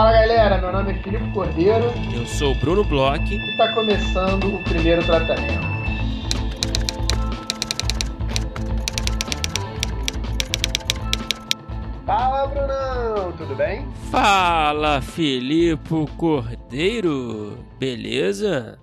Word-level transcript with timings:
Fala 0.00 0.12
galera, 0.12 0.56
meu 0.56 0.72
nome 0.72 0.92
é 0.92 0.94
Filipe 1.02 1.30
Cordeiro. 1.30 1.84
Eu 2.16 2.24
sou 2.24 2.52
o 2.52 2.54
Bruno 2.54 2.82
Bloch. 2.82 3.22
E 3.22 3.50
está 3.50 3.74
começando 3.74 4.54
o 4.54 4.64
primeiro 4.64 5.04
tratamento. 5.04 5.60
Fala 12.06 12.46
Brunão, 12.46 13.36
tudo 13.36 13.54
bem? 13.54 13.86
Fala 14.10 15.02
Filipe 15.02 16.06
Cordeiro, 16.16 17.62
beleza? 17.78 18.78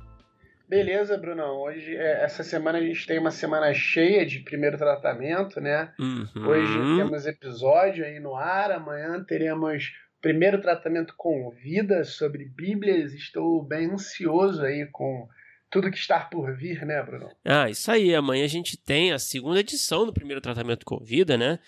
Beleza, 0.70 1.18
Brunão. 1.18 1.62
Hoje, 1.62 1.96
é, 1.96 2.26
essa 2.26 2.44
semana 2.44 2.78
a 2.78 2.82
gente 2.82 3.08
tem 3.08 3.18
uma 3.18 3.32
semana 3.32 3.74
cheia 3.74 4.24
de 4.24 4.42
primeiro 4.42 4.78
tratamento, 4.78 5.60
né? 5.60 5.92
Uhum. 5.98 6.48
Hoje 6.48 6.78
temos 6.96 7.26
episódio 7.26 8.06
aí 8.06 8.20
no 8.20 8.36
ar, 8.36 8.72
amanhã 8.72 9.24
teremos 9.24 9.94
primeiro 10.22 10.62
tratamento 10.62 11.14
com 11.18 11.52
vida 11.52 12.04
sobre 12.04 12.46
Bíblias. 12.46 13.14
Estou 13.14 13.64
bem 13.64 13.92
ansioso 13.92 14.64
aí 14.64 14.88
com 14.92 15.28
tudo 15.70 15.92
que 15.92 15.98
está 15.98 16.20
por 16.22 16.56
vir, 16.56 16.86
né, 16.86 17.02
Bruno? 17.04 17.30
Ah, 17.46 17.70
isso 17.70 17.92
aí. 17.92 18.16
Amanhã 18.16 18.46
a 18.46 18.50
gente 18.50 18.78
tem 18.78 19.12
a 19.12 19.20
segunda 19.20 19.60
edição 19.60 20.06
do 20.06 20.14
primeiro 20.14 20.42
tratamento 20.42 20.86
com 20.86 21.04
vida, 21.04 21.38
né? 21.38 21.60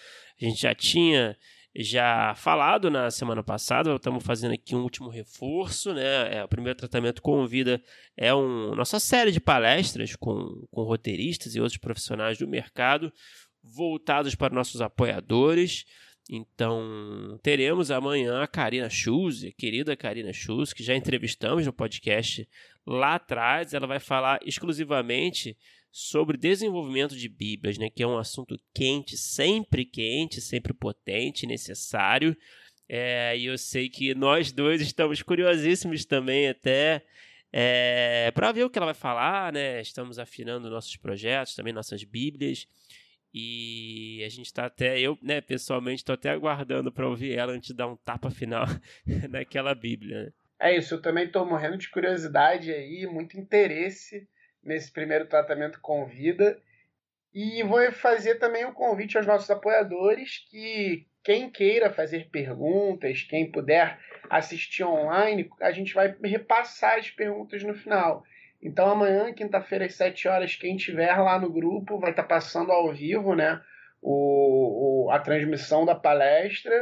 A 0.41 0.45
gente 0.45 0.61
já 0.61 0.73
tinha 0.73 1.37
já 1.75 2.33
falado 2.35 2.89
na 2.89 3.11
semana 3.11 3.43
passada, 3.43 3.93
estamos 3.93 4.23
fazendo 4.23 4.53
aqui 4.53 4.75
um 4.75 4.81
último 4.81 5.09
reforço, 5.09 5.93
né? 5.93 6.37
É, 6.37 6.43
o 6.43 6.47
primeiro 6.47 6.77
tratamento 6.77 7.21
com 7.21 7.45
vida 7.45 7.81
é 8.17 8.33
um, 8.33 8.73
nossa 8.73 8.99
série 8.99 9.31
de 9.31 9.39
palestras 9.39 10.15
com, 10.15 10.65
com 10.71 10.83
roteiristas 10.83 11.55
e 11.55 11.59
outros 11.59 11.77
profissionais 11.77 12.37
do 12.37 12.47
mercado 12.47 13.13
voltados 13.63 14.35
para 14.35 14.53
nossos 14.53 14.81
apoiadores. 14.81 15.85
Então, 16.31 17.39
teremos 17.41 17.89
amanhã 17.89 18.43
a 18.43 18.47
Karina 18.47 18.87
Schulze, 18.87 19.47
a 19.47 19.51
querida 19.51 19.97
Karina 19.97 20.31
Schulze, 20.31 20.75
que 20.75 20.83
já 20.83 20.95
entrevistamos 20.95 21.65
no 21.65 21.73
podcast 21.73 22.47
lá 22.85 23.15
atrás. 23.15 23.73
Ela 23.73 23.87
vai 23.87 23.99
falar 23.99 24.39
exclusivamente 24.45 25.57
sobre 25.91 26.37
desenvolvimento 26.37 27.15
de 27.15 27.27
Bíblias, 27.27 27.79
né, 27.79 27.89
que 27.89 28.03
é 28.03 28.07
um 28.07 28.19
assunto 28.19 28.59
quente, 28.75 29.17
sempre 29.17 29.83
quente, 29.83 30.39
sempre 30.39 30.71
potente, 30.71 31.47
necessário. 31.47 32.37
É, 32.87 33.35
e 33.35 33.45
eu 33.45 33.57
sei 33.57 33.89
que 33.89 34.13
nós 34.13 34.51
dois 34.51 34.81
estamos 34.81 35.23
curiosíssimos 35.23 36.05
também 36.05 36.47
até 36.47 37.03
é, 37.51 38.31
para 38.35 38.51
ver 38.51 38.65
o 38.65 38.69
que 38.69 38.77
ela 38.77 38.85
vai 38.85 38.95
falar, 38.95 39.51
né? 39.51 39.81
Estamos 39.81 40.19
afinando 40.19 40.69
nossos 40.69 40.95
projetos, 40.95 41.55
também 41.55 41.73
nossas 41.73 42.03
Bíblias. 42.03 42.67
E 43.33 44.23
a 44.25 44.29
gente 44.29 44.47
está 44.47 44.65
até, 44.65 44.99
eu, 44.99 45.17
né, 45.21 45.39
pessoalmente, 45.39 45.97
estou 45.97 46.13
até 46.13 46.31
aguardando 46.31 46.91
para 46.91 47.07
ouvir 47.07 47.37
ela 47.37 47.53
antes 47.53 47.69
de 47.69 47.75
dar 47.75 47.87
um 47.87 47.95
tapa 47.95 48.31
final 48.31 48.65
naquela 49.29 49.75
Bíblia. 49.75 50.25
Né? 50.25 50.31
É 50.59 50.75
isso, 50.75 50.95
eu 50.95 51.01
também 51.01 51.25
estou 51.25 51.45
morrendo 51.45 51.77
de 51.77 51.89
curiosidade 51.89 52.71
aí, 52.71 53.05
muito 53.05 53.39
interesse 53.39 54.27
nesse 54.63 54.91
primeiro 54.91 55.27
tratamento 55.27 55.79
com 55.81 56.05
vida. 56.05 56.59
E 57.33 57.61
vou 57.63 57.91
fazer 57.91 58.35
também 58.35 58.65
um 58.65 58.73
convite 58.73 59.15
aos 59.15 59.25
nossos 59.25 59.49
apoiadores 59.49 60.47
que 60.49 61.07
quem 61.23 61.49
queira 61.49 61.91
fazer 61.91 62.29
perguntas, 62.29 63.21
quem 63.23 63.51
puder 63.51 63.99
assistir 64.29 64.83
online, 64.83 65.49
a 65.61 65.71
gente 65.71 65.93
vai 65.93 66.15
repassar 66.23 66.97
as 66.97 67.09
perguntas 67.11 67.63
no 67.63 67.73
final. 67.73 68.23
Então 68.61 68.89
amanhã, 68.89 69.33
quinta-feira, 69.33 69.85
às 69.85 69.95
7 69.95 70.27
horas, 70.27 70.55
quem 70.55 70.75
tiver 70.75 71.15
lá 71.17 71.39
no 71.39 71.51
grupo 71.51 71.99
vai 71.99 72.11
estar 72.11 72.23
tá 72.23 72.29
passando 72.29 72.71
ao 72.71 72.93
vivo, 72.93 73.33
né? 73.35 73.61
O, 74.01 75.05
o, 75.07 75.11
a 75.11 75.19
transmissão 75.19 75.85
da 75.85 75.95
palestra. 75.95 76.73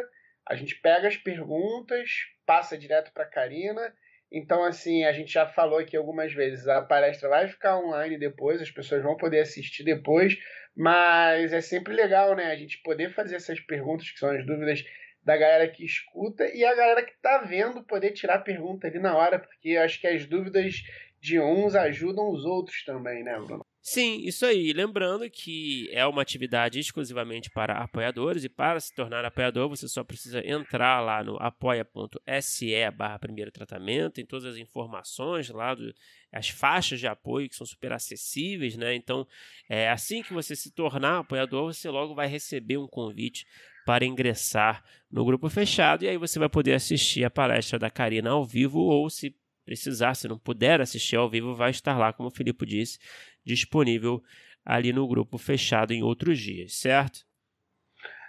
A 0.48 0.56
gente 0.56 0.76
pega 0.76 1.08
as 1.08 1.18
perguntas, 1.18 2.10
passa 2.46 2.78
direto 2.78 3.12
para 3.14 3.24
a 3.24 3.30
Karina. 3.30 3.94
Então, 4.32 4.64
assim, 4.64 5.06
a 5.06 5.14
gente 5.14 5.32
já 5.32 5.46
falou 5.46 5.80
aqui 5.80 5.96
algumas 5.96 6.34
vezes, 6.34 6.68
a 6.68 6.82
palestra 6.82 7.30
vai 7.30 7.48
ficar 7.48 7.78
online 7.78 8.18
depois, 8.18 8.62
as 8.62 8.70
pessoas 8.70 9.02
vão 9.02 9.16
poder 9.16 9.40
assistir 9.40 9.84
depois, 9.84 10.38
mas 10.76 11.54
é 11.54 11.62
sempre 11.62 11.94
legal, 11.94 12.36
né? 12.36 12.52
A 12.52 12.56
gente 12.56 12.82
poder 12.82 13.14
fazer 13.14 13.36
essas 13.36 13.60
perguntas, 13.62 14.10
que 14.10 14.20
são 14.20 14.30
as 14.30 14.46
dúvidas 14.46 14.84
da 15.24 15.38
galera 15.38 15.68
que 15.68 15.86
escuta, 15.86 16.46
e 16.54 16.64
a 16.64 16.76
galera 16.76 17.04
que 17.04 17.12
está 17.12 17.40
vendo 17.40 17.84
poder 17.84 18.12
tirar 18.12 18.40
pergunta 18.40 18.88
ali 18.88 19.00
na 19.00 19.16
hora, 19.16 19.40
porque 19.40 19.70
eu 19.70 19.82
acho 19.82 20.00
que 20.00 20.08
as 20.08 20.26
dúvidas 20.26 20.84
de 21.20 21.40
uns 21.40 21.76
ajudam 21.76 22.32
os 22.32 22.46
outros 22.46 22.84
também, 22.84 23.24
né, 23.24 23.38
Bruno? 23.40 23.66
Sim, 23.90 24.20
isso 24.26 24.46
aí. 24.46 24.74
Lembrando 24.74 25.30
que 25.30 25.90
é 25.94 26.06
uma 26.06 26.22
atividade 26.22 26.78
exclusivamente 26.78 27.50
para 27.50 27.82
apoiadores 27.82 28.44
e 28.44 28.50
para 28.50 28.78
se 28.82 28.94
tornar 28.94 29.24
apoiador 29.24 29.70
você 29.70 29.88
só 29.88 30.04
precisa 30.04 30.46
entrar 30.46 31.00
lá 31.00 31.24
no 31.24 31.38
apoia.se 31.38 32.92
barra 32.92 33.18
primeiro 33.18 33.50
tratamento, 33.50 34.16
tem 34.16 34.26
todas 34.26 34.44
as 34.44 34.58
informações 34.58 35.50
lá, 35.50 35.74
do, 35.74 35.94
as 36.34 36.50
faixas 36.50 37.00
de 37.00 37.08
apoio 37.08 37.48
que 37.48 37.56
são 37.56 37.66
super 37.66 37.94
acessíveis, 37.94 38.76
né? 38.76 38.94
Então, 38.94 39.26
é, 39.70 39.90
assim 39.90 40.22
que 40.22 40.34
você 40.34 40.54
se 40.54 40.72
tornar 40.72 41.20
apoiador, 41.20 41.74
você 41.74 41.90
logo 41.90 42.14
vai 42.14 42.28
receber 42.28 42.76
um 42.76 42.88
convite 42.90 43.46
para 43.86 44.06
ingressar 44.06 44.84
no 45.10 45.24
grupo 45.24 45.50
fechado 45.50 46.04
e 46.04 46.10
aí 46.10 46.18
você 46.18 46.38
vai 46.38 46.50
poder 46.50 46.74
assistir 46.74 47.24
a 47.24 47.30
palestra 47.30 47.80
da 47.80 47.90
Karina 47.90 48.32
ao 48.32 48.46
vivo 48.46 48.80
ou 48.80 49.10
se 49.10 49.34
precisar, 49.68 50.16
se 50.16 50.30
não 50.30 50.40
puder 50.40 50.80
assistir 50.80 51.18
ao 51.18 51.30
vivo, 51.30 51.54
vai 51.54 51.72
estar 51.72 51.98
lá, 51.98 52.14
como 52.14 52.30
o 52.30 52.32
Filipe 52.32 52.66
disse, 52.66 52.98
disponível 53.46 54.24
ali 54.64 54.94
no 54.94 55.06
grupo 55.06 55.38
fechado 55.38 55.92
em 55.92 56.02
outros 56.02 56.40
dias, 56.40 56.74
certo? 56.76 57.26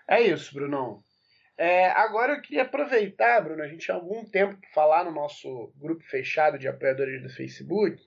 É 0.08 0.20
isso, 0.20 0.52
Brunão. 0.52 1.00
É, 1.56 1.90
agora 1.90 2.32
eu 2.32 2.42
queria 2.42 2.62
aproveitar, 2.62 3.40
Bruno, 3.40 3.62
a 3.62 3.68
gente 3.68 3.84
tinha 3.84 3.94
algum 3.94 4.24
tempo 4.24 4.60
para 4.60 4.70
falar 4.70 5.04
no 5.04 5.12
nosso 5.12 5.72
grupo 5.76 6.02
fechado 6.04 6.58
de 6.58 6.66
apoiadores 6.66 7.22
do 7.22 7.30
Facebook 7.30 8.02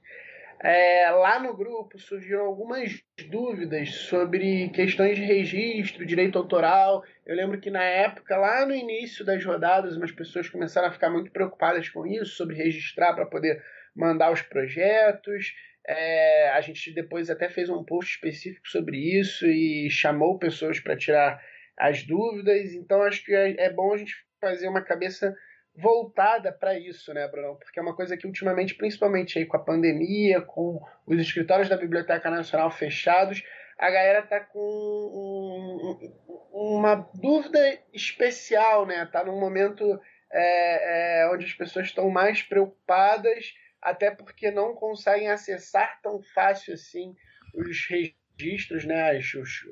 é, 0.64 1.10
lá 1.10 1.40
no 1.40 1.56
grupo 1.56 1.98
surgiram 1.98 2.46
algumas 2.46 3.04
dúvidas 3.30 3.90
sobre 3.96 4.70
questões 4.70 5.18
de 5.18 5.24
registro, 5.24 6.06
direito 6.06 6.38
autoral. 6.38 7.04
Eu 7.26 7.36
lembro 7.36 7.60
que 7.60 7.72
na 7.72 7.84
época, 7.84 8.38
lá 8.38 8.64
no 8.66 8.76
início 8.76 9.26
das 9.26 9.44
rodadas, 9.44 9.98
umas 9.98 10.12
pessoas 10.12 10.48
começaram 10.48 10.88
a 10.88 10.92
ficar 10.92 11.10
muito 11.10 11.32
preocupadas 11.32 11.90
com 11.90 12.06
isso, 12.06 12.36
sobre 12.36 12.56
registrar 12.56 13.14
para 13.14 13.26
poder 13.26 13.64
mandar 13.96 14.32
os 14.32 14.44
projetos. 14.44 15.52
É, 15.88 16.52
a 16.52 16.62
gente 16.62 16.94
depois 16.94 17.32
até 17.32 17.50
fez 17.50 17.68
um 17.68 17.84
post 17.84 18.14
específico 18.14 18.68
sobre 18.68 18.98
isso 18.98 19.48
e 19.48 19.90
chamou 19.90 20.38
pessoas 20.38 20.80
para 20.80 20.96
tirar 20.96 21.42
as 21.76 22.04
dúvidas. 22.04 22.72
Então 22.74 23.02
acho 23.02 23.26
que 23.26 23.34
é, 23.34 23.66
é 23.66 23.74
bom 23.74 23.94
a 23.94 23.98
gente 23.98 24.14
fazer 24.40 24.68
uma 24.68 24.84
cabeça 24.84 25.36
voltada 25.76 26.52
para 26.52 26.78
isso, 26.78 27.14
né, 27.14 27.28
Bruno? 27.28 27.56
Porque 27.58 27.80
é 27.80 27.82
uma 27.82 27.96
coisa 27.96 28.18
que 28.18 28.28
ultimamente, 28.28 28.76
principalmente 28.76 29.40
aí 29.40 29.46
com 29.46 29.58
a 29.58 29.64
pandemia, 29.64 30.42
com 30.42 30.82
os 31.06 31.20
escritórios 31.20 31.70
da 31.70 31.78
Biblioteca 31.78 32.30
Nacional 32.30 32.70
fechados, 32.72 33.44
a 33.78 33.90
galera 33.90 34.22
tá 34.22 34.40
com 34.40 34.60
um, 34.60 36.12
uma 36.52 36.96
dúvida 37.16 37.60
especial, 37.94 38.86
né? 38.86 39.06
Tá 39.12 39.24
num 39.24 39.40
momento 39.40 40.00
é, 40.32 41.22
é, 41.24 41.30
onde 41.30 41.46
as 41.46 41.54
pessoas 41.54 41.88
estão 41.88 42.10
mais 42.10 42.44
preocupadas, 42.44 43.54
até 43.82 44.12
porque 44.12 44.52
não 44.52 44.76
conseguem 44.76 45.30
acessar 45.30 46.00
tão 46.02 46.22
fácil 46.22 46.74
assim 46.74 47.16
os 47.56 47.88
registros, 47.90 48.86
né? 48.86 49.18
Os, 49.18 49.34
os, 49.34 49.66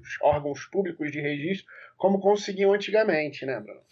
os 0.00 0.20
órgãos 0.22 0.64
públicos 0.66 1.12
de 1.12 1.20
registro, 1.20 1.70
como 1.96 2.20
conseguiam 2.20 2.72
antigamente, 2.72 3.46
né, 3.46 3.60
Bruno? 3.60 3.82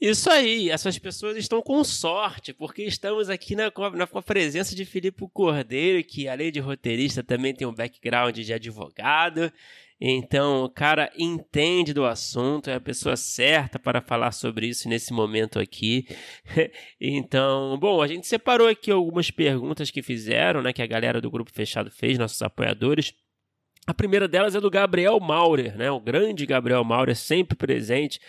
Isso 0.00 0.30
aí, 0.30 0.70
essas 0.70 0.98
pessoas 0.98 1.36
estão 1.36 1.60
com 1.60 1.84
sorte, 1.84 2.54
porque 2.54 2.82
estamos 2.84 3.28
aqui 3.28 3.54
na, 3.54 3.70
na, 3.94 4.06
com 4.06 4.18
a 4.18 4.22
presença 4.22 4.74
de 4.74 4.86
Filipe 4.86 5.28
Cordeiro, 5.30 6.02
que 6.02 6.26
além 6.26 6.50
de 6.50 6.58
roteirista 6.58 7.22
também 7.22 7.52
tem 7.52 7.68
um 7.68 7.74
background 7.74 8.38
de 8.38 8.52
advogado. 8.52 9.52
Então, 10.00 10.64
o 10.64 10.70
cara 10.70 11.12
entende 11.18 11.92
do 11.92 12.06
assunto, 12.06 12.70
é 12.70 12.74
a 12.74 12.80
pessoa 12.80 13.14
certa 13.14 13.78
para 13.78 14.00
falar 14.00 14.32
sobre 14.32 14.66
isso 14.66 14.88
nesse 14.88 15.12
momento 15.12 15.58
aqui. 15.58 16.06
então, 16.98 17.76
bom, 17.78 18.00
a 18.00 18.06
gente 18.06 18.26
separou 18.26 18.66
aqui 18.66 18.90
algumas 18.90 19.30
perguntas 19.30 19.90
que 19.90 20.02
fizeram, 20.02 20.62
né, 20.62 20.72
que 20.72 20.80
a 20.80 20.86
galera 20.86 21.20
do 21.20 21.30
grupo 21.30 21.52
fechado 21.52 21.90
fez, 21.90 22.16
nossos 22.16 22.40
apoiadores. 22.40 23.14
A 23.90 23.94
primeira 23.94 24.28
delas 24.28 24.54
é 24.54 24.60
do 24.60 24.70
Gabriel 24.70 25.18
Maurer, 25.18 25.76
né? 25.76 25.90
O 25.90 25.98
grande 25.98 26.46
Gabriel 26.46 26.84
Maurer, 26.84 27.16
sempre 27.16 27.56
presente. 27.56 28.20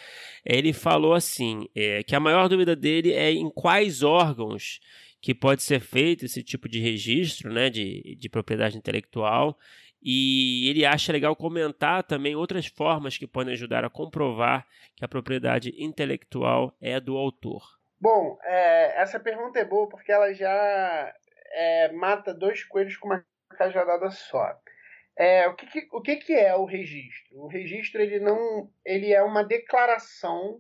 Ele 0.43 0.73
falou 0.73 1.13
assim: 1.13 1.69
é, 1.75 2.01
que 2.01 2.15
a 2.15 2.19
maior 2.19 2.49
dúvida 2.49 2.75
dele 2.75 3.13
é 3.13 3.29
em 3.31 3.47
quais 3.47 4.01
órgãos 4.01 4.79
que 5.21 5.35
pode 5.35 5.61
ser 5.61 5.79
feito 5.79 6.25
esse 6.25 6.41
tipo 6.41 6.67
de 6.67 6.79
registro 6.79 7.53
né, 7.53 7.69
de, 7.69 8.17
de 8.19 8.27
propriedade 8.27 8.75
intelectual. 8.75 9.55
E 10.01 10.67
ele 10.67 10.83
acha 10.83 11.13
legal 11.13 11.35
comentar 11.35 12.01
também 12.05 12.35
outras 12.35 12.65
formas 12.65 13.15
que 13.15 13.27
podem 13.27 13.53
ajudar 13.53 13.85
a 13.85 13.89
comprovar 13.89 14.65
que 14.95 15.05
a 15.05 15.07
propriedade 15.07 15.75
intelectual 15.77 16.75
é 16.81 16.99
do 16.99 17.15
autor. 17.15 17.61
Bom, 17.99 18.35
é, 18.45 18.99
essa 18.99 19.19
pergunta 19.19 19.59
é 19.59 19.63
boa 19.63 19.87
porque 19.87 20.11
ela 20.11 20.33
já 20.33 21.13
é, 21.51 21.91
mata 21.91 22.33
dois 22.33 22.63
coelhos 22.63 22.97
com 22.97 23.09
uma 23.09 23.23
cajadada 23.55 24.09
só. 24.09 24.59
É, 25.21 25.47
o 25.47 25.53
que, 25.53 25.67
que, 25.67 25.87
o 25.91 26.01
que, 26.01 26.15
que 26.15 26.33
é 26.33 26.55
o 26.55 26.65
registro? 26.65 27.43
O 27.43 27.47
registro 27.47 28.01
ele 28.01 28.19
não 28.19 28.67
ele 28.83 29.13
é 29.13 29.21
uma 29.21 29.43
declaração 29.43 30.59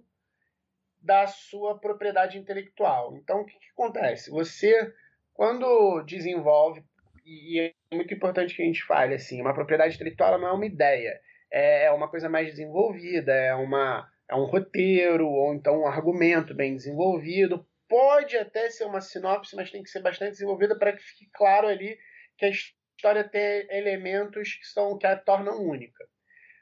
da 1.01 1.25
sua 1.25 1.79
propriedade 1.79 2.37
intelectual. 2.37 3.17
Então, 3.17 3.41
o 3.41 3.45
que, 3.45 3.57
que 3.57 3.71
acontece? 3.71 4.29
Você, 4.29 4.93
quando 5.33 6.03
desenvolve, 6.03 6.83
e 7.25 7.59
é 7.59 7.95
muito 7.95 8.13
importante 8.13 8.55
que 8.55 8.61
a 8.61 8.65
gente 8.65 8.83
fale 8.83 9.15
assim, 9.15 9.41
uma 9.41 9.55
propriedade 9.55 9.95
intelectual 9.95 10.39
não 10.39 10.49
é 10.49 10.51
uma 10.51 10.65
ideia, 10.67 11.19
é, 11.51 11.85
é 11.85 11.91
uma 11.91 12.07
coisa 12.07 12.29
mais 12.29 12.51
desenvolvida, 12.51 13.33
é, 13.33 13.55
uma, 13.55 14.07
é 14.29 14.35
um 14.35 14.45
roteiro, 14.45 15.27
ou 15.27 15.55
então 15.55 15.81
um 15.81 15.87
argumento 15.87 16.53
bem 16.53 16.75
desenvolvido. 16.75 17.65
Pode 17.89 18.37
até 18.37 18.69
ser 18.69 18.83
uma 18.83 19.01
sinopse, 19.01 19.55
mas 19.55 19.71
tem 19.71 19.81
que 19.81 19.89
ser 19.89 20.03
bastante 20.03 20.33
desenvolvida 20.33 20.77
para 20.77 20.93
que 20.93 21.01
fique 21.01 21.27
claro 21.33 21.67
ali 21.67 21.97
que 22.37 22.45
a 22.45 22.51
história 23.01 23.27
tem 23.27 23.65
elementos 23.71 24.53
que 24.53 24.67
são 24.67 24.95
que 24.95 25.07
a 25.07 25.17
tornam 25.17 25.59
única. 25.59 26.05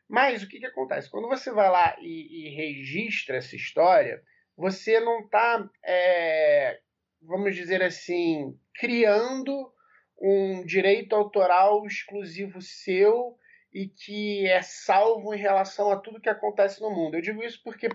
Mas 0.08 0.42
o 0.42 0.48
que, 0.48 0.58
que 0.58 0.66
acontece? 0.66 1.12
Quando 1.12 1.28
você 1.28 1.52
vai 1.52 1.70
lá 1.70 1.98
e, 2.00 2.48
e 2.48 2.56
registra 2.56 3.38
essa 3.38 3.56
história, 3.56 4.24
você 4.58 5.00
não 5.02 5.20
está, 5.20 5.70
é, 5.86 6.80
vamos 7.22 7.54
dizer 7.56 7.84
assim, 7.84 8.58
criando 8.74 9.72
um 10.20 10.66
direito 10.66 11.14
autoral 11.14 11.86
exclusivo 11.86 12.62
seu 12.62 13.38
e 13.74 13.88
que 13.88 14.48
é 14.48 14.62
salvo 14.62 15.34
em 15.34 15.38
relação 15.38 15.92
a 15.92 15.98
tudo 15.98 16.22
que 16.22 16.30
acontece 16.30 16.82
no 16.82 16.90
mundo. 16.90 17.16
Eu 17.16 17.22
digo 17.22 17.44
isso 17.44 17.62
porque, 17.64 17.90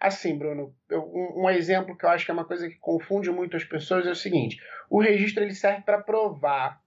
assim, 0.00 0.36
Bruno, 0.36 0.74
eu, 0.90 1.02
um, 1.02 1.44
um, 1.44 1.50
exemplo 1.50 1.96
que 1.96 2.04
eu 2.04 2.10
acho 2.10 2.24
que 2.24 2.30
é 2.30 2.34
uma 2.34 2.46
coisa 2.46 2.68
que 2.68 2.76
confunde 2.76 3.30
muito 3.30 3.56
as 3.56 3.64
pessoas 3.64 4.06
é 4.06 4.10
o 4.10 4.16
seguinte: 4.16 4.60
o 4.90 5.00
registro 5.00 5.44
ele 5.44 5.54
serve 5.54 5.82
para 5.82 6.02
provar, 6.02 6.81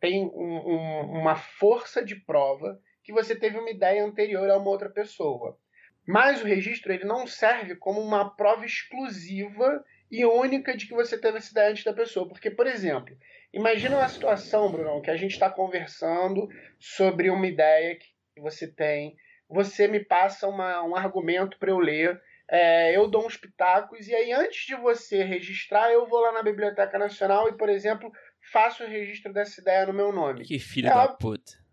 tem 0.00 0.24
um, 0.24 0.30
um, 0.30 1.20
uma 1.20 1.36
força 1.36 2.04
de 2.04 2.16
prova 2.16 2.80
que 3.02 3.12
você 3.12 3.34
teve 3.36 3.58
uma 3.58 3.70
ideia 3.70 4.04
anterior 4.04 4.48
a 4.50 4.56
uma 4.56 4.70
outra 4.70 4.88
pessoa. 4.88 5.58
Mas 6.06 6.42
o 6.42 6.46
registro 6.46 6.92
ele 6.92 7.04
não 7.04 7.26
serve 7.26 7.76
como 7.76 8.00
uma 8.00 8.34
prova 8.36 8.64
exclusiva 8.64 9.84
e 10.10 10.24
única 10.24 10.76
de 10.76 10.86
que 10.86 10.94
você 10.94 11.18
teve 11.18 11.38
essa 11.38 11.50
ideia 11.50 11.70
antes 11.70 11.84
da 11.84 11.92
pessoa. 11.92 12.28
Porque, 12.28 12.50
por 12.50 12.66
exemplo, 12.66 13.16
imagina 13.52 13.96
uma 13.96 14.08
situação, 14.08 14.70
Bruno, 14.70 15.02
que 15.02 15.10
a 15.10 15.16
gente 15.16 15.32
está 15.32 15.50
conversando 15.50 16.48
sobre 16.78 17.30
uma 17.30 17.46
ideia 17.46 17.96
que 17.96 18.40
você 18.40 18.66
tem, 18.66 19.16
você 19.48 19.88
me 19.88 20.00
passa 20.00 20.46
uma, 20.46 20.82
um 20.82 20.94
argumento 20.94 21.58
para 21.58 21.70
eu 21.70 21.78
ler, 21.78 22.20
é, 22.50 22.94
eu 22.96 23.08
dou 23.08 23.26
uns 23.26 23.36
pitacos, 23.36 24.06
e 24.06 24.14
aí 24.14 24.32
antes 24.32 24.66
de 24.66 24.74
você 24.74 25.22
registrar, 25.22 25.90
eu 25.90 26.06
vou 26.06 26.20
lá 26.20 26.32
na 26.32 26.42
Biblioteca 26.42 26.98
Nacional 26.98 27.48
e, 27.48 27.56
por 27.56 27.68
exemplo, 27.68 28.12
faço 28.52 28.84
o 28.84 28.86
registro 28.86 29.32
dessa 29.32 29.60
ideia 29.60 29.86
no 29.86 29.92
meu 29.92 30.12
nome. 30.12 30.44
Que 30.44 30.58
filho 30.58 30.88
é 30.88 30.90
da 30.90 31.04
óbvio, 31.04 31.18
puta 31.18 31.64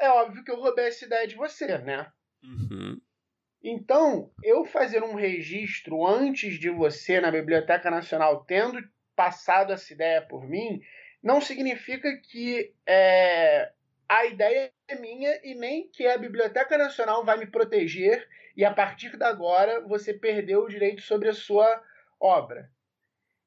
é 0.00 0.08
óbvio 0.08 0.42
que 0.42 0.50
eu 0.50 0.58
roubei 0.58 0.86
essa 0.86 1.04
ideia 1.04 1.28
de 1.28 1.36
você, 1.36 1.78
né? 1.78 2.10
Uhum. 2.42 2.98
Então, 3.62 4.32
eu 4.42 4.64
fazer 4.64 5.04
um 5.04 5.14
registro 5.14 6.06
antes 6.06 6.58
de 6.58 6.70
você 6.70 7.20
na 7.20 7.30
Biblioteca 7.30 7.90
Nacional, 7.90 8.42
tendo 8.46 8.82
passado 9.14 9.74
essa 9.74 9.92
ideia 9.92 10.22
por 10.22 10.48
mim, 10.48 10.80
não 11.22 11.42
significa 11.42 12.16
que 12.16 12.72
é, 12.86 13.70
a 14.08 14.24
ideia 14.24 14.72
é 14.88 14.94
minha 14.94 15.38
e 15.44 15.54
nem 15.54 15.86
que 15.90 16.06
a 16.06 16.16
Biblioteca 16.16 16.78
Nacional 16.78 17.22
vai 17.22 17.36
me 17.36 17.46
proteger 17.46 18.26
e 18.56 18.64
a 18.64 18.72
partir 18.72 19.18
de 19.18 19.22
agora 19.22 19.82
você 19.86 20.14
perdeu 20.14 20.62
o 20.64 20.68
direito 20.68 21.02
sobre 21.02 21.28
a 21.28 21.34
sua 21.34 21.82
obra. 22.18 22.70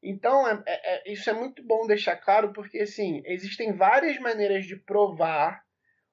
Então, 0.04 0.48
é, 0.48 0.62
é, 0.68 1.10
é 1.10 1.14
isso 1.14 1.30
é 1.30 1.34
muito 1.34 1.64
bom 1.64 1.88
deixar 1.88 2.18
claro, 2.18 2.52
porque 2.52 2.80
assim, 2.80 3.24
existem 3.26 3.72
várias 3.72 4.20
maneiras 4.20 4.66
de 4.66 4.76
provar 4.76 5.64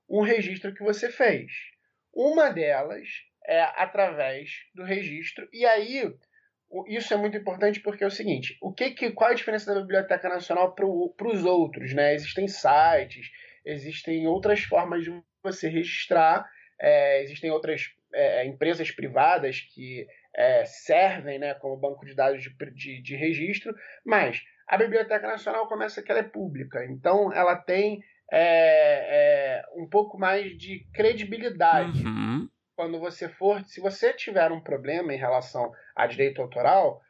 um 0.09 0.23
registro 0.23 0.73
que 0.75 0.83
você 0.83 1.11
fez. 1.11 1.51
Uma 2.13 2.51
delas 2.51 3.09
é 3.47 3.61
através 3.61 4.51
do 4.75 4.85
registro, 4.85 5.49
e 5.53 5.65
aí 5.67 6.13
isso 6.87 7.13
é 7.13 7.17
muito 7.17 7.37
importante 7.37 7.81
porque 7.81 8.05
é 8.05 8.07
o 8.07 8.11
seguinte: 8.11 8.57
o 8.61 8.73
que, 8.73 8.91
que 8.91 9.11
qual 9.11 9.31
a 9.31 9.35
diferença 9.35 9.75
da 9.75 9.81
Biblioteca 9.81 10.29
Nacional 10.29 10.75
para 10.75 10.87
os 10.87 11.45
outros? 11.45 11.93
Né? 11.93 12.15
Existem 12.15 12.47
sites, 12.47 13.31
existem 13.65 14.27
outras 14.27 14.61
formas 14.61 15.05
de 15.05 15.23
você 15.43 15.69
registrar, 15.69 16.49
é, 16.81 17.23
existem 17.23 17.51
outras 17.51 17.91
é, 18.13 18.45
empresas 18.47 18.91
privadas 18.91 19.61
que 19.61 20.07
é, 20.41 20.65
servem 20.65 21.39
né, 21.39 21.53
como 21.53 21.77
banco 21.77 22.07
de 22.07 22.15
dados 22.15 22.43
de, 22.43 22.51
de, 22.73 23.03
de 23.03 23.15
registro, 23.15 23.75
mas 24.05 24.43
a 24.67 24.79
Biblioteca 24.79 25.27
Nacional 25.27 25.69
começa 25.69 26.03
que 26.03 26.11
ela 26.11 26.21
é 26.21 26.25
pública, 26.25 26.83
então 26.87 27.31
ela 27.31 27.57
tem 27.57 28.03
é, 28.33 29.59
é, 29.61 29.65
um 29.77 29.87
pouco 29.87 30.19
mais 30.19 30.57
de 30.57 30.87
credibilidade. 30.95 32.07
Uhum. 32.07 32.49
Quando 32.75 32.99
você 32.99 33.29
for, 33.29 33.63
se 33.67 33.83
você 33.83 34.15
tiver 34.15 34.51
um 34.51 34.63
problema 34.63 35.13
em 35.13 35.19
relação 35.19 35.71
a 35.95 36.07
direito 36.07 36.41
autoral, 36.41 37.03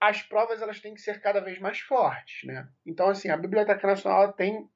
as 0.00 0.22
provas 0.22 0.62
elas 0.62 0.80
têm 0.80 0.94
que 0.94 1.02
ser 1.02 1.20
cada 1.20 1.40
vez 1.40 1.58
mais 1.58 1.80
fortes, 1.80 2.44
né? 2.44 2.66
Então 2.86 3.10
assim, 3.10 3.28
a 3.28 3.36
Biblioteca 3.36 3.86
Nacional 3.86 4.32
tem 4.32 4.66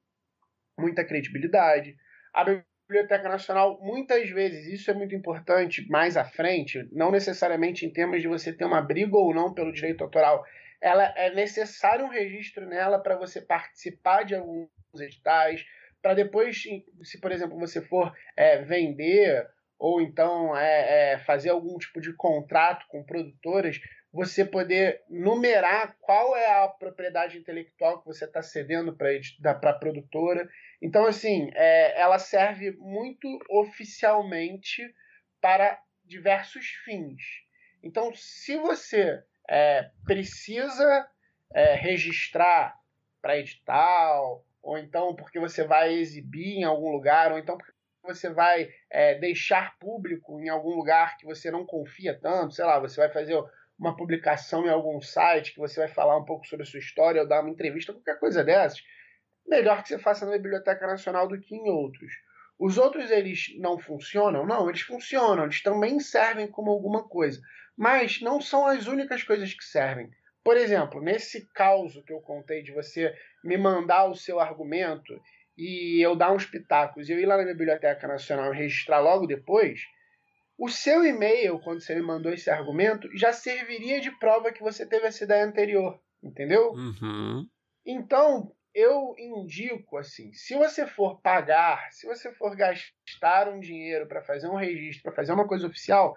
muita 0.77 1.03
credibilidade. 1.03 1.95
A 2.31 2.43
Biblioteca 2.87 3.29
Nacional, 3.29 3.79
muitas 3.81 4.29
vezes, 4.29 4.67
isso 4.67 4.91
é 4.91 4.93
muito 4.93 5.15
importante 5.15 5.87
mais 5.89 6.17
à 6.17 6.25
frente, 6.25 6.87
não 6.91 7.11
necessariamente 7.11 7.85
em 7.85 7.89
termos 7.91 8.21
de 8.21 8.27
você 8.27 8.51
ter 8.51 8.65
uma 8.65 8.81
briga 8.81 9.17
ou 9.17 9.33
não 9.33 9.53
pelo 9.53 9.71
direito 9.71 10.03
autoral, 10.03 10.43
ela 10.81 11.13
é 11.15 11.33
necessário 11.33 12.05
um 12.05 12.09
registro 12.09 12.65
nela 12.65 12.99
para 12.99 13.15
você 13.15 13.41
participar 13.41 14.23
de 14.23 14.35
alguns 14.35 14.69
editais, 14.99 15.65
para 16.01 16.13
depois, 16.13 16.61
se 17.03 17.21
por 17.21 17.31
exemplo 17.31 17.57
você 17.57 17.81
for 17.81 18.13
é, 18.35 18.61
vender 18.61 19.47
ou 19.79 20.01
então 20.01 20.55
é, 20.55 21.13
é, 21.13 21.17
fazer 21.19 21.49
algum 21.49 21.77
tipo 21.77 22.01
de 22.01 22.13
contrato 22.13 22.85
com 22.89 23.03
produtoras, 23.03 23.79
você 24.13 24.45
poder 24.45 25.01
numerar 25.09 25.97
qual 25.99 26.35
é 26.37 26.63
a 26.63 26.67
propriedade 26.67 27.37
intelectual 27.37 27.99
que 27.99 28.05
você 28.05 28.25
está 28.25 28.43
cedendo 28.43 28.95
para 28.95 29.69
a 29.71 29.73
produtora. 29.73 30.47
Então, 30.83 31.05
assim, 31.05 31.49
é, 31.55 31.97
ela 31.97 32.19
serve 32.19 32.71
muito 32.71 33.39
oficialmente 33.49 34.83
para 35.39 35.79
diversos 36.03 36.65
fins. 36.83 37.21
Então, 37.81 38.13
se 38.13 38.57
você 38.57 39.23
é, 39.49 39.89
precisa 40.05 41.07
é, 41.53 41.75
registrar 41.75 42.75
para 43.21 43.39
edital, 43.39 44.45
ou 44.61 44.77
então 44.77 45.15
porque 45.15 45.39
você 45.39 45.63
vai 45.63 45.93
exibir 45.93 46.57
em 46.57 46.65
algum 46.65 46.89
lugar, 46.89 47.31
ou 47.31 47.39
então 47.39 47.57
porque 47.57 47.71
você 48.03 48.29
vai 48.29 48.69
é, 48.89 49.15
deixar 49.15 49.79
público 49.79 50.37
em 50.41 50.49
algum 50.49 50.75
lugar 50.75 51.15
que 51.15 51.25
você 51.25 51.49
não 51.49 51.65
confia 51.65 52.19
tanto, 52.21 52.55
sei 52.55 52.65
lá, 52.65 52.77
você 52.77 52.99
vai 52.99 53.09
fazer 53.09 53.41
uma 53.79 53.95
publicação 53.95 54.65
em 54.65 54.69
algum 54.69 54.99
site 54.99 55.53
que 55.53 55.59
você 55.59 55.79
vai 55.79 55.87
falar 55.87 56.17
um 56.17 56.25
pouco 56.25 56.45
sobre 56.45 56.63
a 56.63 56.65
sua 56.65 56.79
história 56.79 57.21
ou 57.21 57.27
dar 57.27 57.39
uma 57.39 57.49
entrevista, 57.49 57.93
qualquer 57.93 58.19
coisa 58.19 58.43
dessas, 58.43 58.83
melhor 59.47 59.83
que 59.83 59.89
você 59.89 59.99
faça 59.99 60.25
na 60.25 60.31
Biblioteca 60.33 60.87
Nacional 60.87 61.27
do 61.27 61.39
que 61.39 61.55
em 61.55 61.69
outros. 61.69 62.11
Os 62.59 62.77
outros 62.77 63.11
eles 63.11 63.47
não 63.59 63.77
funcionam? 63.79 64.45
Não, 64.45 64.69
eles 64.69 64.81
funcionam, 64.81 65.45
eles 65.45 65.61
também 65.61 65.99
servem 65.99 66.47
como 66.47 66.71
alguma 66.71 67.07
coisa, 67.07 67.41
mas 67.77 68.21
não 68.21 68.39
são 68.39 68.65
as 68.65 68.87
únicas 68.87 69.23
coisas 69.23 69.53
que 69.53 69.63
servem. 69.63 70.09
Por 70.43 70.57
exemplo, 70.57 71.01
nesse 71.01 71.47
caso 71.53 72.03
que 72.03 72.13
eu 72.13 72.19
contei 72.21 72.61
de 72.61 72.73
você 72.73 73.13
me 73.43 73.57
mandar 73.57 74.05
o 74.05 74.15
seu 74.15 74.39
argumento 74.39 75.13
e 75.57 76.01
eu 76.03 76.15
dar 76.15 76.33
uns 76.33 76.45
pitacos 76.45 77.07
e 77.07 77.13
eu 77.13 77.19
ir 77.19 77.25
lá 77.25 77.37
na 77.37 77.45
Biblioteca 77.45 78.07
Nacional 78.07 78.53
e 78.53 78.57
registrar 78.57 78.99
logo 78.99 79.25
depois, 79.25 79.81
o 80.57 80.69
seu 80.69 81.05
e-mail, 81.05 81.59
quando 81.59 81.81
você 81.81 81.95
me 81.95 82.01
mandou 82.01 82.31
esse 82.31 82.49
argumento, 82.49 83.09
já 83.15 83.33
serviria 83.33 83.99
de 83.99 84.11
prova 84.19 84.51
que 84.51 84.61
você 84.61 84.85
teve 84.85 85.07
essa 85.07 85.23
ideia 85.23 85.45
anterior, 85.45 85.99
entendeu? 86.21 86.71
Uhum. 86.71 87.47
Então, 87.85 88.53
eu 88.73 89.15
indico 89.17 89.97
assim, 89.97 90.33
se 90.33 90.55
você 90.55 90.87
for 90.87 91.21
pagar, 91.21 91.91
se 91.91 92.07
você 92.07 92.31
for 92.33 92.55
gastar 92.55 93.49
um 93.49 93.59
dinheiro 93.59 94.07
para 94.07 94.23
fazer 94.23 94.47
um 94.47 94.55
registro, 94.55 95.03
para 95.03 95.15
fazer 95.15 95.33
uma 95.33 95.47
coisa 95.47 95.67
oficial, 95.67 96.15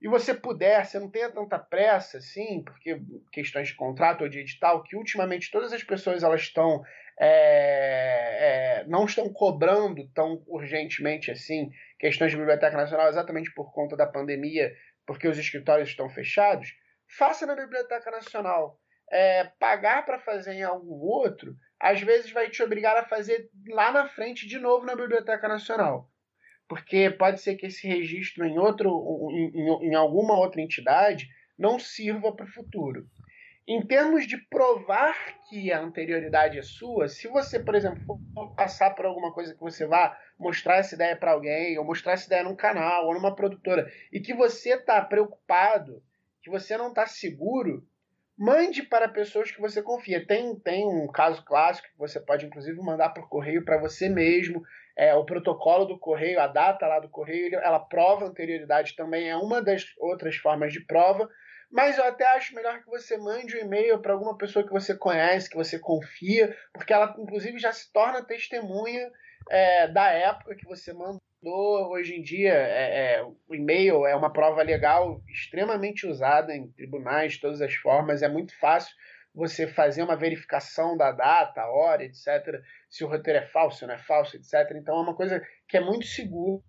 e 0.00 0.08
você 0.08 0.34
puder, 0.34 0.84
você 0.84 0.98
não 0.98 1.10
tenha 1.10 1.30
tanta 1.30 1.58
pressa, 1.58 2.18
assim, 2.18 2.62
porque 2.62 3.00
questões 3.32 3.68
de 3.68 3.74
contrato 3.74 4.22
ou 4.22 4.28
de 4.28 4.40
edital, 4.40 4.82
que 4.82 4.96
ultimamente 4.96 5.50
todas 5.50 5.72
as 5.72 5.82
pessoas 5.82 6.22
elas 6.22 6.42
estão 6.42 6.82
é, 7.18 8.80
é, 8.80 8.84
não 8.86 9.04
estão 9.04 9.32
cobrando 9.32 10.06
tão 10.12 10.42
urgentemente 10.48 11.30
assim 11.30 11.70
questões 11.98 12.32
de 12.32 12.36
biblioteca 12.36 12.76
nacional 12.76 13.08
exatamente 13.08 13.54
por 13.54 13.72
conta 13.72 13.96
da 13.96 14.06
pandemia, 14.06 14.74
porque 15.06 15.28
os 15.28 15.38
escritórios 15.38 15.88
estão 15.88 16.08
fechados. 16.10 16.74
Faça 17.16 17.46
na 17.46 17.54
biblioteca 17.54 18.10
nacional. 18.10 18.78
É, 19.10 19.44
pagar 19.58 20.04
para 20.04 20.18
fazer 20.18 20.54
em 20.54 20.62
algum 20.62 21.00
outro, 21.00 21.54
às 21.80 22.00
vezes 22.00 22.30
vai 22.30 22.48
te 22.48 22.62
obrigar 22.62 22.96
a 22.96 23.04
fazer 23.04 23.50
lá 23.68 23.92
na 23.92 24.08
frente 24.08 24.46
de 24.46 24.58
novo 24.58 24.86
na 24.86 24.96
biblioteca 24.96 25.48
nacional 25.48 26.10
porque 26.68 27.10
pode 27.10 27.40
ser 27.40 27.56
que 27.56 27.66
esse 27.66 27.86
registro 27.86 28.44
em 28.44 28.58
outro, 28.58 28.90
em, 29.30 29.50
em, 29.54 29.90
em 29.90 29.94
alguma 29.94 30.38
outra 30.38 30.60
entidade 30.60 31.28
não 31.58 31.78
sirva 31.78 32.32
para 32.32 32.46
o 32.46 32.52
futuro. 32.52 33.06
Em 33.66 33.80
termos 33.86 34.26
de 34.26 34.36
provar 34.48 35.14
que 35.48 35.72
a 35.72 35.80
anterioridade 35.80 36.58
é 36.58 36.62
sua, 36.62 37.08
se 37.08 37.28
você, 37.28 37.58
por 37.58 37.74
exemplo, 37.74 38.02
for 38.34 38.54
passar 38.54 38.90
por 38.90 39.06
alguma 39.06 39.32
coisa 39.32 39.54
que 39.54 39.60
você 39.60 39.86
vá 39.86 40.18
mostrar 40.38 40.76
essa 40.76 40.94
ideia 40.94 41.16
para 41.16 41.32
alguém, 41.32 41.78
ou 41.78 41.84
mostrar 41.84 42.12
essa 42.12 42.26
ideia 42.26 42.42
num 42.42 42.56
canal, 42.56 43.06
ou 43.06 43.14
numa 43.14 43.34
produtora, 43.34 43.90
e 44.12 44.20
que 44.20 44.34
você 44.34 44.74
está 44.74 45.00
preocupado 45.00 46.02
que 46.42 46.50
você 46.50 46.76
não 46.76 46.88
está 46.88 47.06
seguro, 47.06 47.88
mande 48.36 48.82
para 48.82 49.08
pessoas 49.08 49.50
que 49.50 49.60
você 49.60 49.82
confia. 49.82 50.26
Tem, 50.26 50.58
tem 50.60 50.86
um 50.86 51.06
caso 51.06 51.44
clássico 51.44 51.88
que 51.88 51.98
você 51.98 52.20
pode, 52.20 52.46
inclusive, 52.46 52.76
mandar 52.80 53.10
por 53.10 53.28
correio 53.28 53.64
para 53.64 53.78
você 53.78 54.08
mesmo. 54.08 54.62
É, 54.96 55.14
o 55.14 55.24
protocolo 55.24 55.84
do 55.84 55.98
correio, 55.98 56.40
a 56.40 56.46
data 56.46 56.86
lá 56.86 57.00
do 57.00 57.08
correio, 57.08 57.54
ela 57.56 57.80
prova 57.80 58.26
anterioridade 58.26 58.94
também, 58.94 59.28
é 59.28 59.36
uma 59.36 59.60
das 59.60 59.84
outras 59.98 60.36
formas 60.36 60.72
de 60.72 60.84
prova. 60.84 61.28
Mas 61.70 61.98
eu 61.98 62.04
até 62.04 62.24
acho 62.36 62.54
melhor 62.54 62.80
que 62.80 62.86
você 62.86 63.16
mande 63.16 63.56
um 63.56 63.60
e-mail 63.60 63.98
para 63.98 64.12
alguma 64.12 64.38
pessoa 64.38 64.64
que 64.64 64.72
você 64.72 64.96
conhece, 64.96 65.50
que 65.50 65.56
você 65.56 65.78
confia, 65.78 66.56
porque 66.72 66.92
ela, 66.92 67.12
inclusive, 67.18 67.58
já 67.58 67.72
se 67.72 67.92
torna 67.92 68.24
testemunha 68.24 69.10
é, 69.50 69.88
da 69.88 70.08
época 70.10 70.54
que 70.54 70.64
você 70.64 70.92
mandou. 70.92 71.23
Hoje 71.46 72.14
em 72.14 72.22
dia, 72.22 72.52
é, 72.52 73.16
é, 73.16 73.22
o 73.22 73.54
e-mail 73.54 74.06
é 74.06 74.16
uma 74.16 74.32
prova 74.32 74.62
legal 74.62 75.22
extremamente 75.28 76.06
usada 76.06 76.54
em 76.54 76.70
tribunais 76.72 77.38
todas 77.38 77.60
as 77.60 77.74
formas. 77.74 78.22
É 78.22 78.28
muito 78.28 78.58
fácil 78.58 78.94
você 79.34 79.66
fazer 79.66 80.02
uma 80.02 80.16
verificação 80.16 80.96
da 80.96 81.12
data, 81.12 81.66
hora, 81.66 82.04
etc. 82.04 82.62
Se 82.88 83.04
o 83.04 83.08
roteiro 83.08 83.40
é 83.40 83.46
falso, 83.48 83.86
não 83.86 83.94
é 83.94 83.98
falso, 83.98 84.36
etc. 84.36 84.74
Então 84.76 84.96
é 84.96 85.02
uma 85.02 85.14
coisa 85.14 85.44
que 85.68 85.76
é 85.76 85.80
muito 85.80 86.06
segura. 86.06 86.62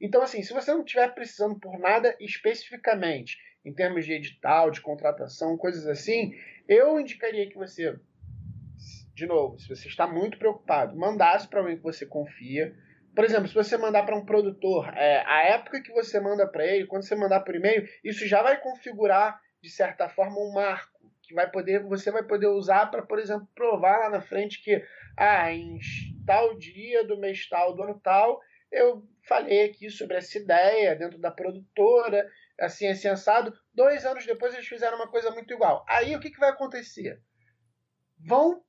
Então, 0.00 0.20
assim, 0.20 0.42
se 0.42 0.52
você 0.52 0.72
não 0.72 0.84
estiver 0.84 1.14
precisando 1.14 1.58
por 1.58 1.78
nada 1.78 2.14
especificamente, 2.20 3.38
em 3.64 3.72
termos 3.72 4.04
de 4.04 4.12
edital, 4.12 4.70
de 4.70 4.80
contratação, 4.80 5.56
coisas 5.56 5.86
assim, 5.86 6.32
eu 6.68 6.98
indicaria 7.00 7.48
que 7.48 7.56
você 7.56 7.96
de 9.14 9.26
novo, 9.26 9.58
se 9.58 9.68
você 9.68 9.88
está 9.88 10.06
muito 10.06 10.38
preocupado, 10.38 10.96
mandasse 10.96 11.46
para 11.46 11.60
alguém 11.60 11.76
que 11.76 11.82
você 11.82 12.06
confia. 12.06 12.74
Por 13.14 13.24
exemplo, 13.24 13.48
se 13.48 13.54
você 13.54 13.76
mandar 13.76 14.04
para 14.04 14.16
um 14.16 14.24
produtor, 14.24 14.88
é, 14.96 15.22
a 15.26 15.42
época 15.48 15.82
que 15.82 15.92
você 15.92 16.18
manda 16.18 16.46
para 16.46 16.66
ele, 16.66 16.86
quando 16.86 17.04
você 17.04 17.14
mandar 17.14 17.40
por 17.40 17.54
e-mail, 17.54 17.86
isso 18.02 18.26
já 18.26 18.42
vai 18.42 18.60
configurar 18.60 19.38
de 19.62 19.70
certa 19.70 20.08
forma 20.08 20.38
um 20.38 20.52
marco 20.52 20.90
que 21.22 21.34
vai 21.34 21.50
poder, 21.50 21.82
você 21.84 22.10
vai 22.10 22.22
poder 22.22 22.48
usar 22.48 22.90
para, 22.90 23.02
por 23.02 23.18
exemplo, 23.18 23.46
provar 23.54 23.98
lá 23.98 24.10
na 24.10 24.20
frente 24.20 24.62
que 24.62 24.82
ah, 25.16 25.52
em 25.52 25.78
tal 26.26 26.56
dia 26.56 27.06
do 27.06 27.18
mês 27.18 27.48
tal 27.48 27.74
do 27.74 27.82
ano 27.82 28.00
tal, 28.02 28.40
eu 28.70 29.06
falei 29.28 29.64
aqui 29.64 29.90
sobre 29.90 30.16
essa 30.16 30.38
ideia 30.38 30.96
dentro 30.96 31.18
da 31.18 31.30
produtora, 31.30 32.26
assim, 32.58 32.86
assim, 32.86 33.08
assado. 33.08 33.52
Dois 33.74 34.04
anos 34.06 34.24
depois 34.24 34.54
eles 34.54 34.66
fizeram 34.66 34.96
uma 34.96 35.08
coisa 35.08 35.30
muito 35.30 35.52
igual. 35.52 35.84
Aí 35.88 36.16
o 36.16 36.20
que, 36.20 36.30
que 36.30 36.40
vai 36.40 36.50
acontecer? 36.50 37.20
Vão 38.18 38.62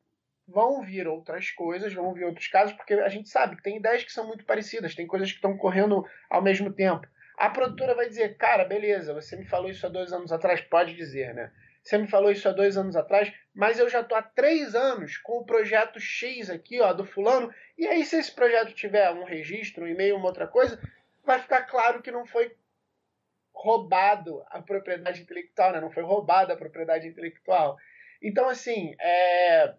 vão 0.53 0.81
vir 0.81 1.07
outras 1.07 1.49
coisas, 1.51 1.93
vão 1.93 2.13
vir 2.13 2.25
outros 2.25 2.47
casos, 2.47 2.73
porque 2.75 2.93
a 2.93 3.09
gente 3.09 3.29
sabe 3.29 3.55
que 3.55 3.63
tem 3.63 3.77
ideias 3.77 4.03
que 4.03 4.11
são 4.11 4.27
muito 4.27 4.45
parecidas, 4.45 4.95
tem 4.95 5.07
coisas 5.07 5.29
que 5.29 5.37
estão 5.37 5.57
correndo 5.57 6.05
ao 6.29 6.41
mesmo 6.41 6.71
tempo. 6.71 7.07
A 7.37 7.49
produtora 7.49 7.95
vai 7.95 8.07
dizer, 8.07 8.37
cara, 8.37 8.63
beleza, 8.63 9.13
você 9.13 9.35
me 9.35 9.45
falou 9.45 9.69
isso 9.69 9.85
há 9.85 9.89
dois 9.89 10.13
anos 10.13 10.31
atrás, 10.31 10.61
pode 10.61 10.95
dizer, 10.95 11.33
né? 11.33 11.51
Você 11.81 11.97
me 11.97 12.07
falou 12.07 12.31
isso 12.31 12.47
há 12.47 12.51
dois 12.51 12.77
anos 12.77 12.95
atrás, 12.95 13.33
mas 13.53 13.77
eu 13.79 13.89
já 13.89 14.01
estou 14.01 14.17
há 14.17 14.21
três 14.21 14.73
anos 14.75 15.17
com 15.17 15.39
o 15.39 15.45
projeto 15.45 15.99
X 15.99 16.49
aqui, 16.49 16.79
ó, 16.79 16.93
do 16.93 17.03
fulano, 17.03 17.53
e 17.77 17.87
aí 17.87 18.05
se 18.05 18.15
esse 18.15 18.31
projeto 18.31 18.73
tiver 18.73 19.11
um 19.11 19.25
registro, 19.25 19.83
um 19.83 19.87
e-mail, 19.87 20.15
uma 20.15 20.27
outra 20.27 20.47
coisa, 20.47 20.79
vai 21.25 21.39
ficar 21.39 21.63
claro 21.63 22.01
que 22.01 22.11
não 22.11 22.25
foi 22.25 22.55
roubado 23.53 24.43
a 24.49 24.61
propriedade 24.61 25.21
intelectual, 25.21 25.73
né? 25.73 25.81
Não 25.81 25.91
foi 25.91 26.03
roubada 26.03 26.53
a 26.53 26.57
propriedade 26.57 27.07
intelectual. 27.07 27.75
Então, 28.21 28.47
assim, 28.47 28.95
é, 28.99 29.73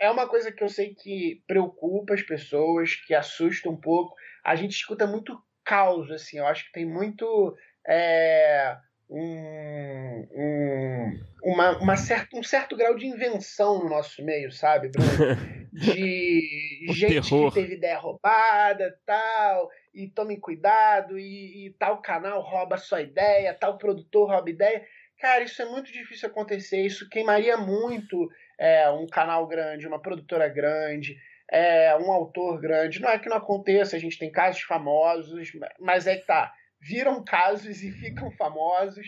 é 0.00 0.10
uma 0.10 0.28
coisa 0.28 0.52
que 0.52 0.62
eu 0.62 0.68
sei 0.68 0.94
que 0.94 1.42
preocupa 1.46 2.14
as 2.14 2.22
pessoas, 2.22 2.94
que 2.94 3.14
assusta 3.14 3.68
um 3.68 3.76
pouco. 3.76 4.14
A 4.44 4.54
gente 4.54 4.72
escuta 4.72 5.06
muito 5.06 5.40
caos, 5.64 6.10
assim. 6.10 6.38
Eu 6.38 6.46
acho 6.46 6.66
que 6.66 6.72
tem 6.72 6.86
muito 6.86 7.56
é, 7.86 8.76
um, 9.10 10.26
um, 10.34 11.20
uma, 11.42 11.78
uma 11.78 11.96
certa, 11.96 12.36
um 12.36 12.42
certo 12.42 12.76
grau 12.76 12.94
de 12.94 13.06
invenção 13.06 13.82
no 13.82 13.88
nosso 13.88 14.24
meio, 14.24 14.52
sabe, 14.52 14.88
Bruno? 14.88 15.08
De 15.70 16.86
gente 16.88 17.28
terror. 17.28 17.52
que 17.52 17.60
teve 17.60 17.74
ideia 17.74 17.98
roubada, 17.98 18.98
tal, 19.04 19.68
e 19.94 20.08
tome 20.08 20.38
cuidado, 20.38 21.18
e, 21.18 21.66
e 21.66 21.70
tal 21.78 22.00
canal 22.00 22.40
rouba 22.40 22.78
sua 22.78 23.02
ideia, 23.02 23.54
tal 23.54 23.78
produtor 23.78 24.30
rouba 24.30 24.50
ideia. 24.50 24.84
Cara, 25.20 25.44
isso 25.44 25.60
é 25.60 25.66
muito 25.66 25.92
difícil 25.92 26.28
acontecer, 26.28 26.80
isso 26.84 27.08
queimaria 27.08 27.56
muito 27.56 28.28
é, 28.58 28.90
um 28.90 29.06
canal 29.06 29.46
grande, 29.46 29.86
uma 29.86 30.00
produtora 30.00 30.48
grande, 30.48 31.16
é, 31.50 31.96
um 31.96 32.10
autor 32.10 32.60
grande. 32.60 33.00
Não 33.00 33.08
é 33.08 33.18
que 33.18 33.28
não 33.28 33.36
aconteça, 33.36 33.96
a 33.96 33.98
gente 33.98 34.18
tem 34.18 34.30
casos 34.30 34.62
famosos, 34.62 35.52
mas 35.78 36.06
é 36.06 36.16
que 36.16 36.26
tá, 36.26 36.52
viram 36.80 37.22
casos 37.24 37.82
e 37.82 37.90
ficam 38.00 38.30
famosos. 38.32 39.06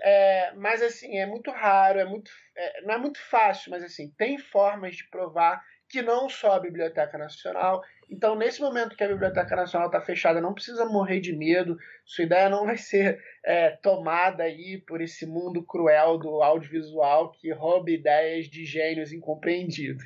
É, 0.00 0.52
mas 0.56 0.82
assim, 0.82 1.16
é 1.18 1.26
muito 1.26 1.50
raro, 1.50 1.98
é 1.98 2.04
muito, 2.04 2.30
é, 2.56 2.82
não 2.82 2.94
é 2.94 2.98
muito 2.98 3.20
fácil, 3.30 3.70
mas 3.70 3.84
assim, 3.84 4.10
tem 4.18 4.36
formas 4.36 4.96
de 4.96 5.08
provar 5.08 5.62
que 5.92 6.00
não 6.00 6.28
só 6.28 6.52
a 6.52 6.60
Biblioteca 6.60 7.18
Nacional 7.18 7.82
então, 8.12 8.36
nesse 8.36 8.60
momento 8.60 8.94
que 8.94 9.02
a 9.02 9.08
Biblioteca 9.08 9.56
Nacional 9.56 9.88
está 9.88 9.98
fechada, 9.98 10.38
não 10.38 10.52
precisa 10.52 10.84
morrer 10.84 11.18
de 11.18 11.34
medo. 11.34 11.78
Sua 12.04 12.24
ideia 12.24 12.50
não 12.50 12.66
vai 12.66 12.76
ser 12.76 13.18
é, 13.42 13.70
tomada 13.70 14.42
aí 14.42 14.82
por 14.86 15.00
esse 15.00 15.24
mundo 15.24 15.62
cruel 15.62 16.18
do 16.18 16.42
audiovisual 16.42 17.32
que 17.32 17.50
rouba 17.52 17.90
ideias 17.90 18.50
de 18.50 18.66
gênios 18.66 19.14
incompreendidos. 19.14 20.04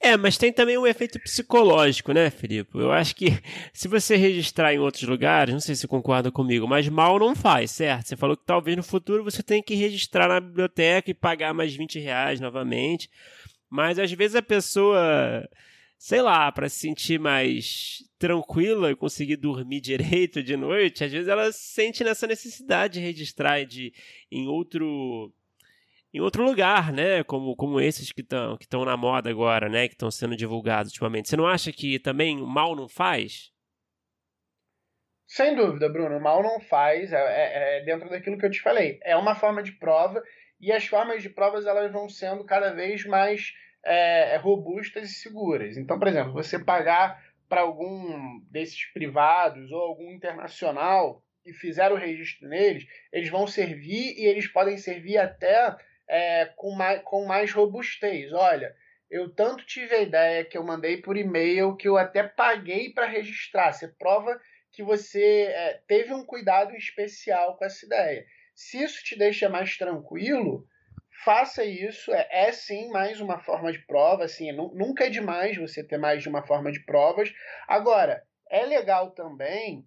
É, 0.00 0.16
mas 0.16 0.38
tem 0.38 0.50
também 0.50 0.78
um 0.78 0.86
efeito 0.86 1.20
psicológico, 1.20 2.12
né, 2.12 2.30
Felipe? 2.30 2.70
Eu 2.78 2.90
acho 2.90 3.14
que 3.14 3.26
se 3.70 3.86
você 3.86 4.16
registrar 4.16 4.72
em 4.72 4.78
outros 4.78 5.02
lugares, 5.02 5.52
não 5.52 5.60
sei 5.60 5.74
se 5.74 5.86
concorda 5.86 6.32
comigo, 6.32 6.66
mas 6.66 6.88
mal 6.88 7.18
não 7.18 7.36
faz, 7.36 7.70
certo? 7.70 8.08
Você 8.08 8.16
falou 8.16 8.36
que 8.36 8.46
talvez 8.46 8.78
no 8.78 8.82
futuro 8.82 9.22
você 9.22 9.42
tenha 9.42 9.62
que 9.62 9.74
registrar 9.74 10.26
na 10.26 10.40
biblioteca 10.40 11.10
e 11.10 11.14
pagar 11.14 11.52
mais 11.52 11.76
20 11.76 11.98
reais 11.98 12.40
novamente. 12.40 13.10
Mas 13.72 13.98
às 13.98 14.12
vezes 14.12 14.36
a 14.36 14.42
pessoa 14.42 15.48
sei 15.96 16.20
lá, 16.20 16.50
para 16.50 16.68
se 16.68 16.80
sentir 16.80 17.20
mais 17.20 18.02
tranquila 18.18 18.90
e 18.90 18.96
conseguir 18.96 19.36
dormir 19.36 19.80
direito 19.80 20.42
de 20.42 20.56
noite, 20.56 21.04
às 21.04 21.12
vezes 21.12 21.28
ela 21.28 21.52
sente 21.52 22.02
nessa 22.02 22.26
necessidade 22.26 22.94
de 22.94 23.00
registrar 23.00 23.64
de 23.64 23.94
em 24.30 24.48
outro 24.48 25.32
em 26.12 26.20
outro 26.20 26.44
lugar, 26.44 26.92
né? 26.92 27.22
Como, 27.22 27.54
como 27.54 27.80
esses 27.80 28.12
que 28.12 28.20
estão 28.20 28.58
que 28.58 28.66
na 28.84 28.96
moda 28.96 29.30
agora, 29.30 29.68
né? 29.68 29.86
Que 29.86 29.94
estão 29.94 30.10
sendo 30.10 30.36
divulgados 30.36 30.90
ultimamente. 30.90 31.28
Você 31.28 31.36
não 31.36 31.46
acha 31.46 31.72
que 31.72 31.98
também 32.00 32.42
o 32.42 32.46
mal 32.46 32.74
não 32.74 32.88
faz? 32.88 33.52
Sem 35.26 35.54
dúvida, 35.54 35.88
Bruno. 35.88 36.20
Mal 36.20 36.42
não 36.42 36.60
faz. 36.60 37.12
É, 37.12 37.16
é, 37.16 37.78
é 37.78 37.84
dentro 37.84 38.10
daquilo 38.10 38.36
que 38.36 38.44
eu 38.44 38.50
te 38.50 38.60
falei. 38.60 38.98
É 39.02 39.16
uma 39.16 39.36
forma 39.36 39.62
de 39.62 39.72
prova 39.72 40.22
e 40.62 40.70
as 40.70 40.86
formas 40.86 41.22
de 41.22 41.28
provas 41.28 41.66
elas 41.66 41.90
vão 41.90 42.08
sendo 42.08 42.44
cada 42.44 42.72
vez 42.72 43.04
mais 43.04 43.52
é, 43.84 44.34
é, 44.34 44.36
robustas 44.36 45.10
e 45.10 45.14
seguras. 45.14 45.76
Então, 45.76 45.98
por 45.98 46.06
exemplo, 46.06 46.32
você 46.32 46.56
pagar 46.56 47.20
para 47.48 47.62
algum 47.62 48.40
desses 48.48 48.84
privados 48.92 49.72
ou 49.72 49.80
algum 49.80 50.12
internacional 50.12 51.22
e 51.44 51.52
fizer 51.52 51.90
o 51.90 51.96
registro 51.96 52.48
neles, 52.48 52.86
eles 53.12 53.28
vão 53.28 53.46
servir 53.46 54.14
e 54.16 54.24
eles 54.24 54.46
podem 54.46 54.78
servir 54.78 55.18
até 55.18 55.74
é, 56.08 56.46
com, 56.56 56.70
mais, 56.76 57.02
com 57.02 57.26
mais 57.26 57.52
robustez. 57.52 58.32
Olha, 58.32 58.72
eu 59.10 59.28
tanto 59.34 59.66
tive 59.66 59.94
a 59.96 60.00
ideia 60.00 60.44
que 60.44 60.56
eu 60.56 60.62
mandei 60.62 60.98
por 60.98 61.16
e-mail 61.16 61.76
que 61.76 61.88
eu 61.88 61.96
até 61.96 62.22
paguei 62.22 62.90
para 62.90 63.06
registrar. 63.06 63.72
Você 63.72 63.88
prova 63.88 64.40
que 64.70 64.82
você 64.82 65.42
é, 65.50 65.80
teve 65.88 66.14
um 66.14 66.24
cuidado 66.24 66.74
especial 66.76 67.56
com 67.56 67.64
essa 67.64 67.84
ideia. 67.84 68.24
Se 68.54 68.82
isso 68.82 69.02
te 69.02 69.16
deixa 69.16 69.48
mais 69.48 69.76
tranquilo, 69.76 70.66
faça 71.24 71.64
isso. 71.64 72.12
É, 72.12 72.28
é 72.30 72.52
sim 72.52 72.90
mais 72.90 73.20
uma 73.20 73.38
forma 73.38 73.72
de 73.72 73.78
prova. 73.86 74.24
Assim, 74.24 74.52
nunca 74.52 75.06
é 75.06 75.10
demais 75.10 75.56
você 75.56 75.82
ter 75.82 75.98
mais 75.98 76.22
de 76.22 76.28
uma 76.28 76.46
forma 76.46 76.70
de 76.70 76.84
provas. 76.84 77.32
Agora, 77.66 78.22
é 78.50 78.64
legal 78.64 79.10
também 79.12 79.86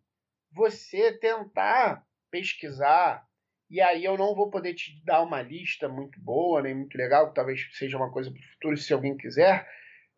você 0.52 1.12
tentar 1.18 2.04
pesquisar. 2.32 3.26
E 3.70 3.82
aí 3.82 4.04
eu 4.04 4.18
não 4.18 4.36
vou 4.36 4.50
poder 4.50 4.74
te 4.74 5.04
dar 5.04 5.22
uma 5.22 5.42
lista 5.42 5.90
muito 5.90 6.20
boa, 6.22 6.62
nem 6.62 6.76
muito 6.76 6.96
legal, 6.98 7.30
que 7.30 7.36
talvez 7.36 7.68
seja 7.78 7.98
uma 7.98 8.12
coisa 8.12 8.32
para 8.32 8.40
o 8.40 8.44
futuro, 8.54 8.78
se 8.78 8.94
alguém 8.94 9.18
quiser. 9.18 9.68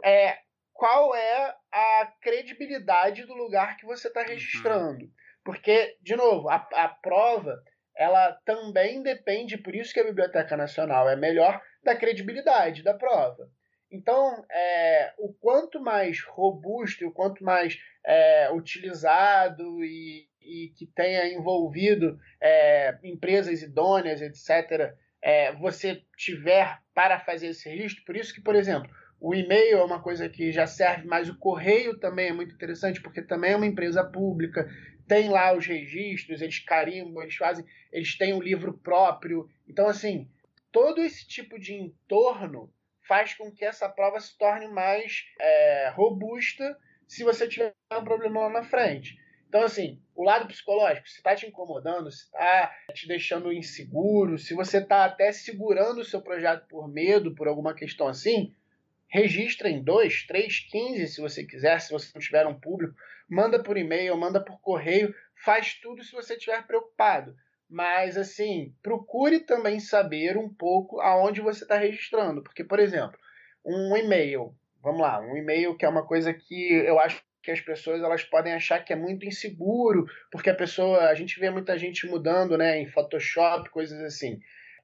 É, 0.03 0.37
qual 0.73 1.15
é 1.15 1.55
a 1.71 2.11
credibilidade 2.21 3.25
do 3.25 3.33
lugar 3.33 3.77
que 3.77 3.85
você 3.85 4.09
está 4.09 4.21
uhum. 4.21 4.27
registrando? 4.27 5.11
Porque, 5.43 5.97
de 6.01 6.15
novo, 6.15 6.49
a, 6.49 6.55
a 6.73 6.89
prova 6.89 7.57
ela 7.97 8.31
também 8.45 9.01
depende, 9.01 9.57
por 9.57 9.75
isso 9.75 9.93
que 9.93 9.99
a 9.99 10.05
Biblioteca 10.05 10.55
Nacional 10.55 11.09
é 11.09 11.15
melhor, 11.15 11.61
da 11.83 11.95
credibilidade 11.95 12.83
da 12.83 12.93
prova. 12.93 13.49
Então, 13.91 14.45
é, 14.51 15.13
o 15.17 15.33
quanto 15.33 15.79
mais 15.79 16.21
robusto 16.21 17.03
e 17.03 17.07
o 17.07 17.11
quanto 17.11 17.43
mais 17.43 17.77
é, 18.05 18.51
utilizado 18.51 19.83
e, 19.83 20.27
e, 20.41 20.73
que 20.77 20.85
tenha 20.85 21.33
envolvido 21.33 22.19
é, 22.41 22.97
empresas 23.03 23.61
idôneas, 23.61 24.21
etc., 24.21 24.93
é, 25.21 25.53
você 25.53 26.03
tiver 26.15 26.79
para 26.93 27.19
fazer 27.19 27.47
esse 27.47 27.67
registro, 27.69 28.03
por 28.05 28.15
isso 28.15 28.33
que, 28.33 28.41
por 28.41 28.55
exemplo, 28.55 28.89
o 29.19 29.33
e-mail 29.33 29.79
é 29.79 29.83
uma 29.83 30.01
coisa 30.01 30.29
que 30.29 30.51
já 30.51 30.67
serve, 30.67 31.07
mas 31.07 31.27
o 31.27 31.37
correio 31.37 31.97
também 31.97 32.27
é 32.27 32.33
muito 32.33 32.53
interessante, 32.53 33.01
porque 33.01 33.21
também 33.21 33.53
é 33.53 33.55
uma 33.55 33.65
empresa 33.65 34.03
pública, 34.03 34.69
tem 35.07 35.29
lá 35.29 35.53
os 35.53 35.65
registros, 35.65 36.41
eles 36.41 36.59
carimbam, 36.59 37.23
eles 37.23 37.35
fazem, 37.35 37.65
eles 37.91 38.17
têm 38.17 38.33
um 38.33 38.41
livro 38.41 38.77
próprio. 38.77 39.49
Então, 39.67 39.87
assim, 39.87 40.29
todo 40.71 41.01
esse 41.01 41.27
tipo 41.27 41.59
de 41.59 41.73
entorno 41.73 42.71
faz 43.07 43.33
com 43.33 43.51
que 43.51 43.63
essa 43.63 43.87
prova 43.87 44.19
se 44.19 44.37
torne 44.37 44.67
mais 44.67 45.25
é, 45.39 45.89
robusta 45.95 46.77
se 47.07 47.23
você 47.23 47.47
tiver 47.47 47.73
um 47.93 48.03
problema 48.03 48.41
lá 48.41 48.49
na 48.49 48.63
frente. 48.63 49.17
Então, 49.47 49.63
assim, 49.63 50.01
o 50.13 50.23
lado 50.23 50.45
psicológico, 50.47 51.07
se 51.07 51.17
está 51.17 51.33
te 51.33 51.47
incomodando, 51.47 52.11
se 52.11 52.25
está 52.25 52.75
te 52.93 53.07
deixando 53.07 53.53
inseguro, 53.53 54.37
se 54.37 54.53
você 54.53 54.79
está 54.79 55.05
até 55.05 55.31
segurando 55.31 56.01
o 56.01 56.05
seu 56.05 56.21
projeto 56.21 56.67
por 56.67 56.89
medo, 56.89 57.33
por 57.33 57.47
alguma 57.47 57.73
questão 57.73 58.09
assim, 58.09 58.53
registra 59.07 59.69
em 59.69 59.81
2, 59.81 60.27
3, 60.27 60.59
15 60.69 61.07
se 61.07 61.21
você 61.21 61.45
quiser, 61.45 61.79
se 61.79 61.91
você 61.91 62.11
não 62.13 62.21
tiver 62.21 62.45
um 62.45 62.59
público, 62.59 62.93
manda 63.29 63.61
por 63.61 63.77
e-mail, 63.77 64.15
manda 64.17 64.43
por 64.43 64.59
correio, 64.61 65.13
faz 65.43 65.73
tudo 65.75 66.03
se 66.03 66.13
você 66.13 66.35
estiver 66.35 66.65
preocupado. 66.65 67.35
Mas 67.69 68.17
assim, 68.17 68.73
procure 68.81 69.41
também 69.41 69.79
saber 69.79 70.37
um 70.37 70.47
pouco 70.47 71.01
aonde 71.01 71.41
você 71.41 71.63
está 71.63 71.77
registrando. 71.77 72.41
Porque, 72.41 72.63
por 72.63 72.79
exemplo, 72.79 73.17
um 73.65 73.95
e-mail, 73.97 74.55
vamos 74.81 75.01
lá, 75.01 75.19
um 75.19 75.35
e-mail 75.35 75.75
que 75.75 75.85
é 75.85 75.89
uma 75.89 76.05
coisa 76.05 76.33
que 76.33 76.73
eu 76.73 76.97
acho 76.99 77.21
que 77.43 77.51
as 77.51 77.61
pessoas 77.61 78.01
elas 78.01 78.23
podem 78.23 78.53
achar 78.53 78.83
que 78.83 78.91
é 78.91 78.95
muito 78.95 79.25
inseguro, 79.25 80.05
porque 80.29 80.49
a 80.49 80.55
pessoa, 80.55 81.07
a 81.07 81.15
gente 81.15 81.39
vê 81.39 81.49
muita 81.49 81.77
gente 81.77 82.05
mudando, 82.05 82.57
né, 82.57 82.77
em 82.77 82.87
Photoshop, 82.87 83.69
coisas 83.69 84.01
assim. 84.01 84.39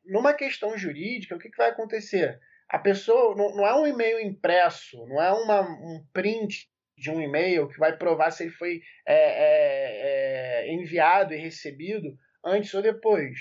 Numa 0.05 0.33
questão 0.33 0.77
jurídica, 0.77 1.35
o 1.35 1.39
que, 1.39 1.49
que 1.49 1.57
vai 1.57 1.69
acontecer? 1.69 2.39
A 2.69 2.79
pessoa 2.79 3.35
não, 3.35 3.55
não 3.55 3.67
é 3.67 3.75
um 3.75 3.85
e-mail 3.85 4.19
impresso, 4.19 5.05
não 5.07 5.21
é 5.21 5.31
uma, 5.31 5.61
um 5.61 6.05
print 6.13 6.69
de 7.03 7.11
um 7.11 7.21
e-mail 7.21 7.67
que 7.67 7.77
vai 7.77 7.97
provar 7.97 8.31
se 8.31 8.43
ele 8.43 8.51
foi 8.51 8.81
é, 9.05 9.13
é, 9.13 10.69
é, 10.69 10.73
enviado 10.73 11.33
e 11.33 11.37
recebido 11.37 12.17
antes 12.43 12.73
ou 12.73 12.81
depois. 12.81 13.37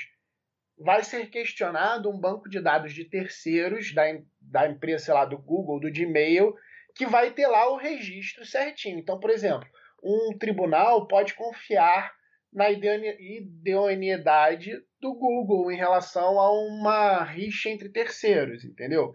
Vai 0.77 1.05
ser 1.05 1.31
questionado 1.31 2.11
um 2.11 2.19
banco 2.19 2.51
de 2.51 2.61
dados 2.61 2.93
de 2.93 3.05
terceiros 3.05 3.95
da, 3.95 4.03
da 4.41 4.69
empresa, 4.69 5.05
sei 5.05 5.15
lá, 5.15 5.25
do 5.25 5.39
Google, 5.39 5.79
do 5.79 5.93
Gmail, 5.93 6.53
que 6.97 7.07
vai 7.07 7.31
ter 7.31 7.47
lá 7.47 7.73
o 7.73 7.77
registro 7.77 8.45
certinho. 8.45 8.99
Então, 8.99 9.21
por 9.21 9.31
exemplo, 9.31 9.69
um 10.03 10.37
tribunal 10.37 11.07
pode 11.07 11.35
confiar 11.35 12.13
na 12.53 12.69
idoneidade 12.69 14.73
do 15.01 15.15
Google 15.15 15.71
em 15.71 15.77
relação 15.77 16.41
a 16.41 16.53
uma 16.53 17.23
rixa 17.23 17.71
entre 17.71 17.89
terceiros, 17.89 18.65
entendeu? 18.65 19.13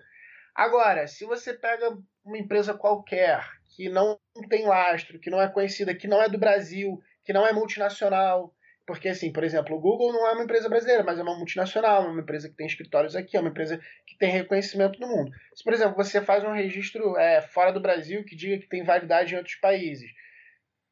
Agora, 0.56 1.06
se 1.06 1.26
você 1.26 1.54
pega 1.54 1.98
uma 2.24 2.38
empresa 2.38 2.74
qualquer 2.74 3.57
que 3.78 3.90
não 3.90 4.20
tem 4.50 4.66
lastro, 4.66 5.20
que 5.20 5.30
não 5.30 5.40
é 5.40 5.48
conhecida, 5.48 5.94
que 5.94 6.08
não 6.08 6.20
é 6.20 6.28
do 6.28 6.40
Brasil, 6.40 7.00
que 7.24 7.32
não 7.32 7.46
é 7.46 7.54
multinacional, 7.54 8.52
porque, 8.88 9.08
assim, 9.08 9.32
por 9.32 9.44
exemplo, 9.44 9.76
o 9.76 9.80
Google 9.80 10.12
não 10.12 10.26
é 10.28 10.32
uma 10.32 10.44
empresa 10.44 10.68
brasileira, 10.68 11.04
mas 11.04 11.20
é 11.20 11.22
uma 11.22 11.38
multinacional, 11.38 12.06
é 12.06 12.08
uma 12.08 12.22
empresa 12.22 12.50
que 12.50 12.56
tem 12.56 12.66
escritórios 12.66 13.16
aqui, 13.16 13.38
é 13.38 13.40
uma 13.40 13.50
empresa 13.50 13.80
que 14.08 14.18
tem 14.18 14.32
reconhecimento 14.32 15.00
no 15.00 15.08
mundo. 15.08 15.32
Se, 15.54 15.64
por 15.64 15.74
exemplo, 15.74 15.96
você 15.96 16.22
faz 16.22 16.44
um 16.44 16.54
registro 16.54 17.16
é, 17.18 17.42
fora 17.42 17.72
do 17.72 17.80
Brasil 17.80 18.26
que 18.26 18.36
diga 18.36 18.58
que 18.58 18.68
tem 18.68 18.84
validade 18.84 19.34
em 19.34 19.38
outros 19.38 19.56
países, 19.58 20.10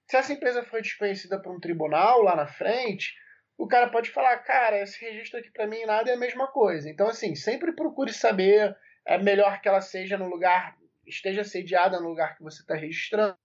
se 0.07 0.17
essa 0.17 0.33
empresa 0.33 0.61
for 0.61 0.79
desconhecida 0.79 1.41
por 1.41 1.55
um 1.55 1.59
tribunal 1.59 2.21
lá 2.21 2.35
na 2.35 2.45
frente, 2.45 3.15
o 3.57 3.67
cara 3.67 3.89
pode 3.89 4.11
falar, 4.11 4.37
cara, 4.39 4.79
esse 4.79 5.03
registro 5.03 5.39
aqui 5.39 5.49
para 5.49 5.65
mim 5.65 5.85
nada 5.85 6.11
é 6.11 6.13
a 6.13 6.19
mesma 6.19 6.45
coisa. 6.47 6.87
Então, 6.87 7.07
assim, 7.07 7.33
sempre 7.33 7.73
procure 7.73 8.13
saber, 8.13 8.75
é 9.07 9.17
melhor 9.17 9.59
que 9.59 9.67
ela 9.67 9.81
seja 9.81 10.17
no 10.17 10.27
lugar, 10.27 10.75
esteja 11.07 11.43
sediada 11.43 11.99
no 11.99 12.09
lugar 12.09 12.35
que 12.35 12.43
você 12.43 12.61
está 12.61 12.75
registrando. 12.75 13.37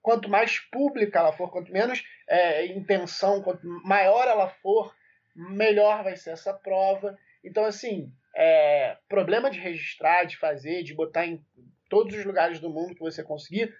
Quanto 0.00 0.28
mais 0.28 0.58
pública 0.58 1.18
ela 1.18 1.32
for, 1.32 1.50
quanto 1.50 1.72
menos 1.72 2.04
é, 2.28 2.66
intenção, 2.66 3.42
quanto 3.42 3.66
maior 3.84 4.26
ela 4.26 4.48
for, 4.48 4.94
melhor 5.34 6.04
vai 6.04 6.16
ser 6.16 6.30
essa 6.30 6.52
prova. 6.52 7.18
Então, 7.44 7.64
assim, 7.64 8.12
é, 8.36 8.96
problema 9.08 9.50
de 9.50 9.58
registrar, 9.58 10.24
de 10.24 10.36
fazer, 10.36 10.82
de 10.82 10.94
botar 10.94 11.26
em 11.26 11.44
todos 11.88 12.16
os 12.16 12.24
lugares 12.24 12.60
do 12.60 12.70
mundo 12.70 12.94
que 12.94 13.00
você 13.00 13.22
conseguir, 13.22 13.74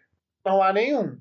não 0.44 0.62
há 0.62 0.72
nenhum. 0.72 1.20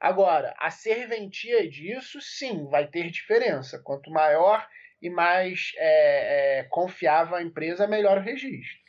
Agora, 0.00 0.54
a 0.58 0.70
serventia 0.70 1.68
disso, 1.68 2.20
sim, 2.20 2.66
vai 2.68 2.86
ter 2.86 3.10
diferença. 3.10 3.80
Quanto 3.82 4.10
maior 4.10 4.66
e 5.00 5.10
mais 5.10 5.72
é, 5.76 6.60
é, 6.60 6.62
confiável 6.64 7.36
a 7.36 7.42
empresa, 7.42 7.86
melhor 7.86 8.18
o 8.18 8.22
registro. 8.22 8.87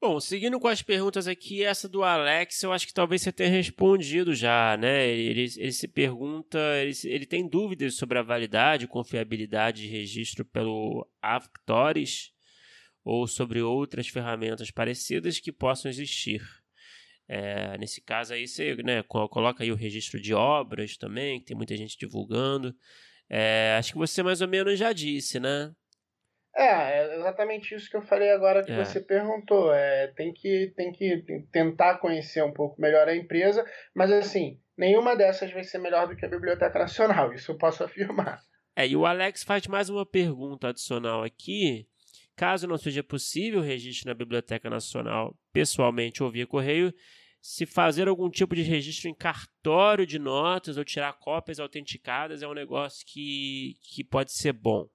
Bom, 0.00 0.20
seguindo 0.20 0.60
com 0.60 0.68
as 0.68 0.80
perguntas 0.80 1.26
aqui, 1.26 1.64
essa 1.64 1.88
do 1.88 2.04
Alex, 2.04 2.62
eu 2.62 2.72
acho 2.72 2.86
que 2.86 2.94
talvez 2.94 3.20
você 3.20 3.32
tenha 3.32 3.50
respondido 3.50 4.32
já, 4.32 4.76
né? 4.76 5.08
Ele, 5.08 5.40
ele 5.56 5.72
se 5.72 5.88
pergunta, 5.88 6.56
ele, 6.80 6.92
ele 7.04 7.26
tem 7.26 7.48
dúvidas 7.48 7.96
sobre 7.96 8.16
a 8.16 8.22
validade 8.22 8.86
confiabilidade 8.86 9.82
de 9.82 9.88
registro 9.88 10.44
pelo 10.44 11.04
Avctores 11.20 12.30
ou 13.04 13.26
sobre 13.26 13.60
outras 13.60 14.06
ferramentas 14.06 14.70
parecidas 14.70 15.40
que 15.40 15.50
possam 15.50 15.90
existir. 15.90 16.42
É, 17.26 17.76
nesse 17.76 18.00
caso 18.00 18.34
aí 18.34 18.46
você 18.46 18.76
né, 18.76 19.02
coloca 19.02 19.64
aí 19.64 19.72
o 19.72 19.76
registro 19.76 20.20
de 20.20 20.32
obras 20.32 20.96
também, 20.96 21.40
que 21.40 21.46
tem 21.46 21.56
muita 21.56 21.76
gente 21.76 21.98
divulgando. 21.98 22.72
É, 23.28 23.74
acho 23.76 23.92
que 23.92 23.98
você 23.98 24.22
mais 24.22 24.40
ou 24.40 24.48
menos 24.48 24.78
já 24.78 24.92
disse, 24.92 25.40
né? 25.40 25.74
É, 26.58 26.98
é 26.98 27.16
exatamente 27.20 27.72
isso 27.72 27.88
que 27.88 27.96
eu 27.96 28.02
falei 28.02 28.32
agora 28.32 28.64
que 28.64 28.72
é. 28.72 28.84
você 28.84 29.00
perguntou. 29.00 29.72
É, 29.72 30.08
tem 30.08 30.32
que, 30.32 30.72
tem 30.76 30.90
que 30.90 31.24
tentar 31.52 31.98
conhecer 31.98 32.42
um 32.42 32.52
pouco 32.52 32.80
melhor 32.80 33.06
a 33.06 33.14
empresa, 33.14 33.64
mas 33.94 34.10
assim, 34.10 34.58
nenhuma 34.76 35.14
dessas 35.14 35.52
vai 35.52 35.62
ser 35.62 35.78
melhor 35.78 36.08
do 36.08 36.16
que 36.16 36.26
a 36.26 36.28
Biblioteca 36.28 36.76
Nacional, 36.76 37.32
isso 37.32 37.52
eu 37.52 37.56
posso 37.56 37.84
afirmar. 37.84 38.40
É, 38.74 38.88
e 38.88 38.96
o 38.96 39.06
Alex 39.06 39.44
faz 39.44 39.68
mais 39.68 39.88
uma 39.88 40.04
pergunta 40.04 40.68
adicional 40.68 41.22
aqui. 41.22 41.86
Caso 42.34 42.66
não 42.66 42.76
seja 42.76 43.04
possível 43.04 43.60
o 43.60 43.64
registro 43.64 44.08
na 44.08 44.14
Biblioteca 44.14 44.68
Nacional 44.68 45.36
pessoalmente 45.52 46.24
ou 46.24 46.30
via 46.30 46.46
correio, 46.46 46.92
se 47.40 47.66
fazer 47.66 48.08
algum 48.08 48.28
tipo 48.28 48.56
de 48.56 48.62
registro 48.62 49.08
em 49.08 49.14
cartório 49.14 50.04
de 50.04 50.18
notas 50.18 50.76
ou 50.76 50.84
tirar 50.84 51.12
cópias 51.14 51.60
autenticadas 51.60 52.42
é 52.42 52.48
um 52.48 52.54
negócio 52.54 53.04
que, 53.06 53.76
que 53.82 54.02
pode 54.02 54.32
ser 54.32 54.52
bom. 54.52 54.88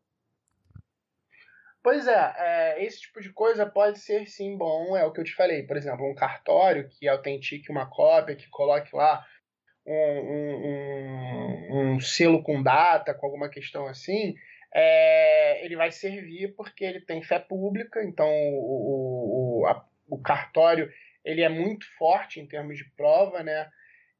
Pois 1.83 2.07
é, 2.07 2.33
é, 2.37 2.85
esse 2.85 3.01
tipo 3.01 3.19
de 3.21 3.29
coisa 3.33 3.65
pode 3.65 3.99
ser 3.99 4.25
sim 4.25 4.57
bom, 4.57 4.95
é 4.95 5.05
o 5.05 5.11
que 5.11 5.19
eu 5.19 5.25
te 5.25 5.35
falei. 5.35 5.63
Por 5.63 5.75
exemplo, 5.75 6.09
um 6.09 6.15
cartório 6.15 6.87
que 6.87 7.09
autentique 7.09 7.69
uma 7.69 7.89
cópia, 7.89 8.37
que 8.37 8.49
coloque 8.49 8.95
lá 8.95 9.21
um, 9.85 9.93
um, 9.93 10.65
um, 11.75 11.95
um 11.95 11.99
selo 11.99 12.41
com 12.41 12.63
data, 12.63 13.13
com 13.13 13.25
alguma 13.25 13.49
questão 13.49 13.85
assim, 13.85 14.33
é, 14.73 15.65
ele 15.65 15.75
vai 15.75 15.91
servir 15.91 16.55
porque 16.55 16.85
ele 16.85 17.01
tem 17.01 17.21
fé 17.21 17.37
pública, 17.37 18.01
então 18.01 18.29
o, 18.29 19.61
o, 19.61 19.67
a, 19.67 19.85
o 20.07 20.17
cartório 20.21 20.89
ele 21.23 21.41
é 21.41 21.49
muito 21.49 21.85
forte 21.97 22.39
em 22.39 22.47
termos 22.47 22.77
de 22.77 22.85
prova, 22.95 23.43
né? 23.43 23.69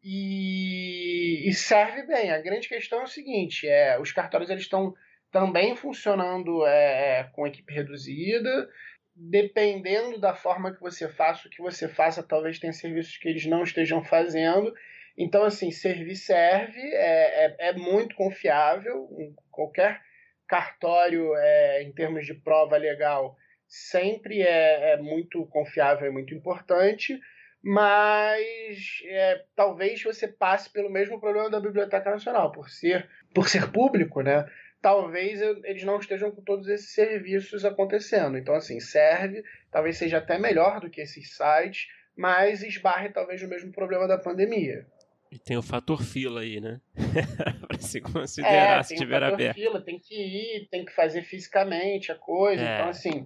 E, 0.04 1.48
e 1.48 1.54
serve 1.54 2.04
bem. 2.04 2.30
A 2.30 2.42
grande 2.42 2.68
questão 2.68 3.00
é 3.00 3.04
o 3.04 3.08
seguinte: 3.08 3.68
é, 3.68 3.98
os 4.00 4.12
cartórios 4.12 4.50
eles 4.50 4.64
estão 4.64 4.94
também 5.34 5.76
funcionando 5.76 6.66
é, 6.66 7.20
é, 7.20 7.24
com 7.34 7.48
equipe 7.48 7.74
reduzida. 7.74 8.70
Dependendo 9.16 10.20
da 10.20 10.34
forma 10.34 10.74
que 10.74 10.80
você 10.80 11.10
faça, 11.10 11.48
o 11.48 11.52
que 11.52 11.62
você 11.62 11.90
faça, 11.90 12.24
talvez 12.24 12.60
tenha 12.60 12.72
serviços 12.72 13.18
que 13.18 13.28
eles 13.28 13.46
não 13.46 13.64
estejam 13.64 14.04
fazendo. 14.04 14.74
Então, 15.18 15.44
assim, 15.44 15.72
servir 15.72 16.16
serve, 16.16 16.80
é, 16.80 17.46
é, 17.46 17.70
é 17.70 17.74
muito 17.74 18.16
confiável. 18.16 19.10
Qualquer 19.52 20.02
cartório, 20.48 21.36
é, 21.36 21.84
em 21.84 21.92
termos 21.92 22.26
de 22.26 22.34
prova 22.36 22.78
legal, 22.78 23.36
sempre 23.68 24.42
é, 24.42 24.94
é 24.94 24.98
muito 24.98 25.46
confiável 25.48 26.08
e 26.08 26.14
muito 26.14 26.34
importante, 26.34 27.20
mas 27.64 29.02
é, 29.06 29.44
talvez 29.56 30.04
você 30.04 30.28
passe 30.28 30.72
pelo 30.72 30.92
mesmo 30.92 31.20
problema 31.20 31.50
da 31.50 31.60
Biblioteca 31.60 32.10
Nacional, 32.12 32.52
por 32.52 32.70
ser, 32.70 33.08
por 33.34 33.48
ser 33.48 33.72
público, 33.72 34.22
né? 34.22 34.46
Talvez 34.84 35.42
eles 35.64 35.84
não 35.84 35.98
estejam 35.98 36.30
com 36.30 36.42
todos 36.42 36.68
esses 36.68 36.94
serviços 36.94 37.64
acontecendo. 37.64 38.38
Então, 38.38 38.54
assim, 38.54 38.82
serve, 38.82 39.42
talvez 39.72 39.98
seja 39.98 40.18
até 40.18 40.38
melhor 40.38 40.82
do 40.82 40.90
que 40.90 41.00
esses 41.00 41.38
sites, 41.38 41.88
mas 42.18 42.62
esbarre 42.62 43.10
talvez 43.10 43.42
no 43.42 43.48
mesmo 43.48 43.72
problema 43.72 44.10
da 44.10 44.18
pandemia. 44.18 44.86
E 45.32 45.40
tem 45.40 45.56
o 45.56 45.64
fator 45.64 46.04
fila 46.04 46.42
aí, 46.42 46.60
né? 46.60 46.82
para 47.66 47.80
se 47.80 48.02
considerar 48.02 48.82
é, 48.82 48.84
se 48.84 48.96
tiver 48.96 49.24
aberto. 49.24 49.56
Fila, 49.56 49.82
tem 49.82 49.98
que 49.98 50.16
ir, 50.16 50.68
tem 50.70 50.84
que 50.84 50.92
fazer 50.92 51.24
fisicamente 51.24 52.12
a 52.12 52.16
coisa. 52.16 52.62
É. 52.62 52.76
Então, 52.76 52.90
assim, 52.90 53.26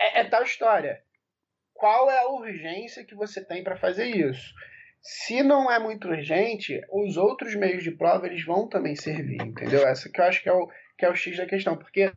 é, 0.00 0.20
é 0.20 0.24
tal 0.24 0.42
história. 0.42 1.02
Qual 1.74 2.10
é 2.10 2.18
a 2.18 2.30
urgência 2.30 3.04
que 3.04 3.14
você 3.14 3.44
tem 3.44 3.62
para 3.62 3.76
fazer 3.76 4.06
isso? 4.06 4.54
Se 5.10 5.42
não 5.42 5.72
é 5.72 5.78
muito 5.78 6.06
urgente, 6.06 6.82
os 6.92 7.16
outros 7.16 7.54
meios 7.54 7.82
de 7.82 7.90
prova 7.90 8.26
eles 8.26 8.44
vão 8.44 8.68
também 8.68 8.94
servir, 8.94 9.40
entendeu? 9.40 9.88
Essa 9.88 10.10
que 10.10 10.20
eu 10.20 10.24
acho 10.26 10.42
que 10.42 10.50
é 10.50 10.52
o, 10.52 10.68
que 10.98 11.06
é 11.06 11.08
o 11.08 11.14
X 11.14 11.34
da 11.38 11.46
questão, 11.46 11.78
porque 11.78 12.12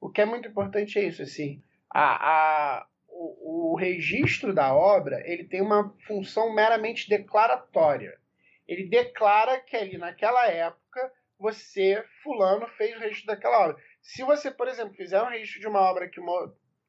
o 0.00 0.10
que 0.10 0.22
é 0.22 0.24
muito 0.24 0.48
importante 0.48 0.98
é 0.98 1.04
isso, 1.04 1.22
assim, 1.22 1.62
a, 1.88 2.80
a, 2.80 2.86
o, 3.06 3.74
o 3.74 3.76
registro 3.76 4.52
da 4.52 4.74
obra 4.74 5.22
ele 5.24 5.44
tem 5.44 5.62
uma 5.62 5.96
função 6.04 6.52
meramente 6.52 7.08
declaratória. 7.08 8.18
Ele 8.66 8.88
declara 8.88 9.60
que 9.60 9.76
ali 9.76 9.96
naquela 9.96 10.44
época 10.48 11.12
você, 11.38 12.04
fulano, 12.24 12.66
fez 12.76 12.96
o 12.96 13.00
registro 13.00 13.28
daquela 13.28 13.66
obra. 13.66 13.76
Se 14.00 14.24
você, 14.24 14.50
por 14.50 14.66
exemplo, 14.66 14.94
fizer 14.94 15.22
um 15.22 15.28
registro 15.28 15.60
de 15.60 15.68
uma 15.68 15.80
obra 15.80 16.08
que, 16.08 16.20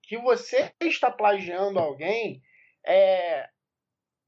que 0.02 0.18
você 0.18 0.72
está 0.82 1.12
plagiando 1.12 1.78
alguém, 1.78 2.42
é, 2.84 3.50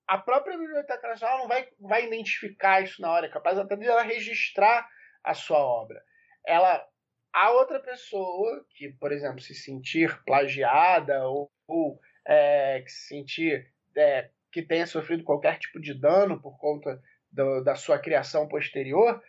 a 0.08 0.18
própria 0.18 0.58
Biblioteca 0.58 1.08
Nacional 1.08 1.40
não 1.40 1.48
vai, 1.48 1.68
vai 1.80 2.06
identificar 2.06 2.82
isso 2.82 3.02
na 3.02 3.12
hora, 3.12 3.28
é 3.28 3.30
capaz 3.30 3.58
até 3.58 3.76
de 3.76 3.86
ela 3.86 4.04
registrar 4.04 4.88
a 5.24 5.34
sua 5.34 5.58
obra. 5.58 6.02
Ela, 6.46 6.86
a 7.34 7.52
outra 7.52 7.80
pessoa 7.80 8.66
que, 8.70 8.90
por 9.00 9.12
exemplo, 9.12 9.40
se 9.40 9.56
sentir 9.56 10.24
plagiada 10.24 11.28
ou, 11.28 11.52
ou 11.68 12.00
é, 12.28 12.82
que 12.82 12.92
se 12.92 13.08
sentir 13.08 13.74
é, 13.98 14.30
que 14.52 14.62
tenha 14.62 14.86
sofrido 14.86 15.24
qualquer 15.24 15.58
tipo 15.58 15.80
de 15.82 15.94
dano 15.94 16.42
por 16.42 16.58
conta 16.60 17.02
do, 17.32 17.62
da 17.62 17.76
sua 17.76 18.00
criação 18.00 18.48
posterior, 18.48 19.22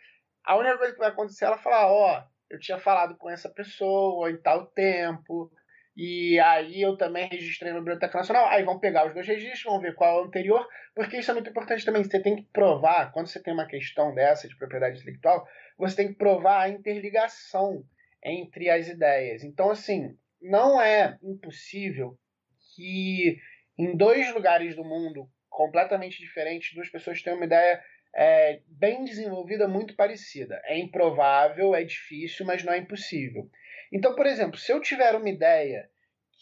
a 0.43 0.55
única 0.55 0.77
coisa 0.77 0.93
que 0.93 0.99
vai 0.99 1.09
acontecer 1.09 1.45
é 1.45 1.47
ela 1.47 1.57
falar, 1.57 1.91
ó, 1.91 2.19
oh, 2.19 2.23
eu 2.49 2.59
tinha 2.59 2.79
falado 2.79 3.17
com 3.17 3.29
essa 3.29 3.49
pessoa 3.49 4.31
em 4.31 4.37
tal 4.37 4.67
tempo, 4.67 5.51
e 5.99 6.39
aí 6.39 6.79
eu 6.79 6.95
também 6.95 7.27
registrei 7.27 7.73
na 7.73 7.79
Biblioteca 7.79 8.19
Nacional. 8.19 8.47
Aí 8.49 8.63
vão 8.63 8.79
pegar 8.79 9.07
os 9.07 9.15
dois 9.15 9.27
registros, 9.27 9.63
vão 9.63 9.81
ver 9.81 9.95
qual 9.95 10.19
é 10.19 10.21
o 10.21 10.25
anterior, 10.25 10.63
porque 10.93 11.17
isso 11.17 11.31
é 11.31 11.33
muito 11.33 11.49
importante 11.49 11.83
também. 11.83 12.03
Você 12.03 12.21
tem 12.21 12.35
que 12.35 12.47
provar, 12.53 13.11
quando 13.11 13.25
você 13.25 13.41
tem 13.41 13.51
uma 13.51 13.65
questão 13.65 14.13
dessa 14.13 14.47
de 14.47 14.55
propriedade 14.55 14.99
intelectual, 14.99 15.43
você 15.75 15.95
tem 15.95 16.09
que 16.09 16.13
provar 16.13 16.61
a 16.61 16.69
interligação 16.69 17.83
entre 18.23 18.69
as 18.69 18.87
ideias. 18.87 19.43
Então, 19.43 19.71
assim, 19.71 20.15
não 20.39 20.79
é 20.79 21.17
impossível 21.23 22.15
que 22.75 23.39
em 23.75 23.97
dois 23.97 24.31
lugares 24.35 24.75
do 24.75 24.83
mundo 24.83 25.27
completamente 25.49 26.19
diferentes, 26.19 26.75
duas 26.75 26.91
pessoas 26.91 27.23
tenham 27.23 27.37
uma 27.37 27.45
ideia 27.45 27.81
é, 28.15 28.59
bem 28.67 29.03
desenvolvida, 29.03 29.67
muito 29.67 29.95
parecida. 29.95 30.61
É 30.65 30.77
improvável, 30.77 31.73
é 31.73 31.83
difícil, 31.83 32.45
mas 32.45 32.63
não 32.63 32.73
é 32.73 32.77
impossível. 32.77 33.49
Então, 33.91 34.15
por 34.15 34.25
exemplo, 34.25 34.57
se 34.57 34.71
eu 34.71 34.81
tiver 34.81 35.15
uma 35.15 35.29
ideia 35.29 35.89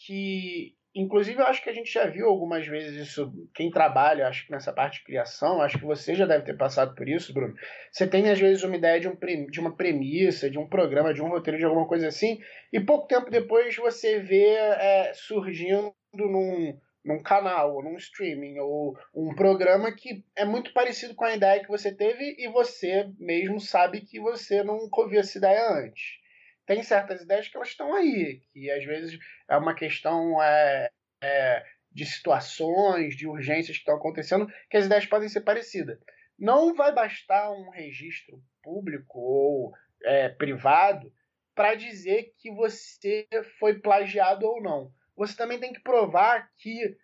que. 0.04 0.74
Inclusive, 0.98 1.38
eu 1.38 1.46
acho 1.46 1.62
que 1.62 1.68
a 1.68 1.74
gente 1.74 1.92
já 1.92 2.06
viu 2.06 2.26
algumas 2.26 2.66
vezes 2.66 2.96
isso. 2.96 3.30
Quem 3.54 3.70
trabalha, 3.70 4.26
acho 4.26 4.46
que 4.46 4.50
nessa 4.50 4.72
parte 4.72 4.98
de 4.98 5.04
criação, 5.04 5.60
acho 5.60 5.78
que 5.78 5.84
você 5.84 6.14
já 6.14 6.24
deve 6.24 6.46
ter 6.46 6.56
passado 6.56 6.94
por 6.94 7.06
isso, 7.06 7.34
Bruno. 7.34 7.54
Você 7.92 8.06
tem, 8.06 8.30
às 8.30 8.40
vezes, 8.40 8.62
uma 8.62 8.76
ideia 8.76 8.98
de, 8.98 9.06
um, 9.06 9.14
de 9.50 9.60
uma 9.60 9.76
premissa, 9.76 10.48
de 10.48 10.58
um 10.58 10.66
programa, 10.66 11.12
de 11.12 11.20
um 11.20 11.28
roteiro, 11.28 11.58
de 11.58 11.66
alguma 11.66 11.86
coisa 11.86 12.08
assim, 12.08 12.40
e 12.72 12.80
pouco 12.80 13.06
tempo 13.06 13.30
depois 13.30 13.76
você 13.76 14.20
vê 14.20 14.54
é, 14.54 15.12
surgindo 15.12 15.94
num, 16.14 16.80
num 17.04 17.22
canal, 17.22 17.74
ou 17.74 17.84
num 17.84 17.96
streaming, 17.98 18.58
ou 18.58 18.98
um 19.14 19.34
programa 19.34 19.92
que 19.92 20.24
é 20.34 20.46
muito 20.46 20.72
parecido 20.72 21.14
com 21.14 21.26
a 21.26 21.36
ideia 21.36 21.62
que 21.62 21.68
você 21.68 21.94
teve 21.94 22.36
e 22.38 22.48
você 22.48 23.06
mesmo 23.18 23.60
sabe 23.60 24.00
que 24.00 24.18
você 24.18 24.62
nunca 24.62 25.02
ouviu 25.02 25.20
essa 25.20 25.36
ideia 25.36 25.72
antes 25.72 26.24
tem 26.66 26.82
certas 26.82 27.22
ideias 27.22 27.48
que 27.48 27.56
elas 27.56 27.68
estão 27.68 27.94
aí, 27.94 28.42
que 28.52 28.70
às 28.70 28.84
vezes 28.84 29.18
é 29.48 29.56
uma 29.56 29.74
questão 29.74 30.42
é, 30.42 30.90
é, 31.22 31.64
de 31.92 32.04
situações, 32.04 33.16
de 33.16 33.26
urgências 33.26 33.76
que 33.76 33.82
estão 33.82 33.96
acontecendo, 33.96 34.46
que 34.68 34.76
as 34.76 34.86
ideias 34.86 35.06
podem 35.06 35.28
ser 35.28 35.42
parecidas. 35.42 35.98
Não 36.38 36.74
vai 36.74 36.92
bastar 36.92 37.50
um 37.52 37.70
registro 37.70 38.42
público 38.62 39.18
ou 39.18 39.72
é, 40.04 40.28
privado 40.28 41.10
para 41.54 41.74
dizer 41.74 42.34
que 42.38 42.50
você 42.50 43.26
foi 43.58 43.80
plagiado 43.80 44.46
ou 44.46 44.62
não. 44.62 44.92
Você 45.16 45.34
também 45.34 45.58
tem 45.58 45.72
que 45.72 45.80
provar 45.80 46.50
que 46.58 46.94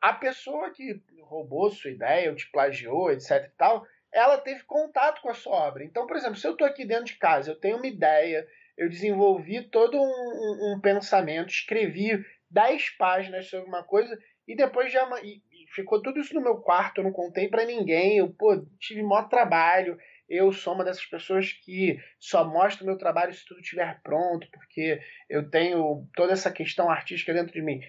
a 0.00 0.12
pessoa 0.12 0.70
que 0.70 1.02
roubou 1.22 1.70
sua 1.70 1.90
ideia 1.90 2.30
ou 2.30 2.36
te 2.36 2.48
plagiou, 2.50 3.10
etc 3.10 3.44
e 3.44 3.56
tal, 3.56 3.84
ela 4.12 4.38
teve 4.38 4.62
contato 4.64 5.20
com 5.20 5.28
a 5.28 5.34
sua 5.34 5.52
obra. 5.52 5.84
Então, 5.84 6.06
por 6.06 6.16
exemplo, 6.16 6.36
se 6.36 6.46
eu 6.46 6.52
estou 6.52 6.66
aqui 6.66 6.84
dentro 6.84 7.06
de 7.06 7.16
casa, 7.16 7.50
eu 7.50 7.58
tenho 7.58 7.76
uma 7.76 7.86
ideia, 7.86 8.46
eu 8.78 8.88
desenvolvi 8.88 9.68
todo 9.68 9.98
um, 9.98 10.00
um, 10.00 10.74
um 10.76 10.80
pensamento, 10.80 11.50
escrevi 11.50 12.24
dez 12.48 12.88
páginas 12.90 13.48
sobre 13.48 13.68
uma 13.68 13.82
coisa 13.82 14.16
e 14.46 14.54
depois 14.54 14.92
já 14.92 15.04
e, 15.22 15.42
ficou 15.74 16.00
tudo 16.00 16.20
isso 16.20 16.32
no 16.32 16.40
meu 16.40 16.58
quarto, 16.58 16.98
eu 16.98 17.04
não 17.04 17.12
contei 17.12 17.48
para 17.48 17.64
ninguém, 17.64 18.18
eu 18.18 18.32
pô, 18.32 18.64
tive 18.78 19.02
maior 19.02 19.28
trabalho. 19.28 19.98
Eu 20.28 20.52
sou 20.52 20.74
uma 20.74 20.84
dessas 20.84 21.06
pessoas 21.06 21.52
que 21.52 21.98
só 22.20 22.46
mostra 22.46 22.84
o 22.84 22.86
meu 22.86 22.98
trabalho 22.98 23.32
se 23.32 23.46
tudo 23.46 23.60
estiver 23.60 24.00
pronto, 24.02 24.46
porque 24.52 25.00
eu 25.28 25.50
tenho 25.50 26.06
toda 26.14 26.34
essa 26.34 26.52
questão 26.52 26.90
artística 26.90 27.32
dentro 27.32 27.52
de 27.52 27.62
mim. 27.62 27.80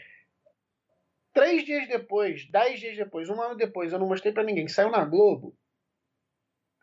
Três 1.33 1.65
dias 1.65 1.87
depois, 1.87 2.49
dez 2.49 2.79
dias 2.79 2.95
depois, 2.95 3.29
um 3.29 3.41
ano 3.41 3.55
depois, 3.55 3.91
eu 3.91 3.99
não 3.99 4.07
mostrei 4.07 4.33
para 4.33 4.43
ninguém, 4.43 4.69
saiu 4.69 4.89
na 4.89 5.03
Globo. 5.03 5.53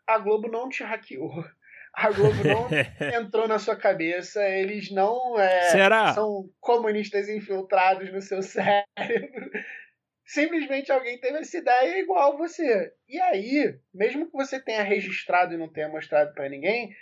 A 0.05 0.19
Globo 0.19 0.47
não 0.47 0.69
te 0.69 0.83
hackeou 0.83 1.43
a 1.97 2.11
Globo 2.11 2.43
não 2.43 2.67
entrou 3.19 3.47
na 3.47 3.57
sua 3.57 3.75
cabeça, 3.75 4.47
eles 4.47 4.91
não 4.91 5.39
é, 5.39 6.13
são 6.13 6.47
comunistas 6.59 7.27
infiltrados 7.27 8.13
no 8.13 8.21
seu 8.21 8.39
cérebro. 8.45 9.49
Simplesmente 10.23 10.91
alguém 10.91 11.19
teve 11.19 11.39
essa 11.39 11.57
ideia 11.57 11.99
igual 11.99 12.37
você. 12.37 12.93
E 13.07 13.19
aí, 13.19 13.79
mesmo 13.91 14.27
que 14.27 14.33
você 14.33 14.59
tenha 14.59 14.83
registrado 14.83 15.55
e 15.55 15.57
não 15.57 15.71
tenha 15.71 15.89
mostrado 15.89 16.33
para 16.35 16.47
ninguém, 16.47 16.93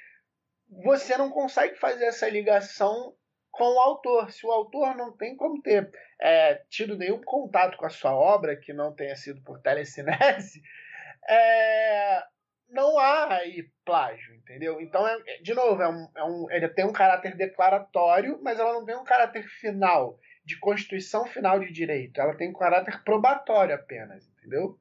você 0.86 1.18
não 1.18 1.30
consegue 1.30 1.76
fazer 1.76 2.06
essa 2.06 2.30
ligação 2.30 3.14
com 3.52 3.66
o 3.66 3.80
autor. 3.80 4.32
Se 4.32 4.46
o 4.46 4.52
autor 4.52 4.96
não 4.96 5.12
tem 5.18 5.36
como 5.36 5.62
ter 5.62 5.92
é, 6.22 6.62
tido 6.70 6.98
nenhum 6.98 7.22
contato 7.22 7.78
com 7.78 7.86
a 7.86 7.90
sua 7.90 8.16
obra, 8.16 8.56
que 8.56 8.72
não 8.72 8.96
tenha 8.96 9.16
sido 9.18 9.42
por 9.44 9.60
telecinese, 9.60 10.62
é, 11.28 12.24
não 12.70 12.98
há 12.98 13.34
aí 13.34 13.68
plágio, 13.86 14.36
entendeu? 14.36 14.82
Então, 14.82 15.08
é, 15.08 15.18
de 15.42 15.54
novo, 15.54 15.82
é 15.82 15.90
um, 15.90 16.08
é 16.16 16.24
um, 16.24 16.48
ele 16.52 16.68
tem 16.70 16.86
um 16.86 16.94
caráter 16.94 17.36
declaratório, 17.36 18.40
mas 18.42 18.60
ela 18.60 18.74
não 18.74 18.86
tem 18.86 18.96
um 18.96 19.04
caráter 19.04 19.44
final, 19.44 20.20
de 20.46 20.58
constituição 20.60 21.26
final 21.26 21.60
de 21.60 21.72
direito. 21.72 22.20
Ela 22.20 22.36
tem 22.36 22.50
um 22.50 22.54
caráter 22.54 23.04
probatório 23.04 23.76
apenas, 23.76 24.28
entendeu? 24.38 24.78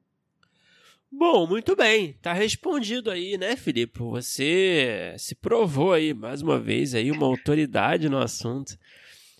Bom, 1.11 1.47
muito 1.47 1.75
bem. 1.75 2.13
Tá 2.21 2.33
respondido 2.33 3.09
aí, 3.09 3.37
né, 3.37 3.55
Felipe? 3.55 3.99
Você 3.99 5.15
se 5.17 5.33
provou 5.33 5.93
aí, 5.93 6.13
mais 6.13 6.41
uma 6.41 6.59
vez, 6.59 6.93
aí 6.93 7.09
uma 7.11 7.25
autoridade 7.25 8.09
no 8.09 8.17
assunto. 8.17 8.77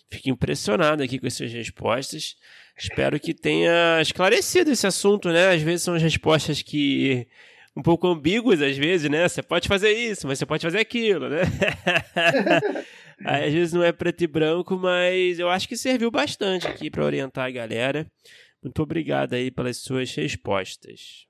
Fico 0.10 0.30
impressionado 0.30 1.04
aqui 1.04 1.20
com 1.20 1.28
as 1.28 1.34
suas 1.34 1.52
respostas. 1.52 2.38
Espero 2.78 3.20
que 3.20 3.34
tenha 3.34 4.02
esclarecido 4.02 4.72
esse 4.72 4.88
assunto, 4.88 5.30
né? 5.30 5.50
Às 5.50 5.62
vezes 5.62 5.84
são 5.84 5.96
as 5.96 6.02
respostas 6.02 6.62
que 6.62 7.28
um 7.76 7.82
pouco 7.82 8.08
ambíguos 8.08 8.62
às 8.62 8.78
vezes, 8.78 9.10
né? 9.10 9.28
Você 9.28 9.44
pode 9.44 9.68
fazer 9.68 9.92
isso, 9.92 10.28
mas 10.28 10.40
você 10.40 10.46
pode 10.46 10.64
fazer 10.64 10.80
aquilo, 10.80 11.30
né? 11.30 11.42
Às 13.24 13.54
vezes 13.54 13.74
não 13.74 13.84
é 13.84 13.94
preto 13.94 14.24
e 14.24 14.28
branco, 14.28 14.76
mas 14.78 15.40
eu 15.40 15.50
acho 15.50 15.70
que 15.70 15.78
serviu 15.78 16.12
bastante 16.12 16.68
aqui 16.68 16.92
para 16.92 17.06
orientar 17.06 17.46
a 17.46 17.52
galera. 17.52 18.06
Muito 18.62 18.82
obrigado 18.82 19.34
aí 19.34 19.50
pelas 19.50 19.78
suas 19.78 20.14
respostas. 20.14 21.26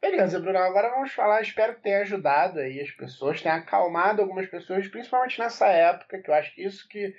Beleza, 0.00 0.40
Bruno. 0.40 0.58
Agora 0.58 0.90
vamos 0.90 1.12
falar. 1.12 1.40
Espero 1.42 1.76
que 1.76 1.82
tenha 1.82 2.00
ajudado 2.00 2.58
aí 2.58 2.80
as 2.80 2.90
pessoas, 2.90 3.40
tenha 3.40 3.54
acalmado 3.54 4.20
algumas 4.20 4.48
pessoas, 4.48 4.88
principalmente 4.88 5.38
nessa 5.38 5.66
época, 5.68 6.20
que 6.20 6.30
eu 6.30 6.34
acho 6.34 6.54
que 6.54 6.64
isso 6.64 6.86
que 6.88 7.14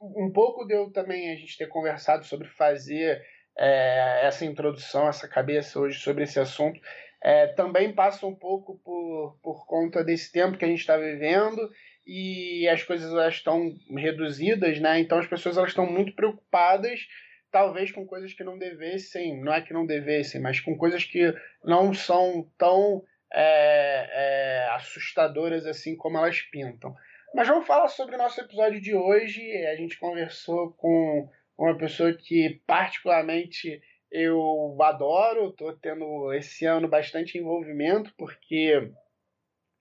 um 0.00 0.30
pouco 0.32 0.64
deu 0.64 0.90
também 0.90 1.32
a 1.32 1.36
gente 1.36 1.56
ter 1.56 1.68
conversado 1.68 2.24
sobre 2.24 2.48
fazer 2.48 3.20
é, 3.56 4.26
essa 4.26 4.44
introdução, 4.44 5.08
essa 5.08 5.28
cabeça 5.28 5.78
hoje 5.80 5.98
sobre 6.00 6.24
esse 6.24 6.38
assunto 6.38 6.80
é, 7.22 7.48
também 7.48 7.92
passa 7.92 8.26
um 8.26 8.34
pouco 8.34 8.78
por, 8.84 9.38
por 9.42 9.66
conta 9.66 10.04
desse 10.04 10.30
tempo 10.30 10.56
que 10.56 10.64
a 10.64 10.68
gente 10.68 10.80
está 10.80 10.96
vivendo 10.96 11.70
e 12.06 12.66
as 12.68 12.82
coisas 12.82 13.12
elas 13.12 13.34
estão 13.34 13.74
reduzidas, 13.90 14.80
né? 14.80 15.00
Então 15.00 15.18
as 15.18 15.26
pessoas 15.26 15.56
elas 15.56 15.70
estão 15.70 15.86
muito 15.86 16.14
preocupadas, 16.14 17.06
talvez 17.50 17.92
com 17.92 18.06
coisas 18.06 18.32
que 18.32 18.44
não 18.44 18.58
devessem, 18.58 19.42
não 19.42 19.52
é 19.52 19.60
que 19.60 19.74
não 19.74 19.84
devessem, 19.84 20.40
mas 20.40 20.60
com 20.60 20.76
coisas 20.76 21.04
que 21.04 21.34
não 21.64 21.92
são 21.92 22.48
tão 22.56 23.02
é, 23.32 24.08
é, 24.12 24.68
assustadoras 24.70 25.66
assim 25.66 25.96
como 25.96 26.16
elas 26.16 26.40
pintam. 26.40 26.94
Mas 27.34 27.46
vamos 27.46 27.66
falar 27.66 27.88
sobre 27.88 28.14
o 28.14 28.18
nosso 28.18 28.40
episódio 28.40 28.80
de 28.80 28.94
hoje. 28.94 29.42
A 29.66 29.76
gente 29.76 29.98
conversou 29.98 30.72
com 30.72 31.28
uma 31.58 31.76
pessoa 31.76 32.14
que 32.14 32.62
particularmente 32.66 33.82
eu 34.10 34.76
adoro, 34.80 35.50
estou 35.50 35.76
tendo 35.76 36.32
esse 36.32 36.64
ano 36.64 36.88
bastante 36.88 37.38
envolvimento, 37.38 38.12
porque 38.16 38.90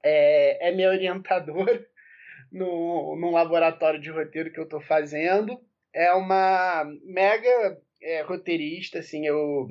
é, 0.04 0.70
é 0.70 0.72
meu 0.72 0.90
orientador 0.90 1.68
no, 2.52 3.16
no 3.16 3.32
laboratório 3.32 4.00
de 4.00 4.10
roteiro 4.10 4.52
que 4.52 4.60
eu 4.60 4.66
estou 4.66 4.82
fazendo. 4.82 5.60
É 5.94 6.12
uma 6.14 6.84
mega 7.04 7.80
é, 8.02 8.22
roteirista, 8.22 9.00
assim, 9.00 9.26
eu 9.26 9.68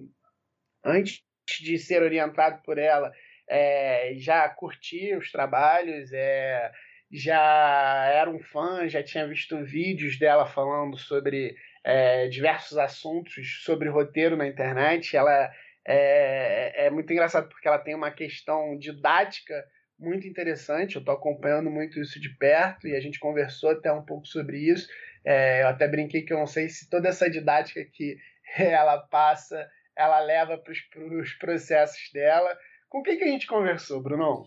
antes 0.84 1.22
de 1.60 1.78
ser 1.78 2.02
orientado 2.02 2.62
por 2.62 2.78
ela, 2.78 3.12
é, 3.48 4.14
já 4.16 4.48
curti 4.48 5.14
os 5.14 5.30
trabalhos, 5.30 6.12
é, 6.12 6.70
já 7.10 8.06
era 8.12 8.30
um 8.30 8.40
fã, 8.40 8.88
já 8.88 9.02
tinha 9.02 9.26
visto 9.26 9.64
vídeos 9.64 10.18
dela 10.18 10.46
falando 10.46 10.96
sobre 10.96 11.54
é, 11.86 12.26
diversos 12.26 12.76
assuntos 12.76 13.62
sobre 13.62 13.88
roteiro 13.88 14.36
na 14.36 14.48
internet. 14.48 15.16
Ela 15.16 15.52
é, 15.86 16.86
é 16.86 16.90
muito 16.90 17.12
engraçado 17.12 17.48
porque 17.48 17.68
ela 17.68 17.78
tem 17.78 17.94
uma 17.94 18.10
questão 18.10 18.76
didática 18.76 19.64
muito 19.96 20.26
interessante. 20.26 20.96
Eu 20.96 21.00
estou 21.00 21.14
acompanhando 21.14 21.70
muito 21.70 22.00
isso 22.00 22.20
de 22.20 22.28
perto 22.36 22.88
e 22.88 22.96
a 22.96 23.00
gente 23.00 23.20
conversou 23.20 23.70
até 23.70 23.92
um 23.92 24.04
pouco 24.04 24.26
sobre 24.26 24.58
isso. 24.58 24.88
É, 25.24 25.62
eu 25.62 25.68
até 25.68 25.86
brinquei 25.86 26.22
que 26.22 26.32
eu 26.32 26.38
não 26.38 26.46
sei 26.46 26.68
se 26.68 26.90
toda 26.90 27.08
essa 27.08 27.30
didática 27.30 27.84
que 27.84 28.16
ela 28.58 28.98
passa, 28.98 29.64
ela 29.96 30.18
leva 30.18 30.58
para 30.58 30.72
os 30.72 31.32
processos 31.34 32.10
dela. 32.12 32.58
Com 32.88 33.00
quem 33.00 33.16
que 33.16 33.24
a 33.24 33.28
gente 33.28 33.46
conversou, 33.46 34.02
Bruno? 34.02 34.44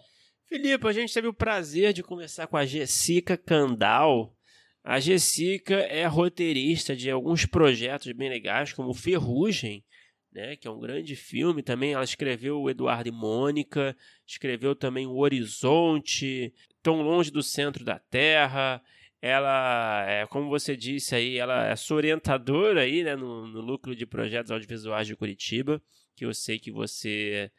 Filipe, 0.49 0.85
a 0.85 0.91
gente 0.91 1.13
teve 1.13 1.27
o 1.27 1.33
prazer 1.33 1.93
de 1.93 2.03
conversar 2.03 2.47
com 2.47 2.57
a 2.57 2.65
Jessica 2.65 3.37
Candal. 3.37 4.35
A 4.83 4.99
Jessica 4.99 5.75
é 5.75 6.05
roteirista 6.05 6.95
de 6.95 7.11
alguns 7.11 7.45
projetos 7.45 8.11
bem 8.13 8.29
legais, 8.29 8.73
como 8.73 8.93
Ferrugem, 8.93 9.83
né, 10.31 10.55
que 10.55 10.67
é 10.67 10.71
um 10.71 10.79
grande 10.79 11.15
filme 11.15 11.61
também. 11.61 11.93
Ela 11.93 12.03
escreveu 12.03 12.61
o 12.61 12.69
Eduardo 12.69 13.09
e 13.09 13.11
Mônica, 13.11 13.95
escreveu 14.25 14.75
também 14.75 15.05
O 15.05 15.17
Horizonte, 15.17 16.53
Tão 16.81 17.01
Longe 17.01 17.29
do 17.29 17.43
Centro 17.43 17.83
da 17.83 17.99
Terra. 17.99 18.81
Ela, 19.21 20.05
é, 20.07 20.25
como 20.27 20.49
você 20.49 20.77
disse 20.77 21.13
aí, 21.13 21.37
ela 21.37 21.67
é 21.67 21.75
sua 21.75 21.97
orientadora 21.97 22.81
aí, 22.81 23.03
né, 23.03 23.15
no, 23.15 23.47
no 23.47 23.61
núcleo 23.61 23.95
de 23.95 24.05
projetos 24.05 24.49
audiovisuais 24.49 25.07
de 25.07 25.15
Curitiba, 25.15 25.81
que 26.15 26.25
eu 26.25 26.33
sei 26.33 26.57
que 26.57 26.71
você 26.71 27.51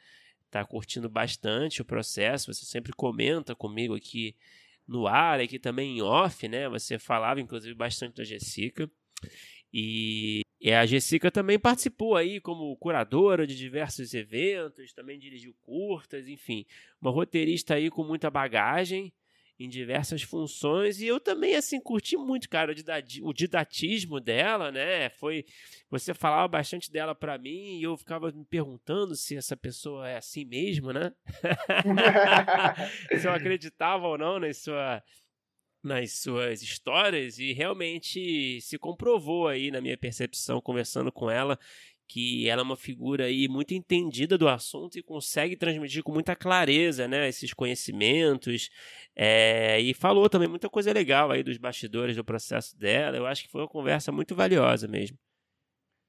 está 0.47 0.65
curtindo 0.65 1.09
bastante 1.09 1.83
o 1.83 1.85
processo. 1.85 2.53
Você 2.53 2.65
sempre 2.65 2.93
comenta 2.93 3.55
comigo 3.55 3.95
aqui 3.95 4.35
no 4.90 5.07
ar, 5.07 5.38
aqui 5.38 5.57
também 5.57 5.98
em 5.98 6.03
off, 6.03 6.48
né? 6.48 6.68
Você 6.68 6.98
falava, 6.98 7.40
inclusive, 7.40 7.74
bastante 7.74 8.16
da 8.16 8.24
Jessica. 8.24 8.90
E, 9.72 10.42
a 10.66 10.85
Jessica 10.85 11.31
também 11.31 11.61
participou 11.61 12.16
aí 12.16 12.40
como 12.40 12.76
curadora 12.76 13.46
de 13.46 13.57
diversos 13.57 14.12
eventos, 14.14 14.92
também 14.92 15.16
dirigiu 15.16 15.55
curtas, 15.62 16.26
enfim, 16.26 16.66
uma 17.00 17.12
roteirista 17.12 17.74
aí 17.74 17.88
com 17.88 18.03
muita 18.03 18.29
bagagem 18.29 19.12
em 19.61 19.68
diversas 19.68 20.23
funções 20.23 21.03
e 21.03 21.07
eu 21.07 21.20
também 21.20 21.55
assim 21.55 21.79
curti 21.79 22.16
muito, 22.16 22.49
cara, 22.49 22.75
o 23.23 23.33
didatismo 23.35 24.18
dela, 24.18 24.73
né? 24.73 25.11
Foi 25.11 25.44
você 25.90 26.14
falava 26.14 26.49
bastante 26.49 26.90
dela 26.90 27.14
para 27.14 27.37
mim 27.37 27.79
e 27.79 27.83
eu 27.83 27.94
ficava 27.94 28.33
me 28.33 28.44
perguntando 28.46 29.14
se 29.14 29.37
essa 29.37 29.55
pessoa 29.55 30.09
é 30.09 30.16
assim 30.16 30.46
mesmo, 30.46 30.94
né? 30.94 31.12
se 33.20 33.29
eu 33.29 33.33
acreditava 33.35 34.07
ou 34.07 34.16
não 34.16 34.40
na 34.40 34.51
sua 34.55 35.03
nas 35.83 36.12
suas 36.20 36.62
histórias 36.62 37.38
e 37.38 37.53
realmente 37.53 38.61
se 38.62 38.79
comprovou 38.79 39.46
aí 39.46 39.70
na 39.70 39.81
minha 39.81 39.96
percepção 39.96 40.61
conversando 40.61 41.12
com 41.12 41.31
ela 41.31 41.59
que 42.11 42.49
ela 42.49 42.62
é 42.62 42.64
uma 42.64 42.77
figura 42.77 43.27
aí 43.27 43.46
muito 43.46 43.73
entendida 43.73 44.37
do 44.37 44.49
assunto 44.49 44.99
e 44.99 45.03
consegue 45.03 45.55
transmitir 45.55 46.03
com 46.03 46.11
muita 46.11 46.35
clareza, 46.35 47.07
né, 47.07 47.29
esses 47.29 47.55
conhecimentos 47.55 48.68
é, 49.14 49.79
e 49.79 49.94
falou 49.94 50.29
também 50.29 50.49
muita 50.49 50.68
coisa 50.68 50.92
legal 50.92 51.31
aí 51.31 51.44
dos 51.44 51.57
bastidores 51.57 52.16
do 52.16 52.25
processo 52.25 52.77
dela. 52.77 53.16
Eu 53.16 53.27
acho 53.27 53.44
que 53.44 53.49
foi 53.49 53.61
uma 53.61 53.68
conversa 53.68 54.11
muito 54.11 54.35
valiosa 54.35 54.88
mesmo. 54.88 55.16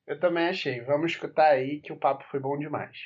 Eu 0.07 0.19
também 0.19 0.47
achei. 0.47 0.81
Vamos 0.81 1.11
escutar 1.11 1.51
aí 1.51 1.79
que 1.79 1.93
o 1.93 1.97
papo 1.97 2.23
foi 2.31 2.39
bom 2.39 2.57
demais. 2.57 2.97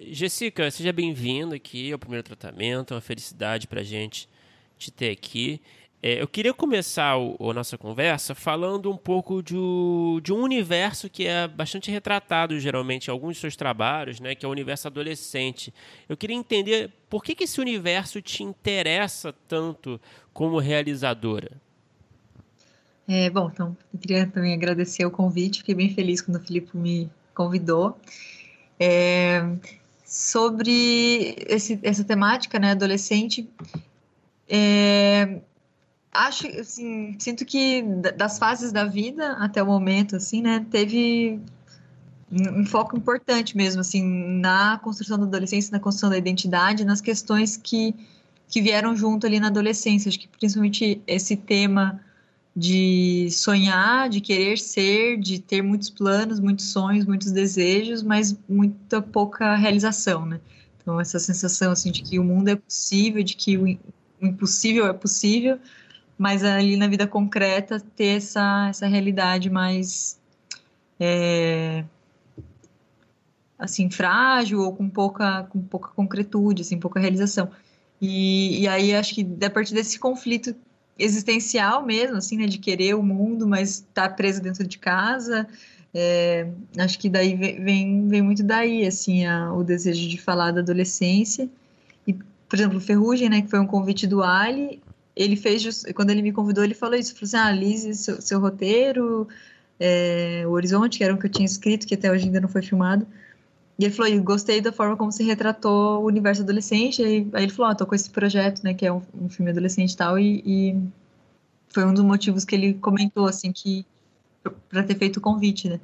Jessica, 0.00 0.70
seja 0.70 0.92
bem-vinda 0.92 1.56
aqui 1.56 1.90
ao 1.90 1.98
primeiro 1.98 2.22
tratamento. 2.22 2.94
É 2.94 2.94
uma 2.94 3.00
felicidade 3.00 3.66
para 3.66 3.80
a 3.80 3.84
gente 3.84 4.28
te 4.78 4.92
ter 4.92 5.10
aqui. 5.10 5.60
É, 6.06 6.20
eu 6.20 6.28
queria 6.28 6.52
começar 6.52 7.16
o, 7.16 7.50
a 7.50 7.54
nossa 7.54 7.78
conversa 7.78 8.34
falando 8.34 8.90
um 8.90 8.96
pouco 8.96 9.42
de, 9.42 9.54
de, 10.22 10.34
um 10.34 10.42
universo 10.42 11.08
que 11.08 11.26
é 11.26 11.48
bastante 11.48 11.90
retratado 11.90 12.60
geralmente 12.60 13.08
em 13.08 13.10
alguns 13.10 13.36
dos 13.36 13.38
seus 13.38 13.56
trabalhos, 13.56 14.20
né, 14.20 14.34
que 14.34 14.44
é 14.44 14.48
o 14.48 14.52
universo 14.52 14.86
adolescente. 14.86 15.72
Eu 16.06 16.14
queria 16.14 16.36
entender 16.36 16.92
por 17.08 17.24
que, 17.24 17.34
que 17.34 17.44
esse 17.44 17.58
universo 17.58 18.20
te 18.20 18.42
interessa 18.42 19.34
tanto 19.48 19.98
como 20.30 20.58
realizadora. 20.58 21.52
É, 23.08 23.30
bom, 23.30 23.48
então, 23.50 23.74
eu 23.90 23.98
queria 23.98 24.26
também 24.26 24.52
agradecer 24.52 25.06
o 25.06 25.10
convite, 25.10 25.60
fiquei 25.60 25.74
bem 25.74 25.94
feliz 25.94 26.20
quando 26.20 26.36
o 26.36 26.40
Filipe 26.46 26.76
me 26.76 27.10
convidou. 27.34 27.98
É, 28.78 29.42
sobre 30.04 31.34
esse, 31.48 31.80
essa 31.82 32.04
temática, 32.04 32.58
né, 32.58 32.72
adolescente, 32.72 33.48
é, 34.46 35.40
acho, 36.14 36.46
assim, 36.60 37.16
sinto 37.18 37.44
que 37.44 37.82
das 38.16 38.38
fases 38.38 38.72
da 38.72 38.84
vida 38.84 39.32
até 39.32 39.62
o 39.62 39.66
momento, 39.66 40.16
assim, 40.16 40.40
né, 40.40 40.64
teve 40.70 41.40
um 42.30 42.64
foco 42.64 42.96
importante 42.96 43.56
mesmo, 43.56 43.80
assim, 43.80 44.02
na 44.40 44.78
construção 44.78 45.18
da 45.18 45.24
adolescência, 45.24 45.72
na 45.72 45.80
construção 45.80 46.10
da 46.10 46.16
identidade, 46.16 46.84
nas 46.84 47.00
questões 47.00 47.56
que, 47.56 47.94
que 48.48 48.62
vieram 48.62 48.96
junto 48.96 49.26
ali 49.26 49.38
na 49.38 49.48
adolescência. 49.48 50.08
Acho 50.08 50.18
que 50.18 50.28
principalmente 50.28 51.02
esse 51.06 51.36
tema 51.36 52.00
de 52.56 53.28
sonhar, 53.32 54.08
de 54.08 54.20
querer 54.20 54.58
ser, 54.58 55.18
de 55.18 55.40
ter 55.40 55.60
muitos 55.62 55.90
planos, 55.90 56.38
muitos 56.38 56.66
sonhos, 56.66 57.04
muitos 57.04 57.32
desejos, 57.32 58.02
mas 58.02 58.36
muita 58.48 59.02
pouca 59.02 59.56
realização, 59.56 60.24
né? 60.24 60.40
Então, 60.80 61.00
essa 61.00 61.18
sensação, 61.18 61.72
assim, 61.72 61.90
de 61.90 62.02
que 62.02 62.18
o 62.18 62.24
mundo 62.24 62.48
é 62.48 62.56
possível, 62.56 63.22
de 63.22 63.34
que 63.34 63.56
o 63.56 63.78
impossível 64.20 64.86
é 64.86 64.92
possível, 64.92 65.58
mas 66.16 66.44
ali 66.44 66.76
na 66.76 66.86
vida 66.86 67.06
concreta 67.06 67.80
ter 67.80 68.16
essa, 68.16 68.68
essa 68.70 68.86
realidade 68.86 69.50
mais 69.50 70.18
é, 70.98 71.84
assim 73.58 73.90
frágil 73.90 74.60
ou 74.60 74.74
com 74.74 74.88
pouca 74.88 75.44
com 75.44 75.60
pouca 75.62 75.90
concretude 75.90 76.62
assim 76.62 76.78
pouca 76.78 77.00
realização. 77.00 77.50
E, 78.00 78.60
e 78.60 78.68
aí 78.68 78.94
acho 78.94 79.14
que 79.14 79.26
a 79.44 79.50
partir 79.50 79.74
desse 79.74 79.98
conflito 79.98 80.54
existencial 80.98 81.84
mesmo 81.84 82.16
assim 82.16 82.36
né 82.36 82.46
de 82.46 82.58
querer 82.58 82.94
o 82.94 83.02
mundo 83.02 83.48
mas 83.48 83.70
estar 83.78 84.08
tá 84.08 84.14
preso 84.14 84.40
dentro 84.40 84.66
de 84.66 84.78
casa 84.78 85.48
é, 85.92 86.48
acho 86.78 86.98
que 86.98 87.08
daí 87.08 87.34
vem, 87.34 88.08
vem 88.08 88.22
muito 88.22 88.42
daí 88.42 88.86
assim 88.86 89.26
a, 89.26 89.52
o 89.52 89.64
desejo 89.64 90.08
de 90.08 90.20
falar 90.20 90.50
da 90.50 90.60
adolescência. 90.60 91.48
E 92.06 92.12
por 92.12 92.56
exemplo 92.56 92.80
Ferrugem 92.80 93.28
né 93.28 93.42
que 93.42 93.48
foi 93.48 93.58
um 93.58 93.66
convite 93.66 94.06
do 94.06 94.22
Ali 94.22 94.80
ele 95.16 95.36
fez, 95.36 95.84
quando 95.94 96.10
ele 96.10 96.22
me 96.22 96.32
convidou, 96.32 96.64
ele 96.64 96.74
falou 96.74 96.96
isso, 96.96 97.14
falou 97.14 97.24
assim, 97.24 97.36
ah, 97.36 97.52
Lise, 97.52 97.94
seu, 97.94 98.20
seu 98.20 98.40
roteiro, 98.40 99.28
é, 99.78 100.44
o 100.46 100.50
Horizonte, 100.50 100.98
que 100.98 101.04
era 101.04 101.14
o 101.14 101.18
que 101.18 101.26
eu 101.26 101.30
tinha 101.30 101.46
escrito, 101.46 101.86
que 101.86 101.94
até 101.94 102.10
hoje 102.10 102.26
ainda 102.26 102.40
não 102.40 102.48
foi 102.48 102.62
filmado, 102.62 103.06
e 103.78 103.84
ele 103.84 103.94
falou, 103.94 104.22
gostei 104.22 104.60
da 104.60 104.72
forma 104.72 104.96
como 104.96 105.12
se 105.12 105.22
retratou 105.22 106.02
o 106.02 106.06
universo 106.06 106.42
adolescente, 106.42 107.02
aí, 107.02 107.28
aí 107.32 107.44
ele 107.44 107.52
falou, 107.52 107.72
ah, 107.72 107.74
tô 107.74 107.86
com 107.86 107.94
esse 107.94 108.10
projeto, 108.10 108.62
né, 108.62 108.74
que 108.74 108.86
é 108.86 108.92
um, 108.92 109.02
um 109.20 109.28
filme 109.28 109.50
adolescente 109.50 109.92
e 109.92 109.96
tal, 109.96 110.18
e, 110.18 110.42
e, 110.44 110.82
foi 111.68 111.84
um 111.84 111.92
dos 111.92 112.04
motivos 112.04 112.44
que 112.44 112.54
ele 112.54 112.74
comentou, 112.74 113.26
assim, 113.26 113.52
que 113.52 113.84
para 114.68 114.82
ter 114.82 114.96
feito 114.96 115.16
o 115.16 115.20
convite, 115.20 115.68
né. 115.68 115.80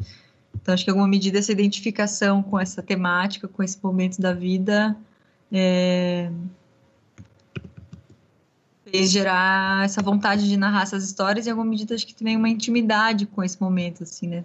Então, 0.54 0.74
acho 0.74 0.84
que 0.84 0.90
alguma 0.90 1.08
medida 1.08 1.38
essa 1.38 1.52
identificação 1.52 2.42
com 2.42 2.58
essa 2.58 2.82
temática, 2.82 3.48
com 3.48 3.62
esse 3.62 3.78
momento 3.82 4.20
da 4.20 4.32
vida, 4.32 4.96
é, 5.52 6.30
fez 8.90 9.10
gerar 9.10 9.84
essa 9.84 10.02
vontade 10.02 10.48
de 10.48 10.56
narrar 10.56 10.82
essas 10.82 11.04
histórias 11.04 11.46
e, 11.46 11.48
em 11.48 11.52
alguma 11.52 11.68
medida, 11.68 11.94
acho 11.94 12.06
que 12.06 12.14
também 12.14 12.36
uma 12.36 12.48
intimidade 12.48 13.26
com 13.26 13.42
esse 13.42 13.60
momento, 13.60 14.02
assim, 14.02 14.28
né? 14.28 14.44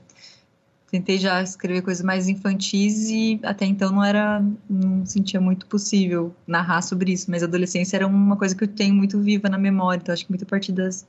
Tentei 0.90 1.18
já 1.18 1.42
escrever 1.42 1.82
coisas 1.82 2.04
mais 2.04 2.30
infantis 2.30 3.10
e 3.10 3.40
até 3.44 3.66
então 3.66 3.92
não 3.92 4.04
era, 4.04 4.42
não 4.70 5.06
sentia 5.06 5.42
muito 5.42 5.66
possível 5.66 6.34
narrar 6.48 6.82
sobre 6.82 7.12
isso, 7.12 7.30
mas 7.30 7.44
a 7.44 7.48
adolescência 7.48 7.98
era 7.98 8.08
uma 8.08 8.38
coisa 8.38 8.56
que 8.56 8.64
eu 8.64 8.68
tenho 8.68 8.94
muito 8.94 9.20
viva 9.20 9.50
na 9.50 9.58
memória, 9.58 10.00
então 10.02 10.14
acho 10.14 10.26
que 10.26 10.32
muita 10.32 10.46
parte 10.46 10.72
das, 10.72 11.06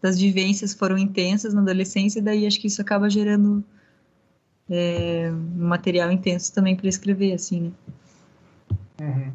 das 0.00 0.18
vivências 0.18 0.74
foram 0.74 0.98
intensas 0.98 1.54
na 1.54 1.60
adolescência 1.60 2.18
e 2.18 2.22
daí 2.22 2.46
acho 2.46 2.58
que 2.58 2.66
isso 2.66 2.80
acaba 2.80 3.08
gerando 3.10 3.62
é, 4.68 5.30
material 5.54 6.10
intenso 6.10 6.52
também 6.52 6.74
para 6.74 6.88
escrever, 6.88 7.34
assim, 7.34 7.60
né? 7.60 7.72
Uhum. 9.00 9.32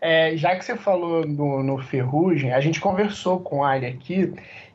É, 0.00 0.36
já 0.36 0.54
que 0.56 0.64
você 0.64 0.76
falou 0.76 1.26
no, 1.26 1.62
no 1.62 1.78
Ferrugem, 1.78 2.52
a 2.52 2.60
gente 2.60 2.80
conversou 2.80 3.40
com 3.40 3.58
o 3.58 3.64
Ali 3.64 3.86
aqui 3.86 4.32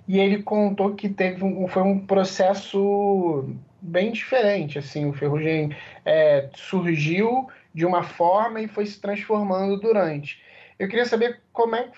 e 0.08 0.20
ele 0.20 0.42
contou 0.44 0.96
que 0.96 1.08
teve 1.08 1.44
um, 1.44 1.68
foi 1.68 1.84
um 1.84 2.00
processo 2.00 3.48
bem 3.82 4.12
diferente. 4.12 4.80
Assim, 4.80 5.06
o 5.08 5.14
Ferrugem 5.14 5.76
é, 6.06 6.50
surgiu 6.54 7.48
de 7.74 7.86
uma 7.86 8.04
forma 8.04 8.62
e 8.62 8.68
foi 8.68 8.86
se 8.86 9.00
transformando 9.00 9.78
durante. 9.80 10.42
Eu 10.78 10.88
queria 10.88 11.06
saber 11.06 11.42
como, 11.54 11.76
é, 11.76 11.90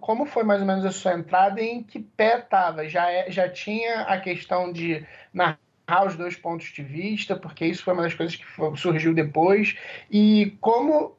como 0.00 0.26
foi 0.26 0.42
mais 0.42 0.60
ou 0.60 0.66
menos 0.66 0.84
a 0.84 0.90
sua 0.90 1.14
entrada 1.14 1.60
e 1.60 1.68
em 1.68 1.82
que 1.82 2.00
pé 2.00 2.38
estava. 2.38 2.88
Já, 2.88 3.10
é, 3.10 3.30
já 3.30 3.48
tinha 3.48 4.02
a 4.02 4.18
questão 4.18 4.72
de 4.72 5.06
narrar 5.32 6.06
os 6.06 6.16
dois 6.16 6.34
pontos 6.36 6.66
de 6.72 6.82
vista, 6.82 7.36
porque 7.36 7.64
isso 7.64 7.84
foi 7.84 7.94
uma 7.94 8.02
das 8.02 8.14
coisas 8.14 8.34
que 8.34 8.44
surgiu 8.76 9.14
depois. 9.14 9.76
E 10.10 10.56
como 10.60 11.16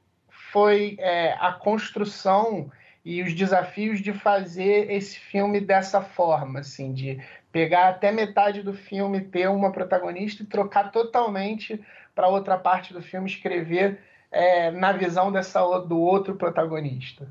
foi 0.53 0.95
é, 0.99 1.33
a 1.39 1.51
construção 1.51 2.71
e 3.03 3.23
os 3.23 3.33
desafios 3.33 3.99
de 3.99 4.13
fazer 4.13 4.89
esse 4.91 5.17
filme 5.17 5.59
dessa 5.59 5.99
forma, 5.99 6.59
assim, 6.59 6.93
de 6.93 7.19
pegar 7.51 7.89
até 7.89 8.11
metade 8.11 8.61
do 8.61 8.73
filme, 8.73 9.19
ter 9.19 9.49
uma 9.49 9.71
protagonista 9.71 10.43
e 10.43 10.45
trocar 10.45 10.91
totalmente 10.91 11.81
para 12.13 12.27
outra 12.27 12.55
parte 12.55 12.93
do 12.93 13.01
filme, 13.01 13.27
escrever 13.27 13.99
é, 14.31 14.69
na 14.69 14.91
visão 14.91 15.31
dessa, 15.31 15.59
do 15.79 15.99
outro 15.99 16.35
protagonista. 16.35 17.27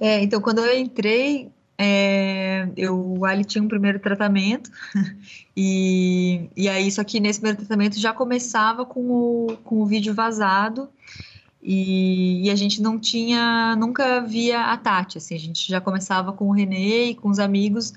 É, 0.00 0.20
então, 0.20 0.40
quando 0.40 0.64
eu 0.64 0.76
entrei, 0.76 1.50
é, 1.78 2.68
eu, 2.76 3.18
o 3.18 3.24
Ali 3.24 3.44
tinha 3.44 3.62
um 3.62 3.68
primeiro 3.68 4.00
tratamento, 4.00 4.70
e, 5.56 6.50
e 6.56 6.68
aí, 6.68 6.90
só 6.90 7.04
que 7.04 7.20
nesse 7.20 7.38
primeiro 7.40 7.58
tratamento 7.58 7.98
já 7.98 8.12
começava 8.12 8.84
com 8.84 9.00
o, 9.10 9.56
com 9.64 9.80
o 9.80 9.86
vídeo 9.86 10.12
vazado, 10.12 10.88
e, 11.70 12.46
e, 12.46 12.50
a 12.50 12.54
gente 12.54 12.80
não 12.80 12.98
tinha, 12.98 13.76
nunca 13.76 14.22
via 14.22 14.72
a 14.72 14.76
Tati, 14.78 15.18
assim, 15.18 15.34
a 15.34 15.38
gente 15.38 15.68
já 15.68 15.82
começava 15.82 16.32
com 16.32 16.48
o 16.48 16.50
Renê 16.50 17.10
e 17.10 17.14
com 17.14 17.28
os 17.28 17.38
amigos, 17.38 17.92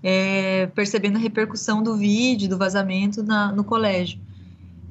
é, 0.00 0.66
percebendo 0.68 1.16
a 1.16 1.18
repercussão 1.18 1.82
do 1.82 1.96
vídeo, 1.96 2.48
do 2.48 2.56
vazamento 2.56 3.20
na, 3.20 3.50
no 3.50 3.64
colégio. 3.64 4.20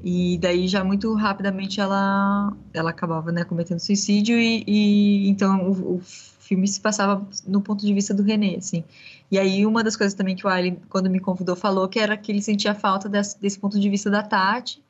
E 0.04 0.38
daí 0.40 0.68
já 0.68 0.84
muito 0.84 1.14
rapidamente 1.14 1.80
ela, 1.80 2.52
ela 2.74 2.90
acabava 2.90 3.32
né, 3.32 3.46
cometendo 3.46 3.80
suicídio 3.80 4.38
e, 4.38 4.66
e 4.68 5.30
então 5.30 5.70
o, 5.70 5.96
o, 5.96 6.02
filme 6.42 6.68
se 6.68 6.82
passava 6.82 7.26
no 7.48 7.62
ponto 7.62 7.86
de 7.86 7.94
vista 7.94 8.14
do 8.14 8.22
René, 8.22 8.58
assim. 8.58 8.84
E 9.32 9.40
aí 9.40 9.66
uma 9.66 9.82
das 9.82 9.96
coisas 9.96 10.14
também 10.14 10.36
que 10.36 10.46
o 10.46 10.50
Ali, 10.50 10.78
quando 10.90 11.10
me 11.10 11.22
convidou, 11.22 11.56
falou 11.56 11.88
que 11.88 12.00
era 12.00 12.18
que 12.18 12.34
ele 12.34 12.42
sentia 12.42 12.76
falta 12.76 13.08
desse, 13.08 13.40
desse 13.40 13.58
ponto 13.58 13.80
de 13.80 13.90
vista 13.90 14.10
da 14.10 14.22
Tati 14.22 14.84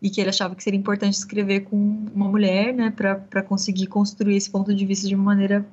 e 0.00 0.10
que 0.10 0.20
ele 0.20 0.30
achava 0.30 0.54
que 0.54 0.62
seria 0.62 0.78
importante 0.78 1.14
escrever 1.14 1.60
com 1.60 1.76
uma 2.14 2.28
mulher, 2.28 2.72
né, 2.72 2.90
para 2.90 3.42
conseguir 3.42 3.86
construir 3.88 4.36
esse 4.36 4.50
ponto 4.50 4.72
de 4.74 4.86
vista 4.86 5.08
de 5.08 5.14
uma 5.14 5.24
maneira 5.24 5.66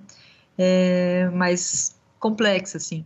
é, 0.57 1.29
mais 1.33 1.95
complexa, 2.19 2.77
assim. 2.77 3.05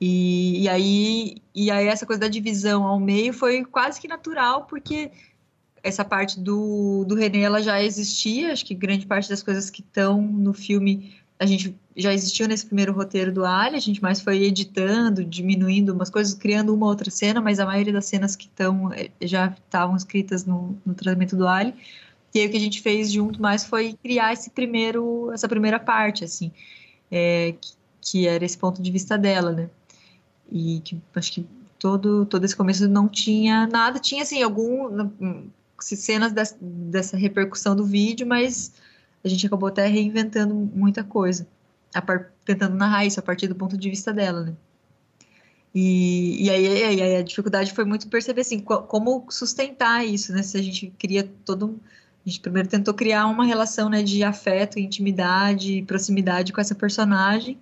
E, 0.00 0.62
e, 0.62 0.68
aí, 0.68 1.36
e 1.54 1.70
aí 1.70 1.86
essa 1.86 2.06
coisa 2.06 2.20
da 2.20 2.28
divisão 2.28 2.84
ao 2.84 2.98
meio 2.98 3.32
foi 3.32 3.64
quase 3.64 4.00
que 4.00 4.08
natural, 4.08 4.66
porque 4.66 5.10
essa 5.82 6.04
parte 6.04 6.38
do, 6.38 7.04
do 7.04 7.14
René 7.14 7.40
ela 7.40 7.60
já 7.60 7.82
existia, 7.82 8.52
acho 8.52 8.64
que 8.64 8.74
grande 8.74 9.06
parte 9.06 9.28
das 9.28 9.42
coisas 9.42 9.68
que 9.68 9.80
estão 9.80 10.20
no 10.20 10.52
filme 10.52 11.12
a 11.38 11.46
gente 11.46 11.76
já 11.96 12.12
existiu 12.12 12.48
nesse 12.48 12.66
primeiro 12.66 12.92
roteiro 12.92 13.32
do 13.32 13.44
Ali, 13.44 13.76
a 13.76 13.80
gente 13.80 14.02
mais 14.02 14.20
foi 14.20 14.42
editando, 14.44 15.24
diminuindo 15.24 15.92
umas 15.92 16.10
coisas, 16.10 16.34
criando 16.34 16.74
uma 16.74 16.86
outra 16.86 17.10
cena, 17.10 17.40
mas 17.40 17.60
a 17.60 17.66
maioria 17.66 17.92
das 17.92 18.06
cenas 18.06 18.34
que 18.34 18.46
estão 18.46 18.92
eh, 18.92 19.10
já 19.20 19.54
estavam 19.64 19.96
escritas 19.96 20.44
no, 20.44 20.78
no 20.84 20.94
tratamento 20.94 21.36
do 21.36 21.46
Ali. 21.46 21.74
E 22.34 22.40
aí 22.40 22.46
o 22.46 22.50
que 22.50 22.56
a 22.56 22.60
gente 22.60 22.80
fez 22.80 23.12
junto 23.12 23.40
mais 23.40 23.64
foi 23.64 23.94
criar 24.02 24.32
esse 24.32 24.50
primeiro, 24.50 25.30
essa 25.32 25.48
primeira 25.48 25.78
parte, 25.78 26.24
assim, 26.24 26.50
é, 27.10 27.54
que, 27.60 27.72
que, 28.00 28.26
era 28.26 28.44
esse 28.44 28.56
ponto 28.56 28.80
de 28.80 28.90
vista 28.90 29.18
dela, 29.18 29.52
né? 29.52 29.68
E 30.50 30.80
que 30.84 31.00
acho 31.14 31.32
que 31.32 31.46
todo, 31.78 32.24
todo 32.26 32.44
esse 32.44 32.56
começo 32.56 32.88
não 32.88 33.08
tinha 33.08 33.66
nada, 33.66 33.98
tinha 33.98 34.22
assim 34.22 34.42
algum 34.42 35.10
cenas 35.80 36.32
dessa, 36.32 36.56
dessa 36.60 37.16
repercussão 37.16 37.74
do 37.74 37.84
vídeo, 37.84 38.26
mas 38.26 38.72
a 39.24 39.28
gente 39.28 39.46
acabou 39.46 39.68
até 39.68 39.86
reinventando 39.86 40.54
muita 40.54 41.04
coisa, 41.04 41.46
par, 42.00 42.32
tentando 42.44 42.76
narrar 42.76 43.04
isso 43.04 43.20
a 43.20 43.22
partir 43.22 43.48
do 43.48 43.54
ponto 43.54 43.76
de 43.76 43.90
vista 43.90 44.12
dela, 44.12 44.44
né? 44.44 44.54
E, 45.74 46.44
e 46.44 46.50
aí, 46.50 46.84
aí, 46.84 47.16
a 47.16 47.22
dificuldade 47.22 47.72
foi 47.72 47.84
muito 47.84 48.06
perceber 48.08 48.42
assim, 48.42 48.60
como 48.60 49.26
sustentar 49.30 50.06
isso, 50.06 50.32
né? 50.32 50.42
Se 50.42 50.56
a 50.56 50.62
gente 50.62 50.92
cria 50.98 51.28
todo 51.44 51.80
a 52.24 52.28
gente 52.28 52.40
primeiro 52.40 52.68
tentou 52.68 52.94
criar 52.94 53.26
uma 53.26 53.44
relação 53.44 53.88
né, 53.88 54.02
de 54.02 54.22
afeto, 54.22 54.78
intimidade, 54.78 55.82
proximidade 55.82 56.52
com 56.52 56.60
essa 56.60 56.74
personagem, 56.74 57.58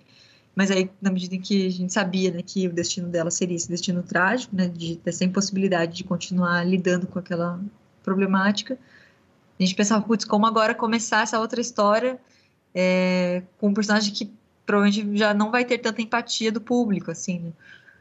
mas 0.55 0.69
aí 0.69 0.89
na 1.01 1.09
medida 1.09 1.35
em 1.35 1.41
que 1.41 1.65
a 1.65 1.71
gente 1.71 1.91
sabia 1.91 2.29
né, 2.29 2.43
que 2.45 2.67
o 2.67 2.73
destino 2.73 3.07
dela 3.07 3.31
seria 3.31 3.55
esse 3.55 3.67
destino 3.67 4.03
trágico, 4.03 4.55
né, 4.55 4.67
de, 4.67 4.97
dessa 4.97 5.25
impossibilidade 5.25 5.95
de 5.95 6.03
continuar 6.03 6.63
lidando 6.63 7.07
com 7.07 7.17
aquela 7.17 7.59
problemática, 8.03 8.77
a 9.59 9.63
gente 9.63 9.75
pensava, 9.75 10.03
putz, 10.03 10.25
como 10.25 10.45
agora 10.45 10.75
começar 10.75 11.23
essa 11.23 11.39
outra 11.39 11.59
história 11.59 12.19
é, 12.73 13.43
com 13.59 13.69
um 13.69 13.73
personagem 13.73 14.13
que 14.13 14.31
provavelmente 14.65 15.17
já 15.17 15.33
não 15.33 15.51
vai 15.51 15.65
ter 15.65 15.77
tanta 15.77 16.01
empatia 16.01 16.51
do 16.51 16.61
público, 16.61 17.11
assim, 17.11 17.39
né? 17.39 17.51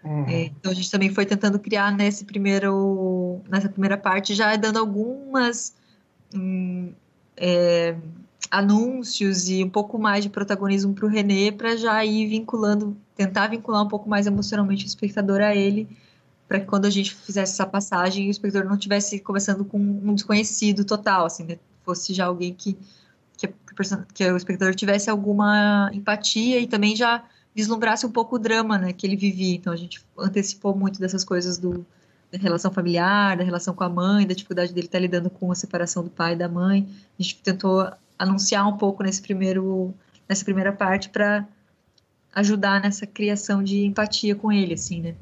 Uhum. 0.03 0.25
É, 0.29 0.45
então 0.45 0.73
a 0.73 0.75
gente 0.75 0.91
também 0.91 1.13
foi 1.13 1.27
tentando 1.27 1.59
criar 1.59 1.95
nesse 1.95 2.25
primeiro, 2.25 3.41
nessa 3.49 3.69
primeira 3.69 3.99
parte, 3.99 4.35
já 4.35 4.57
dando 4.57 4.79
algumas 4.79 5.75
hum, 6.35 6.93
é, 7.37 7.97
anúncios 8.51 9.49
e 9.49 9.63
um 9.63 9.69
pouco 9.69 9.99
mais 9.99 10.25
de 10.25 10.31
protagonismo 10.31 10.95
para 10.95 11.05
o 11.05 11.09
René, 11.09 11.53
para 11.53 11.77
já 11.77 12.05
ir 12.05 12.27
vinculando, 12.29 12.97
tentar 13.15 13.49
vincular 13.49 13.83
um 13.83 13.89
pouco 13.89 14.09
mais 14.09 14.27
emocionalmente 14.27 14.85
o 14.85 14.89
espectador 14.89 15.41
a 15.41 15.55
ele, 15.55 15.87
para 16.49 16.61
que 16.61 16.67
quando 16.67 16.87
a 16.87 16.91
gente 16.91 17.15
fizesse 17.15 17.53
essa 17.53 17.67
passagem, 17.67 18.27
o 18.27 18.31
espectador 18.31 18.69
não 18.69 18.77
tivesse 18.77 19.21
conversando 19.21 19.65
com 19.65 19.79
um 19.79 20.15
desconhecido 20.15 20.85
total, 20.85 21.27
assim, 21.27 21.45
né? 21.45 21.59
fosse 21.85 22.13
já 22.15 22.27
alguém 22.27 22.53
que, 22.53 22.77
que, 23.49 23.55
que 24.15 24.25
o 24.31 24.37
espectador 24.37 24.75
tivesse 24.75 25.09
alguma 25.09 25.91
empatia 25.93 26.59
e 26.59 26.67
também 26.67 26.95
já 26.95 27.25
vislumbrasse 27.55 28.07
um 28.07 28.11
pouco 28.11 28.37
o 28.37 28.39
drama, 28.39 28.79
né, 28.79 28.93
que 28.93 29.07
ele 29.07 29.17
vivia. 29.17 29.57
Então 29.57 29.73
a 29.73 29.77
gente 29.77 30.05
antecipou 30.19 30.77
muito 30.77 31.01
dessas 31.01 31.25
coisas 31.25 31.59
do 31.59 31.85
da 32.31 32.39
relação 32.39 32.71
familiar, 32.71 33.37
da 33.37 33.43
relação 33.43 33.75
com 33.75 33.83
a 33.83 33.89
mãe, 33.89 34.25
da 34.25 34.35
dificuldade 34.35 34.73
dele 34.73 34.87
estar 34.87 35.01
lidando 35.01 35.29
com 35.29 35.51
a 35.51 35.55
separação 35.57 36.05
do 36.05 36.11
pai 36.11 36.35
e 36.35 36.37
da 36.37 36.49
mãe. 36.49 36.89
A 37.19 37.23
gente 37.23 37.37
tentou 37.43 37.91
anunciar 38.17 38.69
um 38.69 38.77
pouco 38.77 39.03
nesse 39.03 39.21
primeiro 39.21 39.93
nessa 40.29 40.45
primeira 40.45 40.73
parte 40.73 41.09
para 41.09 41.45
ajudar 42.33 42.81
nessa 42.81 43.05
criação 43.05 43.65
de 43.65 43.85
empatia 43.85 44.37
com 44.37 44.53
ele, 44.53 44.75
assim, 44.75 45.01
né? 45.01 45.17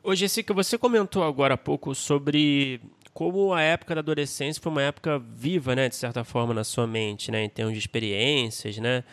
Ô, 0.00 0.14
Jessica, 0.14 0.54
você 0.54 0.78
comentou 0.78 1.24
agora 1.24 1.54
há 1.54 1.58
pouco 1.58 1.92
sobre 1.92 2.80
como 3.14 3.54
a 3.54 3.62
época 3.62 3.94
da 3.94 4.00
adolescência 4.00 4.60
foi 4.60 4.72
uma 4.72 4.82
época 4.82 5.20
viva, 5.20 5.76
né, 5.76 5.88
de 5.88 5.94
certa 5.94 6.24
forma, 6.24 6.52
na 6.52 6.64
sua 6.64 6.84
mente, 6.84 7.30
né, 7.30 7.44
em 7.44 7.48
termos 7.48 7.72
de 7.72 7.78
experiências, 7.78 8.76
né? 8.78 9.04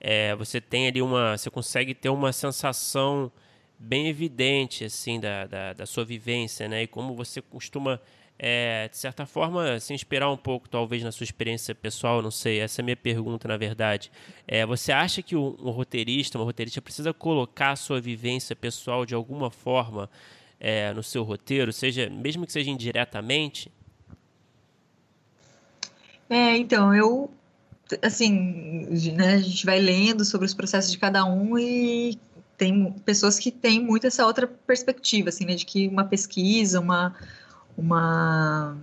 É, 0.00 0.32
você 0.36 0.60
tem 0.60 0.86
ali 0.86 1.02
uma, 1.02 1.36
você 1.36 1.50
consegue 1.50 1.92
ter 1.92 2.08
uma 2.08 2.32
sensação 2.32 3.32
bem 3.76 4.06
evidente, 4.06 4.84
assim, 4.84 5.18
da, 5.18 5.44
da, 5.46 5.72
da 5.72 5.86
sua 5.86 6.04
vivência, 6.04 6.68
né? 6.68 6.84
E 6.84 6.86
como 6.86 7.16
você 7.16 7.42
costuma, 7.42 8.00
é, 8.38 8.88
de 8.88 8.96
certa 8.96 9.26
forma, 9.26 9.80
se 9.80 9.92
inspirar 9.92 10.30
um 10.30 10.36
pouco, 10.36 10.68
talvez, 10.68 11.02
na 11.02 11.10
sua 11.10 11.24
experiência 11.24 11.74
pessoal, 11.74 12.22
não 12.22 12.30
sei, 12.30 12.60
essa 12.60 12.80
é 12.80 12.82
a 12.82 12.84
minha 12.84 12.96
pergunta, 12.96 13.48
na 13.48 13.56
verdade. 13.56 14.12
É, 14.46 14.64
você 14.64 14.92
acha 14.92 15.20
que 15.20 15.34
um, 15.34 15.56
um 15.58 15.70
roteirista, 15.70 16.38
uma 16.38 16.44
roteirista 16.44 16.80
precisa 16.80 17.12
colocar 17.12 17.72
a 17.72 17.76
sua 17.76 18.00
vivência 18.00 18.54
pessoal 18.54 19.04
de 19.04 19.16
alguma 19.16 19.50
forma 19.50 20.08
é, 20.60 20.92
no 20.92 21.02
seu 21.02 21.22
roteiro, 21.22 21.72
seja 21.72 22.08
mesmo 22.10 22.46
que 22.46 22.52
seja 22.52 22.70
indiretamente? 22.70 23.70
É, 26.28 26.56
então, 26.56 26.94
eu 26.94 27.30
assim, 28.02 28.86
né, 29.14 29.34
a 29.34 29.38
gente 29.38 29.64
vai 29.64 29.78
lendo 29.80 30.24
sobre 30.24 30.46
os 30.46 30.52
processos 30.52 30.92
de 30.92 30.98
cada 30.98 31.24
um 31.24 31.58
e 31.58 32.18
tem 32.56 32.92
pessoas 33.04 33.38
que 33.38 33.50
têm 33.50 33.80
muito 33.82 34.06
essa 34.06 34.26
outra 34.26 34.46
perspectiva, 34.46 35.28
assim, 35.30 35.46
né, 35.46 35.54
de 35.54 35.64
que 35.64 35.88
uma 35.88 36.04
pesquisa, 36.04 36.80
uma, 36.80 37.14
uma 37.76 38.76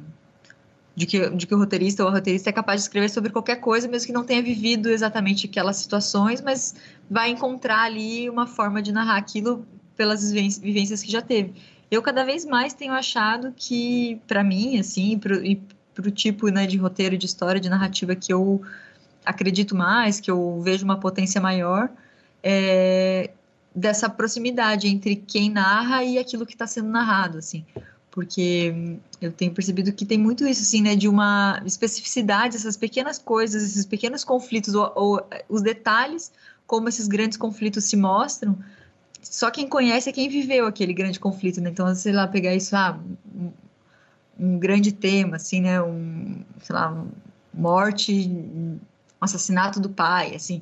de 0.96 1.06
que, 1.06 1.30
de 1.30 1.46
que 1.46 1.54
o 1.54 1.58
roteirista 1.58 2.02
ou 2.04 2.10
a 2.10 2.12
roteirista 2.14 2.50
é 2.50 2.54
capaz 2.54 2.82
de 2.82 2.88
escrever 2.88 3.10
sobre 3.10 3.32
qualquer 3.32 3.58
coisa, 3.58 3.88
mesmo 3.88 4.08
que 4.08 4.14
não 4.14 4.24
tenha 4.24 4.42
vivido 4.42 4.90
exatamente 4.90 5.46
aquelas 5.46 5.76
situações, 5.76 6.42
mas 6.42 6.74
vai 7.10 7.30
encontrar 7.30 7.82
ali 7.82 8.30
uma 8.30 8.48
forma 8.48 8.82
de 8.82 8.94
narrar 8.94 9.18
aquilo 9.18 9.68
pelas 9.96 10.32
vivências 10.32 11.02
que 11.02 11.12
já 11.12 11.22
teve. 11.22 11.54
Eu 11.90 12.02
cada 12.02 12.24
vez 12.24 12.46
mais 12.46 12.74
tenho 12.74 12.94
achado 12.94 13.54
que, 13.56 14.20
para 14.28 14.44
mim, 14.44 14.80
assim, 14.80 15.18
pro, 15.18 15.46
e 15.46 15.62
para 15.94 16.08
o 16.08 16.12
tipo 16.12 16.50
né, 16.50 16.68
de 16.68 16.78
roteiro, 16.78 17.18
de 17.18 17.26
história, 17.26 17.62
de 17.62 17.70
narrativa 17.70 18.16
que 18.16 18.34
eu 18.34 18.62
acredito 19.26 19.76
mais, 19.76 20.20
que 20.20 20.30
eu 20.30 20.62
vejo 20.62 20.84
uma 20.84 21.00
potência 21.00 21.40
maior, 21.40 21.90
é 22.44 23.32
dessa 23.76 24.10
proximidade 24.10 24.88
entre 24.88 25.18
quem 25.18 25.50
narra 25.50 26.04
e 26.04 26.18
aquilo 26.18 26.46
que 26.46 26.54
está 26.54 26.66
sendo 26.66 26.88
narrado, 26.88 27.38
assim. 27.38 27.66
Porque 28.10 28.98
eu 29.20 29.34
tenho 29.34 29.52
percebido 29.52 29.92
que 29.92 30.06
tem 30.06 30.18
muito 30.18 30.48
isso, 30.48 30.62
assim, 30.62 30.82
né, 30.82 30.96
de 30.96 31.10
uma 31.10 31.62
especificidade, 31.66 32.56
essas 32.56 32.78
pequenas 32.78 33.20
coisas, 33.20 33.62
esses 33.62 33.86
pequenos 33.86 34.24
conflitos, 34.24 34.74
ou, 34.74 34.92
ou 34.96 35.28
os 35.50 35.62
detalhes, 35.62 36.32
como 36.66 36.88
esses 36.88 37.08
grandes 37.10 37.38
conflitos 37.38 37.84
se 37.84 37.98
mostram, 37.98 38.58
só 39.30 39.50
quem 39.50 39.68
conhece 39.68 40.10
é 40.10 40.14
quem 40.14 40.30
viveu 40.30 40.68
aquele 40.68 40.94
grande 40.94 41.20
conflito, 41.20 41.60
né? 41.60 41.70
Então, 41.72 41.94
sei 41.96 42.14
lá, 42.14 42.28
pegar 42.28 42.54
isso, 42.54 42.76
ah, 42.76 43.00
um, 43.36 43.52
um 44.40 44.60
grande 44.60 44.92
tema, 44.92 45.38
assim, 45.38 45.62
né? 45.62 45.82
Um, 45.82 46.44
sei 46.62 46.76
lá, 46.76 47.06
morte, 47.54 48.30
um 48.30 48.80
assassinato 49.20 49.80
do 49.80 49.90
pai, 49.90 50.36
assim. 50.36 50.62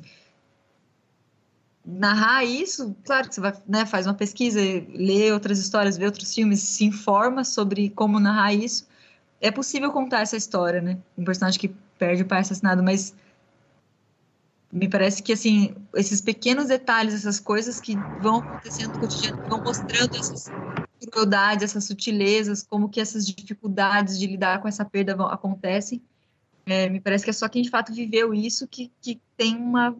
Narrar 1.84 2.44
isso, 2.44 2.96
claro 3.04 3.28
que 3.28 3.34
você 3.34 3.40
vai, 3.42 3.52
né, 3.68 3.84
faz 3.84 4.06
uma 4.06 4.14
pesquisa, 4.14 4.58
lê 4.94 5.30
outras 5.32 5.58
histórias, 5.58 5.98
vê 5.98 6.06
outros 6.06 6.34
filmes, 6.34 6.60
se 6.60 6.86
informa 6.86 7.44
sobre 7.44 7.90
como 7.90 8.18
narrar 8.18 8.54
isso. 8.54 8.88
É 9.38 9.50
possível 9.50 9.92
contar 9.92 10.20
essa 10.20 10.36
história, 10.36 10.80
né? 10.80 10.98
Um 11.18 11.24
personagem 11.24 11.60
que 11.60 11.68
perde 11.98 12.22
o 12.22 12.26
pai 12.26 12.40
assassinado, 12.40 12.82
mas 12.82 13.14
me 14.74 14.88
parece 14.88 15.22
que 15.22 15.32
assim 15.32 15.72
esses 15.94 16.20
pequenos 16.20 16.66
detalhes, 16.66 17.14
essas 17.14 17.38
coisas 17.38 17.80
que 17.80 17.96
vão 18.18 18.38
acontecendo 18.38 18.92
no 18.92 18.98
cotidiano, 18.98 19.36
vão 19.48 19.62
mostrando 19.64 20.16
essas 20.16 20.50
crueldades, 21.12 21.62
essas 21.62 21.84
sutilezas, 21.84 22.62
como 22.62 22.88
que 22.88 23.00
essas 23.00 23.24
dificuldades 23.26 24.18
de 24.18 24.26
lidar 24.26 24.60
com 24.60 24.66
essa 24.66 24.84
perda 24.84 25.14
vão, 25.14 25.26
acontecem. 25.26 26.02
É, 26.66 26.88
me 26.88 27.00
parece 27.00 27.22
que 27.22 27.30
é 27.30 27.32
só 27.32 27.48
quem 27.48 27.62
de 27.62 27.70
fato 27.70 27.92
viveu 27.92 28.34
isso 28.34 28.66
que, 28.66 28.90
que 29.00 29.20
tem 29.36 29.54
uma, 29.54 29.96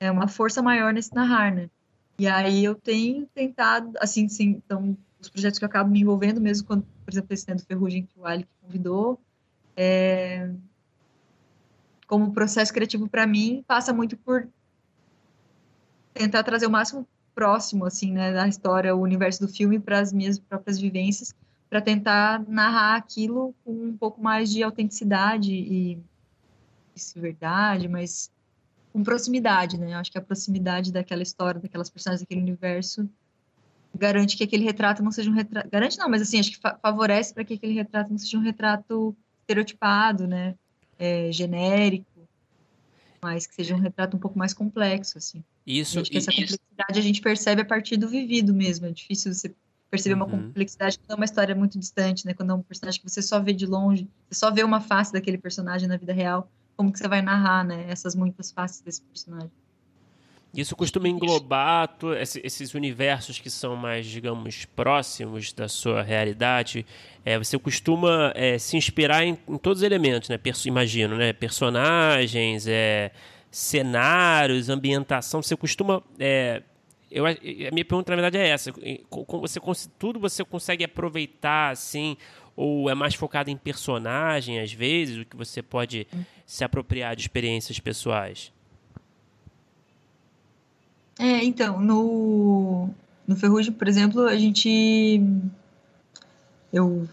é, 0.00 0.10
uma 0.10 0.26
força 0.26 0.60
maior 0.60 0.92
nesse 0.92 1.14
narrar, 1.14 1.54
né? 1.54 1.70
E 2.18 2.26
aí 2.26 2.64
eu 2.64 2.74
tenho 2.74 3.26
tentado, 3.34 3.92
assim, 4.00 4.28
sim, 4.28 4.60
então, 4.64 4.96
os 5.20 5.28
projetos 5.28 5.58
que 5.58 5.64
eu 5.64 5.68
acabo 5.68 5.90
me 5.90 6.00
envolvendo, 6.00 6.40
mesmo 6.40 6.66
quando, 6.66 6.82
por 7.04 7.12
exemplo, 7.12 7.32
esse 7.32 7.54
do 7.54 7.62
Ferrugem 7.62 8.04
que 8.04 8.18
o 8.18 8.26
Ali 8.26 8.46
convidou, 8.62 9.20
é, 9.76 10.50
como 12.10 12.32
processo 12.32 12.74
criativo 12.74 13.08
para 13.08 13.24
mim 13.24 13.64
passa 13.68 13.92
muito 13.92 14.16
por 14.16 14.48
tentar 16.12 16.42
trazer 16.42 16.66
o 16.66 16.70
máximo 16.70 17.06
próximo 17.32 17.84
assim 17.84 18.10
né 18.10 18.32
da 18.32 18.48
história 18.48 18.92
o 18.96 19.00
universo 19.00 19.46
do 19.46 19.48
filme 19.48 19.78
para 19.78 20.00
as 20.00 20.12
minhas 20.12 20.36
próprias 20.36 20.76
vivências 20.76 21.32
para 21.70 21.80
tentar 21.80 22.42
narrar 22.48 22.96
aquilo 22.96 23.54
com 23.64 23.70
um 23.70 23.96
pouco 23.96 24.20
mais 24.20 24.50
de 24.50 24.60
autenticidade 24.60 25.52
e 25.52 26.02
verdade 27.14 27.86
mas 27.86 28.28
com 28.92 29.04
proximidade 29.04 29.78
né? 29.78 29.94
Acho 29.94 30.10
que 30.10 30.18
a 30.18 30.22
proximidade 30.22 30.92
daquela 30.92 31.22
história 31.22 31.60
daquelas 31.60 31.88
personagens 31.88 32.22
daquele 32.22 32.40
universo 32.40 33.08
garante 33.94 34.36
que 34.36 34.42
aquele 34.42 34.64
retrato 34.64 35.00
não 35.00 35.12
seja 35.12 35.30
um 35.30 35.34
retrato 35.34 35.70
garante 35.70 35.96
não 35.96 36.08
mas 36.08 36.22
assim 36.22 36.40
acho 36.40 36.50
que 36.50 36.58
fa 36.58 36.76
favorece 36.82 37.32
para 37.32 37.44
que 37.44 37.54
aquele 37.54 37.72
retrato 37.72 38.10
não 38.10 38.18
seja 38.18 38.36
um 38.36 38.42
retrato 38.42 39.16
estereotipado 39.42 40.26
né 40.26 40.56
é, 41.00 41.32
genérico, 41.32 42.28
mas 43.22 43.46
que 43.46 43.54
seja 43.54 43.74
um 43.74 43.78
retrato 43.78 44.16
um 44.16 44.20
pouco 44.20 44.38
mais 44.38 44.52
complexo, 44.52 45.16
assim. 45.16 45.42
Isso. 45.66 45.98
Acho 45.98 46.10
que 46.10 46.18
essa 46.18 46.30
complexidade 46.30 46.98
a 46.98 47.02
gente 47.02 47.22
percebe 47.22 47.62
a 47.62 47.64
partir 47.64 47.96
do 47.96 48.08
vivido 48.08 48.52
mesmo. 48.52 48.86
É 48.86 48.90
difícil 48.90 49.32
você 49.32 49.54
perceber 49.90 50.14
uhum. 50.14 50.22
uma 50.22 50.30
complexidade 50.30 50.98
quando 50.98 51.10
é 51.10 51.14
uma 51.14 51.24
história 51.24 51.54
muito 51.54 51.78
distante, 51.78 52.26
né? 52.26 52.34
Quando 52.34 52.50
é 52.50 52.54
um 52.54 52.62
personagem 52.62 53.00
que 53.00 53.08
você 53.08 53.22
só 53.22 53.40
vê 53.40 53.52
de 53.52 53.66
longe, 53.66 54.08
você 54.28 54.38
só 54.38 54.50
vê 54.50 54.62
uma 54.62 54.80
face 54.80 55.12
daquele 55.12 55.38
personagem 55.38 55.88
na 55.88 55.96
vida 55.96 56.12
real. 56.12 56.50
Como 56.76 56.92
que 56.92 56.98
você 56.98 57.08
vai 57.08 57.22
narrar, 57.22 57.64
né? 57.64 57.86
Essas 57.88 58.14
muitas 58.14 58.52
faces 58.52 58.80
desse 58.82 59.02
personagem. 59.02 59.50
Isso 60.54 60.74
costuma 60.74 61.08
englobar 61.08 61.96
esses 62.42 62.74
universos 62.74 63.38
que 63.38 63.48
são 63.48 63.76
mais, 63.76 64.04
digamos, 64.06 64.64
próximos 64.64 65.52
da 65.52 65.68
sua 65.68 66.02
realidade. 66.02 66.84
É, 67.24 67.38
você 67.38 67.56
costuma 67.56 68.32
é, 68.34 68.58
se 68.58 68.76
inspirar 68.76 69.24
em, 69.24 69.38
em, 69.48 69.56
todos 69.56 69.78
os 69.78 69.84
elementos, 69.84 70.28
né? 70.28 70.36
Perso 70.36 70.66
imagino, 70.66 71.16
né? 71.16 71.32
Personagens, 71.32 72.66
é, 72.66 73.12
cenários, 73.48 74.68
ambientação. 74.68 75.40
Você 75.40 75.56
costuma. 75.56 76.02
É, 76.18 76.62
eu, 77.08 77.26
a 77.26 77.34
minha 77.72 77.84
pergunta, 77.84 78.10
na 78.10 78.20
verdade, 78.20 78.38
é 78.38 78.48
essa. 78.48 78.72
Você, 79.30 79.60
tudo 79.98 80.18
você 80.18 80.44
consegue 80.44 80.82
aproveitar, 80.82 81.70
assim, 81.70 82.16
ou 82.56 82.90
é 82.90 82.94
mais 82.94 83.14
focado 83.14 83.50
em 83.50 83.56
personagem, 83.56 84.58
às 84.58 84.72
vezes, 84.72 85.18
o 85.18 85.24
que 85.24 85.36
você 85.36 85.62
pode 85.62 86.08
hum. 86.12 86.24
se 86.44 86.64
apropriar 86.64 87.14
de 87.14 87.22
experiências 87.22 87.78
pessoais? 87.78 88.52
É, 91.20 91.44
então, 91.44 91.78
no, 91.78 92.88
no 93.28 93.36
Ferrugem, 93.36 93.74
por 93.74 93.86
exemplo, 93.86 94.26
a 94.26 94.36
gente. 94.38 95.22
Eu, 96.72 97.06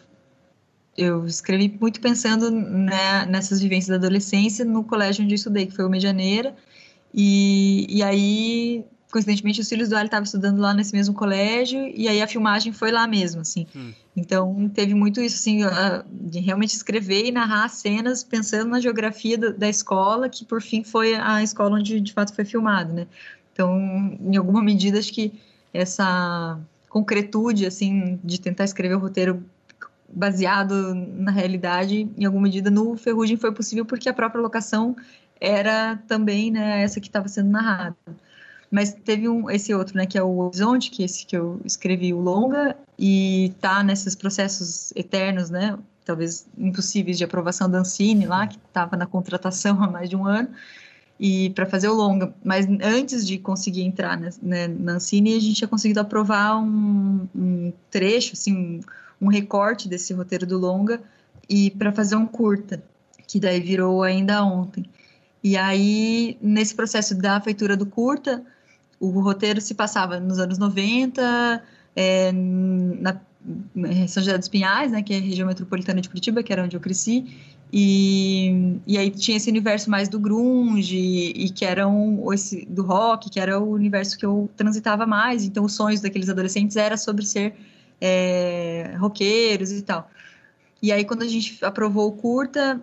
eu 0.97 1.25
escrevi 1.25 1.77
muito 1.77 1.99
pensando 1.99 2.49
né, 2.49 3.25
nessas 3.25 3.59
vivências 3.59 3.89
da 3.89 3.95
adolescência 3.95 4.63
no 4.63 4.81
colégio 4.81 5.25
onde 5.25 5.33
eu 5.33 5.35
estudei, 5.35 5.65
que 5.65 5.75
foi 5.75 5.83
o 5.83 5.89
Medianeira. 5.89 6.55
E, 7.13 7.85
e 7.89 8.01
aí, 8.01 8.85
coincidentemente, 9.11 9.59
os 9.59 9.67
filhos 9.67 9.89
do 9.89 9.97
Ali 9.97 10.05
estavam 10.05 10.23
estudando 10.23 10.59
lá 10.59 10.73
nesse 10.73 10.95
mesmo 10.95 11.13
colégio, 11.13 11.91
e 11.93 12.07
aí 12.07 12.21
a 12.21 12.27
filmagem 12.27 12.71
foi 12.71 12.91
lá 12.91 13.05
mesmo, 13.05 13.41
assim. 13.41 13.67
Hum. 13.75 13.91
Então, 14.15 14.69
teve 14.73 14.93
muito 14.93 15.19
isso, 15.19 15.35
assim, 15.35 15.59
de 16.09 16.39
realmente 16.39 16.73
escrever 16.73 17.25
e 17.25 17.31
narrar 17.31 17.67
cenas 17.67 18.23
pensando 18.23 18.69
na 18.69 18.79
geografia 18.79 19.37
da, 19.37 19.49
da 19.49 19.67
escola, 19.67 20.29
que 20.29 20.45
por 20.45 20.61
fim 20.61 20.81
foi 20.81 21.13
a 21.13 21.43
escola 21.43 21.75
onde 21.75 21.99
de 21.99 22.13
fato 22.13 22.33
foi 22.33 22.45
filmado, 22.45 22.93
né? 22.93 23.07
Então, 23.57 24.15
em 24.21 24.37
alguma 24.37 24.61
medida, 24.61 24.99
acho 24.99 25.11
que 25.11 25.33
essa 25.73 26.59
concretude, 26.87 27.65
assim, 27.65 28.19
de 28.23 28.39
tentar 28.39 28.65
escrever 28.65 28.93
o 28.93 28.99
roteiro 28.99 29.43
baseado 30.07 30.93
na 30.93 31.31
realidade, 31.31 32.07
em 32.15 32.23
alguma 32.23 32.43
medida, 32.43 32.69
no 32.69 32.95
Ferrugem 32.95 33.35
foi 33.35 33.51
possível 33.51 33.83
porque 33.83 34.07
a 34.07 34.13
própria 34.13 34.39
locação 34.39 34.95
era 35.41 35.99
também, 36.07 36.51
né, 36.51 36.83
essa 36.83 36.99
que 36.99 37.07
estava 37.07 37.27
sendo 37.27 37.49
narrada. 37.49 37.95
Mas 38.69 38.93
teve 38.93 39.27
um, 39.27 39.49
esse 39.49 39.73
outro, 39.73 39.97
né, 39.97 40.05
que 40.05 40.19
é 40.19 40.23
o 40.23 40.37
Horizonte, 40.37 40.91
que 40.91 41.01
é 41.01 41.05
esse 41.05 41.25
que 41.25 41.35
eu 41.35 41.59
escrevi 41.65 42.13
o 42.13 42.19
longa, 42.19 42.77
e 42.97 43.53
tá 43.59 43.83
nesses 43.83 44.13
processos 44.13 44.93
eternos, 44.95 45.49
né, 45.49 45.75
talvez 46.05 46.45
impossíveis 46.55 47.17
de 47.17 47.23
aprovação 47.23 47.67
da 47.67 47.79
Ancine 47.79 48.27
lá, 48.27 48.45
que 48.45 48.57
estava 48.57 48.95
na 48.95 49.07
contratação 49.07 49.81
há 49.83 49.89
mais 49.89 50.07
de 50.07 50.15
um 50.15 50.27
ano, 50.27 50.49
e 51.19 51.49
para 51.51 51.65
fazer 51.65 51.87
o 51.87 51.93
longa. 51.93 52.33
Mas 52.43 52.67
antes 52.81 53.25
de 53.25 53.37
conseguir 53.37 53.81
entrar 53.81 54.17
né, 54.17 54.29
né, 54.41 54.67
na 54.67 54.93
Ancine, 54.93 55.35
a 55.35 55.39
gente 55.39 55.55
tinha 55.55 55.67
conseguido 55.67 55.99
aprovar 55.99 56.57
um, 56.57 57.27
um 57.35 57.73
trecho, 57.89 58.33
assim, 58.33 58.55
um, 58.55 58.79
um, 59.21 59.29
recorte 59.29 59.87
desse 59.87 60.13
roteiro 60.13 60.45
do 60.45 60.57
longa 60.57 61.01
e 61.49 61.71
para 61.71 61.91
fazer 61.91 62.15
um 62.15 62.25
curta, 62.25 62.83
que 63.27 63.39
daí 63.39 63.59
virou 63.59 64.03
ainda 64.03 64.43
ontem. 64.43 64.85
E 65.43 65.55
aí, 65.55 66.37
nesse 66.41 66.75
processo 66.75 67.15
da 67.15 67.39
feitura 67.39 67.77
do 67.77 67.85
curta, 67.85 68.43
o 68.99 69.19
roteiro 69.19 69.61
se 69.61 69.73
passava 69.73 70.19
nos 70.19 70.39
anos 70.39 70.57
90, 70.57 71.63
é, 71.95 72.31
na 72.31 73.19
São 74.07 74.21
José 74.21 74.37
dos 74.37 74.47
Pinhais, 74.47 74.91
né, 74.91 75.01
que 75.01 75.13
é 75.13 75.17
a 75.17 75.21
região 75.21 75.47
metropolitana 75.47 76.01
de 76.01 76.09
Curitiba, 76.09 76.43
que 76.43 76.51
era 76.51 76.63
onde 76.63 76.75
eu 76.75 76.81
cresci, 76.81 77.37
e, 77.71 78.79
e 78.87 78.97
aí 78.97 79.09
tinha 79.09 79.35
esse 79.37 79.49
universo 79.49 79.89
mais 79.89 80.07
do 80.07 80.19
grunge 80.19 80.97
e 80.97 81.49
que 81.49 81.65
era 81.65 81.87
um, 81.87 82.31
esse, 82.33 82.65
do 82.65 82.83
rock, 82.83 83.29
que 83.29 83.39
era 83.39 83.59
o 83.59 83.71
universo 83.71 84.17
que 84.17 84.25
eu 84.25 84.49
transitava 84.55 85.05
mais. 85.05 85.43
Então 85.43 85.65
os 85.65 85.73
sonhos 85.73 86.01
daqueles 86.01 86.29
adolescentes 86.29 86.77
era 86.77 86.95
sobre 86.95 87.25
ser 87.25 87.55
é, 87.99 88.95
roqueiros 88.97 89.71
e 89.71 89.81
tal. 89.81 90.09
E 90.81 90.91
aí 90.91 91.03
quando 91.03 91.23
a 91.23 91.27
gente 91.27 91.63
aprovou 91.63 92.07
o 92.07 92.13
curta, 92.13 92.81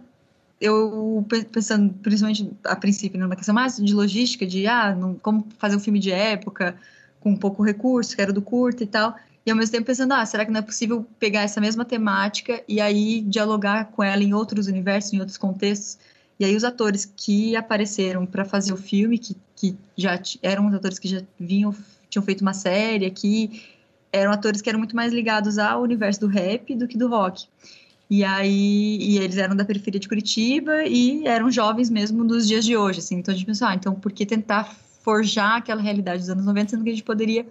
eu 0.61 1.27
pensando 1.51 1.93
principalmente 1.95 2.51
a 2.65 2.77
princípio 2.77 3.19
numa 3.19 3.37
questão 3.37 3.55
mais 3.55 3.77
de 3.77 3.95
logística, 3.95 4.47
de 4.47 4.67
ah, 4.67 4.95
não, 4.95 5.15
como 5.15 5.47
fazer 5.59 5.77
um 5.77 5.81
filme 5.81 5.99
de 5.99 6.13
época 6.13 6.77
com 7.21 7.35
pouco 7.35 7.63
recurso, 7.63 8.15
que 8.15 8.21
era 8.21 8.33
do 8.33 8.43
curta 8.43 8.85
e 8.85 8.87
tal. 8.87 9.17
E 9.47 9.51
ao 9.51 9.57
mesmo 9.57 9.73
tempo 9.73 9.87
pensando, 9.87 10.13
ah, 10.13 10.25
será 10.25 10.45
que 10.45 10.51
não 10.51 10.61
é 10.61 10.63
possível 10.63 11.07
pegar 11.19 11.43
essa 11.43 11.61
mesma 11.61 11.85
temática 11.85 12.63
e 12.67 12.81
aí 12.81 13.21
dialogar 13.21 13.87
com 13.87 14.03
ela 14.03 14.23
em 14.23 14.33
outros 14.33 14.69
universos, 14.69 15.13
em 15.13 15.21
outros 15.21 15.37
contextos? 15.37 15.99
E 16.41 16.45
aí 16.45 16.57
os 16.57 16.65
atores 16.65 17.05
que 17.05 17.55
apareceram 17.55 18.25
para 18.25 18.45
fazer 18.45 18.73
o 18.73 18.77
filme, 18.77 19.19
que, 19.19 19.37
que 19.55 19.77
já 19.97 20.19
eram 20.43 20.67
os 20.67 20.75
atores 20.75 20.99
que 20.99 21.09
já 21.09 21.23
vinham, 21.39 21.75
tinham 22.09 22.25
feito 22.25 22.41
uma 22.41 22.55
série 22.55 23.05
aqui, 23.05 23.63
eram 24.11 24.33
atores 24.33 24.63
que 24.63 24.69
eram 24.69 24.79
muito 24.79 24.97
mais 24.97 25.13
ligados 25.13 25.59
ao 25.59 25.83
universo 25.83 26.21
do 26.21 26.27
rap 26.27 26.75
do 26.75 26.89
que 26.89 26.97
do 26.97 27.09
rock. 27.09 27.47
E 28.09 28.25
aí, 28.25 28.99
e 29.01 29.19
eles 29.19 29.37
eram 29.37 29.57
da 29.57 29.65
periferia 29.65 30.01
de 30.01 30.09
Curitiba 30.09 30.85
e 30.85 31.27
eram 31.27 31.51
jovens 31.51 31.91
mesmo 31.91 32.25
dos 32.25 32.47
dias 32.47 32.65
de 32.65 32.77
hoje, 32.77 33.01
assim. 33.01 33.17
Então 33.17 33.33
a 33.33 33.37
gente 33.37 33.47
pensou, 33.47 33.69
ah, 33.69 33.75
então 33.75 33.95
por 33.95 34.13
que 34.13 34.25
tentar 34.25 34.65
forjar 35.03 35.57
aquela 35.57 35.83
realidade 35.83 36.21
dos 36.21 36.31
anos 36.31 36.45
90, 36.47 36.71
sendo 36.71 36.85
que 36.85 36.91
a 36.91 36.93
gente 36.93 37.05
poderia 37.05 37.47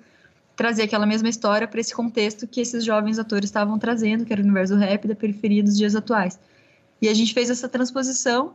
trazer 0.56 0.84
aquela 0.84 1.06
mesma 1.06 1.30
história 1.30 1.68
para 1.68 1.80
esse 1.80 1.94
contexto 1.94 2.48
que 2.48 2.62
esses 2.62 2.84
jovens 2.84 3.18
atores 3.18 3.50
estavam 3.50 3.80
trazendo, 3.80 4.26
que 4.26 4.32
era 4.32 4.42
o 4.42 4.46
universo 4.46 4.76
rap 4.76 5.08
da 5.08 5.16
periferia 5.16 5.64
dos 5.64 5.78
dias 5.78 5.96
atuais. 5.96 6.40
E 7.02 7.08
a 7.10 7.14
gente 7.14 7.34
fez 7.34 7.50
essa 7.50 7.68
transposição 7.68 8.54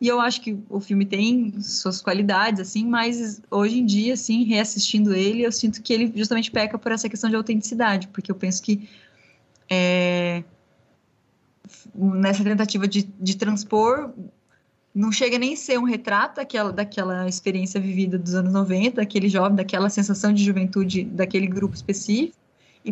e 0.00 0.06
eu 0.06 0.20
acho 0.20 0.40
que 0.40 0.56
o 0.68 0.78
filme 0.78 1.04
tem 1.04 1.60
suas 1.60 2.00
qualidades, 2.00 2.60
assim, 2.60 2.86
mas 2.86 3.42
hoje 3.50 3.80
em 3.80 3.84
dia, 3.84 4.14
assim, 4.14 4.44
reassistindo 4.44 5.12
ele, 5.12 5.42
eu 5.42 5.50
sinto 5.50 5.82
que 5.82 5.92
ele 5.92 6.12
justamente 6.14 6.50
peca 6.52 6.78
por 6.78 6.92
essa 6.92 7.08
questão 7.08 7.28
de 7.28 7.34
autenticidade, 7.34 8.06
porque 8.08 8.30
eu 8.30 8.36
penso 8.36 8.62
que 8.62 8.88
é, 9.68 10.44
nessa 11.92 12.44
tentativa 12.44 12.86
de, 12.86 13.02
de 13.18 13.36
transpor 13.36 14.12
não 14.98 15.12
chega 15.12 15.38
nem 15.38 15.54
a 15.54 15.56
ser 15.56 15.78
um 15.78 15.84
retrato 15.84 16.36
daquela, 16.36 16.72
daquela 16.72 17.28
experiência 17.28 17.80
vivida 17.80 18.18
dos 18.18 18.34
anos 18.34 18.52
90, 18.52 18.96
daquele 18.96 19.28
jovem, 19.28 19.54
daquela 19.54 19.88
sensação 19.88 20.32
de 20.32 20.42
juventude 20.42 21.04
daquele 21.04 21.46
grupo 21.46 21.76
específico, 21.76 22.36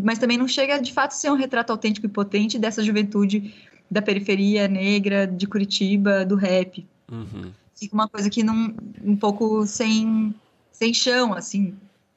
mas 0.02 0.20
também 0.20 0.38
não 0.38 0.46
chega 0.46 0.78
de 0.78 0.92
fato 0.92 1.10
a 1.10 1.14
ser 1.16 1.32
um 1.32 1.34
retrato 1.34 1.70
autêntico 1.70 2.06
e 2.06 2.08
potente 2.08 2.60
dessa 2.60 2.80
juventude 2.80 3.52
da 3.90 4.00
periferia 4.00 4.68
negra 4.68 5.26
de 5.26 5.48
Curitiba, 5.48 6.24
do 6.24 6.36
rap. 6.36 6.86
Uhum. 7.10 7.50
Fica 7.74 7.94
uma 7.94 8.08
coisa 8.08 8.30
que 8.30 8.44
não, 8.44 8.72
um 9.02 9.16
pouco 9.16 9.66
sem, 9.66 10.32
sem 10.70 10.94
chão, 10.94 11.34
assim. 11.34 11.74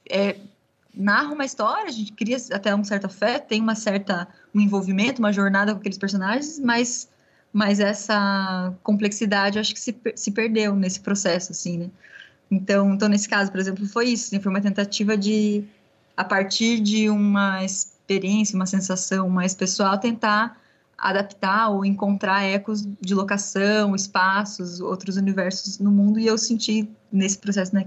É, 0.08 0.36
narra 0.94 1.34
uma 1.34 1.46
história, 1.46 1.86
a 1.86 1.92
gente 1.92 2.14
cria 2.14 2.38
até 2.52 2.76
um 2.76 2.84
certo 2.84 3.06
afeto, 3.06 3.48
tem 3.48 3.60
uma 3.60 3.76
certa 3.76 4.28
um 4.54 4.60
envolvimento, 4.60 5.20
uma 5.20 5.34
jornada 5.34 5.74
com 5.74 5.80
aqueles 5.80 5.98
personagens, 5.98 6.60
mas 6.60 7.10
mas 7.52 7.80
essa 7.80 8.74
complexidade 8.84 9.60
acho 9.60 9.74
que 9.74 9.80
se, 9.80 9.95
se 10.16 10.32
perdeu 10.32 10.76
nesse 10.76 11.00
processo, 11.00 11.52
assim, 11.52 11.78
né? 11.78 11.89
Então, 12.52 12.93
então, 12.93 13.08
nesse 13.08 13.30
caso, 13.30 13.52
por 13.52 13.60
exemplo, 13.60 13.86
foi 13.88 14.10
isso, 14.10 14.28
assim, 14.28 14.41
foi 14.41 14.52
uma 14.52 14.62
tentativa 14.62 15.16
de, 15.16 15.64
a 16.18 16.24
partir 16.24 16.80
de 16.80 17.10
uma 17.10 17.64
experiência, 17.64 18.56
uma 18.56 18.66
sensação 18.66 19.30
mais 19.30 19.54
pessoal, 19.54 19.97
tentar 20.00 20.60
adaptar 20.97 21.70
ou 21.70 21.86
encontrar 21.86 22.43
ecos 22.43 22.86
de 23.00 23.14
locação, 23.14 23.95
espaços, 23.95 24.82
outros 24.82 25.16
universos 25.16 25.80
no 25.80 25.91
mundo, 25.91 26.20
e 26.20 26.28
eu 26.28 26.38
senti 26.38 26.89
nesse 27.12 27.38
processo, 27.38 27.74
né, 27.74 27.86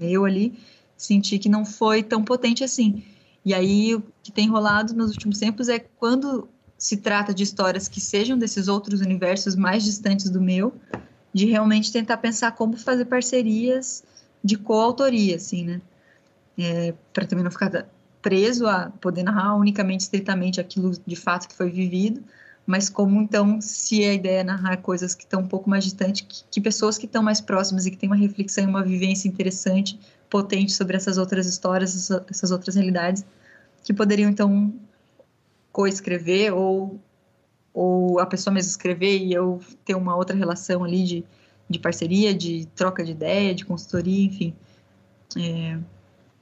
eu 0.00 0.24
ali, 0.24 0.58
senti 0.96 1.38
que 1.38 1.48
não 1.48 1.64
foi 1.64 2.02
tão 2.02 2.24
potente 2.24 2.62
assim. 2.62 3.04
E 3.44 3.52
aí, 3.52 3.94
o 3.96 4.02
que 4.22 4.30
tem 4.30 4.48
rolado 4.48 4.94
nos 4.94 5.10
últimos 5.10 5.38
tempos 5.38 5.68
é 5.68 5.80
quando 5.80 6.48
se 6.82 6.96
trata 6.96 7.32
de 7.32 7.44
histórias 7.44 7.86
que 7.86 8.00
sejam 8.00 8.36
desses 8.36 8.66
outros 8.66 9.00
universos 9.00 9.54
mais 9.54 9.84
distantes 9.84 10.28
do 10.28 10.40
meu, 10.40 10.74
de 11.32 11.46
realmente 11.46 11.92
tentar 11.92 12.16
pensar 12.16 12.50
como 12.56 12.76
fazer 12.76 13.04
parcerias 13.04 14.02
de 14.42 14.58
coautoria, 14.58 15.36
assim, 15.36 15.64
né? 15.64 15.80
É, 16.58 16.92
para 17.12 17.24
também 17.24 17.44
não 17.44 17.52
ficar 17.52 17.86
preso 18.20 18.66
a 18.66 18.90
poder 19.00 19.22
narrar 19.22 19.54
unicamente, 19.54 20.00
estritamente 20.00 20.60
aquilo 20.60 20.90
de 21.06 21.14
fato 21.14 21.46
que 21.46 21.54
foi 21.54 21.70
vivido, 21.70 22.20
mas 22.66 22.90
como 22.90 23.20
então, 23.20 23.60
se 23.60 24.02
a 24.02 24.12
ideia 24.12 24.40
é 24.40 24.44
narrar 24.44 24.78
coisas 24.78 25.14
que 25.14 25.22
estão 25.22 25.40
um 25.40 25.46
pouco 25.46 25.70
mais 25.70 25.84
distantes, 25.84 26.22
que, 26.22 26.42
que 26.50 26.60
pessoas 26.60 26.98
que 26.98 27.06
estão 27.06 27.22
mais 27.22 27.40
próximas 27.40 27.86
e 27.86 27.92
que 27.92 27.96
têm 27.96 28.08
uma 28.08 28.16
reflexão 28.16 28.64
e 28.64 28.66
uma 28.66 28.82
vivência 28.82 29.28
interessante, 29.28 30.00
potente 30.28 30.72
sobre 30.72 30.96
essas 30.96 31.16
outras 31.16 31.46
histórias, 31.46 32.10
essas, 32.28 32.50
outras 32.50 32.74
realidades, 32.74 33.24
que 33.84 33.94
poderiam 33.94 34.28
então 34.28 34.74
coescrever 35.72 36.54
ou 36.54 37.00
ou 37.74 38.20
a 38.20 38.26
pessoa 38.26 38.52
mesmo 38.52 38.70
escrever 38.70 39.18
e 39.18 39.32
eu 39.32 39.60
ter 39.84 39.94
uma 39.94 40.14
outra 40.14 40.36
relação 40.36 40.84
ali 40.84 41.04
de, 41.04 41.24
de 41.68 41.78
parceria, 41.78 42.34
de 42.34 42.66
troca 42.74 43.02
de 43.02 43.12
ideia, 43.12 43.54
de 43.54 43.64
consultoria, 43.64 44.26
enfim. 44.26 44.54
É, 45.38 45.78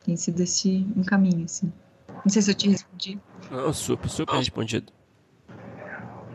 tem 0.05 0.17
sido 0.17 0.41
esse 0.41 0.85
um 0.97 1.05
caminho, 1.05 1.45
assim. 1.45 1.73
Não 2.09 2.29
sei 2.29 2.43
se 2.43 2.51
eu 2.51 2.55
te 2.55 2.69
respondi. 2.69 3.19
Não, 3.49 3.73
super, 3.73 4.09
super 4.09 4.35
respondido. 4.35 4.93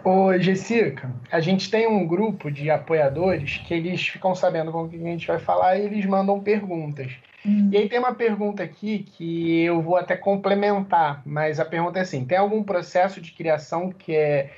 Ô, 0.03 0.37
Jessica, 0.37 1.11
a 1.31 1.39
gente 1.39 1.69
tem 1.69 1.87
um 1.87 2.07
grupo 2.07 2.51
de 2.51 2.69
apoiadores 2.69 3.57
que 3.57 3.73
eles 3.73 4.07
ficam 4.07 4.35
sabendo 4.35 4.71
com 4.71 4.83
o 4.83 4.89
que 4.89 4.95
a 4.95 4.99
gente 4.99 5.27
vai 5.27 5.39
falar 5.39 5.77
e 5.77 5.85
eles 5.85 6.05
mandam 6.05 6.39
perguntas. 6.39 7.11
Hum. 7.45 7.69
E 7.71 7.77
aí 7.77 7.87
tem 7.87 7.99
uma 7.99 8.15
pergunta 8.15 8.63
aqui 8.63 8.99
que 8.99 9.61
eu 9.61 9.81
vou 9.81 9.95
até 9.97 10.15
complementar, 10.15 11.21
mas 11.25 11.59
a 11.59 11.65
pergunta 11.65 11.99
é 11.99 12.01
assim: 12.01 12.25
tem 12.25 12.37
algum 12.37 12.63
processo 12.63 13.21
de 13.21 13.31
criação 13.31 13.91
que 13.91 14.15
é 14.15 14.51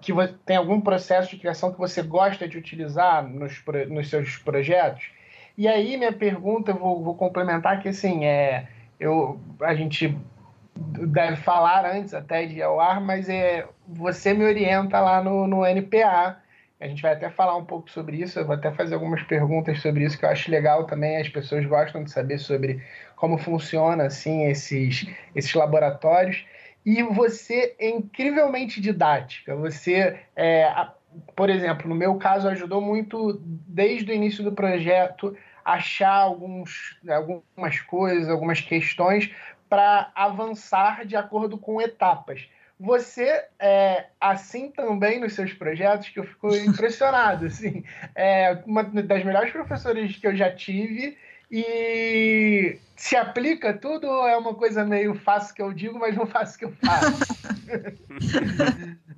que 0.00 0.12
tem 0.44 0.56
algum 0.56 0.80
processo 0.80 1.30
de 1.30 1.36
criação 1.36 1.72
que 1.72 1.78
você 1.78 2.02
gosta 2.02 2.48
de 2.48 2.58
utilizar 2.58 3.26
nos, 3.26 3.62
nos 3.88 4.10
seus 4.10 4.36
projetos? 4.36 5.10
E 5.56 5.68
aí 5.68 5.96
minha 5.96 6.12
pergunta, 6.12 6.72
eu 6.72 6.76
vou, 6.76 7.02
vou 7.02 7.14
complementar 7.14 7.80
que 7.80 7.88
assim, 7.88 8.24
é, 8.24 8.66
eu, 8.98 9.40
a 9.60 9.74
gente 9.74 10.16
deve 10.74 11.36
falar 11.36 11.86
antes 11.86 12.12
até 12.12 12.44
de 12.44 12.56
ir 12.56 12.62
ao 12.62 12.80
ar, 12.80 13.00
mas 13.00 13.28
é, 13.28 13.66
você 13.86 14.34
me 14.34 14.44
orienta 14.44 15.00
lá 15.00 15.22
no, 15.22 15.46
no 15.46 15.64
NPA. 15.64 16.38
A 16.78 16.86
gente 16.86 17.00
vai 17.00 17.12
até 17.12 17.30
falar 17.30 17.56
um 17.56 17.64
pouco 17.64 17.90
sobre 17.90 18.18
isso, 18.18 18.38
eu 18.38 18.44
vou 18.44 18.54
até 18.54 18.70
fazer 18.70 18.94
algumas 18.94 19.22
perguntas 19.22 19.80
sobre 19.80 20.04
isso 20.04 20.18
que 20.18 20.24
eu 20.26 20.28
acho 20.28 20.50
legal 20.50 20.84
também, 20.84 21.16
as 21.16 21.28
pessoas 21.28 21.64
gostam 21.64 22.04
de 22.04 22.10
saber 22.10 22.38
sobre 22.38 22.82
como 23.16 23.38
funciona 23.38 24.04
assim 24.04 24.44
esses, 24.44 25.06
esses 25.34 25.54
laboratórios 25.54 26.44
e 26.84 27.02
você 27.02 27.74
é 27.78 27.88
incrivelmente 27.88 28.80
didática. 28.80 29.56
Você, 29.56 30.20
é, 30.36 30.70
por 31.34 31.50
exemplo, 31.50 31.88
no 31.88 31.94
meu 31.94 32.16
caso, 32.16 32.46
ajudou 32.48 32.80
muito 32.80 33.40
desde 33.42 34.12
o 34.12 34.14
início 34.14 34.44
do 34.44 34.52
projeto 34.52 35.36
achar 35.64 36.14
alguns, 36.14 36.96
algumas 37.08 37.80
coisas, 37.80 38.28
algumas 38.28 38.60
questões 38.60 39.34
para 39.68 40.12
avançar 40.14 41.04
de 41.04 41.16
acordo 41.16 41.58
com 41.58 41.80
etapas. 41.80 42.48
Você 42.78 43.44
é 43.58 44.06
assim 44.20 44.70
também 44.70 45.18
nos 45.18 45.32
seus 45.32 45.52
projetos 45.52 46.10
que 46.10 46.18
eu 46.18 46.24
fico 46.24 46.54
impressionado. 46.56 47.46
Assim, 47.46 47.84
é 48.14 48.58
uma 48.66 48.84
das 48.84 49.24
melhores 49.24 49.50
professoras 49.52 50.14
que 50.16 50.26
eu 50.26 50.36
já 50.36 50.54
tive 50.54 51.16
e 51.50 52.78
se 52.96 53.16
aplica 53.16 53.72
tudo 53.72 54.06
ou 54.06 54.26
é 54.26 54.36
uma 54.36 54.54
coisa 54.54 54.84
meio 54.84 55.14
faço 55.14 55.54
que 55.54 55.62
eu 55.62 55.72
digo, 55.72 55.98
mas 55.98 56.16
não 56.16 56.26
faço 56.26 56.58
que 56.58 56.64
eu 56.64 56.72
faço? 56.84 57.16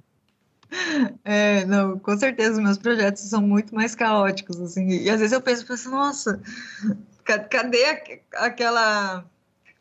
É, 1.24 1.64
não, 1.64 1.98
com 1.98 2.16
certeza, 2.16 2.60
meus 2.60 2.76
projetos 2.76 3.22
são 3.22 3.40
muito 3.40 3.74
mais 3.74 3.94
caóticos, 3.94 4.60
assim, 4.60 4.88
e 4.88 5.08
às 5.08 5.18
vezes 5.18 5.32
eu 5.32 5.40
penso, 5.40 5.66
penso 5.66 5.90
nossa, 5.90 6.40
cadê 7.24 7.84
aquela 8.34 9.24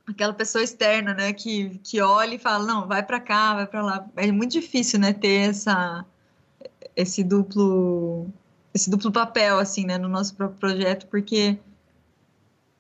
aquela 0.08 0.34
pessoa 0.34 0.64
externa, 0.64 1.14
né, 1.14 1.34
que, 1.34 1.80
que 1.84 2.02
olha 2.02 2.36
e 2.36 2.40
fala, 2.40 2.66
não, 2.66 2.88
vai 2.88 3.04
para 3.04 3.20
cá, 3.20 3.56
vai 3.56 3.68
para 3.68 3.84
lá. 3.84 4.08
É 4.16 4.32
muito 4.32 4.52
difícil, 4.52 5.00
né, 5.00 5.14
ter 5.14 5.50
essa 5.50 6.06
esse 6.96 7.24
duplo 7.24 8.28
esse 8.74 8.90
duplo 8.90 9.12
papel 9.12 9.60
assim, 9.60 9.86
né, 9.86 9.98
no 9.98 10.08
nosso 10.08 10.36
próprio 10.36 10.60
projeto, 10.60 11.08
porque 11.08 11.60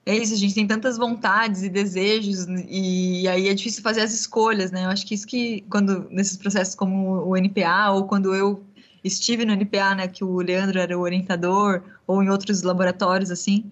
é 0.05 0.15
isso, 0.15 0.33
a 0.33 0.37
gente 0.37 0.55
tem 0.55 0.65
tantas 0.65 0.97
vontades 0.97 1.63
e 1.63 1.69
desejos, 1.69 2.45
e 2.69 3.27
aí 3.27 3.49
é 3.49 3.53
difícil 3.53 3.83
fazer 3.83 4.01
as 4.01 4.13
escolhas, 4.13 4.71
né? 4.71 4.85
Eu 4.85 4.89
acho 4.89 5.05
que 5.05 5.13
isso 5.13 5.27
que, 5.27 5.65
quando, 5.69 6.07
nesses 6.09 6.37
processos 6.37 6.75
como 6.75 7.27
o 7.27 7.35
NPA, 7.35 7.91
ou 7.91 8.05
quando 8.05 8.33
eu 8.33 8.63
estive 9.03 9.43
no 9.43 9.51
NPA, 9.51 9.95
né, 9.95 10.07
que 10.07 10.23
o 10.23 10.37
Leandro 10.37 10.79
era 10.79 10.97
o 10.97 11.01
orientador, 11.01 11.83
ou 12.05 12.23
em 12.23 12.29
outros 12.29 12.61
laboratórios, 12.61 13.29
assim, 13.31 13.69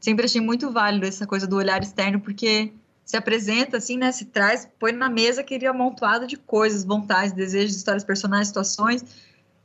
sempre 0.00 0.24
achei 0.24 0.40
muito 0.40 0.72
válido 0.72 1.06
essa 1.06 1.24
coisa 1.26 1.46
do 1.46 1.56
olhar 1.56 1.80
externo, 1.80 2.20
porque 2.20 2.72
se 3.06 3.16
apresenta, 3.16 3.76
assim, 3.76 3.96
né, 3.96 4.10
se 4.10 4.24
traz, 4.24 4.68
põe 4.80 4.90
na 4.90 5.08
mesa 5.08 5.40
aquele 5.40 5.64
amontoado 5.64 6.26
de 6.26 6.36
coisas, 6.36 6.84
vontades, 6.84 7.32
desejos, 7.32 7.76
histórias 7.76 8.02
personais, 8.02 8.48
situações, 8.48 9.04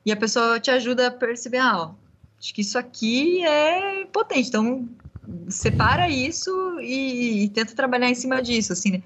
e 0.06 0.12
a 0.12 0.16
pessoa 0.16 0.60
te 0.60 0.70
ajuda 0.70 1.08
a 1.08 1.12
perceber, 1.12 1.58
ah, 1.58 1.78
ó, 1.78 1.94
acho 2.40 2.54
que 2.54 2.62
isso 2.62 2.78
aqui 2.78 3.44
é 3.44 4.06
potente, 4.06 4.50
então 4.50 4.88
separa 5.50 6.08
isso 6.08 6.80
e, 6.80 7.44
e, 7.44 7.50
tenta 7.50 7.74
trabalhar 7.74 8.10
em 8.10 8.16
cima 8.16 8.44
disso, 8.44 8.74
assim, 8.74 8.92
né? 8.92 9.04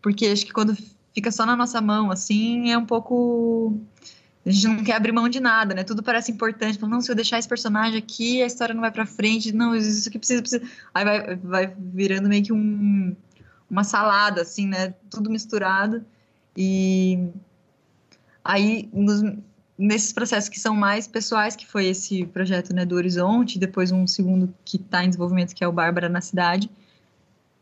Porque 0.00 0.26
acho 0.26 0.46
que 0.46 0.52
quando 0.52 0.76
fica 1.12 1.32
só 1.32 1.44
na 1.44 1.56
nossa 1.56 1.80
mão, 1.80 2.10
assim, 2.10 2.70
é 2.70 2.78
um 2.78 2.86
pouco. 2.86 3.76
A 4.44 4.50
gente 4.50 4.66
não 4.68 4.84
quer 4.84 4.94
abrir 4.94 5.12
mão 5.12 5.28
de 5.28 5.40
nada, 5.40 5.74
né? 5.74 5.82
Tudo 5.82 6.02
parece 6.02 6.30
importante. 6.30 6.78
Fala, 6.78 6.92
não, 6.92 7.00
se 7.00 7.10
eu 7.10 7.14
deixar 7.14 7.38
esse 7.38 7.48
personagem 7.48 7.96
aqui, 7.96 8.42
a 8.42 8.46
história 8.46 8.74
não 8.74 8.82
vai 8.82 8.90
pra 8.90 9.06
frente. 9.06 9.52
Não, 9.52 9.74
isso 9.74 10.06
aqui 10.06 10.18
precisa, 10.18 10.42
precisa. 10.42 10.62
Aí 10.92 11.04
vai, 11.04 11.36
vai 11.36 11.74
virando 11.78 12.28
meio 12.28 12.44
que 12.44 12.52
um, 12.52 13.16
uma 13.74 13.82
salada, 13.82 14.42
assim, 14.42 14.68
né? 14.68 14.94
Tudo 15.10 15.28
misturado. 15.28 16.04
E 16.56 17.28
aí, 18.44 18.88
nos, 18.92 19.20
nesses 19.76 20.12
processos 20.12 20.48
que 20.48 20.60
são 20.60 20.76
mais 20.76 21.08
pessoais, 21.08 21.56
que 21.56 21.66
foi 21.66 21.86
esse 21.86 22.24
projeto 22.26 22.72
né, 22.72 22.84
do 22.84 22.94
Horizonte, 22.94 23.58
depois 23.58 23.90
um 23.90 24.06
segundo 24.06 24.54
que 24.64 24.76
está 24.76 25.04
em 25.04 25.08
desenvolvimento, 25.08 25.54
que 25.54 25.64
é 25.64 25.66
o 25.66 25.72
Bárbara 25.72 26.08
na 26.08 26.20
Cidade, 26.20 26.70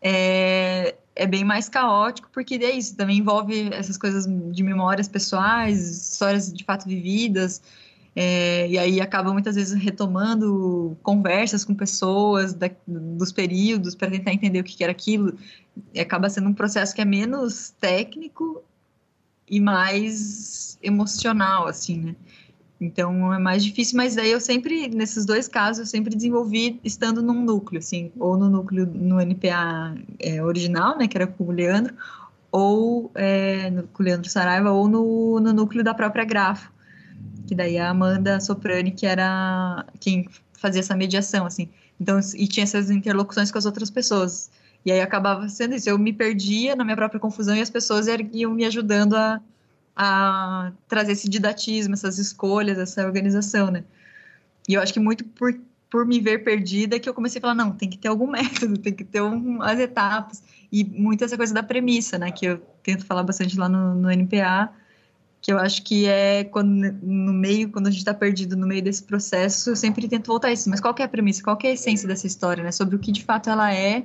é, 0.02 0.96
é 1.16 1.26
bem 1.26 1.44
mais 1.44 1.70
caótico, 1.70 2.28
porque 2.30 2.56
é 2.56 2.72
isso, 2.72 2.94
também 2.94 3.16
envolve 3.16 3.70
essas 3.72 3.96
coisas 3.96 4.26
de 4.26 4.62
memórias 4.62 5.08
pessoais, 5.08 6.10
histórias 6.10 6.52
de 6.52 6.62
fato 6.62 6.86
vividas, 6.86 7.62
é, 8.14 8.68
e 8.68 8.78
aí 8.78 9.00
acaba 9.00 9.32
muitas 9.32 9.56
vezes 9.56 9.72
retomando 9.72 10.96
conversas 11.02 11.64
com 11.64 11.74
pessoas 11.74 12.52
da, 12.52 12.70
dos 12.86 13.32
períodos 13.32 13.94
para 13.94 14.10
tentar 14.10 14.32
entender 14.32 14.60
o 14.60 14.64
que, 14.64 14.76
que 14.76 14.84
era 14.84 14.92
aquilo. 14.92 15.38
E 15.94 16.00
acaba 16.00 16.28
sendo 16.28 16.48
um 16.48 16.54
processo 16.54 16.94
que 16.94 17.00
é 17.00 17.04
menos 17.04 17.70
técnico 17.80 18.62
e 19.48 19.60
mais 19.60 20.78
emocional, 20.82 21.66
assim, 21.66 21.98
né? 21.98 22.16
Então 22.80 23.32
é 23.32 23.38
mais 23.38 23.64
difícil, 23.64 23.96
mas 23.96 24.16
daí 24.16 24.32
eu 24.32 24.40
sempre, 24.40 24.88
nesses 24.88 25.24
dois 25.24 25.46
casos, 25.46 25.78
eu 25.78 25.86
sempre 25.86 26.16
desenvolvi 26.16 26.80
estando 26.82 27.22
num 27.22 27.44
núcleo, 27.44 27.78
assim, 27.78 28.10
ou 28.18 28.36
no 28.36 28.50
núcleo 28.50 28.86
no 28.86 29.20
NPA 29.20 29.94
é, 30.18 30.42
original, 30.42 30.98
né, 30.98 31.06
que 31.06 31.16
era 31.16 31.28
com 31.28 31.44
o 31.44 31.52
Leandro, 31.52 31.94
ou 32.50 33.12
é, 33.14 33.70
no, 33.70 33.84
com 33.84 34.02
o 34.02 34.04
Leandro 34.04 34.28
Saraiva, 34.28 34.72
ou 34.72 34.88
no, 34.88 35.38
no 35.38 35.52
núcleo 35.52 35.84
da 35.84 35.94
própria 35.94 36.24
Grafo, 36.24 36.71
que 37.46 37.54
daí 37.54 37.78
a 37.78 37.90
Amanda 37.90 38.40
Soprani, 38.40 38.90
que 38.90 39.06
era 39.06 39.84
quem 40.00 40.28
fazia 40.52 40.80
essa 40.80 40.96
mediação, 40.96 41.46
assim. 41.46 41.68
Então, 42.00 42.18
e 42.34 42.46
tinha 42.46 42.64
essas 42.64 42.90
interlocuções 42.90 43.50
com 43.50 43.58
as 43.58 43.66
outras 43.66 43.90
pessoas. 43.90 44.50
E 44.84 44.90
aí 44.90 45.00
acabava 45.00 45.48
sendo 45.48 45.74
isso. 45.74 45.88
Eu 45.88 45.98
me 45.98 46.12
perdia 46.12 46.74
na 46.74 46.84
minha 46.84 46.96
própria 46.96 47.20
confusão 47.20 47.54
e 47.54 47.60
as 47.60 47.70
pessoas 47.70 48.06
iam 48.32 48.52
me 48.52 48.64
ajudando 48.64 49.14
a, 49.14 49.40
a 49.96 50.72
trazer 50.88 51.12
esse 51.12 51.28
didatismo, 51.28 51.94
essas 51.94 52.18
escolhas, 52.18 52.78
essa 52.78 53.04
organização, 53.04 53.70
né? 53.70 53.84
E 54.68 54.74
eu 54.74 54.80
acho 54.80 54.92
que 54.92 55.00
muito 55.00 55.24
por, 55.24 55.54
por 55.90 56.06
me 56.06 56.20
ver 56.20 56.44
perdida 56.44 56.98
que 56.98 57.08
eu 57.08 57.14
comecei 57.14 57.38
a 57.38 57.42
falar, 57.42 57.54
não, 57.54 57.72
tem 57.72 57.88
que 57.88 57.98
ter 57.98 58.08
algum 58.08 58.26
método, 58.30 58.78
tem 58.78 58.92
que 58.92 59.04
ter 59.04 59.22
um, 59.22 59.62
as 59.62 59.78
etapas. 59.78 60.42
E 60.70 60.84
muito 60.84 61.22
essa 61.22 61.36
coisa 61.36 61.52
da 61.52 61.62
premissa, 61.62 62.18
né? 62.18 62.30
Que 62.32 62.46
eu 62.46 62.58
tento 62.82 63.04
falar 63.04 63.22
bastante 63.22 63.56
lá 63.58 63.68
no, 63.68 63.94
no 63.94 64.10
NPA, 64.10 64.72
que 65.42 65.52
eu 65.52 65.58
acho 65.58 65.82
que 65.82 66.06
é 66.06 66.44
quando 66.44 66.70
no 67.02 67.32
meio, 67.32 67.68
quando 67.68 67.88
a 67.88 67.90
gente 67.90 67.98
está 67.98 68.14
perdido 68.14 68.56
no 68.56 68.64
meio 68.64 68.80
desse 68.80 69.02
processo, 69.02 69.70
eu 69.70 69.76
sempre 69.76 70.08
tento 70.08 70.28
voltar 70.28 70.48
a 70.48 70.52
isso. 70.52 70.70
Mas 70.70 70.80
qual 70.80 70.94
é 70.96 71.02
a 71.02 71.08
premissa? 71.08 71.42
Qual 71.42 71.58
é 71.64 71.66
a 71.66 71.72
essência 71.72 72.06
dessa 72.06 72.28
história, 72.28 72.62
né? 72.62 72.70
Sobre 72.70 72.94
o 72.94 72.98
que 72.98 73.10
de 73.10 73.24
fato 73.24 73.50
ela 73.50 73.74
é 73.74 74.04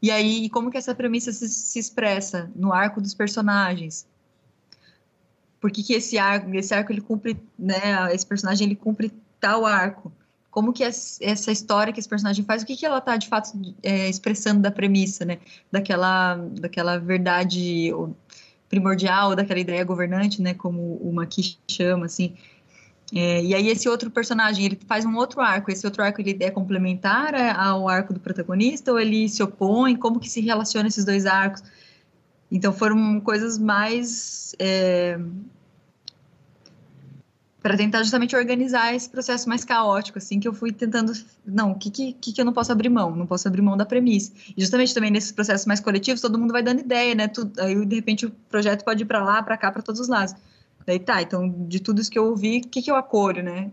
e 0.00 0.10
aí 0.12 0.48
como 0.48 0.70
que 0.70 0.78
essa 0.78 0.94
premissa 0.94 1.32
se, 1.32 1.48
se 1.48 1.78
expressa 1.80 2.48
no 2.54 2.72
arco 2.72 3.00
dos 3.00 3.12
personagens? 3.12 4.06
Por 5.60 5.72
que, 5.72 5.82
que 5.82 5.94
esse 5.94 6.16
arco, 6.16 6.54
esse 6.54 6.72
arco 6.72 6.92
ele 6.92 7.00
cumpre, 7.00 7.36
né? 7.58 8.14
Esse 8.14 8.24
personagem 8.24 8.68
ele 8.68 8.76
cumpre 8.76 9.12
tal 9.40 9.66
arco? 9.66 10.12
Como 10.48 10.72
que 10.72 10.84
essa 10.84 11.52
história 11.52 11.92
que 11.92 11.98
esse 11.98 12.08
personagem 12.08 12.44
faz, 12.44 12.62
o 12.62 12.66
que, 12.66 12.76
que 12.76 12.86
ela 12.86 12.98
está 12.98 13.16
de 13.16 13.28
fato 13.28 13.52
é, 13.82 14.08
expressando 14.08 14.60
da 14.60 14.70
premissa, 14.70 15.24
né? 15.24 15.38
Daquela, 15.70 16.36
daquela 16.36 16.98
verdade 16.98 17.92
primordial 18.68 19.34
daquela 19.34 19.58
ideia 19.58 19.84
governante, 19.84 20.42
né, 20.42 20.54
como 20.54 20.96
o 20.96 21.12
Maki 21.12 21.58
chama, 21.68 22.06
assim. 22.06 22.34
É, 23.14 23.42
e 23.42 23.54
aí 23.54 23.68
esse 23.68 23.88
outro 23.88 24.10
personagem, 24.10 24.66
ele 24.66 24.78
faz 24.86 25.04
um 25.06 25.16
outro 25.16 25.40
arco, 25.40 25.70
esse 25.70 25.86
outro 25.86 26.02
arco 26.02 26.20
ele 26.20 26.36
é 26.40 26.50
complementar 26.50 27.34
ao 27.56 27.88
arco 27.88 28.12
do 28.12 28.20
protagonista 28.20 28.92
ou 28.92 29.00
ele 29.00 29.28
se 29.28 29.42
opõe, 29.42 29.96
como 29.96 30.20
que 30.20 30.28
se 30.28 30.40
relaciona 30.40 30.88
esses 30.88 31.04
dois 31.04 31.24
arcos? 31.24 31.62
Então 32.50 32.72
foram 32.72 33.20
coisas 33.20 33.58
mais 33.58 34.54
é, 34.58 35.18
para 37.68 37.76
tentar 37.76 37.98
justamente 37.98 38.34
organizar 38.34 38.94
esse 38.94 39.10
processo 39.10 39.46
mais 39.46 39.62
caótico, 39.62 40.16
assim, 40.16 40.40
que 40.40 40.48
eu 40.48 40.54
fui 40.54 40.72
tentando, 40.72 41.12
não, 41.44 41.72
o 41.72 41.74
que, 41.74 41.90
que, 41.90 42.32
que 42.32 42.40
eu 42.40 42.44
não 42.46 42.52
posso 42.54 42.72
abrir 42.72 42.88
mão? 42.88 43.14
Não 43.14 43.26
posso 43.26 43.46
abrir 43.46 43.60
mão 43.60 43.76
da 43.76 43.84
premissa. 43.84 44.32
E 44.56 44.60
justamente 44.62 44.94
também 44.94 45.10
nesses 45.10 45.32
processos 45.32 45.66
mais 45.66 45.78
coletivos, 45.78 46.22
todo 46.22 46.38
mundo 46.38 46.50
vai 46.50 46.62
dando 46.62 46.80
ideia, 46.80 47.14
né? 47.14 47.28
Tudo, 47.28 47.60
aí, 47.60 47.84
de 47.84 47.96
repente, 47.96 48.24
o 48.24 48.30
projeto 48.48 48.86
pode 48.86 49.02
ir 49.02 49.04
para 49.04 49.22
lá, 49.22 49.42
para 49.42 49.54
cá, 49.58 49.70
para 49.70 49.82
todos 49.82 50.00
os 50.00 50.08
lados. 50.08 50.34
Daí 50.86 50.98
tá, 50.98 51.20
então, 51.20 51.46
de 51.68 51.78
tudo 51.78 52.00
isso 52.00 52.10
que 52.10 52.18
eu 52.18 52.24
ouvi, 52.24 52.62
o 52.64 52.68
que, 52.68 52.80
que 52.80 52.90
eu 52.90 52.96
acolho, 52.96 53.42
né? 53.42 53.70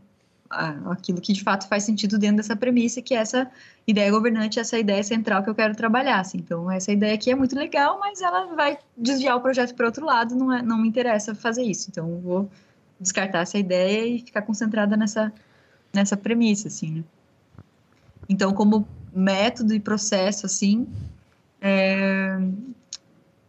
Aquilo 0.50 1.22
que 1.22 1.32
de 1.32 1.42
fato 1.42 1.66
faz 1.66 1.84
sentido 1.84 2.20
dentro 2.20 2.38
dessa 2.38 2.56
premissa, 2.56 3.02
que 3.02 3.16
é 3.16 3.20
essa 3.20 3.50
ideia 3.88 4.12
governante, 4.12 4.60
essa 4.60 4.78
ideia 4.78 5.04
central 5.04 5.42
que 5.42 5.50
eu 5.50 5.56
quero 5.56 5.74
trabalhar. 5.74 6.20
Assim. 6.20 6.40
Então, 6.40 6.70
essa 6.70 6.92
ideia 6.92 7.14
aqui 7.14 7.32
é 7.32 7.36
muito 7.36 7.56
legal, 7.56 7.98
mas 7.98 8.22
ela 8.22 8.54
vai 8.56 8.78
desviar 8.98 9.38
o 9.38 9.42
projeto 9.42 9.74
para 9.74 9.86
outro 9.86 10.06
lado, 10.06 10.36
não, 10.36 10.52
é, 10.52 10.62
não 10.62 10.80
me 10.80 10.90
interessa 10.90 11.34
fazer 11.34 11.64
isso. 11.64 11.88
Então, 11.90 12.20
vou 12.20 12.50
descartar 13.00 13.42
essa 13.42 13.58
ideia 13.58 14.06
e 14.08 14.20
ficar 14.20 14.42
concentrada 14.42 14.96
nessa, 14.96 15.32
nessa 15.94 16.16
premissa, 16.16 16.68
assim, 16.68 16.92
né? 16.92 17.04
Então, 18.28 18.54
como 18.54 18.88
método 19.14 19.74
e 19.74 19.80
processo, 19.80 20.46
assim, 20.46 20.88
é, 21.62 22.38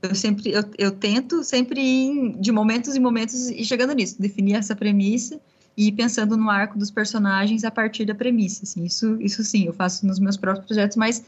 eu 0.03 0.15
sempre, 0.15 0.51
eu, 0.53 0.63
eu 0.79 0.91
tento 0.93 1.43
sempre 1.43 1.81
ir 1.81 2.37
de 2.39 2.53
momentos 2.53 2.95
em 2.95 3.01
momentos 3.01 3.51
e 3.51 3.65
chegando 3.65 3.93
nisso, 3.95 4.21
definir 4.21 4.55
essa 4.55 4.77
premissa 4.77 5.41
e 5.77 5.89
ir 5.89 5.93
pensando 5.93 6.37
no 6.37 6.49
arco 6.49 6.79
dos 6.79 6.91
personagens 6.91 7.65
a 7.65 7.71
partir 7.71 8.05
da 8.05 8.15
premissa, 8.15 8.65
assim, 8.65 8.85
isso, 8.85 9.21
isso 9.21 9.43
sim, 9.43 9.65
eu 9.65 9.73
faço 9.73 10.07
nos 10.07 10.19
meus 10.19 10.37
próprios 10.37 10.67
projetos, 10.67 10.97
mas 10.97 11.25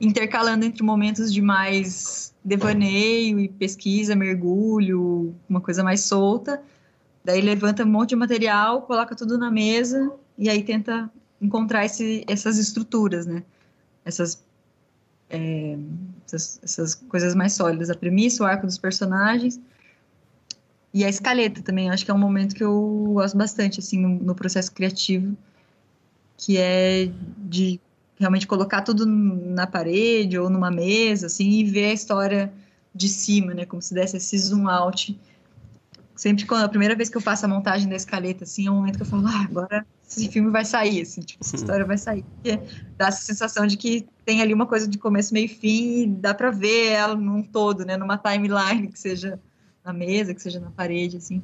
intercalando 0.00 0.64
entre 0.64 0.82
momentos 0.82 1.32
de 1.32 1.42
mais 1.42 2.34
devaneio 2.44 3.40
e 3.40 3.48
pesquisa, 3.48 4.14
mergulho, 4.14 5.34
uma 5.48 5.60
coisa 5.60 5.82
mais 5.82 6.02
solta, 6.02 6.62
Daí 7.26 7.40
levanta 7.40 7.82
um 7.82 7.88
monte 7.88 8.10
de 8.10 8.16
material, 8.16 8.82
coloca 8.82 9.16
tudo 9.16 9.36
na 9.36 9.50
mesa 9.50 10.12
e 10.38 10.48
aí 10.48 10.62
tenta 10.62 11.10
encontrar 11.42 11.84
esse, 11.84 12.24
essas 12.28 12.56
estruturas, 12.56 13.26
né? 13.26 13.42
Essas, 14.04 14.44
é, 15.28 15.76
essas, 16.24 16.60
essas, 16.62 16.94
coisas 16.94 17.34
mais 17.34 17.52
sólidas. 17.52 17.90
A 17.90 17.96
premissa, 17.96 18.44
o 18.44 18.46
arco 18.46 18.64
dos 18.64 18.78
personagens 18.78 19.60
e 20.94 21.04
a 21.04 21.08
escaleta 21.08 21.60
também. 21.62 21.90
Acho 21.90 22.04
que 22.04 22.12
é 22.12 22.14
um 22.14 22.18
momento 22.18 22.54
que 22.54 22.62
eu 22.62 23.10
gosto 23.14 23.36
bastante, 23.36 23.80
assim, 23.80 23.98
no, 23.98 24.08
no 24.08 24.34
processo 24.36 24.70
criativo, 24.70 25.36
que 26.36 26.56
é 26.58 27.10
de 27.38 27.80
realmente 28.20 28.46
colocar 28.46 28.82
tudo 28.82 29.04
na 29.04 29.66
parede 29.66 30.38
ou 30.38 30.48
numa 30.48 30.70
mesa, 30.70 31.26
assim, 31.26 31.50
e 31.50 31.64
ver 31.64 31.86
a 31.86 31.92
história 31.92 32.52
de 32.94 33.08
cima, 33.08 33.52
né? 33.52 33.66
Como 33.66 33.82
se 33.82 33.92
desse 33.92 34.16
esse 34.16 34.38
zoom 34.38 34.68
out 34.68 35.18
sempre 36.16 36.46
quando 36.46 36.64
a 36.64 36.68
primeira 36.68 36.96
vez 36.96 37.08
que 37.08 37.16
eu 37.16 37.20
faço 37.20 37.44
a 37.44 37.48
montagem 37.48 37.88
da 37.88 37.94
escaleta, 37.94 38.44
assim, 38.44 38.66
é 38.66 38.70
um 38.70 38.76
momento 38.76 38.96
que 38.96 39.02
eu 39.02 39.06
falo, 39.06 39.26
ah, 39.26 39.42
agora 39.42 39.86
esse 40.08 40.28
filme 40.28 40.50
vai 40.50 40.64
sair, 40.64 41.02
assim, 41.02 41.20
tipo, 41.20 41.44
essa 41.44 41.56
história 41.56 41.84
vai 41.84 41.98
sair. 41.98 42.22
Porque 42.22 42.58
dá 42.96 43.08
essa 43.08 43.22
sensação 43.22 43.66
de 43.66 43.76
que 43.76 44.06
tem 44.24 44.40
ali 44.40 44.54
uma 44.54 44.66
coisa 44.66 44.88
de 44.88 44.98
começo, 44.98 45.34
meio 45.34 45.44
e 45.44 45.48
fim, 45.48 46.02
e 46.02 46.06
dá 46.06 46.32
para 46.32 46.50
ver 46.50 46.92
ela 46.92 47.14
num 47.14 47.42
todo, 47.42 47.84
né, 47.84 47.96
numa 47.96 48.16
timeline 48.16 48.88
que 48.88 48.98
seja 48.98 49.38
na 49.84 49.92
mesa, 49.92 50.34
que 50.34 50.40
seja 50.40 50.58
na 50.58 50.70
parede, 50.70 51.18
assim. 51.18 51.42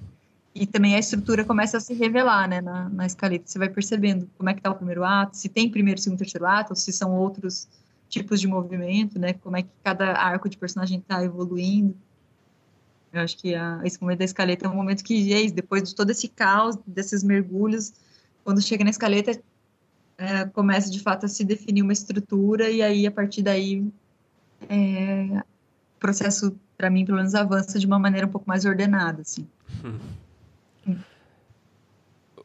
E 0.55 0.67
também 0.67 0.95
a 0.95 0.99
estrutura 0.99 1.45
começa 1.45 1.77
a 1.77 1.81
se 1.81 1.95
revelar, 1.95 2.49
né, 2.49 2.61
na, 2.61 2.89
na 2.89 3.07
escaleta. 3.07 3.45
Você 3.47 3.59
vai 3.59 3.69
percebendo 3.69 4.29
como 4.37 4.51
é 4.51 4.55
que 4.55 4.61
tá 4.61 4.71
o 4.71 4.75
primeiro 4.75 5.05
ato, 5.05 5.37
se 5.37 5.49
tem 5.49 5.71
primeiro, 5.71 6.01
segundo, 6.01 6.19
terceiro 6.19 6.47
ato, 6.47 6.71
ou 6.71 6.77
se 6.77 6.93
são 6.93 7.13
outros 7.15 7.69
tipos 8.09 8.41
de 8.41 8.47
movimento, 8.47 9.19
né, 9.19 9.33
como 9.35 9.57
é 9.57 9.63
que 9.63 9.71
cada 9.83 10.13
arco 10.13 10.49
de 10.49 10.57
personagem 10.57 10.99
está 10.99 11.25
evoluindo. 11.25 11.97
Eu 13.13 13.21
acho 13.21 13.37
que 13.37 13.55
a, 13.55 13.81
esse 13.85 14.01
momento 14.01 14.21
da 14.21 14.25
escaleta 14.25 14.67
é 14.67 14.69
um 14.69 14.75
momento 14.75 15.05
que, 15.05 15.51
depois 15.51 15.83
de 15.83 15.95
todo 15.95 16.11
esse 16.11 16.29
caos, 16.29 16.79
desses 16.87 17.23
mergulhos, 17.23 17.93
quando 18.43 18.63
chega 18.63 18.85
na 18.85 18.91
escaleta, 18.91 19.39
é, 20.17 20.45
começa 20.47 20.91
de 20.91 21.01
fato 21.01 21.27
a 21.27 21.29
se 21.29 21.45
definir 21.45 21.83
uma 21.83 21.93
estrutura 21.93 22.71
e 22.71 22.81
aí, 22.81 23.07
a 23.07 23.11
partir 23.11 23.43
daí, 23.43 23.85
é, 24.69 25.43
o 25.97 26.01
processo, 26.01 26.57
para 26.77 26.89
mim, 26.89 27.05
pelo 27.05 27.19
menos, 27.19 27.35
avança 27.35 27.79
de 27.79 27.87
uma 27.87 27.99
maneira 27.99 28.27
um 28.27 28.31
pouco 28.31 28.49
mais 28.49 28.65
ordenada, 28.65 29.23
assim. 29.23 29.47
Hum. 29.85 29.99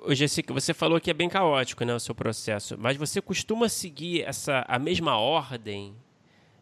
Ô, 0.07 0.13
Jessica, 0.13 0.53
você 0.53 0.73
falou 0.73 1.01
que 1.01 1.11
é 1.11 1.13
bem 1.13 1.27
caótico 1.27 1.83
né, 1.83 1.93
o 1.93 1.99
seu 1.99 2.15
processo, 2.15 2.77
mas 2.77 2.95
você 2.95 3.21
costuma 3.21 3.67
seguir 3.67 4.21
essa, 4.23 4.65
a 4.67 4.79
mesma 4.79 5.17
ordem 5.17 5.93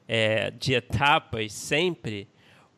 é, 0.08 0.50
de 0.52 0.74
etapas 0.74 1.54
sempre? 1.54 2.28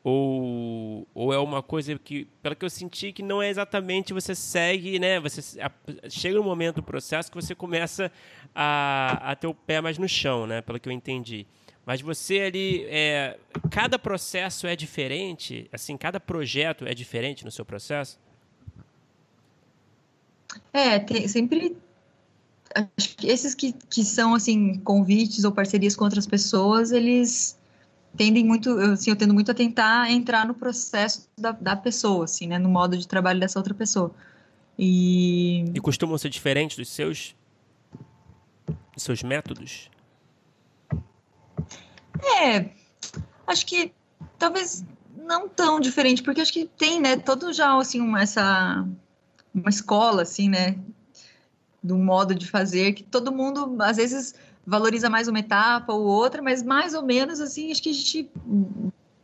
Ou, 0.10 1.06
ou 1.14 1.34
é 1.34 1.38
uma 1.38 1.62
coisa 1.62 2.00
que, 2.00 2.30
pelo 2.42 2.56
que 2.56 2.64
eu 2.64 2.70
senti, 2.70 3.12
que 3.12 3.22
não 3.22 3.42
é 3.42 3.50
exatamente 3.50 4.14
você 4.14 4.34
segue, 4.34 4.98
né? 5.00 5.20
Você 5.20 5.60
a, 5.60 5.70
chega 6.10 6.40
um 6.40 6.46
momento 6.46 6.76
do 6.76 6.84
processo 6.84 7.30
que 7.30 7.36
você 7.36 7.54
começa 7.54 8.10
a, 8.56 9.32
a 9.32 9.36
ter 9.36 9.48
o 9.48 9.54
pé 9.54 9.82
mais 9.82 9.98
no 9.98 10.08
chão, 10.08 10.48
né? 10.48 10.62
Pelo 10.62 10.80
que 10.80 10.88
eu 10.88 10.94
entendi. 10.94 11.46
Mas 11.86 12.00
você 12.00 12.40
ali, 12.40 12.86
é, 12.86 13.38
cada 13.70 14.00
processo 14.00 14.66
é 14.66 14.78
diferente, 14.78 15.68
assim, 15.74 15.98
cada 15.98 16.22
projeto 16.22 16.86
é 16.88 16.94
diferente 16.94 17.44
no 17.44 17.52
seu 17.52 17.66
processo? 17.66 18.18
É, 20.72 21.00
tem, 21.00 21.28
sempre 21.28 21.76
acho 22.98 23.14
que 23.18 23.28
esses 23.28 23.54
que, 23.54 23.74
que 23.90 24.06
são 24.06 24.34
assim 24.34 24.80
convites 24.80 25.44
ou 25.44 25.52
parcerias 25.52 25.98
com 25.98 26.06
outras 26.06 26.26
pessoas, 26.26 26.94
eles 26.94 27.57
tendem 28.18 28.44
muito, 28.44 28.72
assim, 28.80 29.12
eu 29.12 29.16
tendo 29.16 29.34
muito 29.34 29.52
a 29.52 29.54
tentar 29.54 30.12
entrar 30.12 30.46
no 30.46 30.54
processo 30.54 31.30
da, 31.38 31.52
da 31.52 31.76
pessoa, 31.76 32.26
assim, 32.26 32.48
né, 32.48 32.58
no 32.58 32.68
modo 32.68 32.98
de 32.98 33.08
trabalho 33.08 33.40
dessa 33.40 33.60
outra 33.60 33.74
pessoa. 33.74 34.14
E, 34.78 35.66
e 35.74 35.80
costumam 35.80 36.18
ser 36.18 36.30
diferentes 36.30 36.78
dos 36.78 36.90
seus 36.90 37.36
dos 38.94 39.04
seus 39.04 39.24
métodos? 39.24 39.90
É, 42.42 42.70
acho 43.46 43.66
que 43.66 43.92
talvez 44.38 44.84
não 45.16 45.48
tão 45.48 45.80
diferente, 45.80 46.24
porque 46.24 46.42
acho 46.42 46.54
que 46.54 46.66
tem, 46.66 47.00
né, 47.00 47.18
todo 47.18 47.54
já 47.54 47.78
assim 47.78 48.02
uma, 48.02 48.22
essa 48.22 48.88
uma 49.54 49.70
escola 49.70 50.24
assim, 50.24 50.50
né, 50.50 50.78
de 51.84 51.94
um 51.94 52.04
modo 52.04 52.36
de 52.36 52.48
fazer 52.48 52.94
que 52.94 53.04
todo 53.04 53.32
mundo 53.32 53.78
às 53.82 53.98
vezes 53.98 54.36
valoriza 54.68 55.10
mais 55.10 55.30
uma 55.30 55.40
etapa 55.40 55.94
ou 55.94 56.06
outra, 56.06 56.42
mas 56.42 56.62
mais 56.62 56.94
ou 56.94 57.02
menos 57.02 57.40
assim, 57.40 57.72
acho 57.72 57.82
que 57.82 57.90
a 57.90 57.94
gente, 57.94 58.30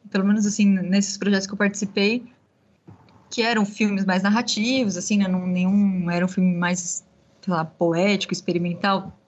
pelo 0.09 0.25
menos 0.25 0.45
assim, 0.45 0.65
nesses 0.65 1.17
projetos 1.17 1.45
que 1.45 1.53
eu 1.53 1.57
participei, 1.57 2.23
que 3.29 3.41
eram 3.41 3.65
filmes 3.65 4.05
mais 4.05 4.23
narrativos, 4.23 4.95
assim, 4.95 5.17
né, 5.17 5.27
não, 5.27 5.45
nenhum 5.45 6.09
era 6.09 6.23
um 6.23 6.29
filme 6.29 6.55
mais, 6.55 7.03
sei 7.41 7.53
lá, 7.53 7.65
poético, 7.65 8.31
experimental, 8.31 9.19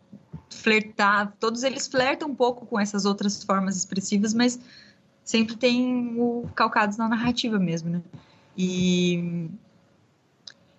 flertar, 0.50 1.36
todos 1.38 1.64
eles 1.64 1.86
flertam 1.86 2.30
um 2.30 2.36
pouco 2.36 2.66
com 2.66 2.80
essas 2.80 3.04
outras 3.04 3.44
formas 3.44 3.76
expressivas, 3.76 4.34
mas 4.34 4.58
sempre 5.22 5.58
tem 5.58 6.16
o 6.18 6.48
calcados 6.56 6.96
na 6.96 7.10
narrativa 7.10 7.60
mesmo, 7.60 7.90
né? 7.90 8.02
E 8.58 9.50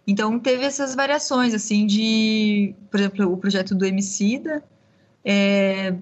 então 0.07 0.39
teve 0.39 0.64
essas 0.64 0.95
variações 0.95 1.53
assim 1.53 1.84
de, 1.84 2.74
por 2.91 3.01
exemplo, 3.01 3.30
o 3.30 3.37
projeto 3.37 3.74
do 3.74 3.84
Emicida, 3.84 4.64
é, 5.29 5.97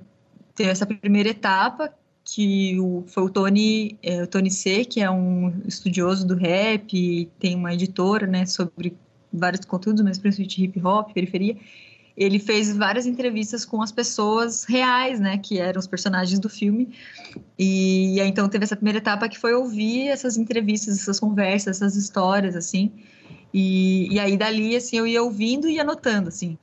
teve 0.54 0.70
essa 0.70 0.84
primeira 0.84 1.30
etapa, 1.30 1.90
que 2.22 2.78
o, 2.78 3.04
foi 3.06 3.22
o 3.22 3.30
Tony, 3.30 3.98
é, 4.02 4.22
o 4.22 4.26
Tony 4.26 4.50
C, 4.50 4.84
que 4.84 5.00
é 5.00 5.10
um 5.10 5.62
estudioso 5.66 6.26
do 6.26 6.34
rap, 6.34 7.30
tem 7.40 7.56
uma 7.56 7.72
editora, 7.72 8.26
né, 8.26 8.44
sobre 8.44 8.94
vários 9.32 9.64
conteúdos, 9.64 10.02
mas 10.04 10.18
principalmente 10.18 10.62
hip 10.62 10.80
hop, 10.82 11.12
periferia. 11.12 11.56
ele 12.16 12.38
fez 12.38 12.76
várias 12.76 13.06
entrevistas 13.06 13.64
com 13.64 13.82
as 13.82 13.90
pessoas 13.90 14.64
reais, 14.64 15.18
né, 15.18 15.38
que 15.38 15.58
eram 15.58 15.80
os 15.80 15.86
personagens 15.86 16.38
do 16.38 16.50
filme. 16.50 16.90
E, 17.58 18.14
e 18.14 18.20
aí, 18.20 18.28
então 18.28 18.46
teve 18.48 18.64
essa 18.64 18.76
primeira 18.76 18.98
etapa 18.98 19.28
que 19.28 19.38
foi 19.38 19.54
ouvir 19.54 20.08
essas 20.08 20.36
entrevistas, 20.36 20.98
essas 21.00 21.18
conversas, 21.18 21.78
essas 21.78 21.96
histórias, 21.96 22.54
assim. 22.56 22.92
E, 23.52 24.12
e 24.12 24.20
aí 24.20 24.36
dali, 24.36 24.76
assim, 24.76 24.98
eu 24.98 25.06
ia 25.06 25.22
ouvindo 25.22 25.68
e 25.68 25.80
anotando, 25.80 26.28
assim. 26.28 26.58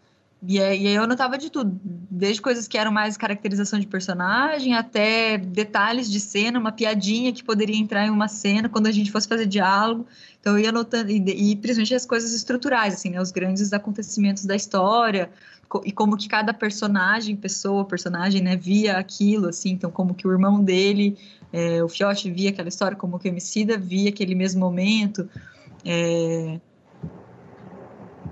E 0.48 0.60
aí, 0.60 0.88
eu 0.88 1.04
anotava 1.04 1.38
de 1.38 1.52
tudo, 1.52 1.80
desde 1.84 2.42
coisas 2.42 2.68
que 2.68 2.76
eram 2.76 2.92
mais 2.92 3.16
caracterização 3.16 3.80
de 3.80 3.86
personagem, 3.86 4.74
até 4.74 5.38
detalhes 5.38 6.10
de 6.10 6.20
cena, 6.20 6.58
uma 6.58 6.72
piadinha 6.72 7.32
que 7.32 7.44
poderia 7.44 7.78
entrar 7.78 8.08
em 8.08 8.10
uma 8.10 8.28
cena 8.28 8.68
quando 8.68 8.88
a 8.88 8.92
gente 8.92 9.12
fosse 9.12 9.28
fazer 9.28 9.46
diálogo. 9.46 10.08
Então 10.39 10.54
eu 10.54 10.64
ia 10.64 10.70
anotando, 10.70 11.12
e, 11.12 11.18
e 11.18 11.56
principalmente 11.56 11.94
as 11.94 12.08
coisas 12.08 12.34
estruturais, 12.34 12.96
assim, 12.96 13.12
né, 13.12 13.22
os 13.22 13.32
grandes 13.32 13.72
acontecimentos 13.72 14.44
da 14.44 14.56
história, 14.56 15.30
e 15.86 15.92
como 15.92 16.18
que 16.18 16.28
cada 16.28 16.52
personagem, 16.56 17.36
pessoa, 17.36 17.86
personagem, 17.86 18.42
né, 18.42 18.56
via 18.56 18.98
aquilo, 18.98 19.50
assim, 19.50 19.70
então 19.70 19.92
como 19.92 20.16
que 20.16 20.28
o 20.28 20.32
irmão 20.32 20.64
dele, 20.64 21.20
é, 21.54 21.84
o 21.84 21.88
Fiote 21.88 22.32
via 22.32 22.50
aquela 22.50 22.68
história, 22.68 22.98
como 22.98 23.20
que 23.20 23.28
o 23.28 23.30
Emicida 23.30 23.78
via 23.78 24.10
aquele 24.10 24.34
mesmo 24.34 24.60
momento, 24.60 25.30
é, 25.86 26.60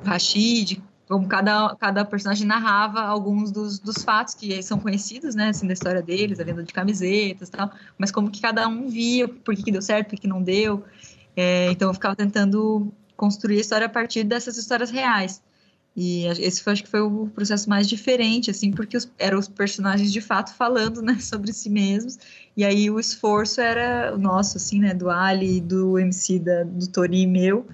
Rashid, 0.03 0.81
como 1.09 1.27
cada, 1.27 1.75
cada 1.75 2.05
personagem 2.05 2.45
narrava 2.45 3.01
alguns 3.01 3.51
dos, 3.51 3.79
dos 3.79 4.03
fatos 4.03 4.35
que 4.35 4.61
são 4.61 4.77
conhecidos, 4.79 5.33
né, 5.33 5.49
assim, 5.49 5.65
da 5.65 5.73
história 5.73 6.03
deles, 6.03 6.39
a 6.39 6.43
venda 6.43 6.63
de 6.63 6.71
camisetas 6.71 7.49
e 7.49 7.51
tal, 7.51 7.71
mas 7.97 8.11
como 8.11 8.29
que 8.29 8.39
cada 8.39 8.67
um 8.67 8.87
via, 8.87 9.27
por 9.27 9.55
que, 9.55 9.63
que 9.63 9.71
deu 9.71 9.81
certo, 9.81 10.09
por 10.09 10.15
que, 10.15 10.21
que 10.21 10.27
não 10.27 10.39
deu. 10.39 10.85
É, 11.35 11.71
então 11.71 11.89
eu 11.89 11.93
ficava 11.95 12.15
tentando 12.15 12.93
construir 13.17 13.57
a 13.57 13.61
história 13.61 13.87
a 13.87 13.89
partir 13.89 14.23
dessas 14.23 14.55
histórias 14.55 14.91
reais. 14.91 15.41
E 15.95 16.27
esse 16.27 16.61
foi, 16.61 16.73
acho 16.73 16.83
que 16.83 16.89
foi 16.89 17.01
o 17.01 17.27
processo 17.33 17.67
mais 17.67 17.89
diferente, 17.89 18.51
assim, 18.51 18.71
porque 18.71 18.95
os, 18.95 19.11
eram 19.17 19.39
os 19.39 19.47
personagens 19.47 20.13
de 20.13 20.21
fato 20.21 20.53
falando, 20.53 21.01
né, 21.01 21.17
sobre 21.19 21.51
si 21.51 21.71
mesmos. 21.71 22.19
E 22.55 22.63
aí 22.63 22.87
o 22.87 22.99
esforço 22.99 23.59
era 23.59 24.13
o 24.13 24.17
nosso, 24.19 24.57
assim, 24.57 24.79
né, 24.79 24.93
do 24.93 25.09
Ali, 25.09 25.59
do 25.59 25.97
MC, 25.97 26.37
da, 26.37 26.63
do 26.65 26.87
Tori 26.87 27.21
e 27.21 27.27
meu, 27.27 27.65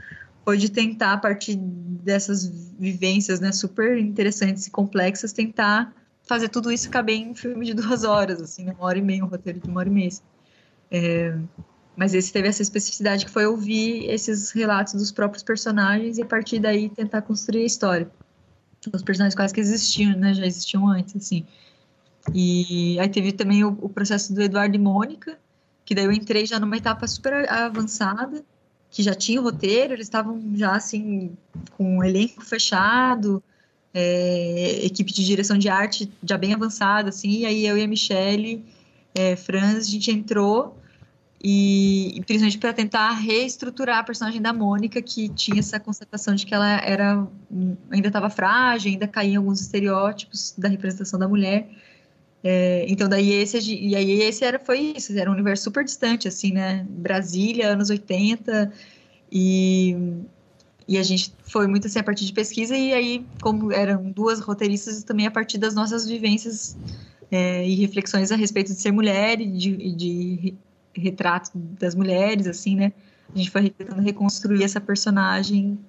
foi 0.46 0.58
de 0.58 0.70
tentar, 0.70 1.14
a 1.14 1.18
partir 1.18 1.56
dessas 1.56 2.48
vivências 2.78 3.40
né, 3.40 3.52
super 3.52 3.98
interessantes 3.98 4.68
e 4.68 4.72
complexas, 4.72 5.34
tentar 5.34 5.92
fazer 6.24 6.50
tudo 6.50 6.72
isso 6.72 6.90
caber 6.90 7.16
em 7.16 7.32
um 7.32 7.36
filme 7.36 7.66
de 7.66 7.74
duas 7.74 8.04
horas, 8.04 8.40
assim, 8.40 8.64
né, 8.64 8.74
uma 8.78 8.86
hora 8.86 9.00
e 9.00 9.02
meia, 9.02 9.26
um 9.26 9.28
roteiro 9.28 9.60
de 9.60 9.68
uma 9.68 9.80
hora 9.80 9.90
e 9.90 9.92
meia. 9.92 10.10
É, 10.92 11.36
mas 11.98 12.14
esse 12.14 12.32
teve 12.32 12.48
essa 12.48 12.62
especificidade 12.62 13.26
que 13.26 13.32
foi 13.32 13.48
ouvir 13.48 14.08
esses 14.10 14.52
relatos 14.52 14.94
dos 14.94 15.12
próprios 15.12 15.42
personagens 15.42 16.20
e 16.20 16.22
a 16.22 16.26
partir 16.26 16.60
daí 16.60 16.90
tentar 16.90 17.24
construir 17.24 17.64
a 17.64 17.66
história. 17.66 18.10
Os 18.94 19.02
personagens 19.02 19.34
quase 19.34 19.52
que 19.52 19.60
existiam, 19.60 20.16
né, 20.16 20.36
já 20.36 20.46
existiam 20.46 20.88
antes, 20.88 21.16
assim. 21.16 21.44
E 22.34 23.00
aí 23.00 23.10
teve 23.10 23.32
também 23.32 23.64
o, 23.64 23.78
o 23.82 23.90
processo 23.90 24.32
do 24.32 24.42
Eduardo 24.42 24.76
e 24.76 24.80
Mônica, 24.80 25.40
que 25.84 25.96
daí 25.96 26.06
eu 26.06 26.12
entrei 26.12 26.46
já 26.46 26.60
numa 26.60 26.78
etapa 26.78 27.08
super 27.08 27.50
avançada, 27.50 28.44
que 28.96 29.04
já 29.04 29.14
tinha 29.14 29.42
o 29.42 29.44
roteiro, 29.44 29.94
eles 29.94 30.06
estavam 30.06 30.42
já 30.56 30.72
assim 30.72 31.36
com 31.78 31.98
um 31.98 32.04
elenco 32.04 32.46
fechado, 32.46 33.44
é, 33.94 34.80
equipe 34.86 35.12
de 35.12 35.26
direção 35.26 35.58
de 35.58 35.68
arte 35.68 36.10
já 36.24 36.38
bem 36.38 36.54
avançada, 36.54 37.10
assim, 37.10 37.40
e 37.40 37.46
aí 37.46 37.68
eu 37.68 37.78
e 37.78 37.84
a 37.84 37.88
Michelle 37.88 38.64
é, 39.14 39.36
Franz, 39.36 39.86
a 39.86 39.92
gente 39.92 40.10
entrou 40.10 40.80
e, 41.44 42.22
principalmente 42.26 42.58
para 42.58 42.72
tentar 42.72 43.12
reestruturar 43.12 43.98
a 43.98 44.04
personagem 44.04 44.42
da 44.42 44.54
Mônica, 44.54 45.02
que 45.02 45.28
tinha 45.28 45.60
essa 45.60 45.78
constatação 45.78 46.34
de 46.34 46.46
que 46.46 46.56
ela 46.56 46.80
era 46.80 47.28
ainda 47.92 48.08
estava 48.08 48.30
frágil, 48.30 48.94
ainda 48.94 49.10
caía 49.10 49.38
alguns 49.38 49.60
estereótipos 49.60 50.54
da 50.58 50.70
representação 50.70 51.20
da 51.20 51.28
mulher. 51.28 51.70
É, 52.48 52.86
então 52.88 53.10
daí 53.10 53.34
esse 53.34 53.58
e 53.74 53.96
aí 53.96 54.22
esse 54.22 54.46
era 54.46 54.60
foi 54.60 54.94
isso, 54.96 55.18
era 55.18 55.28
um 55.28 55.34
universo 55.34 55.64
super 55.64 55.84
distante 55.84 56.28
assim, 56.28 56.52
né? 56.54 56.86
Brasília, 56.88 57.70
anos 57.70 57.90
80 57.90 58.72
e 59.32 59.98
e 60.88 61.00
a 61.00 61.02
gente 61.02 61.34
foi 61.42 61.66
muito 61.66 61.88
assim 61.88 61.98
a 61.98 62.04
partir 62.04 62.24
de 62.24 62.32
pesquisa 62.34 62.78
e 62.78 62.94
aí 62.94 63.26
como 63.42 63.72
eram 63.72 64.12
duas 64.12 64.40
roteiristas 64.40 65.04
também 65.04 65.26
a 65.26 65.32
partir 65.32 65.58
das 65.58 65.74
nossas 65.74 66.08
vivências 66.08 66.78
é, 67.32 67.68
e 67.68 67.74
reflexões 67.74 68.32
a 68.32 68.36
respeito 68.36 68.72
de 68.74 68.80
ser 68.80 68.92
mulher 68.92 69.42
e 69.42 69.48
de, 69.48 69.70
e 69.72 69.92
de 69.92 70.54
retrato 70.94 71.50
das 71.56 71.96
mulheres 71.96 72.46
assim, 72.46 72.76
né? 72.76 72.94
A 73.34 73.38
gente 73.40 73.50
foi 73.50 73.72
tentando 73.72 74.04
reconstruir 74.04 74.64
essa 74.64 74.80
personagem 74.80 75.80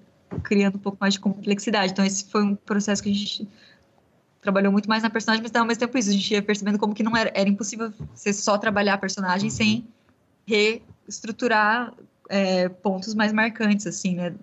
criando 0.42 0.76
um 0.76 0.80
pouco 0.80 0.96
mais 0.98 1.12
de 1.12 1.20
complexidade. 1.20 1.92
Então 1.92 2.02
esse 2.02 2.24
foi 2.30 2.42
um 2.42 2.54
processo 2.54 3.02
que 3.02 3.10
a 3.10 3.14
gente 3.14 3.46
trabalhou 4.46 4.70
muito 4.70 4.88
mais 4.88 5.02
na 5.02 5.10
personagem, 5.10 5.42
mas 5.42 5.52
ao 5.56 5.66
mesmo 5.66 5.80
tempo 5.80 5.98
isso, 5.98 6.08
a 6.08 6.12
gente 6.12 6.32
ia 6.32 6.40
percebendo 6.40 6.78
como 6.78 6.94
que 6.94 7.02
não 7.02 7.16
era, 7.16 7.32
era 7.34 7.48
impossível 7.48 7.92
você 8.14 8.32
só 8.32 8.56
trabalhar 8.56 8.94
a 8.94 8.98
personagem 8.98 9.50
uhum. 9.50 9.56
sem 9.56 9.88
reestruturar 10.46 11.92
é, 12.28 12.68
pontos 12.68 13.12
mais 13.12 13.32
marcantes, 13.32 13.88
assim, 13.88 14.14
né? 14.14 14.34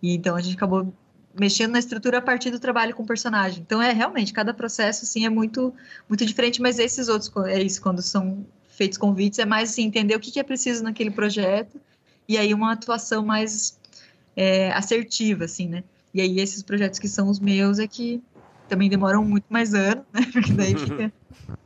E 0.00 0.14
então 0.14 0.36
a 0.36 0.40
gente 0.40 0.54
acabou 0.54 0.94
mexendo 1.38 1.72
na 1.72 1.80
estrutura 1.80 2.18
a 2.18 2.22
partir 2.22 2.52
do 2.52 2.60
trabalho 2.60 2.94
com 2.94 3.02
o 3.02 3.06
personagem. 3.06 3.60
Então 3.60 3.82
é 3.82 3.92
realmente 3.92 4.32
cada 4.32 4.54
processo 4.54 5.04
assim 5.04 5.26
é 5.26 5.28
muito 5.28 5.74
muito 6.08 6.24
diferente, 6.24 6.62
mas 6.62 6.78
esses 6.78 7.08
outros 7.08 7.32
é 7.46 7.60
isso 7.60 7.82
quando 7.82 8.00
são 8.02 8.46
feitos 8.68 8.96
convites 8.96 9.40
é 9.40 9.44
mais 9.44 9.70
assim 9.70 9.84
entender 9.84 10.14
o 10.14 10.20
que, 10.20 10.30
que 10.30 10.38
é 10.38 10.44
preciso 10.44 10.84
naquele 10.84 11.10
projeto 11.10 11.78
e 12.28 12.38
aí 12.38 12.54
uma 12.54 12.72
atuação 12.72 13.24
mais 13.24 13.78
é, 14.36 14.70
assertiva 14.72 15.44
assim, 15.44 15.68
né? 15.68 15.82
E 16.14 16.20
aí 16.20 16.40
esses 16.40 16.62
projetos 16.62 16.98
que 16.98 17.08
são 17.08 17.28
os 17.28 17.40
meus 17.40 17.78
é 17.78 17.86
que 17.86 18.22
também 18.70 18.88
demoram 18.88 19.24
muito 19.24 19.46
mais 19.50 19.74
anos, 19.74 20.04
né? 20.12 20.20
Porque 20.32 20.52
daí 20.52 20.78
fica 20.78 21.12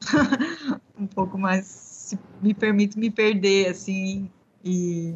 um 0.99 1.07
pouco 1.07 1.39
mais. 1.39 2.15
me 2.41 2.55
permite 2.55 2.99
me 2.99 3.11
perder, 3.11 3.69
assim, 3.69 4.29
e 4.65 5.15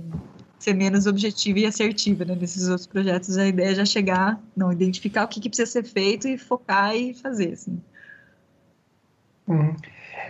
ser 0.58 0.74
menos 0.74 1.06
objetiva 1.06 1.60
e 1.60 1.66
assertiva, 1.66 2.24
né? 2.24 2.36
Nesses 2.38 2.68
outros 2.68 2.86
projetos, 2.86 3.38
a 3.38 3.46
ideia 3.46 3.70
é 3.70 3.74
já 3.74 3.84
chegar, 3.84 4.38
não, 4.54 4.70
identificar 4.70 5.24
o 5.24 5.28
que, 5.28 5.40
que 5.40 5.48
precisa 5.48 5.70
ser 5.70 5.84
feito 5.84 6.28
e 6.28 6.36
focar 6.36 6.94
e 6.94 7.14
fazer, 7.14 7.52
assim. 7.52 7.80
Uhum. 9.46 9.74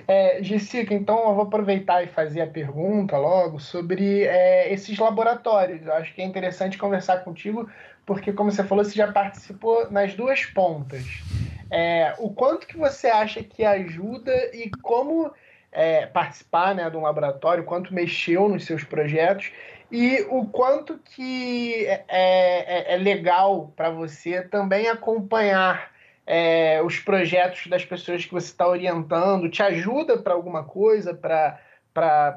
É, 0.07 0.43
Jessica, 0.43 0.95
então 0.95 1.19
eu 1.29 1.35
vou 1.35 1.43
aproveitar 1.43 2.05
e 2.05 2.07
fazer 2.07 2.41
a 2.41 2.47
pergunta 2.47 3.19
logo 3.19 3.59
sobre 3.59 4.23
é, 4.25 4.73
esses 4.73 4.97
laboratórios. 4.97 5.85
Eu 5.85 5.93
acho 5.95 6.15
que 6.15 6.23
é 6.23 6.25
interessante 6.25 6.79
conversar 6.79 7.25
contigo, 7.25 7.69
porque, 8.09 8.33
como 8.33 8.51
você 8.51 8.65
falou, 8.65 8.83
você 8.83 8.95
já 8.95 9.13
participou 9.13 9.91
nas 9.91 10.15
duas 10.15 10.47
pontas. 10.47 11.05
É, 11.71 12.15
o 12.19 12.31
quanto 12.31 12.67
que 12.67 12.75
você 12.75 13.09
acha 13.09 13.43
que 13.43 13.67
ajuda 13.67 14.33
e 14.57 14.71
como 14.81 15.31
é, 15.71 16.07
participar 16.07 16.75
né, 16.75 16.89
de 16.89 16.97
um 16.97 17.03
laboratório, 17.03 17.65
quanto 17.65 17.93
mexeu 17.93 18.49
nos 18.49 18.65
seus 18.65 18.83
projetos 18.83 19.53
e 19.93 20.27
o 20.31 20.47
quanto 20.47 20.97
que 20.97 21.85
é, 21.85 22.05
é, 22.09 22.95
é 22.95 22.97
legal 22.97 23.75
para 23.77 23.91
você 23.91 24.41
também 24.41 24.89
acompanhar 24.89 25.91
é, 26.27 26.81
os 26.83 26.99
projetos 26.99 27.67
das 27.67 27.85
pessoas 27.85 28.25
que 28.25 28.33
você 28.33 28.47
está 28.47 28.67
orientando, 28.67 29.51
te 29.51 29.63
ajuda 29.63 30.17
para 30.17 30.33
alguma 30.33 30.65
coisa, 30.65 31.13
para 31.13 31.61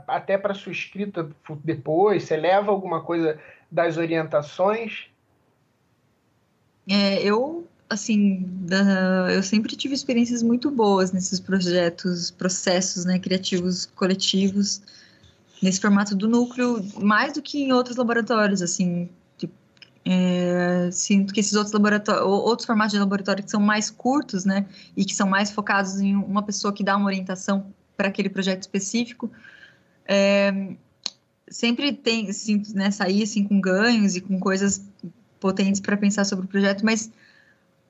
até 0.06 0.38
para 0.38 0.54
sua 0.54 0.74
escrita 0.74 1.30
depois, 1.64 2.24
você 2.24 2.36
leva 2.36 2.72
alguma 2.72 3.02
coisa 3.02 3.40
das 3.72 3.96
orientações? 3.96 5.11
É, 6.94 7.24
eu 7.24 7.66
assim, 7.90 8.46
da, 8.62 9.32
eu 9.32 9.44
sempre 9.44 9.76
tive 9.76 9.94
experiências 9.94 10.42
muito 10.42 10.72
boas 10.72 11.12
nesses 11.12 11.40
projetos, 11.40 12.32
processos, 12.32 13.04
né, 13.04 13.20
criativos 13.20 13.86
coletivos, 13.86 14.82
nesse 15.62 15.80
formato 15.80 16.16
do 16.16 16.28
núcleo, 16.28 16.86
mais 17.02 17.34
do 17.34 17.42
que 17.42 17.62
em 17.62 17.74
outros 17.74 17.98
laboratórios, 17.98 18.62
assim, 18.62 19.10
é, 20.06 20.90
sinto 20.92 21.34
que 21.34 21.42
esses 21.42 21.54
outros 21.54 21.74
laboratórios, 21.74 22.26
outros 22.26 22.66
formatos 22.66 22.94
de 22.94 23.00
laboratório 23.00 23.44
que 23.44 23.52
são 23.52 23.62
mais 23.62 23.90
curtos, 23.90 24.46
né, 24.46 24.66
e 24.96 25.06
que 25.06 25.14
são 25.14 25.28
mais 25.28 25.52
focados 25.52 26.00
em 26.00 26.16
uma 26.16 26.44
pessoa 26.44 26.74
que 26.74 26.84
dá 26.84 26.96
uma 26.96 27.08
orientação 27.08 27.74
para 27.96 28.08
aquele 28.08 28.30
projeto 28.30 28.62
específico, 28.62 29.30
é, 30.06 30.76
sempre 31.50 31.92
tem, 31.94 32.32
sinto, 32.34 32.74
né, 32.74 32.90
sair 32.90 33.24
assim 33.24 33.44
com 33.44 33.60
ganhos 33.62 34.16
e 34.16 34.22
com 34.22 34.40
coisas 34.40 34.82
potentes 35.42 35.82
para 35.82 35.98
pensar 35.98 36.24
sobre 36.24 36.46
o 36.46 36.48
projeto, 36.48 36.86
mas 36.86 37.12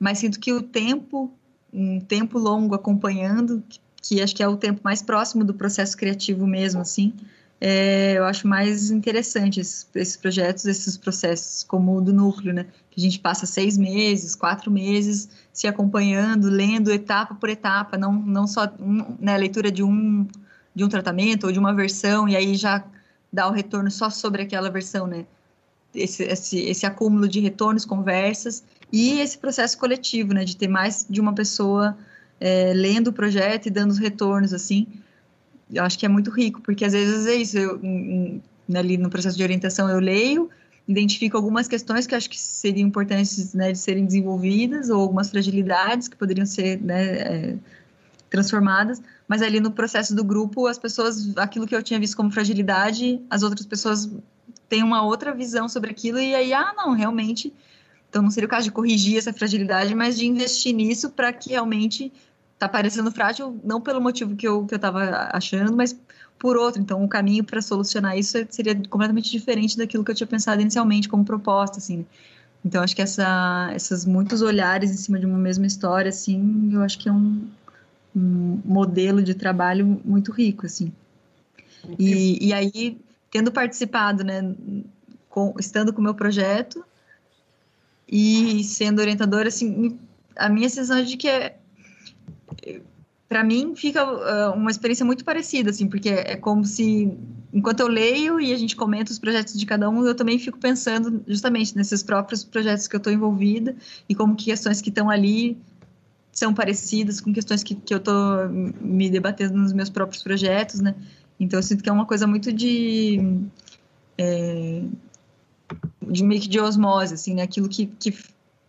mas 0.00 0.18
sinto 0.18 0.40
que 0.40 0.52
o 0.52 0.60
tempo, 0.60 1.30
um 1.72 2.00
tempo 2.00 2.36
longo 2.36 2.74
acompanhando, 2.74 3.62
que 4.02 4.20
acho 4.20 4.34
que 4.34 4.42
é 4.42 4.48
o 4.48 4.56
tempo 4.56 4.80
mais 4.82 5.00
próximo 5.00 5.44
do 5.44 5.54
processo 5.54 5.96
criativo 5.96 6.44
mesmo, 6.44 6.80
assim, 6.80 7.14
é, 7.60 8.14
eu 8.18 8.24
acho 8.24 8.48
mais 8.48 8.90
interessante 8.90 9.60
esses, 9.60 9.88
esses, 9.94 10.16
projetos, 10.16 10.64
esses 10.64 10.96
processos, 10.96 11.62
como 11.62 11.96
o 11.96 12.00
do 12.00 12.12
núcleo, 12.12 12.52
né? 12.52 12.66
Que 12.90 13.00
a 13.00 13.04
gente 13.04 13.20
passa 13.20 13.46
seis 13.46 13.78
meses, 13.78 14.34
quatro 14.34 14.68
meses 14.68 15.28
se 15.52 15.68
acompanhando, 15.68 16.48
lendo 16.48 16.90
etapa 16.90 17.36
por 17.36 17.48
etapa, 17.48 17.96
não, 17.96 18.12
não 18.12 18.48
só 18.48 18.64
um, 18.80 19.16
né, 19.20 19.38
leitura 19.38 19.70
de 19.70 19.84
um, 19.84 20.26
de 20.74 20.82
um 20.82 20.88
tratamento 20.88 21.44
ou 21.44 21.52
de 21.52 21.60
uma 21.60 21.72
versão, 21.72 22.28
e 22.28 22.34
aí 22.34 22.56
já 22.56 22.84
dá 23.32 23.46
o 23.46 23.52
retorno 23.52 23.92
só 23.92 24.10
sobre 24.10 24.42
aquela 24.42 24.68
versão, 24.68 25.06
né? 25.06 25.24
Esse, 25.94 26.22
esse, 26.24 26.58
esse 26.60 26.86
acúmulo 26.86 27.28
de 27.28 27.40
retornos, 27.40 27.84
conversas 27.84 28.62
e 28.92 29.20
esse 29.20 29.38
processo 29.38 29.78
coletivo, 29.78 30.32
né, 30.32 30.44
de 30.44 30.56
ter 30.56 30.68
mais 30.68 31.06
de 31.08 31.20
uma 31.20 31.34
pessoa 31.34 31.96
é, 32.40 32.72
lendo 32.74 33.08
o 33.08 33.12
projeto 33.12 33.66
e 33.66 33.70
dando 33.70 33.90
os 33.90 33.98
retornos, 33.98 34.52
assim, 34.52 34.86
eu 35.72 35.82
acho 35.82 35.98
que 35.98 36.04
é 36.04 36.08
muito 36.08 36.30
rico, 36.30 36.60
porque 36.60 36.84
às 36.84 36.92
vezes 36.92 37.26
é 37.26 37.34
isso, 37.34 37.58
eu, 37.58 37.80
ali 38.74 38.98
no 38.98 39.08
processo 39.08 39.36
de 39.36 39.42
orientação 39.42 39.88
eu 39.88 39.98
leio, 39.98 40.50
identifico 40.86 41.36
algumas 41.36 41.68
questões 41.68 42.06
que 42.06 42.14
acho 42.14 42.28
que 42.28 42.38
seriam 42.38 42.86
importantes 42.86 43.54
né, 43.54 43.72
de 43.72 43.78
serem 43.78 44.04
desenvolvidas, 44.04 44.90
ou 44.90 45.00
algumas 45.00 45.30
fragilidades 45.30 46.08
que 46.08 46.16
poderiam 46.16 46.44
ser 46.44 46.80
né, 46.82 47.04
é, 47.04 47.56
transformadas, 48.32 49.00
mas 49.28 49.42
ali 49.42 49.60
no 49.60 49.70
processo 49.70 50.16
do 50.16 50.24
grupo, 50.24 50.66
as 50.66 50.78
pessoas, 50.78 51.36
aquilo 51.36 51.66
que 51.66 51.76
eu 51.76 51.82
tinha 51.82 52.00
visto 52.00 52.16
como 52.16 52.32
fragilidade, 52.32 53.20
as 53.30 53.42
outras 53.42 53.66
pessoas 53.66 54.10
têm 54.68 54.82
uma 54.82 55.04
outra 55.04 55.32
visão 55.32 55.68
sobre 55.68 55.90
aquilo, 55.90 56.18
e 56.18 56.34
aí, 56.34 56.52
ah, 56.54 56.72
não, 56.74 56.92
realmente, 56.92 57.52
então 58.08 58.22
não 58.22 58.30
seria 58.30 58.46
o 58.46 58.50
caso 58.50 58.64
de 58.64 58.72
corrigir 58.72 59.18
essa 59.18 59.32
fragilidade, 59.32 59.94
mas 59.94 60.16
de 60.18 60.26
investir 60.26 60.74
nisso 60.74 61.10
para 61.10 61.30
que 61.32 61.50
realmente 61.50 62.10
está 62.54 62.68
parecendo 62.68 63.10
frágil, 63.12 63.60
não 63.62 63.80
pelo 63.80 64.00
motivo 64.00 64.34
que 64.34 64.48
eu, 64.48 64.64
que 64.64 64.74
eu 64.74 64.80
achando, 65.32 65.76
mas 65.76 65.94
por 66.38 66.56
outro. 66.56 66.80
Então, 66.80 67.04
o 67.04 67.08
caminho 67.08 67.44
para 67.44 67.60
solucionar 67.60 68.16
isso 68.16 68.38
seria 68.50 68.74
completamente 68.88 69.30
diferente 69.30 69.76
daquilo 69.76 70.04
que 70.04 70.10
eu 70.10 70.14
tinha 70.14 70.26
pensado 70.26 70.62
inicialmente 70.62 71.08
como 71.08 71.24
proposta, 71.24 71.78
assim. 71.78 71.98
Né? 71.98 72.04
Então, 72.64 72.82
acho 72.82 72.94
que 72.94 73.02
essa, 73.02 73.72
esses 73.74 74.06
muitos 74.06 74.40
olhares 74.40 74.90
em 74.90 74.96
cima 74.96 75.18
de 75.18 75.26
uma 75.26 75.38
mesma 75.38 75.66
história, 75.66 76.08
assim, 76.08 76.70
eu 76.72 76.82
acho 76.82 76.98
que 76.98 77.08
é 77.08 77.12
um, 77.12 77.44
um 78.14 78.60
modelo 78.64 79.22
de 79.22 79.34
trabalho 79.34 80.00
muito 80.04 80.32
rico, 80.32 80.66
assim. 80.66 80.92
E, 81.98 82.46
e 82.46 82.52
aí, 82.52 82.98
tendo 83.30 83.50
participado, 83.50 84.22
né, 84.22 84.54
com, 85.28 85.54
estando 85.58 85.92
com 85.92 86.00
o 86.00 86.04
meu 86.04 86.14
projeto 86.14 86.84
e 88.08 88.62
sendo 88.64 89.00
orientadora, 89.00 89.48
assim, 89.48 89.98
a 90.36 90.48
minha 90.48 90.68
sensação 90.68 90.98
é 90.98 91.02
de 91.02 91.16
que 91.16 91.28
é, 91.28 91.56
para 93.28 93.42
mim 93.42 93.74
fica 93.74 94.04
uh, 94.04 94.54
uma 94.54 94.70
experiência 94.70 95.06
muito 95.06 95.24
parecida, 95.24 95.70
assim, 95.70 95.88
porque 95.88 96.10
é 96.10 96.36
como 96.36 96.64
se 96.64 97.10
enquanto 97.52 97.80
eu 97.80 97.88
leio 97.88 98.38
e 98.38 98.52
a 98.52 98.56
gente 98.56 98.76
comenta 98.76 99.10
os 99.10 99.18
projetos 99.18 99.58
de 99.58 99.64
cada 99.64 99.88
um, 99.88 100.06
eu 100.06 100.14
também 100.14 100.38
fico 100.38 100.58
pensando 100.58 101.22
justamente 101.26 101.74
nesses 101.74 102.02
próprios 102.02 102.44
projetos 102.44 102.86
que 102.86 102.94
eu 102.94 102.98
estou 102.98 103.12
envolvida 103.12 103.74
e 104.08 104.14
como 104.14 104.36
que 104.36 104.46
questões 104.46 104.82
que 104.82 104.90
estão 104.90 105.08
ali 105.08 105.56
são 106.32 106.54
parecidas 106.54 107.20
com 107.20 107.32
questões 107.32 107.62
que, 107.62 107.74
que 107.74 107.92
eu 107.92 107.98
estou 107.98 108.48
me 108.48 109.10
debatendo 109.10 109.58
nos 109.58 109.72
meus 109.72 109.90
próprios 109.90 110.22
projetos, 110.22 110.80
né? 110.80 110.94
Então 111.38 111.58
eu 111.58 111.62
sinto 111.62 111.82
que 111.82 111.90
é 111.90 111.92
uma 111.92 112.06
coisa 112.06 112.26
muito 112.26 112.50
de 112.50 113.18
é, 114.16 114.82
de 116.02 116.24
meio 116.24 116.40
que 116.40 116.48
de 116.48 116.58
osmose, 116.58 117.14
assim, 117.14 117.34
né? 117.34 117.42
Aquilo 117.42 117.68
que, 117.68 117.86
que, 117.86 118.16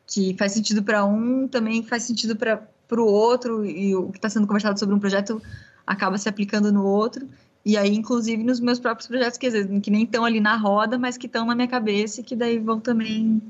que 0.05 0.35
faz 0.37 0.51
sentido 0.51 0.83
para 0.83 1.05
um 1.05 1.47
também 1.47 1.83
faz 1.83 2.03
sentido 2.03 2.35
para 2.35 2.67
o 2.91 3.05
outro 3.05 3.65
e 3.65 3.95
o 3.95 4.09
que 4.11 4.17
está 4.17 4.29
sendo 4.29 4.45
conversado 4.45 4.77
sobre 4.77 4.93
um 4.93 4.99
projeto 4.99 5.41
acaba 5.87 6.17
se 6.17 6.27
aplicando 6.27 6.71
no 6.71 6.85
outro. 6.85 7.27
E 7.65 7.77
aí, 7.77 7.95
inclusive, 7.95 8.43
nos 8.43 8.59
meus 8.59 8.77
próprios 8.77 9.07
projetos, 9.07 9.37
que, 9.37 9.49
vezes, 9.49 9.81
que 9.81 9.89
nem 9.89 10.03
estão 10.03 10.25
ali 10.25 10.41
na 10.41 10.57
roda, 10.57 10.99
mas 10.99 11.15
que 11.15 11.27
estão 11.27 11.45
na 11.45 11.55
minha 11.55 11.67
cabeça 11.67 12.19
e 12.19 12.23
que 12.23 12.35
daí 12.35 12.59
vão 12.59 12.79
também 12.79 13.41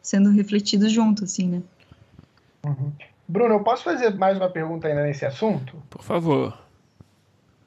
sendo 0.00 0.30
refletidos 0.30 0.92
junto, 0.92 1.24
assim, 1.24 1.48
né? 1.48 1.62
Uhum. 2.64 2.92
Bruno, 3.32 3.54
eu 3.54 3.64
posso 3.64 3.82
fazer 3.82 4.14
mais 4.14 4.36
uma 4.36 4.50
pergunta 4.50 4.88
ainda 4.88 5.04
nesse 5.04 5.24
assunto? 5.24 5.82
Por 5.88 6.02
favor. 6.02 6.58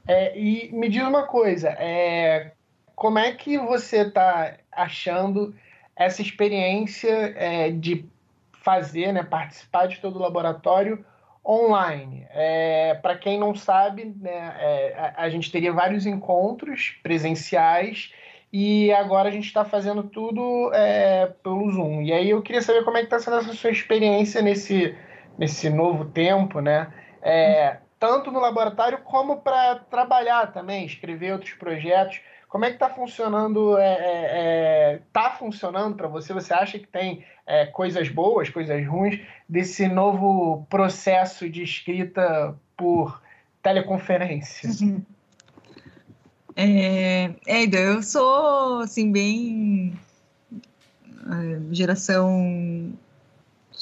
É, 0.07 0.37
e 0.37 0.71
me 0.71 0.87
diz 0.87 1.01
uma 1.01 1.23
coisa, 1.23 1.69
é, 1.69 2.51
como 2.95 3.17
é 3.17 3.31
que 3.31 3.57
você 3.57 4.01
está 4.01 4.57
achando 4.71 5.55
essa 5.95 6.21
experiência 6.21 7.33
é, 7.35 7.71
de 7.71 8.05
fazer, 8.61 9.11
né, 9.11 9.23
participar 9.23 9.87
de 9.87 9.99
todo 9.99 10.17
o 10.17 10.21
laboratório 10.21 11.03
online. 11.43 12.27
É, 12.29 12.93
Para 13.01 13.17
quem 13.17 13.39
não 13.39 13.55
sabe, 13.55 14.13
né, 14.21 14.55
é, 14.59 15.13
a, 15.17 15.23
a, 15.23 15.29
gente 15.31 15.51
teria 15.51 15.73
vários 15.73 16.05
encontros 16.05 16.95
presenciais 17.01 18.13
e 18.53 18.93
agora 18.93 19.29
a 19.29 19.31
gente 19.31 19.47
está 19.47 19.65
fazendo 19.65 20.03
tudo 20.03 20.71
é, 20.75 21.25
pelo 21.41 21.71
Zoom. 21.71 22.03
E 22.03 22.13
aí 22.13 22.29
eu 22.29 22.43
queria 22.43 22.61
saber 22.61 22.85
como 22.85 22.97
é 22.97 22.99
que 22.99 23.07
está 23.07 23.17
sendo 23.17 23.37
essa 23.37 23.53
sua 23.53 23.71
experiência 23.71 24.43
nesse, 24.43 24.95
nesse 25.37 25.69
novo 25.69 26.05
tempo, 26.05 26.59
né? 26.59 26.91
É, 27.21 27.77
tanto 27.99 28.31
no 28.31 28.39
laboratório 28.39 28.99
como 28.99 29.37
para 29.37 29.75
trabalhar 29.89 30.53
também, 30.53 30.85
escrever 30.85 31.33
outros 31.33 31.53
projetos. 31.53 32.19
Como 32.47 32.63
é 32.63 32.69
que 32.69 32.75
está 32.75 32.89
funcionando? 32.89 33.77
É, 33.77 33.83
é, 33.83 34.93
é 34.93 35.01
tá 35.11 35.31
funcionando 35.31 35.95
para 35.95 36.07
você? 36.07 36.33
Você 36.33 36.53
acha 36.53 36.79
que 36.79 36.87
tem 36.87 37.25
é, 37.45 37.65
coisas 37.65 38.07
boas, 38.09 38.49
coisas 38.49 38.85
ruins 38.87 39.19
desse 39.47 39.87
novo 39.87 40.65
processo 40.69 41.49
de 41.49 41.63
escrita 41.63 42.55
por 42.77 43.21
teleconferência? 43.61 44.69
Uhum. 44.81 45.01
É, 46.55 47.31
é, 47.45 47.65
eu 47.65 48.01
sou 48.01 48.79
assim 48.79 49.11
bem 49.11 49.93
geração 51.71 52.93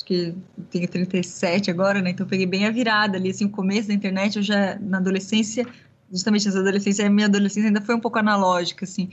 acho 0.04 0.06
que 0.06 0.36
tenho 0.70 0.88
37 0.88 1.72
agora, 1.72 2.02
né? 2.02 2.10
Então 2.10 2.28
peguei 2.28 2.46
bem 2.46 2.66
a 2.66 2.72
virada 2.72 3.18
ali, 3.18 3.30
assim, 3.30 3.46
o 3.46 3.50
começo 3.50 3.88
da 3.88 3.94
internet, 3.94 4.36
eu 4.36 4.44
já 4.44 4.78
na 4.80 4.98
adolescência 4.98 5.66
justamente 6.14 6.48
essa 6.48 6.60
adolescência, 6.60 7.08
a 7.08 7.10
minha 7.10 7.26
adolescência 7.26 7.68
ainda 7.68 7.82
foi 7.82 7.96
um 7.96 8.00
pouco 8.00 8.20
analógica, 8.20 8.86
assim. 8.86 9.10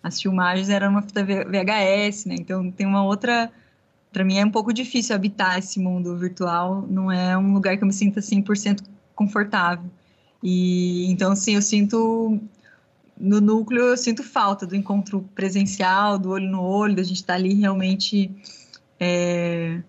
As 0.00 0.20
filmagens 0.22 0.70
eram 0.70 0.90
uma 0.90 1.02
fita 1.02 1.24
VHS, 1.24 2.26
né? 2.26 2.36
Então 2.38 2.70
tem 2.70 2.86
uma 2.86 3.04
outra. 3.04 3.50
Para 4.12 4.24
mim 4.24 4.38
é 4.38 4.44
um 4.44 4.50
pouco 4.50 4.72
difícil 4.72 5.16
habitar 5.16 5.58
esse 5.58 5.80
mundo 5.80 6.16
virtual, 6.16 6.86
não 6.88 7.10
é 7.10 7.36
um 7.36 7.52
lugar 7.52 7.76
que 7.76 7.82
eu 7.82 7.88
me 7.88 7.92
sinta 7.92 8.20
100% 8.20 8.84
confortável. 9.16 9.90
E 10.40 11.10
então, 11.10 11.32
assim, 11.32 11.56
eu 11.56 11.62
sinto. 11.62 12.40
No 13.18 13.40
núcleo, 13.40 13.82
eu 13.82 13.96
sinto 13.96 14.22
falta 14.22 14.66
do 14.66 14.74
encontro 14.76 15.28
presencial, 15.34 16.18
do 16.18 16.30
olho 16.30 16.48
no 16.48 16.60
olho, 16.62 16.96
da 16.96 17.02
gente 17.02 17.16
estar 17.16 17.34
tá 17.34 17.38
ali 17.38 17.54
realmente. 17.54 18.30
É, 19.00 19.80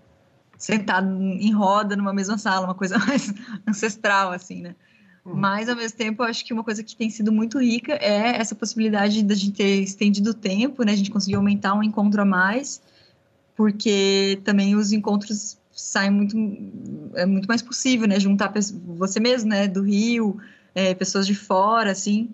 sentado 0.57 1.07
em 1.21 1.51
roda 1.51 1.95
numa 1.95 2.13
mesma 2.13 2.37
sala, 2.37 2.65
uma 2.65 2.75
coisa 2.75 2.97
mais 3.05 3.33
ancestral, 3.67 4.31
assim, 4.31 4.61
né? 4.61 4.75
Uhum. 5.25 5.35
Mas, 5.35 5.67
ao 5.67 5.75
mesmo 5.75 5.97
tempo, 5.97 6.21
eu 6.21 6.27
acho 6.27 6.45
que 6.45 6.53
uma 6.53 6.63
coisa 6.63 6.83
que 6.83 6.95
tem 6.95 7.09
sido 7.09 7.31
muito 7.31 7.59
rica 7.59 7.93
é 7.93 8.37
essa 8.37 8.53
possibilidade 8.53 9.23
da 9.23 9.33
gente 9.33 9.53
ter 9.53 9.81
estendido 9.81 10.29
o 10.29 10.33
tempo, 10.33 10.83
né? 10.83 10.91
A 10.91 10.95
gente 10.95 11.09
conseguir 11.09 11.35
aumentar 11.35 11.73
um 11.73 11.81
encontro 11.81 12.21
a 12.21 12.25
mais, 12.25 12.81
porque 13.55 14.39
também 14.43 14.75
os 14.75 14.91
encontros 14.91 15.57
saem 15.71 16.11
muito... 16.11 16.37
É 17.15 17.25
muito 17.25 17.47
mais 17.47 17.61
possível, 17.61 18.07
né? 18.07 18.19
Juntar 18.19 18.53
você 18.95 19.19
mesmo, 19.19 19.49
né? 19.49 19.67
Do 19.67 19.81
Rio, 19.81 20.39
é, 20.75 20.93
pessoas 20.93 21.25
de 21.25 21.33
fora, 21.33 21.91
assim... 21.91 22.29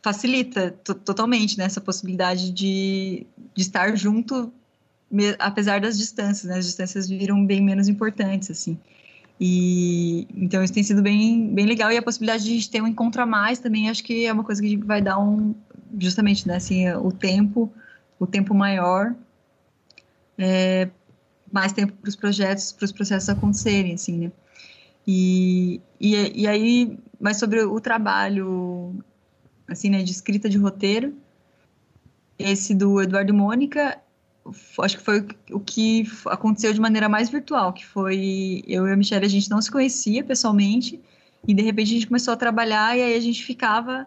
Facilita 0.00 0.70
totalmente, 0.70 1.58
né? 1.58 1.64
Essa 1.64 1.80
possibilidade 1.80 2.52
de, 2.52 3.26
de 3.54 3.62
estar 3.62 3.96
junto, 3.96 4.52
apesar 5.38 5.80
das 5.80 5.98
distâncias, 5.98 6.50
né? 6.50 6.58
As 6.58 6.66
distâncias 6.66 7.08
viram 7.08 7.44
bem 7.44 7.62
menos 7.62 7.88
importantes, 7.88 8.50
assim. 8.50 8.78
E 9.40 10.28
então 10.34 10.62
isso 10.62 10.72
tem 10.72 10.82
sido 10.82 11.02
bem, 11.02 11.52
bem 11.52 11.66
legal 11.66 11.90
e 11.90 11.96
a 11.96 12.02
possibilidade 12.02 12.44
de 12.44 12.50
a 12.50 12.54
gente 12.54 12.70
ter 12.70 12.80
um 12.80 12.86
encontro 12.86 13.20
a 13.20 13.26
mais 13.26 13.58
também 13.58 13.90
acho 13.90 14.04
que 14.04 14.26
é 14.26 14.32
uma 14.32 14.44
coisa 14.44 14.62
que 14.62 14.76
vai 14.76 15.02
dar 15.02 15.18
um 15.18 15.54
justamente 15.98 16.46
né 16.46 16.56
assim 16.56 16.88
o 16.90 17.10
tempo 17.10 17.72
o 18.18 18.28
tempo 18.28 18.54
maior 18.54 19.12
é, 20.38 20.88
mais 21.52 21.72
tempo 21.72 21.92
para 21.94 22.08
os 22.08 22.14
projetos 22.14 22.70
para 22.70 22.84
os 22.84 22.92
processos 22.92 23.28
acontecerem 23.28 23.94
assim 23.94 24.18
né 24.18 24.32
e, 25.04 25.80
e, 26.00 26.42
e 26.42 26.46
aí 26.46 26.96
mas 27.20 27.36
sobre 27.36 27.60
o 27.60 27.80
trabalho 27.80 28.94
assim 29.66 29.90
né 29.90 30.04
de 30.04 30.12
escrita 30.12 30.48
de 30.48 30.58
roteiro 30.58 31.12
esse 32.38 32.72
do 32.72 33.02
Eduardo 33.02 33.32
e 33.32 33.36
Mônica 33.36 33.98
acho 34.80 34.98
que 34.98 35.02
foi 35.02 35.26
o 35.50 35.60
que 35.60 36.06
aconteceu 36.26 36.72
de 36.72 36.80
maneira 36.80 37.08
mais 37.08 37.30
virtual, 37.30 37.72
que 37.72 37.84
foi 37.86 38.62
eu 38.66 38.86
e 38.86 38.92
a 38.92 38.96
Michelle, 38.96 39.24
a 39.24 39.28
gente 39.28 39.50
não 39.50 39.60
se 39.60 39.70
conhecia 39.70 40.22
pessoalmente, 40.22 41.00
e 41.46 41.54
de 41.54 41.62
repente 41.62 41.90
a 41.90 41.94
gente 41.94 42.06
começou 42.06 42.34
a 42.34 42.36
trabalhar, 42.36 42.96
e 42.96 43.02
aí 43.02 43.16
a 43.16 43.20
gente 43.20 43.42
ficava, 43.42 44.06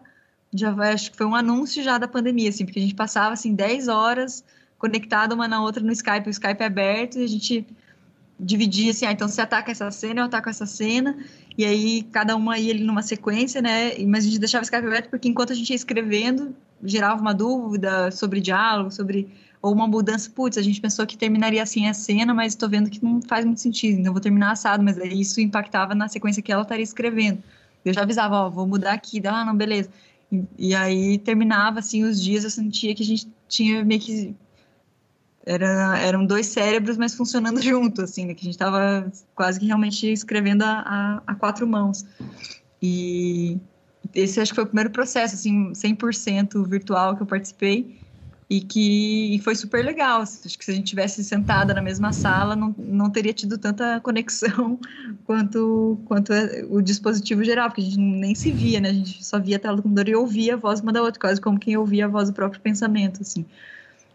já 0.54 0.72
acho 0.92 1.10
que 1.10 1.16
foi 1.16 1.26
um 1.26 1.34
anúncio 1.34 1.82
já 1.82 1.98
da 1.98 2.06
pandemia, 2.06 2.50
assim, 2.50 2.64
porque 2.64 2.78
a 2.78 2.82
gente 2.82 2.94
passava, 2.94 3.32
assim, 3.32 3.54
10 3.54 3.88
horas 3.88 4.44
conectada 4.78 5.34
uma 5.34 5.48
na 5.48 5.60
outra 5.60 5.82
no 5.82 5.90
Skype, 5.90 6.28
o 6.28 6.30
Skype 6.30 6.62
é 6.62 6.66
aberto, 6.66 7.18
e 7.18 7.24
a 7.24 7.28
gente 7.28 7.66
dividia, 8.38 8.92
assim, 8.92 9.06
ah, 9.06 9.10
então 9.10 9.26
você 9.26 9.40
ataca 9.40 9.72
essa 9.72 9.90
cena, 9.90 10.20
eu 10.20 10.24
ataco 10.26 10.48
essa 10.48 10.66
cena, 10.66 11.18
e 11.56 11.64
aí 11.64 12.02
cada 12.12 12.36
uma 12.36 12.56
ia 12.56 12.72
ali 12.72 12.84
numa 12.84 13.02
sequência, 13.02 13.60
né, 13.60 13.98
mas 14.06 14.24
a 14.24 14.28
gente 14.28 14.38
deixava 14.38 14.62
o 14.62 14.64
Skype 14.64 14.86
aberto, 14.86 15.10
porque 15.10 15.28
enquanto 15.28 15.52
a 15.52 15.56
gente 15.56 15.70
ia 15.70 15.76
escrevendo, 15.76 16.54
gerava 16.84 17.20
uma 17.20 17.34
dúvida 17.34 18.12
sobre 18.12 18.40
diálogo, 18.40 18.92
sobre 18.92 19.28
ou 19.60 19.72
uma 19.72 19.88
mudança, 19.88 20.30
putz, 20.30 20.56
a 20.56 20.62
gente 20.62 20.80
pensou 20.80 21.06
que 21.06 21.16
terminaria 21.16 21.62
assim 21.62 21.88
a 21.88 21.94
cena, 21.94 22.32
mas 22.32 22.52
estou 22.52 22.68
vendo 22.68 22.88
que 22.88 23.02
não 23.02 23.20
faz 23.20 23.44
muito 23.44 23.60
sentido, 23.60 24.00
então 24.00 24.12
vou 24.12 24.22
terminar 24.22 24.52
assado, 24.52 24.82
mas 24.82 24.96
isso 24.98 25.40
impactava 25.40 25.94
na 25.94 26.08
sequência 26.08 26.42
que 26.42 26.52
ela 26.52 26.62
estaria 26.62 26.84
escrevendo. 26.84 27.42
Eu 27.84 27.92
já 27.92 28.02
avisava, 28.02 28.36
ó, 28.36 28.50
vou 28.50 28.66
mudar 28.66 28.92
aqui, 28.92 29.20
ah, 29.26 29.44
não, 29.44 29.56
beleza. 29.56 29.90
E, 30.30 30.44
e, 30.58 30.74
aí 30.74 31.18
terminava 31.18 31.80
assim 31.80 32.04
os 32.04 32.22
dias, 32.22 32.44
eu 32.44 32.50
sentia 32.50 32.94
que 32.94 33.02
a 33.02 33.06
gente 33.06 33.26
tinha 33.48 33.84
meio 33.84 34.00
que 34.00 34.34
era, 35.44 35.98
eram 35.98 36.26
dois 36.26 36.46
cérebros, 36.46 36.96
mas 36.96 37.14
funcionando 37.14 37.60
junto, 37.62 38.02
assim, 38.02 38.26
né? 38.26 38.34
Que 38.34 38.42
a 38.42 38.44
gente 38.44 38.54
estava 38.54 39.10
quase 39.34 39.58
que 39.58 39.66
realmente 39.66 40.06
escrevendo 40.12 40.62
a, 40.62 40.80
a, 40.80 41.22
a, 41.26 41.34
quatro 41.34 41.66
mãos. 41.66 42.04
E 42.82 43.58
esse 44.14 44.40
acho 44.40 44.52
que 44.52 44.56
foi 44.56 44.64
o 44.64 44.66
primeiro 44.68 44.90
processo, 44.90 45.34
assim, 45.34 45.72
100% 45.72 46.68
virtual 46.68 47.16
que 47.16 47.22
eu 47.22 47.26
participei 47.26 47.98
e 48.50 48.62
que 48.62 49.40
foi 49.44 49.54
super 49.54 49.84
legal. 49.84 50.22
Acho 50.22 50.58
que 50.58 50.64
se 50.64 50.70
a 50.70 50.74
gente 50.74 50.86
tivesse 50.86 51.22
sentada 51.22 51.74
na 51.74 51.82
mesma 51.82 52.12
sala, 52.12 52.56
não, 52.56 52.74
não 52.78 53.10
teria 53.10 53.32
tido 53.34 53.58
tanta 53.58 54.00
conexão 54.00 54.78
quanto, 55.26 56.00
quanto 56.06 56.32
o 56.70 56.80
dispositivo 56.80 57.44
geral, 57.44 57.68
porque 57.68 57.82
a 57.82 57.84
gente 57.84 57.98
nem 57.98 58.34
se 58.34 58.50
via, 58.50 58.80
né? 58.80 58.88
A 58.88 58.94
gente 58.94 59.22
só 59.22 59.38
via 59.38 59.56
a 59.56 59.60
tela 59.60 59.76
do 59.76 59.82
computador 59.82 60.10
e 60.10 60.16
ouvia 60.16 60.54
a 60.54 60.56
voz 60.56 60.80
uma 60.80 60.92
da 60.92 61.02
outra, 61.02 61.20
quase 61.20 61.40
como 61.40 61.58
quem 61.58 61.76
ouvia 61.76 62.06
a 62.06 62.08
voz 62.08 62.30
do 62.30 62.34
próprio 62.34 62.60
pensamento, 62.60 63.20
assim. 63.20 63.44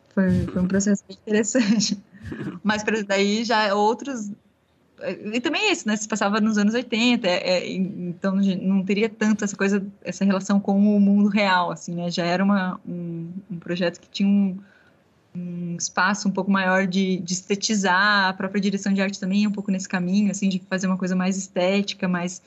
Foi, 0.09 0.45
foi 0.47 0.61
um 0.61 0.67
processo 0.67 1.03
bem 1.07 1.17
interessante. 1.21 1.97
Mas 2.63 2.83
daí 3.07 3.43
já 3.43 3.75
outros 3.75 4.31
e 5.11 5.41
também 5.41 5.69
é 5.69 5.71
isso, 5.71 5.87
né? 5.87 5.95
Se 5.95 6.07
passava 6.07 6.39
nos 6.39 6.57
anos 6.57 6.73
80, 6.73 7.27
é, 7.27 7.31
é, 7.31 7.71
então 7.71 8.35
não 8.35 8.83
teria 8.83 9.09
tanto 9.09 9.43
essa 9.43 9.55
coisa, 9.55 9.85
essa 10.03 10.23
relação 10.23 10.59
com 10.59 10.77
o 10.77 10.99
mundo 10.99 11.29
real, 11.29 11.71
assim, 11.71 11.93
né? 11.95 12.09
Já 12.09 12.25
era 12.25 12.43
uma, 12.43 12.79
um, 12.87 13.31
um 13.49 13.57
projeto 13.57 13.99
que 13.99 14.09
tinha 14.09 14.27
um, 14.27 14.57
um 15.35 15.75
espaço 15.77 16.27
um 16.27 16.31
pouco 16.31 16.51
maior 16.51 16.87
de, 16.87 17.17
de, 17.17 17.33
estetizar, 17.33 18.27
a 18.29 18.33
própria 18.33 18.61
direção 18.61 18.93
de 18.93 19.01
arte 19.01 19.19
também 19.19 19.45
é 19.45 19.47
um 19.47 19.51
pouco 19.51 19.71
nesse 19.71 19.89
caminho, 19.89 20.31
assim, 20.31 20.49
de 20.49 20.59
fazer 20.69 20.87
uma 20.87 20.97
coisa 20.97 21.15
mais 21.15 21.37
estética, 21.37 22.07
mais... 22.07 22.41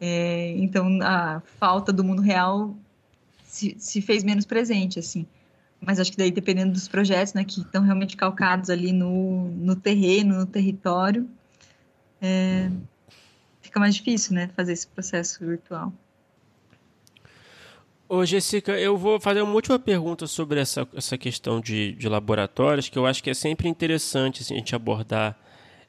É, 0.00 0.54
então, 0.56 0.98
a 1.02 1.40
falta 1.60 1.92
do 1.92 2.02
mundo 2.02 2.22
real 2.22 2.74
se, 3.44 3.76
se 3.78 4.02
fez 4.02 4.24
menos 4.24 4.44
presente, 4.44 4.98
assim 4.98 5.26
mas 5.84 5.98
acho 5.98 6.12
que 6.12 6.16
daí 6.16 6.30
dependendo 6.30 6.72
dos 6.72 6.86
projetos, 6.86 7.34
né, 7.34 7.44
que 7.44 7.60
estão 7.60 7.82
realmente 7.82 8.16
calcados 8.16 8.70
ali 8.70 8.92
no, 8.92 9.48
no 9.48 9.74
terreno, 9.74 10.36
no 10.36 10.46
território, 10.46 11.28
é, 12.22 12.70
fica 13.60 13.80
mais 13.80 13.94
difícil, 13.94 14.34
né, 14.34 14.48
fazer 14.56 14.72
esse 14.72 14.86
processo 14.86 15.44
virtual. 15.44 15.92
Ô, 18.08 18.26
Jessica, 18.26 18.78
eu 18.78 18.96
vou 18.96 19.18
fazer 19.18 19.40
uma 19.40 19.54
última 19.54 19.78
pergunta 19.78 20.26
sobre 20.26 20.60
essa, 20.60 20.86
essa 20.94 21.16
questão 21.16 21.60
de, 21.60 21.92
de 21.92 22.08
laboratórios, 22.08 22.88
que 22.88 22.98
eu 22.98 23.06
acho 23.06 23.22
que 23.22 23.30
é 23.30 23.34
sempre 23.34 23.68
interessante 23.68 24.42
assim, 24.42 24.54
a 24.54 24.58
gente 24.58 24.74
abordar 24.74 25.38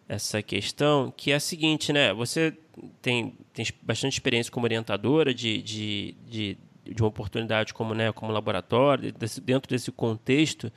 essa 0.07 0.41
questão, 0.41 1.13
que 1.15 1.31
é 1.31 1.35
a 1.35 1.39
seguinte, 1.39 1.91
né? 1.91 2.13
Você 2.13 2.53
tem, 3.01 3.37
tem 3.53 3.65
bastante 3.81 4.13
experiência 4.13 4.51
como 4.51 4.65
orientadora 4.65 5.33
de, 5.33 5.61
de, 5.61 6.15
de, 6.25 6.57
de 6.85 7.01
uma 7.01 7.09
oportunidade 7.09 7.73
como, 7.73 7.93
né, 7.93 8.11
como 8.13 8.31
laboratório, 8.31 9.11
desse, 9.11 9.41
dentro 9.41 9.69
desse 9.69 9.91
contexto 9.91 10.71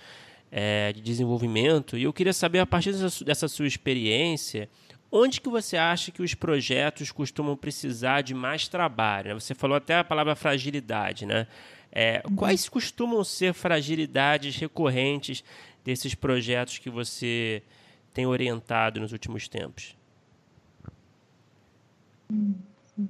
é, 0.51 0.93
de 0.93 1.01
desenvolvimento, 1.01 1.97
e 1.97 2.05
eu 2.05 2.13
queria 2.13 2.33
saber, 2.33 2.59
a 2.59 2.67
partir 2.67 2.93
dessa, 2.93 3.25
dessa 3.25 3.47
sua 3.47 3.67
experiência, 3.67 4.69
Onde 5.19 5.41
que 5.41 5.49
você 5.49 5.79
acha 5.79 6.11
que 6.11 6.21
os 6.21 6.35
projetos 6.35 7.11
costumam 7.11 7.57
precisar 7.57 8.21
de 8.21 8.35
mais 8.35 8.69
trabalho? 8.69 9.41
Você 9.41 9.55
falou 9.55 9.75
até 9.75 9.97
a 9.97 10.05
palavra 10.05 10.37
fragilidade, 10.37 11.25
né? 11.25 11.47
É, 11.91 12.23
quais 12.37 12.69
costumam 12.69 13.25
ser 13.25 13.55
fragilidades 13.55 14.57
recorrentes 14.57 15.43
desses 15.83 16.15
projetos 16.15 16.77
que 16.77 16.91
você 16.91 17.63
tem 18.13 18.27
orientado 18.27 19.01
nos 19.01 19.13
últimos 19.13 19.49
tempos? 19.49 19.97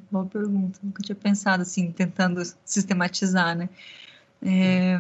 Boa 0.08 0.26
pergunta. 0.26 0.78
Nunca 0.84 1.02
tinha 1.02 1.16
pensado 1.16 1.62
assim, 1.62 1.90
tentando 1.90 2.40
sistematizar, 2.64 3.56
né? 3.56 3.68
É, 4.40 4.96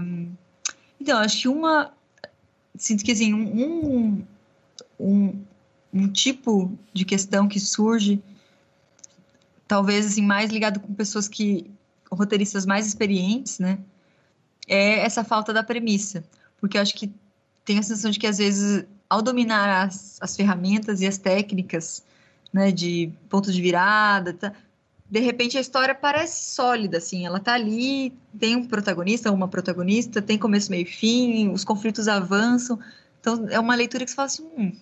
então, 1.00 1.20
acho 1.20 1.42
que 1.42 1.48
uma. 1.48 1.92
Sinto 2.74 3.04
que 3.04 3.12
assim, 3.12 3.32
um, 3.32 4.26
um, 4.98 5.44
um 5.96 6.08
tipo 6.08 6.76
de 6.92 7.04
questão 7.04 7.48
que 7.48 7.58
surge, 7.58 8.22
talvez 9.66 10.06
assim 10.06 10.22
mais 10.22 10.50
ligado 10.50 10.80
com 10.80 10.94
pessoas 10.94 11.28
que 11.28 11.70
roteiristas 12.10 12.66
mais 12.66 12.86
experientes, 12.86 13.58
né? 13.58 13.78
É 14.66 15.00
essa 15.00 15.24
falta 15.24 15.52
da 15.52 15.62
premissa, 15.62 16.24
porque 16.60 16.76
eu 16.76 16.82
acho 16.82 16.94
que 16.94 17.10
tem 17.64 17.78
a 17.78 17.82
sensação 17.82 18.10
de 18.10 18.18
que 18.18 18.26
às 18.26 18.38
vezes 18.38 18.84
ao 19.08 19.22
dominar 19.22 19.86
as, 19.86 20.18
as 20.20 20.36
ferramentas 20.36 21.00
e 21.00 21.06
as 21.06 21.18
técnicas, 21.18 22.02
né, 22.52 22.72
de 22.72 23.12
ponto 23.28 23.52
de 23.52 23.60
virada, 23.62 24.32
tá, 24.32 24.52
de 25.08 25.20
repente 25.20 25.56
a 25.56 25.60
história 25.60 25.94
parece 25.94 26.52
sólida, 26.52 26.98
assim, 26.98 27.24
ela 27.24 27.38
tá 27.38 27.54
ali, 27.54 28.12
tem 28.38 28.56
um 28.56 28.66
protagonista, 28.66 29.30
uma 29.30 29.46
protagonista, 29.46 30.20
tem 30.20 30.36
começo, 30.36 30.70
meio 30.70 30.82
e 30.82 30.90
fim, 30.90 31.50
os 31.50 31.64
conflitos 31.64 32.08
avançam, 32.08 32.78
então 33.20 33.46
é 33.48 33.60
uma 33.60 33.74
leitura 33.74 34.04
que 34.04 34.10
você 34.10 34.16
fala 34.16 34.26
assim, 34.26 34.44
hum, 34.58 34.72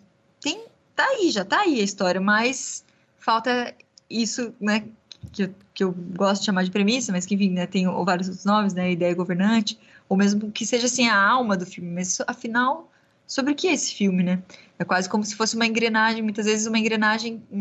tem 0.40 0.64
tá 0.95 1.05
aí, 1.05 1.30
já 1.30 1.45
tá 1.45 1.61
aí 1.61 1.80
a 1.80 1.84
história, 1.84 2.20
mas 2.20 2.84
falta 3.18 3.74
isso, 4.09 4.55
né, 4.61 4.84
que, 5.32 5.51
que 5.72 5.84
eu 5.84 5.92
gosto 5.92 6.40
de 6.40 6.47
chamar 6.47 6.64
de 6.64 6.70
premissa, 6.70 7.12
mas 7.12 7.26
que, 7.26 7.34
enfim, 7.34 7.51
né, 7.51 7.66
tem 7.66 7.86
vários 8.05 8.28
outros 8.28 8.45
nomes, 8.45 8.74
né, 8.74 8.92
ideia 8.92 9.14
governante, 9.14 9.78
ou 10.09 10.16
mesmo 10.16 10.51
que 10.51 10.66
seja, 10.66 10.86
assim, 10.86 11.09
a 11.09 11.16
alma 11.16 11.57
do 11.57 11.66
filme, 11.66 11.90
mas, 11.90 12.20
afinal, 12.26 12.90
sobre 13.26 13.53
o 13.53 13.55
que 13.55 13.68
é 13.68 13.72
esse 13.72 13.95
filme, 13.95 14.22
né? 14.22 14.42
É 14.78 14.84
quase 14.84 15.09
como 15.09 15.24
se 15.24 15.34
fosse 15.34 15.57
uma 15.57 15.66
engrenagem, 15.66 16.22
muitas 16.22 16.45
vezes 16.47 16.66
uma 16.66 16.78
engrenagem, 16.78 17.42
um, 17.51 17.59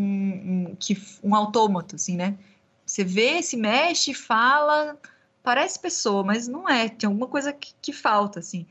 um, 0.69 0.75
que, 0.77 1.01
um 1.23 1.33
autômato, 1.33 1.95
assim, 1.95 2.17
né? 2.17 2.37
Você 2.85 3.03
vê, 3.03 3.41
se 3.41 3.55
mexe, 3.55 4.13
fala, 4.13 4.97
parece 5.41 5.79
pessoa, 5.79 6.23
mas 6.23 6.47
não 6.47 6.67
é, 6.67 6.89
tem 6.89 7.07
alguma 7.07 7.27
coisa 7.27 7.53
que, 7.53 7.73
que 7.81 7.93
falta, 7.93 8.39
assim. 8.39 8.65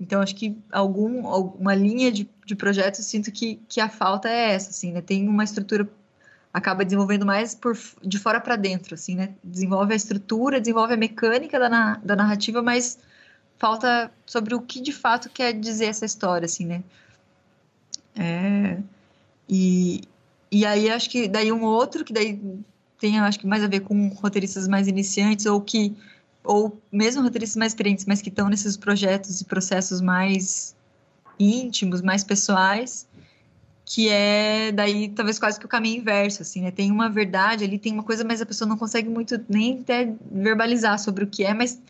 Então, 0.00 0.22
acho 0.22 0.34
que 0.34 0.56
algum, 0.70 1.26
alguma 1.26 1.74
linha 1.74 2.12
de, 2.12 2.28
de 2.46 2.54
projetos, 2.54 3.04
sinto 3.04 3.32
que, 3.32 3.60
que 3.68 3.80
a 3.80 3.88
falta 3.88 4.28
é 4.28 4.54
essa, 4.54 4.70
assim, 4.70 4.92
né? 4.92 5.00
Tem 5.00 5.28
uma 5.28 5.42
estrutura, 5.42 5.88
acaba 6.52 6.84
desenvolvendo 6.84 7.26
mais 7.26 7.54
por, 7.54 7.76
de 8.02 8.18
fora 8.18 8.40
para 8.40 8.54
dentro, 8.54 8.94
assim, 8.94 9.16
né? 9.16 9.34
Desenvolve 9.42 9.92
a 9.92 9.96
estrutura, 9.96 10.60
desenvolve 10.60 10.94
a 10.94 10.96
mecânica 10.96 11.58
da, 11.58 11.96
da 11.96 12.16
narrativa, 12.16 12.62
mas 12.62 12.98
falta 13.58 14.10
sobre 14.24 14.54
o 14.54 14.60
que 14.60 14.80
de 14.80 14.92
fato 14.92 15.28
quer 15.28 15.52
dizer 15.52 15.86
essa 15.86 16.06
história, 16.06 16.46
assim, 16.46 16.64
né? 16.64 16.84
É, 18.16 18.78
e, 19.48 20.02
e 20.50 20.64
aí, 20.64 20.90
acho 20.90 21.10
que 21.10 21.26
daí 21.28 21.50
um 21.50 21.64
outro, 21.64 22.04
que 22.04 22.12
daí 22.12 22.40
tem, 23.00 23.18
acho 23.18 23.38
que 23.38 23.46
mais 23.46 23.64
a 23.64 23.68
ver 23.68 23.80
com 23.80 24.08
roteiristas 24.08 24.68
mais 24.68 24.86
iniciantes, 24.86 25.46
ou 25.46 25.60
que 25.60 25.96
ou 26.44 26.80
mesmo 26.90 27.22
roteiristas 27.22 27.56
mais 27.56 27.72
experientes, 27.72 28.04
mas 28.06 28.22
que 28.22 28.28
estão 28.28 28.48
nesses 28.48 28.76
projetos 28.76 29.40
e 29.40 29.44
processos 29.44 30.00
mais 30.00 30.74
íntimos, 31.38 32.02
mais 32.02 32.24
pessoais, 32.24 33.06
que 33.84 34.08
é 34.08 34.70
daí 34.72 35.08
talvez 35.08 35.38
quase 35.38 35.58
que 35.58 35.64
o 35.64 35.68
caminho 35.68 36.00
inverso, 36.00 36.42
assim, 36.42 36.60
né? 36.62 36.70
Tem 36.70 36.90
uma 36.90 37.08
verdade 37.08 37.64
ali, 37.64 37.78
tem 37.78 37.92
uma 37.92 38.02
coisa, 38.02 38.24
mas 38.24 38.40
a 38.40 38.46
pessoa 38.46 38.68
não 38.68 38.76
consegue 38.76 39.08
muito 39.08 39.42
nem 39.48 39.80
até 39.80 40.12
verbalizar 40.30 40.98
sobre 40.98 41.24
o 41.24 41.26
que 41.26 41.44
é, 41.44 41.54
mas 41.54 41.80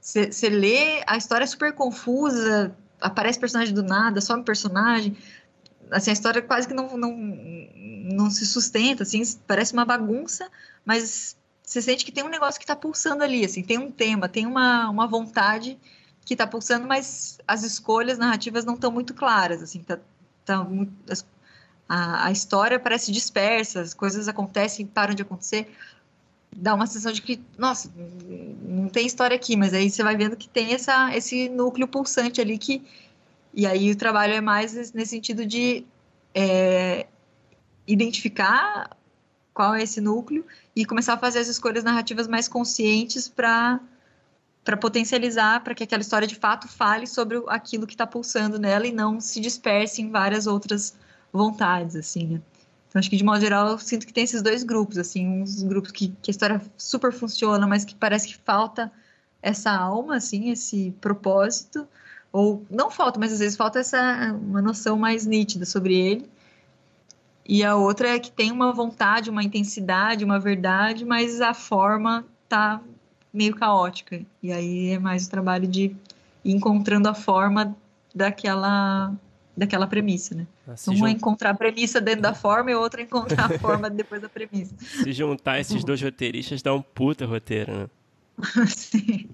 você 0.00 0.48
lê, 0.48 1.02
a 1.06 1.16
história 1.16 1.44
é 1.44 1.46
super 1.46 1.72
confusa, 1.72 2.74
aparece 3.00 3.38
personagem 3.38 3.74
do 3.74 3.82
nada, 3.82 4.20
some 4.20 4.42
personagem, 4.44 5.16
assim, 5.90 6.10
a 6.10 6.12
história 6.12 6.42
quase 6.42 6.68
que 6.68 6.74
não, 6.74 6.96
não, 6.96 7.16
não 7.76 8.30
se 8.30 8.46
sustenta, 8.46 9.02
assim, 9.02 9.22
parece 9.46 9.72
uma 9.72 9.84
bagunça, 9.84 10.48
mas 10.84 11.36
você 11.68 11.82
sente 11.82 12.02
que 12.02 12.10
tem 12.10 12.24
um 12.24 12.30
negócio 12.30 12.58
que 12.58 12.64
está 12.64 12.74
pulsando 12.74 13.22
ali, 13.22 13.44
assim, 13.44 13.62
tem 13.62 13.76
um 13.76 13.90
tema, 13.90 14.26
tem 14.26 14.46
uma, 14.46 14.88
uma 14.88 15.06
vontade 15.06 15.78
que 16.24 16.32
está 16.32 16.46
pulsando, 16.46 16.86
mas 16.86 17.38
as 17.46 17.62
escolhas 17.62 18.16
narrativas 18.16 18.64
não 18.64 18.72
estão 18.72 18.90
muito 18.90 19.12
claras, 19.12 19.62
assim, 19.62 19.82
tá, 19.82 19.98
tá 20.46 20.64
muito, 20.64 20.90
a, 21.86 22.24
a 22.24 22.32
história 22.32 22.80
parece 22.80 23.12
dispersa, 23.12 23.82
as 23.82 23.92
coisas 23.92 24.28
acontecem, 24.28 24.86
param 24.86 25.12
de 25.12 25.20
acontecer, 25.20 25.70
dá 26.56 26.74
uma 26.74 26.86
sensação 26.86 27.12
de 27.12 27.20
que, 27.20 27.38
nossa, 27.58 27.92
não 28.62 28.88
tem 28.88 29.06
história 29.06 29.36
aqui, 29.36 29.54
mas 29.54 29.74
aí 29.74 29.90
você 29.90 30.02
vai 30.02 30.16
vendo 30.16 30.38
que 30.38 30.48
tem 30.48 30.72
essa, 30.72 31.14
esse 31.14 31.50
núcleo 31.50 31.86
pulsante 31.86 32.40
ali 32.40 32.56
que, 32.56 32.82
e 33.52 33.66
aí 33.66 33.90
o 33.90 33.96
trabalho 33.96 34.32
é 34.32 34.40
mais 34.40 34.72
nesse 34.72 35.10
sentido 35.10 35.44
de 35.44 35.84
é, 36.34 37.06
identificar 37.86 38.96
qual 39.52 39.74
é 39.74 39.82
esse 39.82 40.00
núcleo 40.00 40.46
e 40.78 40.84
começar 40.84 41.14
a 41.14 41.18
fazer 41.18 41.40
as 41.40 41.48
escolhas 41.48 41.82
narrativas 41.82 42.28
mais 42.28 42.46
conscientes 42.46 43.28
para 43.28 43.80
para 44.64 44.76
potencializar, 44.76 45.64
para 45.64 45.74
que 45.74 45.82
aquela 45.82 46.02
história 46.02 46.28
de 46.28 46.34
fato 46.34 46.68
fale 46.68 47.06
sobre 47.06 47.42
aquilo 47.48 47.86
que 47.86 47.94
está 47.94 48.06
pulsando 48.06 48.58
nela 48.58 48.86
e 48.86 48.92
não 48.92 49.18
se 49.18 49.40
disperse 49.40 50.02
em 50.02 50.10
várias 50.10 50.46
outras 50.46 50.94
vontades, 51.32 51.96
assim, 51.96 52.26
né? 52.26 52.42
Então, 52.86 53.00
acho 53.00 53.08
que 53.08 53.16
de 53.16 53.24
modo 53.24 53.40
geral, 53.40 53.68
eu 53.68 53.78
sinto 53.78 54.06
que 54.06 54.12
tem 54.12 54.24
esses 54.24 54.42
dois 54.42 54.62
grupos, 54.62 54.98
assim, 54.98 55.26
uns 55.26 55.62
grupos 55.62 55.90
que, 55.90 56.08
que 56.20 56.30
a 56.30 56.32
história 56.32 56.60
super 56.76 57.12
funciona, 57.12 57.66
mas 57.66 57.82
que 57.82 57.94
parece 57.94 58.28
que 58.28 58.36
falta 58.36 58.92
essa 59.40 59.70
alma, 59.70 60.16
assim, 60.16 60.50
esse 60.50 60.94
propósito, 61.00 61.88
ou 62.30 62.62
não 62.70 62.90
falta, 62.90 63.18
mas 63.18 63.32
às 63.32 63.38
vezes 63.38 63.56
falta 63.56 63.78
essa 63.78 64.32
uma 64.34 64.60
noção 64.60 64.98
mais 64.98 65.24
nítida 65.24 65.64
sobre 65.64 65.94
ele, 65.94 66.28
e 67.48 67.64
a 67.64 67.74
outra 67.74 68.08
é 68.08 68.18
que 68.18 68.30
tem 68.30 68.52
uma 68.52 68.72
vontade, 68.72 69.30
uma 69.30 69.42
intensidade, 69.42 70.22
uma 70.22 70.38
verdade, 70.38 71.06
mas 71.06 71.40
a 71.40 71.54
forma 71.54 72.26
tá 72.46 72.78
meio 73.32 73.56
caótica. 73.56 74.20
E 74.42 74.52
aí 74.52 74.90
é 74.90 74.98
mais 74.98 75.26
o 75.26 75.30
trabalho 75.30 75.66
de 75.66 75.96
encontrando 76.44 77.08
a 77.08 77.14
forma 77.14 77.74
daquela 78.14 79.14
daquela 79.56 79.88
premissa, 79.88 80.36
né? 80.36 80.46
Ah, 80.68 80.74
um 80.88 80.94
junt... 80.94 81.08
é 81.08 81.10
encontrar 81.10 81.50
a 81.50 81.54
premissa 81.54 82.00
dentro 82.00 82.22
da 82.22 82.32
forma 82.32 82.70
e 82.70 82.74
o 82.74 82.80
outro 82.80 83.00
é 83.00 83.04
encontrar 83.04 83.46
a 83.52 83.58
forma 83.58 83.88
depois 83.90 84.22
da 84.22 84.28
premissa. 84.28 84.74
Se 84.78 85.10
juntar 85.12 85.58
esses 85.58 85.82
dois 85.82 86.00
roteiristas 86.00 86.62
dá 86.62 86.72
um 86.72 86.82
puta 86.82 87.26
roteiro, 87.26 87.72
né? 87.72 87.88
Sim. 88.68 89.28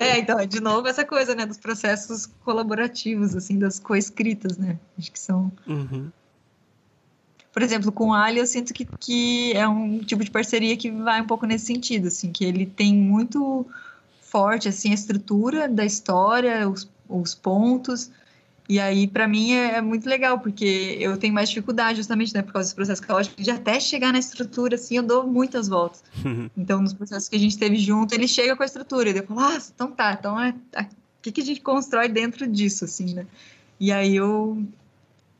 É, 0.00 0.18
então, 0.18 0.44
de 0.46 0.60
novo, 0.60 0.88
essa 0.88 1.04
coisa, 1.04 1.34
né, 1.34 1.44
dos 1.44 1.58
processos 1.58 2.24
colaborativos, 2.42 3.36
assim, 3.36 3.58
das 3.58 3.78
coescritas, 3.78 4.56
né? 4.56 4.78
Acho 4.98 5.12
que 5.12 5.18
são. 5.18 5.52
Uhum. 5.66 6.10
Por 7.56 7.62
exemplo, 7.62 7.90
com 7.90 8.08
o 8.08 8.12
Ali, 8.12 8.38
eu 8.38 8.46
sinto 8.46 8.74
que, 8.74 8.84
que 9.00 9.54
é 9.54 9.66
um 9.66 10.00
tipo 10.00 10.22
de 10.22 10.30
parceria 10.30 10.76
que 10.76 10.90
vai 10.90 11.22
um 11.22 11.26
pouco 11.26 11.46
nesse 11.46 11.64
sentido, 11.64 12.08
assim, 12.08 12.30
que 12.30 12.44
ele 12.44 12.66
tem 12.66 12.92
muito 12.92 13.64
forte, 14.20 14.68
assim, 14.68 14.90
a 14.90 14.94
estrutura 14.94 15.66
da 15.66 15.82
história, 15.82 16.68
os, 16.68 16.86
os 17.08 17.34
pontos, 17.34 18.10
e 18.68 18.78
aí, 18.78 19.06
para 19.06 19.26
mim, 19.26 19.52
é, 19.52 19.76
é, 19.76 19.80
muito 19.80 20.06
legal, 20.06 20.38
porque 20.38 20.98
eu 21.00 21.16
tenho 21.16 21.32
mais 21.32 21.48
dificuldade, 21.48 21.96
justamente, 21.96 22.34
né, 22.34 22.42
por 22.42 22.52
causa 22.52 22.66
desse 22.66 22.74
processo 22.74 23.00
caótico, 23.00 23.40
de 23.40 23.50
até 23.50 23.80
chegar 23.80 24.12
na 24.12 24.18
estrutura, 24.18 24.74
assim, 24.74 24.98
eu 24.98 25.02
dou 25.02 25.26
muitas 25.26 25.66
voltas. 25.66 26.04
então, 26.54 26.82
nos 26.82 26.92
processos 26.92 27.26
que 27.26 27.36
a 27.36 27.40
gente 27.40 27.56
teve 27.56 27.78
junto, 27.78 28.14
ele 28.14 28.28
chega 28.28 28.54
com 28.54 28.64
a 28.64 28.66
estrutura, 28.66 29.08
e 29.08 29.16
eu 29.16 29.26
falo, 29.26 29.40
ah, 29.40 29.58
então 29.74 29.90
tá, 29.90 30.12
então 30.12 30.38
é, 30.38 30.50
o 30.50 30.86
que, 31.22 31.32
que 31.32 31.40
a 31.40 31.44
gente 31.44 31.62
constrói 31.62 32.06
dentro 32.06 32.46
disso, 32.46 32.84
assim, 32.84 33.14
né? 33.14 33.26
E 33.80 33.90
aí 33.90 34.14
eu. 34.14 34.62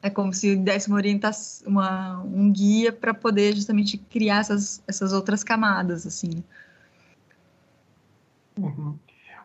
É 0.07 0.11
como 0.11 0.33
se 0.33 0.55
desse 0.55 0.87
uma 0.87 0.99
orientação, 0.99 1.69
uma, 1.69 2.21
um 2.23 2.53
guia 2.53 2.93
para 2.93 3.13
poder 3.13 3.57
justamente 3.57 3.99
criar 3.99 4.39
essas, 4.39 4.81
essas 4.87 5.13
outras 5.13 5.43
camadas, 5.43 6.07
assim. 6.07 6.45
Uhum. 8.57 8.97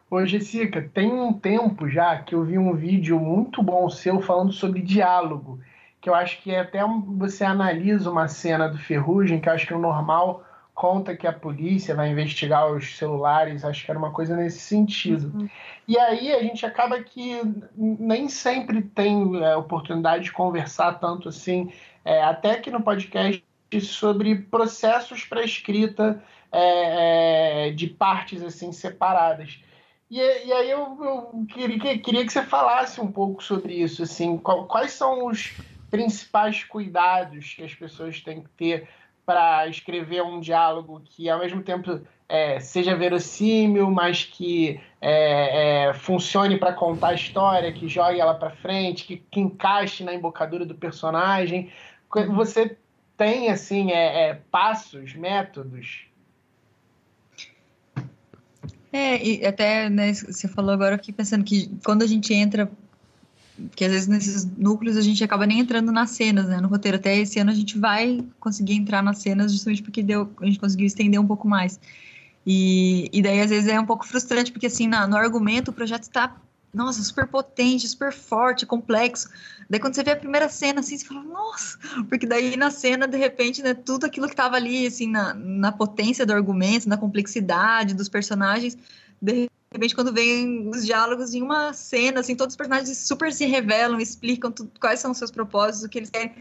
Ô, 0.08 0.24
Jessica, 0.24 0.88
tem 0.94 1.12
um 1.12 1.34
tempo 1.34 1.90
já 1.90 2.16
que 2.20 2.36
eu 2.36 2.44
vi 2.44 2.60
um 2.60 2.76
vídeo 2.76 3.20
muito 3.20 3.64
bom 3.64 3.90
seu 3.90 4.22
falando 4.22 4.54
sobre 4.54 4.84
diálogo, 4.84 5.60
que 6.00 6.08
eu 6.08 6.14
acho 6.14 6.40
que 6.44 6.52
é 6.52 6.60
até 6.60 6.82
você 7.08 7.44
analisa 7.44 8.12
uma 8.12 8.28
cena 8.28 8.68
do 8.68 8.78
Ferrugem, 8.78 9.40
que 9.40 9.50
eu 9.50 9.54
acho 9.54 9.66
que 9.66 9.74
o 9.74 9.80
normal 9.80 10.46
conta 10.74 11.16
que 11.16 11.28
a 11.28 11.34
polícia 11.34 11.96
vai 11.96 12.10
investigar 12.10 12.72
os 12.72 12.98
celulares, 12.98 13.64
acho 13.64 13.86
que 13.86 13.92
era 13.92 14.00
uma 14.00 14.12
coisa 14.12 14.36
nesse 14.36 14.60
sentido. 14.60 15.32
Uhum. 15.38 15.50
E 15.88 15.98
aí 15.98 16.34
a 16.34 16.42
gente 16.42 16.66
acaba 16.66 17.02
que 17.04 17.42
nem 17.76 18.30
sempre 18.30 18.82
tem 18.82 19.44
é, 19.44 19.56
oportunidade 19.56 20.26
de 20.26 20.32
conversar 20.32 20.94
tanto 20.94 21.30
assim, 21.30 21.72
é, 22.04 22.24
até 22.24 22.52
aqui 22.52 22.72
no 22.72 22.82
podcast, 22.82 23.44
sobre 23.82 24.36
processos 24.36 25.24
para 25.24 25.44
escrita 25.44 26.22
é, 26.52 27.68
é, 27.68 27.72
de 27.72 27.88
partes 27.88 28.44
assim 28.44 28.72
separadas. 28.72 29.62
E, 30.10 30.18
e 30.18 30.52
aí 30.52 30.70
eu, 30.70 30.98
eu 31.02 31.46
queria, 31.48 31.98
queria, 32.00 32.26
que 32.26 32.34
você 32.34 32.44
falasse 32.44 33.00
um 33.00 33.10
pouco 33.10 33.42
sobre 33.42 33.76
isso, 33.76 34.04
assim, 34.04 34.38
quais 34.38 34.92
são 34.92 35.26
os 35.26 35.54
principais 35.90 36.64
cuidados 36.64 37.54
que 37.54 37.64
as 37.64 37.74
pessoas 37.74 38.20
têm 38.22 38.42
que 38.42 38.50
ter 38.50 38.90
para 39.32 39.66
escrever 39.68 40.22
um 40.22 40.42
diálogo 40.42 41.02
que 41.06 41.30
ao 41.30 41.40
mesmo 41.40 41.64
tempo 41.64 42.02
é, 42.28 42.60
seja 42.60 42.98
verossímil, 42.98 43.90
mas 43.90 44.26
que 44.26 44.78
é, 45.00 45.88
é, 45.88 45.94
funcione 45.94 46.58
para 46.58 46.74
contar 46.74 47.10
a 47.10 47.14
história, 47.14 47.72
que 47.72 47.88
jogue 47.88 48.20
ela 48.20 48.34
para 48.34 48.50
frente, 48.50 49.06
que, 49.06 49.18
que, 49.32 49.40
encaixe 49.40 50.04
na 50.04 50.14
embocadura 50.14 50.66
do 50.66 50.76
personagem. 50.76 51.72
Você 52.36 52.78
tem 53.16 53.50
assim 53.50 53.92
é, 53.92 54.30
é, 54.30 54.34
passos, 54.52 55.16
métodos 55.16 56.12
é, 58.94 59.24
e 59.24 59.46
até 59.46 59.90
né, 59.90 60.14
você 60.14 60.50
falou 60.50 60.72
agora 60.72 60.96
aqui 60.96 61.14
pensando 61.14 61.46
que 61.46 61.72
quando 61.86 62.04
a 62.04 62.08
gente 62.08 62.34
entra, 62.34 62.70
que 63.76 63.86
às 63.86 63.92
vezes 63.92 64.08
nesses 64.08 64.46
núcleos 64.58 64.98
a 64.98 65.02
gente 65.02 65.24
acaba 65.24 65.46
nem 65.46 65.60
entrando 65.60 65.92
nas 65.92 66.12
cenas, 66.12 66.48
né, 66.48 66.60
no 66.60 66.68
roteiro. 66.68 66.98
Até 66.98 67.18
esse 67.20 67.40
ano 67.40 67.52
a 67.52 67.56
gente 67.56 67.78
vai 67.78 68.24
conseguir 68.40 68.74
entrar 68.76 69.02
nas 69.02 69.20
cenas 69.20 69.52
justamente 69.52 69.84
porque 69.84 70.02
deu, 70.02 70.32
a 70.42 70.46
gente 70.46 70.60
conseguiu 70.60 70.88
estender 70.88 71.20
um 71.20 71.28
pouco 71.28 71.48
mais. 71.48 71.80
E, 72.46 73.10
e 73.14 73.22
daí 73.22 73.40
às 73.42 73.50
vezes 73.50 73.70
é 73.70 73.80
um 73.80 73.86
pouco 73.86 74.08
frustrante 74.08 74.52
porque 74.52 74.68
assim 74.68 74.88
na, 74.88 75.08
no 75.08 75.16
argumento 75.16 75.70
o 75.70 75.74
projeto 75.74 76.04
está 76.04 76.36
nossa, 76.74 77.04
super 77.04 77.28
potente, 77.28 77.88
super 77.88 78.14
forte, 78.14 78.66
complexo. 78.66 79.30
Daí 79.70 79.80
quando 79.80 79.94
você 79.94 80.04
vê 80.04 80.12
a 80.12 80.16
primeira 80.16 80.48
cena, 80.48 80.80
assim, 80.80 80.98
você 80.98 81.06
fala, 81.06 81.22
nossa, 81.24 81.78
porque 82.08 82.26
daí 82.26 82.56
na 82.56 82.72
cena, 82.72 83.08
de 83.08 83.18
repente, 83.18 83.62
né, 83.62 83.74
tudo 83.74 84.06
aquilo 84.06 84.28
que 84.28 84.34
estava 84.34 84.56
ali, 84.56 84.88
assim, 84.88 85.08
na, 85.08 85.34
na 85.34 85.72
potência 85.72 86.26
do 86.26 86.34
argumento, 86.34 86.88
na 86.88 86.98
complexidade 86.98 87.94
dos 87.94 88.08
personagens, 88.08 88.78
de 89.22 89.50
repente, 89.78 89.96
quando 89.96 90.12
vem 90.12 90.68
os 90.68 90.86
diálogos 90.86 91.34
em 91.34 91.42
uma 91.42 91.72
cena, 91.72 92.20
assim, 92.20 92.36
todos 92.36 92.54
os 92.54 92.58
personagens 92.58 92.98
super 92.98 93.32
se 93.32 93.46
revelam, 93.46 94.00
explicam 94.00 94.52
tudo, 94.52 94.72
quais 94.80 95.00
são 95.00 95.12
os 95.12 95.18
seus 95.18 95.32
propósitos, 95.32 95.84
o 95.84 95.90
que 95.90 96.00
eles 96.00 96.10
querem. 96.10 96.34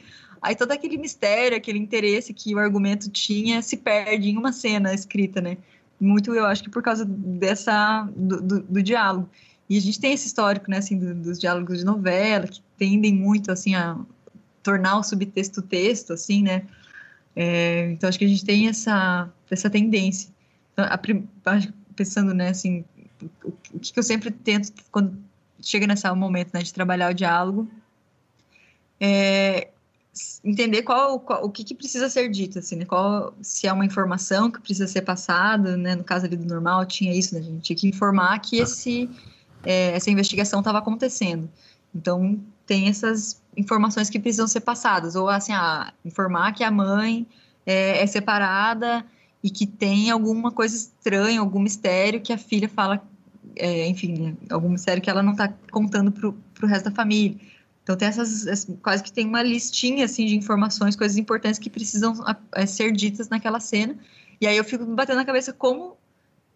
Aí 0.42 0.56
todo 0.56 0.72
aquele 0.72 0.96
mistério, 0.96 1.56
aquele 1.56 1.78
interesse 1.78 2.34
que 2.34 2.54
o 2.54 2.58
argumento 2.58 3.08
tinha 3.10 3.62
se 3.62 3.76
perde 3.76 4.30
em 4.30 4.36
uma 4.36 4.52
cena 4.52 4.92
escrita, 4.92 5.40
né? 5.40 5.58
Muito, 6.00 6.34
eu 6.34 6.46
acho 6.46 6.62
que 6.64 6.70
por 6.70 6.82
causa 6.82 7.04
dessa, 7.04 8.08
do, 8.16 8.40
do, 8.40 8.60
do 8.60 8.82
diálogo. 8.82 9.28
E 9.68 9.76
a 9.76 9.80
gente 9.80 10.00
tem 10.00 10.12
esse 10.12 10.26
histórico, 10.26 10.68
né, 10.68 10.78
assim, 10.78 10.98
do, 10.98 11.14
dos 11.14 11.38
diálogos 11.38 11.78
de 11.78 11.84
novela, 11.84 12.48
que 12.48 12.60
tendem 12.76 13.14
muito, 13.14 13.52
assim, 13.52 13.76
a 13.76 13.96
tornar 14.62 14.98
o 14.98 15.02
subtexto 15.04 15.62
texto, 15.62 16.12
assim, 16.12 16.42
né? 16.42 16.64
É, 17.36 17.92
então, 17.92 18.08
acho 18.08 18.18
que 18.18 18.24
a 18.24 18.28
gente 18.28 18.44
tem 18.44 18.66
essa, 18.66 19.30
essa 19.48 19.70
tendência. 19.70 20.30
Então, 20.72 20.84
a, 20.84 20.98
pensando, 21.94 22.34
né, 22.34 22.48
assim, 22.48 22.84
o, 23.44 23.52
que 23.80 23.98
eu 23.98 24.02
sempre 24.02 24.30
tento 24.30 24.72
quando 24.90 25.16
chega 25.60 25.86
nesse 25.86 26.10
momento, 26.12 26.50
né, 26.54 26.62
de 26.62 26.72
trabalhar 26.72 27.10
o 27.10 27.14
diálogo, 27.14 27.68
é 28.98 29.68
entender 30.44 30.82
qual, 30.82 31.20
qual, 31.20 31.44
o 31.44 31.50
que, 31.50 31.62
que, 31.62 31.74
precisa 31.74 32.08
ser 32.08 32.28
dito, 32.28 32.58
assim, 32.58 32.76
né? 32.76 32.84
Qual, 32.84 33.32
se 33.40 33.66
é 33.66 33.72
uma 33.72 33.84
informação 33.84 34.50
que 34.50 34.60
precisa 34.60 34.86
ser 34.86 35.02
passada, 35.02 35.76
né? 35.76 35.94
No 35.94 36.04
caso 36.04 36.26
ali 36.26 36.36
do 36.36 36.44
normal, 36.44 36.84
tinha 36.84 37.14
isso, 37.14 37.34
né? 37.34 37.40
A 37.40 37.44
gente 37.44 37.62
tinha 37.62 37.76
que 37.76 37.88
informar 37.88 38.38
que 38.40 38.56
esse 38.56 39.08
é, 39.64 39.94
essa 39.94 40.10
investigação 40.10 40.60
estava 40.60 40.78
acontecendo. 40.78 41.48
Então, 41.94 42.38
tem 42.66 42.88
essas 42.88 43.40
informações 43.56 44.08
que 44.08 44.18
precisam 44.18 44.46
ser 44.46 44.60
passadas, 44.60 45.16
ou 45.16 45.28
assim, 45.28 45.52
ah, 45.52 45.92
informar 46.04 46.52
que 46.52 46.62
a 46.62 46.70
mãe 46.70 47.26
é, 47.66 48.02
é 48.02 48.06
separada 48.06 49.04
e 49.42 49.50
que 49.50 49.66
tem 49.66 50.10
alguma 50.10 50.52
coisa 50.52 50.76
estranha, 50.76 51.40
algum 51.40 51.60
mistério 51.60 52.20
que 52.20 52.32
a 52.32 52.38
filha 52.38 52.68
fala, 52.68 53.02
é, 53.56 53.86
enfim, 53.88 54.36
algum 54.50 54.68
mistério 54.68 55.02
que 55.02 55.10
ela 55.10 55.22
não 55.22 55.32
está 55.32 55.52
contando 55.70 56.12
para 56.12 56.28
o 56.64 56.68
resto 56.68 56.84
da 56.86 56.90
família. 56.90 57.36
Então 57.82 57.96
tem 57.96 58.08
essas, 58.08 58.66
quase 58.82 59.02
que 59.02 59.12
tem 59.12 59.26
uma 59.26 59.42
listinha 59.42 60.04
assim 60.04 60.26
de 60.26 60.36
informações, 60.36 60.94
coisas 60.94 61.16
importantes 61.16 61.58
que 61.58 61.70
precisam 61.70 62.14
é, 62.54 62.66
ser 62.66 62.92
ditas 62.92 63.28
naquela 63.28 63.58
cena. 63.58 63.96
E 64.40 64.46
aí 64.46 64.56
eu 64.56 64.64
fico 64.64 64.84
batendo 64.86 65.16
na 65.16 65.24
cabeça 65.24 65.52
como 65.52 65.96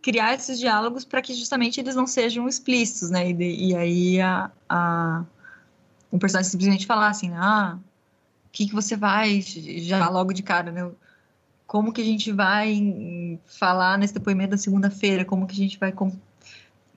criar 0.01 0.35
esses 0.35 0.59
diálogos 0.59 1.05
para 1.05 1.23
que 1.23 1.35
justamente 1.35 1.81
eles 1.81 1.95
não 1.95 2.07
sejam 2.07 2.47
explícitos, 2.47 3.11
né? 3.11 3.31
E, 3.31 3.71
e 3.71 3.75
aí 3.75 4.21
a, 4.21 4.51
a, 4.69 5.25
o 6.11 6.19
personagem 6.19 6.51
simplesmente 6.51 6.87
falar 6.87 7.09
assim, 7.09 7.33
ah, 7.35 7.79
o 8.47 8.51
que, 8.53 8.67
que 8.67 8.75
você 8.75 8.97
vai, 8.97 9.41
já 9.43 10.09
logo 10.11 10.33
de 10.33 10.43
cara, 10.43 10.71
né? 10.71 10.91
Como 11.67 11.93
que 11.93 12.03
a 12.03 12.05
gente 12.05 12.31
vai 12.31 13.41
falar 13.47 13.99
nesse 13.99 14.13
depoimento 14.13 14.51
da 14.51 14.59
segunda-feira? 14.59 15.25
Como 15.25 15.47
que 15.47 15.55
a 15.55 15.57
gente 15.57 15.79
vai... 15.79 15.93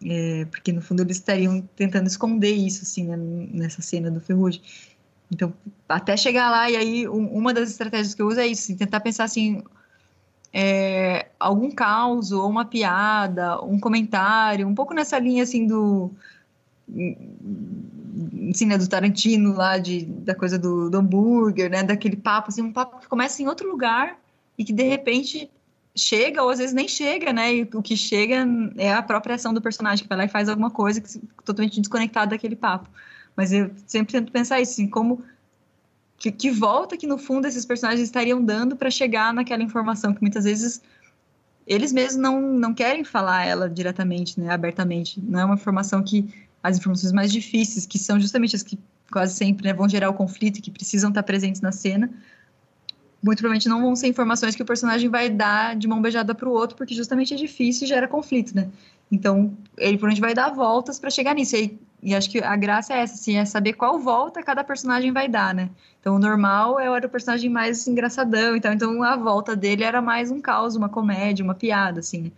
É, 0.05 0.45
porque 0.45 0.71
no 0.71 0.81
fundo 0.81 1.01
eles 1.01 1.17
estariam 1.17 1.61
tentando 1.75 2.07
esconder 2.07 2.51
isso, 2.51 2.83
assim, 2.83 3.05
né, 3.05 3.17
nessa 3.17 3.81
cena 3.81 4.11
do 4.11 4.21
Ferrugem. 4.21 4.61
Então, 5.31 5.53
até 5.89 6.15
chegar 6.15 6.49
lá, 6.49 6.69
e 6.69 6.77
aí 6.77 7.07
um, 7.07 7.27
uma 7.27 7.53
das 7.53 7.71
estratégias 7.71 8.13
que 8.13 8.21
eu 8.21 8.27
uso 8.27 8.39
é 8.39 8.47
isso, 8.47 8.63
assim, 8.63 8.75
tentar 8.77 8.99
pensar 8.99 9.23
assim, 9.25 9.63
é, 10.53 11.27
algum 11.39 11.69
caos 11.71 12.31
ou 12.31 12.49
uma 12.49 12.65
piada, 12.65 13.61
um 13.63 13.79
comentário, 13.79 14.67
um 14.67 14.75
pouco 14.75 14.93
nessa 14.93 15.19
linha 15.19 15.43
assim 15.43 15.67
do 15.67 16.11
assim, 18.49 18.65
né, 18.65 18.77
do 18.77 18.87
Tarantino 18.87 19.53
lá 19.53 19.77
de, 19.77 20.05
da 20.05 20.33
coisa 20.33 20.57
do, 20.57 20.89
do 20.89 20.97
hambúrguer, 20.97 21.69
né, 21.69 21.83
daquele 21.83 22.15
papo 22.15 22.49
assim, 22.49 22.61
um 22.61 22.71
papo 22.71 22.99
que 22.99 23.07
começa 23.07 23.41
em 23.41 23.47
outro 23.47 23.69
lugar 23.69 24.17
e 24.57 24.63
que 24.63 24.73
de 24.73 24.83
repente 24.83 25.49
chega 25.97 26.43
ou 26.43 26.49
às 26.49 26.59
vezes 26.59 26.73
nem 26.73 26.87
chega, 26.87 27.33
né? 27.33 27.55
E 27.55 27.69
o 27.73 27.81
que 27.81 27.97
chega 27.97 28.45
é 28.77 28.93
a 28.93 29.01
própria 29.01 29.35
ação 29.35 29.53
do 29.53 29.61
personagem 29.61 30.03
que 30.03 30.09
vai 30.09 30.17
lá 30.17 30.25
e 30.25 30.29
faz 30.29 30.49
alguma 30.49 30.69
coisa 30.69 31.01
que, 31.01 31.19
totalmente 31.43 31.79
desconectada 31.79 32.31
daquele 32.31 32.55
papo. 32.55 32.89
Mas 33.35 33.51
eu 33.51 33.71
sempre 33.85 34.13
tento 34.13 34.31
pensar 34.31 34.59
isso, 34.59 34.73
assim, 34.73 34.87
como 34.87 35.23
que, 36.17 36.31
que 36.31 36.49
volta 36.49 36.97
que 36.97 37.05
no 37.05 37.17
fundo 37.17 37.47
esses 37.47 37.65
personagens 37.65 38.03
estariam 38.03 38.43
dando 38.43 38.75
para 38.75 38.89
chegar 38.89 39.33
naquela 39.33 39.61
informação 39.61 40.13
que 40.13 40.21
muitas 40.21 40.45
vezes 40.45 40.81
eles 41.65 41.91
mesmos 41.91 42.15
não, 42.15 42.41
não 42.41 42.73
querem 42.73 43.03
falar 43.03 43.45
ela 43.45 43.69
diretamente, 43.69 44.39
né, 44.39 44.49
abertamente. 44.49 45.21
Não 45.21 45.39
é 45.39 45.45
uma 45.45 45.55
informação 45.55 46.01
que 46.01 46.27
as 46.63 46.77
informações 46.77 47.11
mais 47.11 47.31
difíceis, 47.31 47.85
que 47.85 47.99
são 47.99 48.19
justamente 48.19 48.55
as 48.55 48.63
que 48.63 48.79
quase 49.11 49.35
sempre 49.35 49.67
né, 49.67 49.73
vão 49.73 49.87
gerar 49.87 50.09
o 50.09 50.13
conflito 50.13 50.57
e 50.57 50.61
que 50.61 50.71
precisam 50.71 51.09
estar 51.09 51.23
presentes 51.23 51.61
na 51.61 51.71
cena, 51.71 52.09
muito 53.27 53.39
provavelmente 53.39 53.67
não 53.67 53.81
vão 53.81 53.95
ser 53.95 54.07
informações 54.07 54.55
que 54.55 54.63
o 54.63 54.65
personagem 54.65 55.09
vai 55.09 55.29
dar 55.29 55.75
de 55.75 55.87
mão 55.87 56.01
beijada 56.01 56.33
para 56.33 56.47
o 56.47 56.51
outro, 56.51 56.77
porque 56.77 56.95
justamente 56.95 57.33
é 57.33 57.37
difícil 57.37 57.85
e 57.85 57.87
gera 57.87 58.07
conflito, 58.07 58.55
né? 58.55 58.69
Então, 59.11 59.53
ele 59.77 59.97
por 59.97 60.09
onde 60.09 60.21
vai 60.21 60.33
dar 60.33 60.49
voltas 60.49 60.97
para 60.97 61.09
chegar 61.09 61.35
nisso. 61.35 61.55
E, 61.57 61.77
e, 62.01 62.15
acho 62.15 62.29
que 62.29 62.39
a 62.39 62.55
graça 62.55 62.93
é 62.93 62.99
essa, 62.99 63.15
assim, 63.15 63.37
é 63.37 63.43
saber 63.43 63.73
qual 63.73 63.99
volta 63.99 64.41
cada 64.41 64.63
personagem 64.63 65.11
vai 65.11 65.27
dar, 65.27 65.53
né? 65.53 65.69
Então, 65.99 66.15
o 66.15 66.19
normal 66.19 66.79
era 66.79 67.05
o 67.05 67.09
personagem 67.09 67.49
mais 67.49 67.85
engraçadão, 67.85 68.55
então, 68.55 68.71
então 68.71 69.03
a 69.03 69.17
volta 69.17 69.55
dele 69.55 69.83
era 69.83 70.01
mais 70.01 70.31
um 70.31 70.39
caos, 70.39 70.75
uma 70.75 70.87
comédia, 70.87 71.43
uma 71.43 71.55
piada, 71.55 71.99
assim, 71.99 72.21
né? 72.21 72.31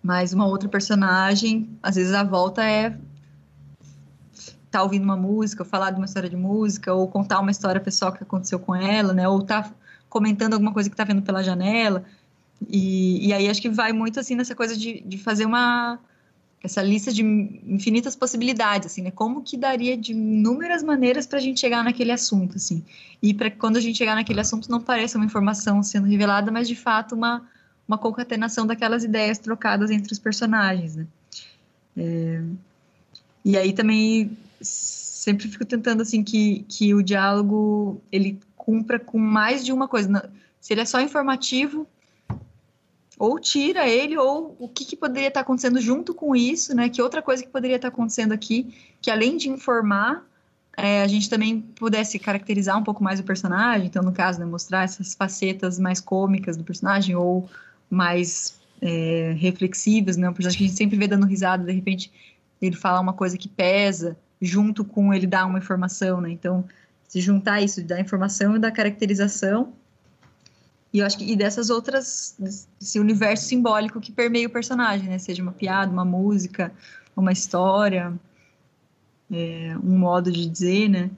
Mas 0.00 0.32
uma 0.32 0.46
outra 0.46 0.68
personagem, 0.68 1.68
às 1.82 1.96
vezes 1.96 2.12
a 2.12 2.22
volta 2.22 2.62
é 2.62 2.96
tá 4.74 4.82
ouvindo 4.82 5.04
uma 5.04 5.16
música, 5.16 5.64
falar 5.64 5.92
de 5.92 5.98
uma 5.98 6.04
história 6.04 6.28
de 6.28 6.36
música, 6.36 6.92
ou 6.92 7.06
contar 7.06 7.38
uma 7.38 7.52
história 7.52 7.80
pessoal 7.80 8.12
que 8.12 8.24
aconteceu 8.24 8.58
com 8.58 8.74
ela, 8.74 9.12
né? 9.12 9.28
Ou 9.28 9.40
tá 9.40 9.72
comentando 10.08 10.54
alguma 10.54 10.72
coisa 10.72 10.90
que 10.90 10.96
tá 10.96 11.04
vendo 11.04 11.22
pela 11.22 11.44
janela. 11.44 12.04
E, 12.68 13.28
e 13.28 13.32
aí 13.32 13.48
acho 13.48 13.62
que 13.62 13.68
vai 13.68 13.92
muito 13.92 14.18
assim 14.18 14.34
nessa 14.34 14.52
coisa 14.52 14.76
de, 14.76 15.00
de 15.02 15.16
fazer 15.16 15.46
uma 15.46 16.00
essa 16.60 16.82
lista 16.82 17.12
de 17.12 17.22
infinitas 17.22 18.16
possibilidades, 18.16 18.86
assim, 18.90 19.02
né? 19.02 19.12
Como 19.12 19.42
que 19.42 19.56
daria 19.56 19.96
de 19.96 20.10
inúmeras 20.10 20.82
maneiras 20.82 21.24
para 21.26 21.38
a 21.38 21.42
gente 21.42 21.60
chegar 21.60 21.84
naquele 21.84 22.10
assunto, 22.10 22.56
assim. 22.56 22.82
E 23.22 23.32
para 23.32 23.50
quando 23.52 23.76
a 23.76 23.80
gente 23.80 23.98
chegar 23.98 24.16
naquele 24.16 24.40
assunto 24.40 24.68
não 24.68 24.80
pareça 24.80 25.18
uma 25.18 25.26
informação 25.26 25.82
sendo 25.84 26.08
revelada, 26.08 26.50
mas 26.50 26.66
de 26.66 26.74
fato 26.74 27.14
uma, 27.14 27.46
uma 27.86 27.98
concatenação 27.98 28.66
daquelas 28.66 29.04
ideias 29.04 29.38
trocadas 29.38 29.90
entre 29.90 30.12
os 30.12 30.18
personagens, 30.18 30.96
né? 30.96 31.06
É... 31.96 32.42
E 33.44 33.58
aí 33.58 33.72
também 33.74 34.36
sempre 34.68 35.48
fico 35.48 35.64
tentando, 35.64 36.02
assim, 36.02 36.22
que, 36.22 36.64
que 36.68 36.94
o 36.94 37.02
diálogo, 37.02 38.02
ele 38.10 38.38
cumpra 38.56 38.98
com 38.98 39.18
mais 39.18 39.64
de 39.64 39.72
uma 39.72 39.86
coisa. 39.86 40.30
Se 40.60 40.72
ele 40.72 40.80
é 40.80 40.84
só 40.84 41.00
informativo, 41.00 41.86
ou 43.18 43.38
tira 43.38 43.88
ele, 43.88 44.16
ou 44.16 44.56
o 44.58 44.68
que, 44.68 44.84
que, 44.84 44.96
poderia 44.96 45.28
estar 45.28 45.40
acontecendo 45.40 45.80
junto 45.80 46.14
com 46.14 46.34
isso, 46.34 46.74
né? 46.74 46.88
Que 46.88 47.00
outra 47.00 47.22
coisa 47.22 47.42
que 47.42 47.48
poderia 47.48 47.76
estar 47.76 47.88
acontecendo 47.88 48.32
aqui, 48.32 48.74
que 49.00 49.10
além 49.10 49.36
de 49.36 49.48
informar, 49.48 50.26
é, 50.76 51.02
a 51.02 51.06
gente 51.06 51.30
também 51.30 51.60
pudesse 51.60 52.18
caracterizar 52.18 52.76
um 52.76 52.82
pouco 52.82 53.02
mais 53.02 53.20
o 53.20 53.24
personagem, 53.24 53.86
então, 53.86 54.02
no 54.02 54.12
caso, 54.12 54.40
né, 54.40 54.44
mostrar 54.44 54.82
essas 54.82 55.14
facetas 55.14 55.78
mais 55.78 56.00
cômicas 56.00 56.56
do 56.56 56.64
personagem, 56.64 57.14
ou 57.14 57.48
mais 57.88 58.58
é, 58.82 59.34
reflexivas, 59.38 60.16
né? 60.16 60.28
Um 60.28 60.32
personagem 60.32 60.58
que 60.58 60.64
a 60.64 60.66
gente 60.68 60.76
sempre 60.76 60.96
vê 60.96 61.06
dando 61.06 61.26
risada, 61.26 61.64
de 61.64 61.72
repente 61.72 62.10
ele 62.60 62.76
fala 62.76 63.00
uma 63.00 63.12
coisa 63.12 63.36
que 63.36 63.48
pesa, 63.48 64.16
junto 64.44 64.84
com 64.84 65.12
ele 65.12 65.26
dar 65.26 65.46
uma 65.46 65.58
informação, 65.58 66.20
né? 66.20 66.30
Então, 66.30 66.64
se 67.08 67.20
juntar 67.20 67.62
isso 67.62 67.82
da 67.82 68.00
informação 68.00 68.56
e 68.56 68.58
da 68.58 68.70
caracterização, 68.70 69.72
e 70.92 70.98
eu 70.98 71.06
acho 71.06 71.18
que 71.18 71.24
e 71.24 71.34
dessas 71.34 71.70
outras, 71.70 72.36
desse 72.38 73.00
universo 73.00 73.46
simbólico 73.46 74.00
que 74.00 74.12
permeia 74.12 74.46
o 74.46 74.50
personagem, 74.50 75.08
né? 75.08 75.18
Seja 75.18 75.42
uma 75.42 75.52
piada, 75.52 75.90
uma 75.90 76.04
música, 76.04 76.72
uma 77.16 77.32
história, 77.32 78.12
é, 79.30 79.76
um 79.82 79.98
modo 79.98 80.30
de 80.30 80.46
dizer, 80.46 80.88
né? 80.88 81.10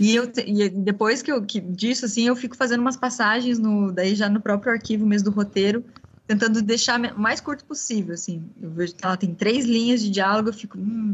E, 0.00 0.14
eu, 0.14 0.30
e 0.46 0.68
depois 0.68 1.22
que, 1.22 1.32
eu, 1.32 1.44
que 1.44 1.60
disso, 1.60 2.04
assim, 2.04 2.28
eu 2.28 2.36
fico 2.36 2.56
fazendo 2.56 2.80
umas 2.80 2.96
passagens 2.96 3.58
no, 3.58 3.90
daí 3.90 4.14
já 4.14 4.28
no 4.28 4.40
próprio 4.40 4.72
arquivo 4.72 5.04
mesmo 5.04 5.30
do 5.30 5.34
roteiro, 5.34 5.84
tentando 6.28 6.60
deixar 6.60 7.00
o 7.00 7.18
mais 7.18 7.40
curto 7.40 7.64
possível, 7.64 8.12
assim. 8.12 8.44
Eu 8.60 8.70
vejo 8.70 8.94
que 8.94 9.04
ela 9.04 9.16
tem 9.16 9.34
três 9.34 9.64
linhas 9.64 10.02
de 10.02 10.10
diálogo, 10.10 10.50
eu 10.50 10.52
fico, 10.52 10.78
hum, 10.78 11.10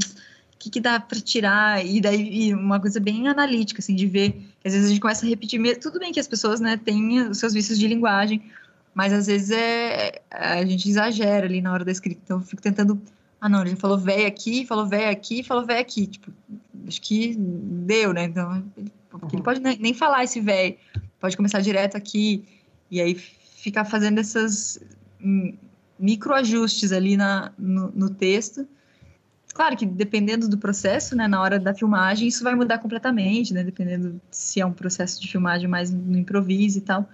que, 0.58 0.68
que 0.68 0.80
dá 0.80 0.98
para 0.98 1.20
tirar, 1.20 1.86
e 1.86 2.00
daí 2.00 2.48
e 2.48 2.52
uma 2.52 2.80
coisa 2.80 2.98
bem 2.98 3.28
analítica, 3.28 3.78
assim, 3.80 3.94
de 3.94 4.08
ver, 4.08 4.32
que 4.60 4.66
às 4.66 4.74
vezes 4.74 4.88
a 4.88 4.90
gente 4.90 5.00
começa 5.00 5.24
a 5.24 5.28
repetir, 5.28 5.78
tudo 5.78 6.00
bem 6.00 6.12
que 6.12 6.18
as 6.18 6.26
pessoas, 6.26 6.58
né, 6.58 6.76
têm 6.76 7.28
os 7.28 7.38
seus 7.38 7.54
vícios 7.54 7.78
de 7.78 7.86
linguagem, 7.86 8.42
mas 8.92 9.12
às 9.12 9.28
vezes 9.28 9.52
é, 9.52 10.20
a 10.32 10.64
gente 10.64 10.88
exagera 10.88 11.46
ali 11.46 11.62
na 11.62 11.72
hora 11.72 11.84
da 11.84 11.92
escrita, 11.92 12.20
então 12.24 12.38
eu 12.38 12.42
fico 12.44 12.60
tentando, 12.60 13.00
ah 13.40 13.48
não, 13.48 13.62
ele 13.64 13.76
falou 13.76 13.96
véi 13.96 14.26
aqui, 14.26 14.66
falou 14.66 14.84
véi 14.84 15.08
aqui, 15.08 15.44
falou 15.44 15.64
véi 15.64 15.78
aqui, 15.78 16.08
tipo, 16.08 16.32
acho 16.88 17.00
que 17.00 17.36
deu, 17.38 18.12
né, 18.12 18.24
então, 18.24 18.64
porque 19.10 19.36
ele 19.36 19.44
pode 19.44 19.60
nem, 19.60 19.78
nem 19.78 19.94
falar 19.94 20.24
esse 20.24 20.40
véi, 20.40 20.76
pode 21.20 21.36
começar 21.36 21.60
direto 21.60 21.96
aqui, 21.96 22.44
e 22.90 23.00
aí 23.00 23.14
ficar 23.14 23.84
fazendo 23.84 24.18
essas 24.18 24.78
microajustes 25.98 26.92
ali 26.92 27.16
na, 27.16 27.52
no, 27.58 27.90
no 27.92 28.10
texto, 28.10 28.66
Claro 29.54 29.76
que 29.76 29.86
dependendo 29.86 30.48
do 30.48 30.58
processo, 30.58 31.14
né, 31.14 31.28
na 31.28 31.40
hora 31.40 31.60
da 31.60 31.72
filmagem, 31.72 32.26
isso 32.26 32.42
vai 32.42 32.56
mudar 32.56 32.78
completamente, 32.78 33.54
né, 33.54 33.62
dependendo 33.62 34.20
se 34.28 34.60
é 34.60 34.66
um 34.66 34.72
processo 34.72 35.22
de 35.22 35.30
filmagem 35.30 35.68
mais 35.68 35.92
no 35.92 36.18
improviso 36.18 36.78
e 36.78 36.80
tal. 36.80 37.08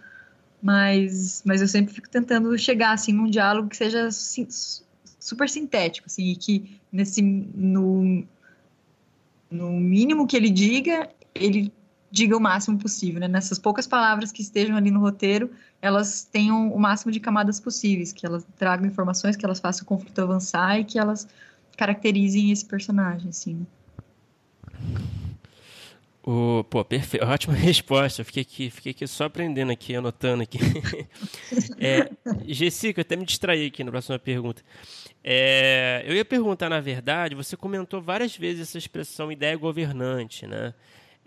Mas, 0.62 1.42
mas 1.44 1.60
eu 1.60 1.68
sempre 1.68 1.92
fico 1.92 2.08
tentando 2.08 2.56
chegar 2.56 2.92
assim 2.92 3.12
num 3.12 3.28
diálogo 3.28 3.68
que 3.68 3.76
seja 3.76 4.06
assim, 4.06 4.48
super 5.18 5.50
sintético, 5.50 6.06
assim, 6.06 6.30
e 6.30 6.36
que 6.36 6.80
nesse 6.90 7.20
no, 7.20 8.24
no 9.50 9.72
mínimo 9.72 10.26
que 10.26 10.36
ele 10.36 10.48
diga, 10.48 11.10
ele 11.34 11.70
diga 12.10 12.36
o 12.36 12.40
máximo 12.40 12.78
possível, 12.78 13.20
né? 13.20 13.28
Nessas 13.28 13.58
poucas 13.58 13.86
palavras 13.86 14.32
que 14.32 14.42
estejam 14.42 14.76
ali 14.76 14.90
no 14.90 15.00
roteiro, 15.00 15.50
elas 15.80 16.24
tenham 16.24 16.72
o 16.72 16.78
máximo 16.78 17.12
de 17.12 17.20
camadas 17.20 17.60
possíveis, 17.60 18.12
que 18.12 18.26
elas 18.26 18.44
tragam 18.56 18.86
informações, 18.86 19.36
que 19.36 19.44
elas 19.44 19.60
façam 19.60 19.84
o 19.84 19.86
conflito 19.86 20.20
avançar 20.20 20.78
e 20.78 20.84
que 20.84 20.98
elas 20.98 21.28
caracterizem 21.76 22.50
esse 22.50 22.64
personagem, 22.64 23.30
assim. 23.30 23.66
O, 26.22 26.62
pô, 26.64 26.84
perfeito. 26.84 27.24
Ótima 27.26 27.54
resposta. 27.54 28.22
Fiquei 28.22 28.42
aqui, 28.42 28.70
fiquei 28.70 28.92
aqui 28.92 29.06
só 29.06 29.24
aprendendo 29.24 29.72
aqui, 29.72 29.94
anotando 29.94 30.42
aqui. 30.42 30.58
é, 31.78 32.10
Jessica, 32.46 33.00
até 33.00 33.16
me 33.16 33.24
distraí 33.24 33.66
aqui 33.66 33.82
na 33.82 33.90
próxima 33.90 34.18
pergunta. 34.18 34.62
É, 35.24 36.04
eu 36.06 36.14
ia 36.14 36.24
perguntar, 36.24 36.68
na 36.68 36.80
verdade, 36.80 37.34
você 37.34 37.56
comentou 37.56 38.02
várias 38.02 38.36
vezes 38.36 38.68
essa 38.68 38.78
expressão 38.78 39.32
ideia 39.32 39.56
governante, 39.56 40.46
né? 40.46 40.74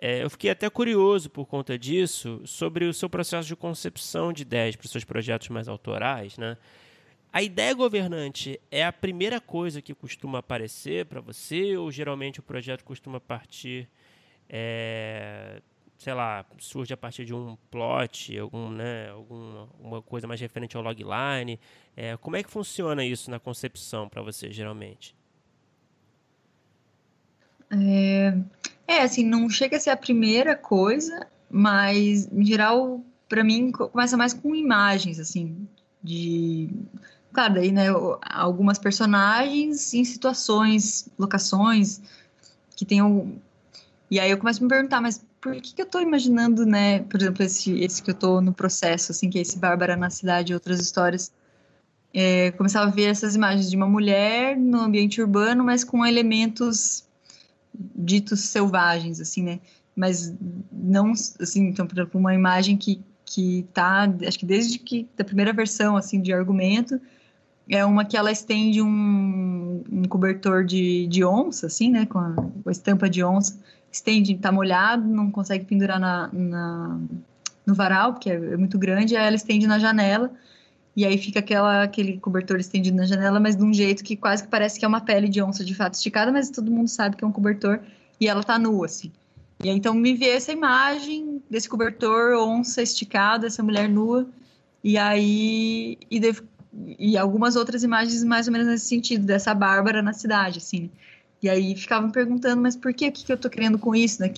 É, 0.06 0.22
eu 0.22 0.30
fiquei 0.30 0.50
até 0.50 0.70
curioso 0.70 1.30
por 1.30 1.46
conta 1.46 1.80
disso 1.80 2.42
sobre 2.44 2.84
o 2.84 2.94
seu 2.94 3.10
processo 3.10 3.48
de 3.48 3.56
concepção 3.56 4.34
de 4.34 4.42
ideias 4.42 4.76
para 4.76 4.84
os 4.84 4.92
seus 4.92 5.06
projetos 5.06 5.48
mais 5.48 5.70
autorais, 5.70 6.38
né? 6.38 6.58
A 7.32 7.42
ideia 7.42 7.74
governante 7.74 8.60
é 8.70 8.84
a 8.84 8.92
primeira 8.92 9.40
coisa 9.40 9.82
que 9.82 9.94
costuma 9.94 10.40
aparecer 10.40 11.06
para 11.06 11.22
você 11.22 11.78
ou 11.78 11.90
geralmente 11.90 12.42
o 12.42 12.44
projeto 12.44 12.84
costuma 12.84 13.18
partir, 13.22 13.88
é, 14.50 15.62
sei 15.98 16.14
lá, 16.14 16.46
surge 16.58 16.94
a 16.94 16.98
partir 16.98 17.24
de 17.24 17.34
um 17.34 17.56
plot, 17.72 18.38
algum, 18.38 18.70
né, 18.72 19.10
alguma 19.10 20.02
coisa 20.02 20.28
mais 20.28 20.42
referente 20.42 20.76
ao 20.76 20.84
logline? 20.84 21.58
É, 21.96 22.18
como 22.18 22.36
é 22.36 22.44
que 22.44 22.52
funciona 22.52 23.06
isso 23.06 23.32
na 23.32 23.40
concepção 23.40 24.10
para 24.10 24.22
você, 24.22 24.52
geralmente? 24.52 25.16
É, 27.72 28.38
é, 28.98 29.04
assim, 29.04 29.24
não 29.26 29.50
chega 29.50 29.78
a 29.78 29.80
ser 29.80 29.90
a 29.90 29.98
primeira 29.98 30.56
coisa, 30.56 31.28
mas 31.50 32.28
em 32.32 32.46
geral, 32.46 33.02
para 33.28 33.44
mim, 33.44 33.72
começa 33.72 34.16
mais 34.18 34.34
com 34.34 34.56
imagens, 34.56 35.20
assim, 35.20 35.68
de 36.02 36.70
claro, 37.34 37.56
daí, 37.56 37.72
né, 37.72 37.88
algumas 38.22 38.78
personagens 38.78 39.94
em 39.94 40.06
situações, 40.06 41.10
locações 41.18 42.00
que 42.76 42.86
tenham. 42.86 43.34
E 44.10 44.20
aí 44.20 44.30
eu 44.30 44.38
começo 44.38 44.60
a 44.60 44.64
me 44.64 44.70
perguntar, 44.70 45.02
mas 45.02 45.26
por 45.42 45.54
que, 45.56 45.74
que 45.74 45.82
eu 45.82 45.86
estou 45.86 46.02
imaginando, 46.02 46.66
né, 46.66 47.00
por 47.00 47.20
exemplo, 47.20 47.44
esse, 47.44 47.74
esse 47.84 48.02
que 48.04 48.12
eu 48.12 48.14
estou 48.14 48.40
no 48.40 48.54
processo, 48.54 49.12
assim, 49.12 49.30
que 49.30 49.40
é 49.40 49.42
esse 49.42 49.58
Bárbara 49.58 49.98
na 49.98 50.10
cidade 50.10 50.52
e 50.52 50.56
outras 50.56 50.80
histórias. 50.80 51.32
É, 52.14 52.52
começava 52.52 52.86
a 52.86 52.92
ver 52.92 53.06
essas 53.06 53.36
imagens 53.36 53.70
de 53.70 53.76
uma 53.76 53.88
mulher 53.88 54.56
no 54.56 54.80
ambiente 54.80 55.20
urbano, 55.20 55.64
mas 55.64 55.84
com 55.84 56.06
elementos 56.06 57.04
ditos 57.74 58.42
selvagens, 58.42 59.20
assim, 59.20 59.44
né? 59.44 59.60
Mas 59.96 60.34
não, 60.72 61.12
assim, 61.12 61.68
então, 61.68 61.86
por 61.86 61.98
exemplo, 61.98 62.20
uma 62.20 62.34
imagem 62.34 62.78
que 62.78 63.02
que 63.26 63.66
tá, 63.74 64.08
acho 64.28 64.38
que 64.38 64.46
desde 64.46 64.78
que 64.78 65.08
da 65.18 65.24
primeira 65.24 65.52
versão, 65.54 65.98
assim, 65.98 66.22
de 66.22 66.32
argumento, 66.32 67.00
é 67.70 67.84
uma 67.86 68.04
que 68.06 68.18
ela 68.18 68.32
estende 68.32 68.82
um, 68.82 69.84
um 69.92 70.04
cobertor 70.04 70.64
de, 70.64 71.08
de 71.08 71.24
onça, 71.24 71.68
assim, 71.68 71.90
né? 71.90 72.06
Com 72.06 72.20
a, 72.20 72.34
com 72.34 72.70
a, 72.70 72.72
estampa 72.72 73.10
de 73.10 73.24
onça. 73.24 73.58
Estende, 73.92 74.36
tá 74.38 74.52
molhado, 74.52 75.08
não 75.08 75.32
consegue 75.32 75.66
pendurar 75.66 76.00
na, 76.00 76.30
na 76.34 77.00
no 77.66 77.74
varal, 77.74 78.14
porque 78.14 78.30
é, 78.30 78.34
é, 78.34 78.58
muito 78.58 78.78
grande, 78.78 79.16
aí 79.16 79.26
ela 79.26 79.36
estende 79.36 79.66
na 79.66 79.80
janela. 79.80 80.32
E 80.96 81.06
aí 81.06 81.18
fica 81.18 81.40
aquela, 81.40 81.84
aquele 81.84 82.20
cobertor 82.20 82.60
estendido 82.60 82.98
na 82.98 83.06
janela, 83.06 83.40
mas 83.40 83.56
de 83.56 83.64
um 83.64 83.74
jeito 83.74 84.04
que 84.04 84.16
quase 84.16 84.44
que 84.44 84.50
parece 84.50 84.80
que 84.80 84.86
é 84.86 84.88
uma 84.88 85.02
pele 85.02 85.28
de 85.28 85.42
onça 85.42 85.64
de 85.66 85.74
fato 85.74 85.96
esticada, 85.96 86.32
mas 86.32 86.50
todo 86.50 86.72
mundo 86.72 86.88
sabe 86.88 87.16
que 87.16 87.24
é 87.24 87.28
um 87.28 87.32
cobertor 87.32 87.80
e 88.20 88.28
ela 88.28 88.44
tá 88.44 88.60
nua, 88.60 88.86
assim. 88.86 89.12
E 89.64 89.70
aí, 89.70 89.76
então 89.76 89.94
me 89.94 90.14
vê 90.14 90.30
essa 90.30 90.52
imagem 90.52 91.42
desse 91.50 91.68
cobertor, 91.68 92.36
onça 92.38 92.82
esticada, 92.82 93.48
essa 93.48 93.64
mulher 93.64 93.90
nua, 93.90 94.28
e 94.84 94.98
aí 94.98 95.98
e 96.12 96.20
e 96.98 97.18
algumas 97.18 97.56
outras 97.56 97.84
imagens 97.84 98.24
mais 98.24 98.48
ou 98.48 98.54
menos 98.54 98.68
nesse 98.68 98.88
sentido, 98.88 99.26
dessa 99.26 99.54
Bárbara 99.54 100.02
na 100.02 100.14
cidade, 100.14 100.58
assim. 100.58 100.90
E 101.42 101.50
aí 101.50 101.76
ficavam 101.76 102.10
perguntando, 102.10 102.62
mas 102.62 102.76
por 102.76 102.94
que? 102.94 103.08
O 103.08 103.12
que, 103.12 103.26
que 103.26 103.34
eu 103.34 103.38
tô 103.38 103.50
querendo 103.50 103.78
com 103.78 103.94
isso, 103.94 104.22
né? 104.22 104.34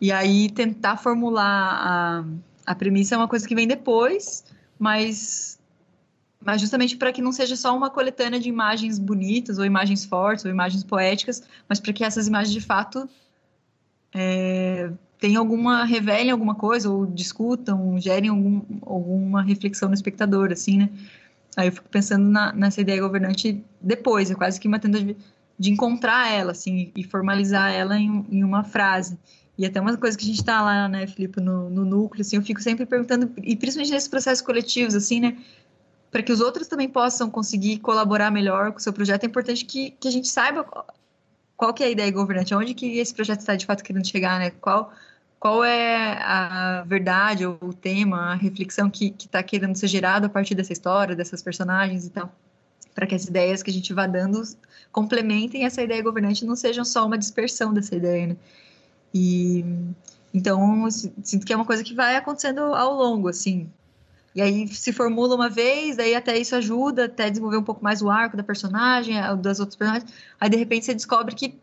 E 0.00 0.10
aí 0.10 0.50
tentar 0.50 0.96
formular 0.96 1.44
a, 1.46 2.24
a 2.66 2.74
premissa 2.74 3.14
é 3.14 3.18
uma 3.18 3.28
coisa 3.28 3.46
que 3.46 3.54
vem 3.54 3.68
depois, 3.68 4.44
mas 4.78 5.58
mas 6.44 6.60
justamente 6.60 6.96
para 6.96 7.12
que 7.12 7.22
não 7.22 7.32
seja 7.32 7.56
só 7.56 7.76
uma 7.76 7.90
coletânea 7.90 8.40
de 8.40 8.48
imagens 8.48 8.98
bonitas 8.98 9.58
ou 9.58 9.64
imagens 9.64 10.04
fortes 10.04 10.44
ou 10.44 10.50
imagens 10.50 10.84
poéticas, 10.84 11.42
mas 11.68 11.80
para 11.80 11.92
que 11.92 12.04
essas 12.04 12.26
imagens 12.26 12.52
de 12.52 12.60
fato 12.60 13.08
é, 14.14 14.90
tenham 15.18 15.40
alguma 15.40 15.84
revelem 15.84 16.30
alguma 16.30 16.54
coisa 16.54 16.90
ou 16.90 17.06
discutam, 17.06 17.98
gerem 17.98 18.30
algum, 18.30 18.62
alguma 18.82 19.42
reflexão 19.42 19.88
no 19.88 19.94
espectador, 19.94 20.50
assim, 20.52 20.78
né? 20.78 20.90
Aí 21.56 21.68
eu 21.68 21.72
fico 21.72 21.88
pensando 21.88 22.28
na, 22.28 22.52
nessa 22.52 22.80
ideia 22.80 23.00
governante 23.00 23.62
depois, 23.80 24.30
é 24.30 24.34
quase 24.34 24.58
que 24.58 24.66
uma 24.66 24.78
tentativa 24.78 25.14
de 25.58 25.70
encontrar 25.70 26.32
ela, 26.32 26.52
assim, 26.52 26.90
e 26.96 27.04
formalizar 27.04 27.70
ela 27.72 27.98
em, 27.98 28.26
em 28.30 28.42
uma 28.42 28.64
frase. 28.64 29.18
E 29.56 29.66
até 29.66 29.80
uma 29.80 29.96
coisa 29.96 30.16
que 30.16 30.24
a 30.24 30.26
gente 30.26 30.40
está 30.40 30.62
lá, 30.62 30.88
né, 30.88 31.06
Filipe, 31.06 31.40
no, 31.40 31.68
no 31.68 31.84
núcleo, 31.84 32.22
assim, 32.22 32.36
eu 32.36 32.42
fico 32.42 32.60
sempre 32.60 32.86
perguntando, 32.86 33.30
e 33.42 33.54
principalmente 33.54 33.92
nesses 33.92 34.08
processos 34.08 34.42
coletivos, 34.42 34.94
assim, 34.94 35.20
né, 35.20 35.36
para 36.12 36.22
que 36.22 36.30
os 36.30 36.42
outros 36.42 36.68
também 36.68 36.90
possam 36.90 37.30
conseguir 37.30 37.78
colaborar 37.78 38.30
melhor 38.30 38.70
com 38.70 38.78
o 38.78 38.80
seu 38.82 38.92
projeto, 38.92 39.24
é 39.24 39.26
importante 39.26 39.64
que, 39.64 39.92
que 39.92 40.06
a 40.06 40.10
gente 40.10 40.28
saiba 40.28 40.62
qual 41.56 41.72
que 41.72 41.82
é 41.82 41.86
a 41.86 41.90
ideia 41.90 42.10
governante, 42.10 42.54
onde 42.54 42.74
que 42.74 42.98
esse 42.98 43.14
projeto 43.14 43.40
está 43.40 43.56
de 43.56 43.64
fato 43.64 43.82
querendo 43.82 44.06
chegar, 44.06 44.38
né? 44.38 44.50
Qual, 44.50 44.92
qual 45.40 45.64
é 45.64 46.18
a 46.22 46.84
verdade, 46.86 47.46
ou 47.46 47.56
o 47.62 47.72
tema, 47.72 48.32
a 48.32 48.34
reflexão 48.34 48.90
que 48.90 49.14
está 49.18 49.42
querendo 49.42 49.74
ser 49.74 49.86
gerado 49.86 50.26
a 50.26 50.28
partir 50.28 50.54
dessa 50.54 50.74
história, 50.74 51.16
dessas 51.16 51.42
personagens 51.42 52.04
e 52.06 52.10
tal, 52.10 52.30
para 52.94 53.06
que 53.06 53.14
as 53.14 53.24
ideias 53.24 53.62
que 53.62 53.70
a 53.70 53.72
gente 53.72 53.94
vá 53.94 54.06
dando 54.06 54.42
complementem 54.92 55.64
essa 55.64 55.80
ideia 55.80 56.02
governante, 56.02 56.44
não 56.44 56.54
sejam 56.54 56.84
só 56.84 57.06
uma 57.06 57.16
dispersão 57.16 57.72
dessa 57.72 57.96
ideia, 57.96 58.26
né? 58.26 58.36
E 59.14 59.64
então 60.34 60.90
sinto 60.90 61.46
que 61.46 61.54
é 61.54 61.56
uma 61.56 61.64
coisa 61.64 61.82
que 61.82 61.94
vai 61.94 62.16
acontecendo 62.16 62.60
ao 62.60 62.94
longo, 62.94 63.28
assim, 63.28 63.70
e 64.34 64.40
aí 64.40 64.66
se 64.68 64.92
formula 64.92 65.34
uma 65.34 65.48
vez, 65.48 65.96
daí 65.96 66.14
até 66.14 66.38
isso 66.38 66.56
ajuda, 66.56 67.04
até 67.04 67.28
desenvolver 67.28 67.58
um 67.58 67.62
pouco 67.62 67.84
mais 67.84 68.00
o 68.00 68.08
arco 68.08 68.36
da 68.36 68.42
personagem, 68.42 69.14
das 69.40 69.60
outras 69.60 69.76
personagens. 69.76 70.12
Aí 70.40 70.48
de 70.48 70.56
repente 70.56 70.86
você 70.86 70.94
descobre 70.94 71.34
que 71.34 71.58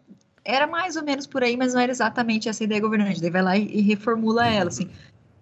era 0.45 0.67
mais 0.67 0.95
ou 0.95 1.03
menos 1.03 1.27
por 1.27 1.43
aí, 1.43 1.57
mas 1.57 1.73
não 1.73 1.81
era 1.81 1.91
exatamente 1.91 2.47
essa 2.47 2.63
ideia 2.63 2.81
governante. 2.81 3.21
Daí 3.21 3.29
vai 3.29 3.41
lá 3.41 3.57
e, 3.57 3.81
reformula 3.81 4.47
ela, 4.47 4.69
assim. 4.69 4.89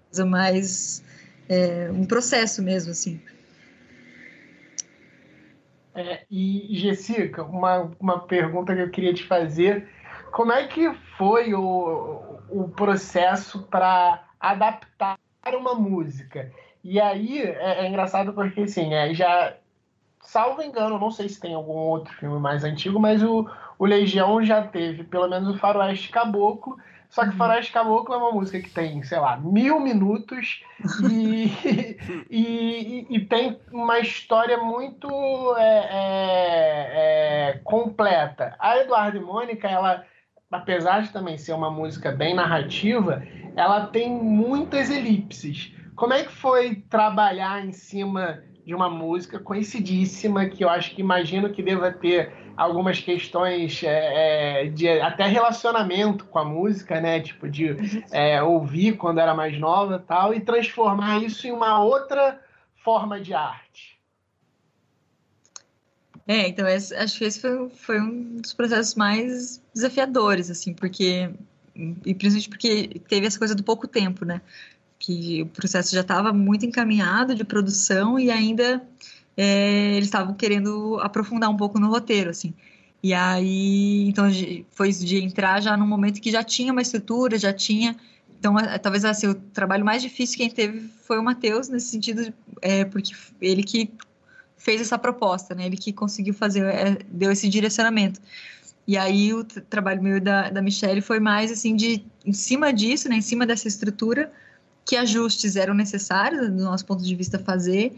Coisa 0.09 0.25
mais. 0.25 1.03
É, 1.49 1.89
um 1.91 2.05
processo 2.05 2.61
mesmo, 2.61 2.91
assim. 2.91 3.21
É, 5.95 6.25
e, 6.29 6.77
Jessica, 6.77 7.43
uma, 7.43 7.91
uma 7.99 8.19
pergunta 8.19 8.75
que 8.75 8.81
eu 8.81 8.89
queria 8.89 9.13
te 9.13 9.23
fazer. 9.23 9.87
Como 10.31 10.51
é 10.51 10.67
que 10.67 10.93
foi 11.17 11.53
o, 11.53 12.21
o 12.49 12.67
processo 12.69 13.63
para 13.63 14.27
adaptar 14.39 15.17
uma 15.47 15.73
música? 15.73 16.51
E 16.89 17.01
aí 17.01 17.41
é, 17.41 17.83
é 17.83 17.87
engraçado 17.89 18.31
porque, 18.31 18.61
assim, 18.61 18.93
é, 18.93 19.13
já. 19.13 19.53
Salvo 20.21 20.61
engano, 20.61 20.97
não 20.97 21.11
sei 21.11 21.27
se 21.27 21.37
tem 21.37 21.53
algum 21.53 21.73
outro 21.73 22.13
filme 22.13 22.39
mais 22.39 22.63
antigo, 22.63 22.97
mas 22.97 23.21
o, 23.21 23.45
o 23.77 23.85
Legião 23.85 24.41
já 24.41 24.61
teve 24.65 25.03
pelo 25.03 25.27
menos 25.27 25.49
o 25.49 25.59
Faroeste 25.59 26.09
Caboclo. 26.09 26.77
Só 27.09 27.23
que 27.23 27.31
uhum. 27.31 27.35
Faroeste 27.35 27.73
Caboclo 27.73 28.15
é 28.15 28.17
uma 28.17 28.31
música 28.31 28.61
que 28.61 28.69
tem, 28.69 29.03
sei 29.03 29.19
lá, 29.19 29.35
mil 29.35 29.81
minutos 29.81 30.63
e, 31.11 31.51
e, 32.31 33.07
e, 33.09 33.19
tem 33.25 33.59
uma 33.69 33.99
história 33.99 34.57
muito 34.57 35.09
é, 35.57 35.89
é, 35.91 36.91
é, 36.93 37.61
completa. 37.65 38.55
A 38.59 38.77
Eduardo 38.77 39.17
e 39.17 39.21
Mônica, 39.21 39.67
ela, 39.67 40.05
apesar 40.49 41.01
de 41.01 41.09
também 41.09 41.37
ser 41.37 41.51
uma 41.51 41.69
música 41.69 42.11
bem 42.11 42.33
narrativa, 42.33 43.23
ela 43.57 43.87
tem 43.87 44.09
muitas 44.09 44.89
elipses. 44.89 45.75
Como 45.97 46.13
é 46.13 46.23
que 46.23 46.31
foi 46.31 46.75
trabalhar 46.75 47.65
em 47.65 47.73
cima 47.73 48.43
de 48.63 48.75
uma 48.75 48.87
música 48.87 49.39
conhecidíssima, 49.39 50.45
que 50.45 50.63
eu 50.63 50.69
acho 50.69 50.93
que 50.93 51.01
imagino 51.01 51.49
que 51.49 51.63
deva 51.63 51.91
ter 51.91 52.31
algumas 52.55 52.99
questões 52.99 53.81
é, 53.83 54.65
é, 54.65 54.69
de 54.69 54.87
até 54.87 55.25
relacionamento 55.25 56.25
com 56.25 56.37
a 56.37 56.45
música, 56.45 57.01
né? 57.01 57.19
Tipo, 57.19 57.49
de 57.49 57.75
é, 58.11 58.41
ouvir 58.43 58.95
quando 58.95 59.19
era 59.19 59.33
mais 59.33 59.59
nova 59.59 59.97
tal, 59.97 60.35
e 60.35 60.39
transformar 60.39 61.23
isso 61.23 61.47
em 61.47 61.51
uma 61.51 61.83
outra 61.83 62.39
forma 62.83 63.19
de 63.19 63.33
arte. 63.33 63.97
É, 66.27 66.47
então 66.47 66.67
esse, 66.67 66.93
acho 66.93 67.17
que 67.17 67.25
esse 67.25 67.41
foi, 67.41 67.69
foi 67.69 67.99
um 67.99 68.35
dos 68.35 68.53
processos 68.53 68.93
mais 68.93 69.63
desafiadores, 69.73 70.51
assim, 70.51 70.75
porque 70.75 71.31
e 72.05 72.13
principalmente 72.13 72.49
porque 72.49 73.01
teve 73.07 73.25
essa 73.25 73.39
coisa 73.39 73.55
do 73.55 73.63
pouco 73.63 73.87
tempo, 73.87 74.25
né? 74.25 74.41
Que 75.07 75.43
o 75.43 75.45
processo 75.45 75.95
já 75.95 76.01
estava 76.01 76.33
muito 76.33 76.65
encaminhado 76.65 77.33
de 77.33 77.45
produção 77.45 78.19
e 78.19 78.29
ainda 78.29 78.85
é, 79.37 79.93
eles 79.93 80.07
estavam 80.07 80.33
querendo 80.33 80.99
aprofundar 81.01 81.49
um 81.49 81.55
pouco 81.55 81.79
no 81.79 81.87
roteiro, 81.87 82.29
assim. 82.29 82.53
E 83.01 83.13
aí, 83.13 84.09
então, 84.09 84.25
foi 84.71 84.91
de 84.91 85.23
entrar 85.23 85.61
já 85.61 85.77
num 85.77 85.87
momento 85.87 86.19
que 86.19 86.29
já 86.29 86.43
tinha 86.43 86.73
uma 86.73 86.81
estrutura, 86.81 87.39
já 87.39 87.53
tinha. 87.53 87.95
Então, 88.37 88.55
talvez 88.81 89.05
assim, 89.05 89.27
o 89.27 89.35
trabalho 89.35 89.85
mais 89.85 90.01
difícil 90.01 90.37
quem 90.37 90.49
teve 90.49 90.89
foi 91.03 91.17
o 91.17 91.23
Matheus, 91.23 91.69
nesse 91.69 91.87
sentido, 91.87 92.33
é, 92.61 92.83
porque 92.83 93.13
ele 93.39 93.63
que 93.63 93.89
fez 94.57 94.81
essa 94.81 94.97
proposta, 94.97 95.55
né? 95.55 95.67
Ele 95.67 95.77
que 95.77 95.93
conseguiu 95.93 96.33
fazer, 96.33 96.65
é, 96.65 96.97
deu 97.09 97.31
esse 97.31 97.47
direcionamento. 97.47 98.19
E 98.85 98.97
aí, 98.97 99.33
o 99.33 99.45
trabalho 99.45 100.03
meu 100.03 100.19
da, 100.19 100.49
da 100.49 100.61
Michelle 100.61 101.01
foi 101.01 101.21
mais, 101.21 101.49
assim, 101.49 101.77
de, 101.77 102.03
em 102.25 102.33
cima 102.33 102.73
disso, 102.73 103.07
né? 103.07 103.15
Em 103.15 103.21
cima 103.21 103.45
dessa 103.45 103.69
estrutura, 103.69 104.31
que 104.87 104.95
ajustes 104.95 105.57
eram 105.57 105.73
necessários, 105.73 106.49
do 106.49 106.63
nosso 106.63 106.85
ponto 106.85 107.03
de 107.03 107.13
vista, 107.13 107.37
fazer 107.37 107.93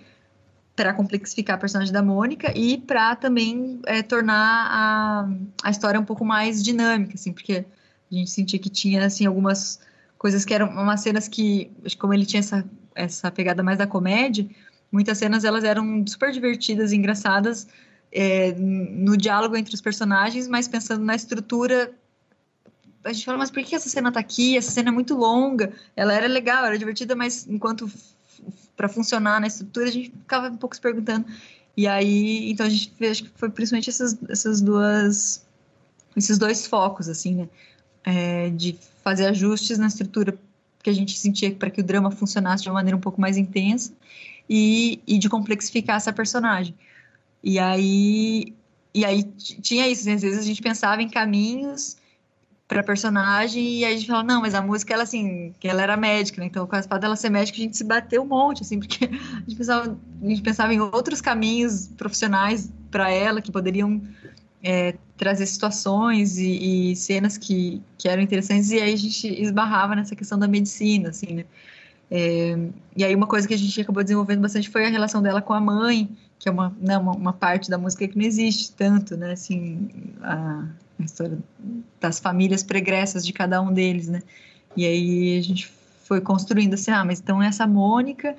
para 0.75 0.91
complexificar 0.91 1.55
a 1.55 1.59
personagem 1.59 1.93
da 1.93 2.01
Mônica 2.01 2.51
e 2.57 2.77
para 2.79 3.15
também 3.15 3.79
é, 3.85 4.01
tornar 4.01 4.67
a, 4.71 5.29
a 5.63 5.69
história 5.69 5.99
um 5.99 6.05
pouco 6.05 6.25
mais 6.25 6.63
dinâmica, 6.63 7.13
assim, 7.13 7.31
porque 7.31 7.63
a 8.11 8.15
gente 8.15 8.31
sentia 8.31 8.57
que 8.57 8.69
tinha 8.69 9.05
assim 9.05 9.27
algumas 9.27 9.79
coisas 10.17 10.43
que 10.43 10.53
eram 10.53 10.67
umas 10.69 11.01
cenas 11.01 11.27
que, 11.27 11.69
como 11.99 12.13
ele 12.13 12.25
tinha 12.25 12.39
essa, 12.39 12.65
essa 12.95 13.29
pegada 13.29 13.61
mais 13.61 13.77
da 13.77 13.85
comédia, 13.85 14.49
muitas 14.91 15.19
cenas 15.19 15.43
elas 15.43 15.63
eram 15.63 16.03
super 16.07 16.31
divertidas, 16.31 16.91
engraçadas 16.91 17.67
é, 18.11 18.53
no 18.53 19.15
diálogo 19.15 19.55
entre 19.55 19.75
os 19.75 19.81
personagens, 19.81 20.47
mas 20.47 20.67
pensando 20.67 21.05
na 21.05 21.13
estrutura 21.13 21.91
a 23.03 23.13
gente 23.13 23.25
fala, 23.25 23.37
mas 23.37 23.51
por 23.51 23.63
que 23.63 23.75
essa 23.75 23.89
cena 23.89 24.11
tá 24.11 24.19
aqui? 24.19 24.57
Essa 24.57 24.71
cena 24.71 24.89
é 24.89 24.91
muito 24.91 25.15
longa. 25.15 25.71
Ela 25.95 26.13
era 26.13 26.27
legal, 26.27 26.65
era 26.65 26.77
divertida, 26.77 27.15
mas 27.15 27.47
enquanto 27.47 27.89
para 28.75 28.89
funcionar 28.89 29.41
na 29.41 29.47
estrutura, 29.47 29.87
a 29.87 29.91
gente 29.91 30.09
ficava 30.11 30.47
um 30.49 30.57
pouco 30.57 30.75
se 30.75 30.81
perguntando. 30.81 31.25
E 31.75 31.87
aí, 31.87 32.51
então 32.51 32.65
a 32.65 32.69
gente 32.69 32.93
acho 33.05 33.23
que 33.23 33.31
foi 33.35 33.49
principalmente 33.49 33.89
essas, 33.89 34.17
essas 34.29 34.61
duas, 34.61 35.45
esses 36.15 36.37
dois 36.37 36.65
focos, 36.65 37.07
assim, 37.07 37.35
né? 37.35 37.49
É, 38.03 38.49
de 38.49 38.77
fazer 39.03 39.27
ajustes 39.27 39.77
na 39.77 39.87
estrutura 39.87 40.37
que 40.81 40.89
a 40.89 40.93
gente 40.93 41.17
sentia 41.19 41.53
para 41.53 41.69
que 41.69 41.81
o 41.81 41.83
drama 41.83 42.11
funcionasse 42.11 42.63
de 42.63 42.69
uma 42.69 42.75
maneira 42.75 42.95
um 42.95 43.01
pouco 43.01 43.19
mais 43.19 43.37
intensa 43.37 43.93
e, 44.49 45.01
e 45.05 45.17
de 45.17 45.29
complexificar 45.29 45.97
essa 45.97 46.13
personagem. 46.13 46.73
E 47.43 47.59
aí, 47.59 48.53
e 48.93 49.05
aí 49.05 49.23
tinha 49.23 49.87
isso, 49.87 50.05
né? 50.05 50.13
às 50.13 50.21
vezes 50.21 50.39
a 50.39 50.43
gente 50.43 50.61
pensava 50.61 51.01
em 51.01 51.09
caminhos 51.09 51.97
pra 52.69 52.83
personagem, 52.83 53.79
e 53.79 53.83
aí 53.83 53.95
a 53.95 53.97
gente 53.97 54.05
fala, 54.05 54.21
não, 54.21 54.41
mas 54.41 54.53
a 54.53 54.61
música, 54.61 54.93
ela 54.93 55.01
assim, 55.01 55.51
que 55.59 55.67
ela 55.67 55.81
era 55.81 55.97
médica, 55.97 56.39
né? 56.39 56.45
Então, 56.45 56.67
com 56.67 56.75
a 56.75 56.83
fato 56.83 57.01
dela 57.01 57.15
ser 57.15 57.31
médica, 57.31 57.57
a 57.57 57.61
gente 57.61 57.75
se 57.75 57.83
bateu 57.83 58.21
um 58.21 58.27
monte, 58.27 58.61
assim, 58.61 58.77
porque 58.79 59.05
a 59.05 59.39
gente 59.39 59.55
pensava, 59.55 59.97
a 60.21 60.27
gente 60.27 60.41
pensava 60.43 60.71
em 60.71 60.79
outros 60.79 61.19
caminhos 61.19 61.87
profissionais 61.97 62.71
para 62.91 63.09
ela 63.09 63.41
que 63.41 63.51
poderiam 63.51 63.99
é, 64.63 64.93
trazer 65.17 65.47
situações 65.47 66.37
e, 66.37 66.91
e, 66.91 66.95
cenas 66.95 67.39
que, 67.39 67.81
que 67.97 68.07
eram 68.07 68.21
interessantes, 68.21 68.69
e 68.69 68.79
aí 68.79 68.93
a 68.93 68.97
gente 68.97 69.27
esbarrava 69.41 69.95
nessa 69.95 70.15
questão 70.15 70.37
da 70.37 70.47
medicina, 70.47 71.09
assim, 71.09 71.33
né? 71.33 71.45
É, 72.11 72.55
e 72.95 73.03
aí 73.03 73.15
uma 73.15 73.27
coisa 73.27 73.47
que 73.47 73.53
a 73.55 73.57
gente 73.57 73.81
acabou 73.81 74.03
desenvolvendo 74.03 74.41
bastante 74.41 74.69
foi 74.69 74.85
a 74.85 74.89
relação 74.89 75.23
dela 75.23 75.41
com 75.41 75.53
a 75.53 75.59
mãe, 75.59 76.07
que 76.37 76.47
é 76.47 76.51
uma, 76.51 76.75
né, 76.79 76.99
uma, 76.99 77.13
uma 77.13 77.33
parte 77.33 77.67
da 77.67 77.79
música 77.79 78.07
que 78.07 78.15
não 78.15 78.25
existe 78.25 78.73
tanto, 78.73 79.17
né? 79.17 79.31
Assim, 79.31 79.89
a, 80.21 80.67
a 80.99 81.03
história 81.03 81.37
das 81.99 82.19
famílias 82.19 82.63
pregressas 82.63 83.25
de 83.25 83.33
cada 83.33 83.61
um 83.61 83.71
deles, 83.71 84.07
né? 84.07 84.21
E 84.75 84.85
aí 84.85 85.39
a 85.39 85.41
gente 85.41 85.67
foi 86.03 86.21
construindo 86.21 86.73
assim, 86.73 86.91
ah, 86.91 87.05
mas 87.05 87.19
então 87.19 87.41
essa 87.41 87.65
Mônica 87.65 88.35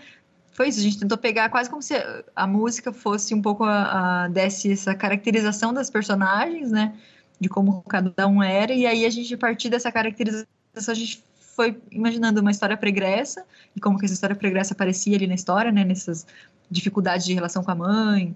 foi 0.53 0.69
isso, 0.69 0.81
a 0.81 0.83
gente 0.83 0.99
tentou 0.99 1.17
pegar 1.17 1.49
quase 1.49 1.71
como 1.71 1.81
se 1.81 1.95
a 2.37 2.47
música 2.47 2.93
fosse 2.93 3.35
um 3.35 3.41
pouco 3.41 3.65
a, 3.65 4.25
a 4.25 4.29
desse 4.29 4.73
essa 4.73 4.95
caracterização 4.95 5.73
das 5.73 5.89
personagens, 5.89 6.71
né? 6.71 6.95
De 7.41 7.49
como 7.49 7.83
cada 7.83 8.29
um 8.29 8.43
era, 8.43 8.73
e 8.73 8.87
aí 8.87 9.07
a 9.07 9.11
gente, 9.11 9.33
a 9.33 9.39
partir 9.39 9.71
dessa 9.71 9.91
caracterização, 9.91 10.47
a 10.87 10.95
gente 10.95 11.25
foi 11.57 11.81
imaginando 11.91 12.41
uma 12.41 12.51
história 12.51 12.77
pregressa 12.77 13.45
e 13.75 13.81
como 13.81 13.99
que 13.99 14.05
essa 14.05 14.15
história 14.15 14.37
pregressa 14.37 14.75
aparecia 14.75 15.17
ali 15.17 15.27
na 15.27 15.35
história, 15.35 15.73
né? 15.73 15.85
Nessas 15.85 16.27
dificuldades 16.71 17.25
de 17.25 17.33
relação 17.33 17.65
com 17.65 17.71
a 17.71 17.75
mãe, 17.75 18.35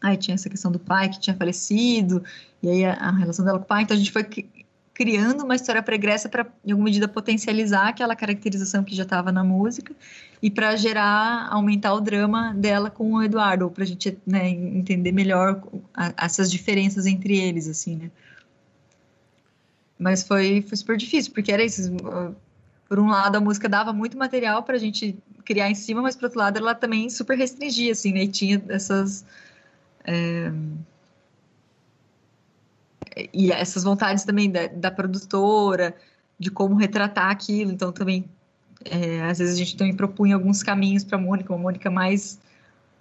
Aí 0.00 0.16
tinha 0.16 0.34
essa 0.34 0.48
questão 0.48 0.70
do 0.70 0.78
pai 0.78 1.08
que 1.08 1.20
tinha 1.20 1.36
falecido, 1.36 2.22
e 2.62 2.68
aí 2.68 2.84
a, 2.84 2.92
a 2.94 3.10
relação 3.10 3.44
dela 3.44 3.58
com 3.58 3.64
o 3.64 3.68
pai. 3.68 3.82
Então 3.82 3.94
a 3.94 3.98
gente 3.98 4.12
foi 4.12 4.24
criando 4.98 5.44
uma 5.44 5.54
história 5.54 5.80
pregressa 5.80 6.28
para, 6.28 6.44
em 6.64 6.72
alguma 6.72 6.86
medida, 6.86 7.06
potencializar 7.06 7.88
aquela 7.88 8.16
caracterização 8.16 8.82
que 8.82 8.96
já 8.96 9.04
estava 9.04 9.30
na 9.30 9.44
música 9.44 9.94
e 10.42 10.50
para 10.50 10.74
gerar, 10.74 11.46
aumentar 11.50 11.94
o 11.94 12.00
drama 12.00 12.52
dela 12.52 12.90
com 12.90 13.12
o 13.12 13.22
Eduardo, 13.22 13.70
para 13.70 13.84
a 13.84 13.86
gente 13.86 14.18
né, 14.26 14.48
entender 14.48 15.12
melhor 15.12 15.62
a, 15.94 16.12
essas 16.24 16.50
diferenças 16.50 17.06
entre 17.06 17.38
eles, 17.38 17.68
assim, 17.68 17.96
né? 17.96 18.10
Mas 19.96 20.22
foi, 20.22 20.62
foi 20.62 20.76
super 20.76 20.96
difícil, 20.96 21.32
porque 21.32 21.52
era 21.52 21.64
isso. 21.64 21.90
Por 22.88 22.98
um 22.98 23.08
lado, 23.08 23.36
a 23.36 23.40
música 23.40 23.68
dava 23.68 23.92
muito 23.92 24.16
material 24.16 24.62
para 24.62 24.76
a 24.76 24.78
gente 24.78 25.16
criar 25.44 25.70
em 25.70 25.74
cima, 25.74 26.00
mas 26.00 26.14
por 26.14 26.24
outro 26.24 26.38
lado, 26.38 26.58
ela 26.58 26.74
também 26.74 27.10
super 27.10 27.36
restringia, 27.36 27.92
assim, 27.92 28.12
né? 28.12 28.24
E 28.24 28.28
tinha 28.28 28.62
essas. 28.68 29.24
É 30.10 30.52
e 33.32 33.50
essas 33.52 33.84
vontades 33.84 34.24
também 34.24 34.50
da, 34.50 34.66
da, 34.68 34.90
produtora, 34.90 35.94
de 36.38 36.50
como 36.50 36.74
retratar 36.74 37.30
aquilo. 37.30 37.72
Então, 37.72 37.92
também, 37.92 38.24
é, 38.84 39.22
às 39.22 39.38
vezes 39.38 39.54
a 39.54 39.58
gente 39.58 39.76
também 39.76 39.94
propunha 39.94 40.34
alguns 40.34 40.62
caminhos 40.62 41.04
para 41.04 41.18
a 41.18 41.20
Mônica, 41.20 41.52
uma 41.52 41.58
Mônica 41.58 41.90
mais 41.90 42.38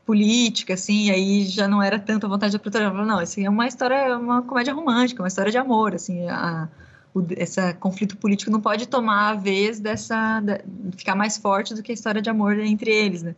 política, 0.06 0.74
assim, 0.74 1.12
aí 1.12 1.46
já 1.46 1.68
não 1.68 1.84
era 1.84 2.00
tanto 2.00 2.26
a 2.26 2.30
vontade 2.30 2.54
da 2.54 2.60
produtora. 2.60 2.86
Ela 2.86 2.94
falou, 2.94 3.08
não, 3.08 3.22
isso 3.22 3.40
é 3.40 3.50
uma 3.50 3.68
história, 3.68 4.18
uma 4.18 4.42
comédia 4.42 4.74
romântica, 4.74 5.22
uma 5.22 5.28
história 5.28 5.52
de 5.52 5.58
amor, 5.58 5.94
assim, 5.94 6.28
a, 6.30 6.70
o, 7.14 7.26
esse 7.32 7.74
conflito 7.74 8.16
político 8.16 8.50
não 8.50 8.62
pode 8.62 8.88
tomar 8.88 9.32
a 9.32 9.34
vez 9.34 9.80
dessa, 9.80 10.40
da, 10.40 10.60
ficar 10.96 11.14
mais 11.14 11.38
forte 11.38 11.74
do 11.74 11.84
que 11.84 11.92
a 11.92 11.94
história 11.94 12.22
de 12.22 12.30
amor 12.30 12.58
entre 12.60 12.90
eles, 12.90 13.22
né? 13.22 13.36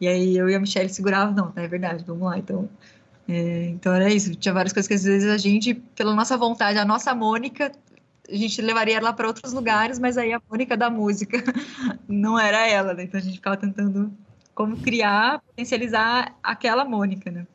E 0.00 0.06
aí 0.06 0.36
eu 0.36 0.48
e 0.48 0.54
a 0.54 0.60
Michelle 0.60 0.88
seguravam, 0.88 1.34
não, 1.34 1.52
é 1.56 1.66
verdade, 1.66 2.04
vamos 2.06 2.24
lá, 2.24 2.38
então 2.38 2.68
é, 3.26 3.68
então 3.68 3.92
era 3.94 4.12
isso, 4.12 4.34
tinha 4.34 4.52
várias 4.52 4.72
coisas 4.72 4.86
que 4.86 4.94
às 4.94 5.04
vezes 5.04 5.30
a 5.30 5.38
gente, 5.38 5.74
pela 5.74 6.14
nossa 6.14 6.36
vontade, 6.36 6.78
a 6.78 6.84
nossa 6.84 7.14
Mônica, 7.14 7.72
a 8.28 8.34
gente 8.34 8.60
levaria 8.60 8.98
ela 8.98 9.12
para 9.12 9.26
outros 9.26 9.52
lugares, 9.52 9.98
mas 9.98 10.18
aí 10.18 10.32
a 10.32 10.40
Mônica 10.48 10.76
da 10.76 10.90
música 10.90 11.42
não 12.06 12.38
era 12.38 12.66
ela, 12.66 12.92
né? 12.92 13.04
Então 13.04 13.18
a 13.18 13.22
gente 13.22 13.36
ficava 13.36 13.56
tentando 13.56 14.12
como 14.54 14.76
criar, 14.76 15.40
potencializar 15.40 16.36
aquela 16.42 16.84
Mônica, 16.84 17.30
né? 17.30 17.46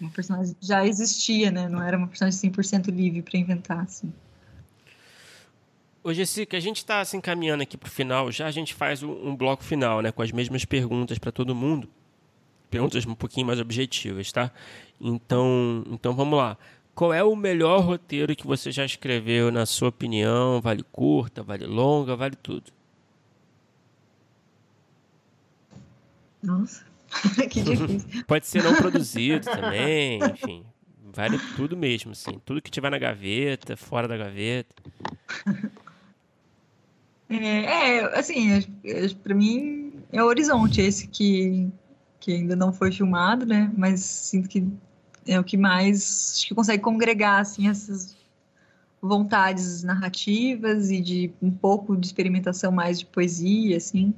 Uma 0.00 0.10
personagem 0.10 0.54
já 0.60 0.86
existia, 0.86 1.50
né? 1.50 1.68
Não 1.68 1.82
era 1.82 1.96
uma 1.96 2.08
personagem 2.08 2.50
100% 2.50 2.88
livre 2.90 3.22
para 3.22 3.38
inventar, 3.38 3.80
assim. 3.80 4.12
Ô, 6.02 6.12
Jessica, 6.14 6.56
a 6.56 6.60
gente 6.60 6.78
está 6.78 7.04
se 7.04 7.16
encaminhando 7.16 7.62
aqui 7.62 7.76
para 7.76 7.86
o 7.86 7.90
final, 7.90 8.32
já 8.32 8.46
a 8.46 8.50
gente 8.50 8.74
faz 8.74 9.02
um, 9.02 9.28
um 9.28 9.36
bloco 9.36 9.62
final, 9.62 10.00
né? 10.00 10.10
Com 10.10 10.22
as 10.22 10.32
mesmas 10.32 10.64
perguntas 10.64 11.18
para 11.18 11.30
todo 11.30 11.54
mundo 11.54 11.88
perguntas 12.70 13.04
um 13.04 13.14
pouquinho 13.14 13.46
mais 13.46 13.60
objetivas, 13.60 14.30
tá? 14.30 14.50
Então, 15.00 15.84
então 15.90 16.14
vamos 16.14 16.38
lá. 16.38 16.56
Qual 16.94 17.12
é 17.12 17.22
o 17.24 17.34
melhor 17.34 17.80
roteiro 17.80 18.36
que 18.36 18.46
você 18.46 18.70
já 18.70 18.84
escreveu, 18.84 19.50
na 19.50 19.64
sua 19.66 19.88
opinião? 19.88 20.60
Vale 20.60 20.82
curta, 20.92 21.42
vale 21.42 21.66
longa, 21.66 22.14
vale 22.14 22.36
tudo? 22.36 22.70
Nossa, 26.42 26.84
que 27.50 27.62
difícil. 27.62 28.24
Pode 28.26 28.46
ser 28.46 28.62
não 28.62 28.74
produzido 28.74 29.44
também, 29.44 30.20
enfim. 30.22 30.64
Vale 31.12 31.38
tudo 31.56 31.76
mesmo, 31.76 32.12
assim. 32.12 32.40
Tudo 32.44 32.62
que 32.62 32.70
tiver 32.70 32.90
na 32.90 32.98
gaveta, 32.98 33.76
fora 33.76 34.06
da 34.06 34.16
gaveta. 34.16 34.74
É, 37.28 37.64
é 37.64 38.18
assim, 38.18 38.52
é, 38.52 38.64
é, 38.84 39.08
para 39.08 39.34
mim 39.34 39.92
é 40.12 40.22
o 40.22 40.26
horizonte 40.26 40.80
esse 40.80 41.06
que 41.06 41.70
que 42.20 42.32
ainda 42.32 42.54
não 42.54 42.72
foi 42.72 42.92
filmado, 42.92 43.46
né? 43.46 43.72
Mas 43.76 44.00
sinto 44.00 44.48
que 44.48 44.66
é 45.26 45.40
o 45.40 45.44
que 45.44 45.56
mais 45.56 46.34
acho 46.36 46.48
que 46.48 46.54
consegue 46.54 46.82
congregar 46.82 47.40
assim 47.40 47.68
essas 47.68 48.16
vontades 49.02 49.82
narrativas 49.82 50.90
e 50.90 51.00
de 51.00 51.32
um 51.40 51.50
pouco 51.50 51.96
de 51.96 52.06
experimentação 52.06 52.70
mais 52.70 52.98
de 52.98 53.06
poesia, 53.06 53.78
assim. 53.78 54.14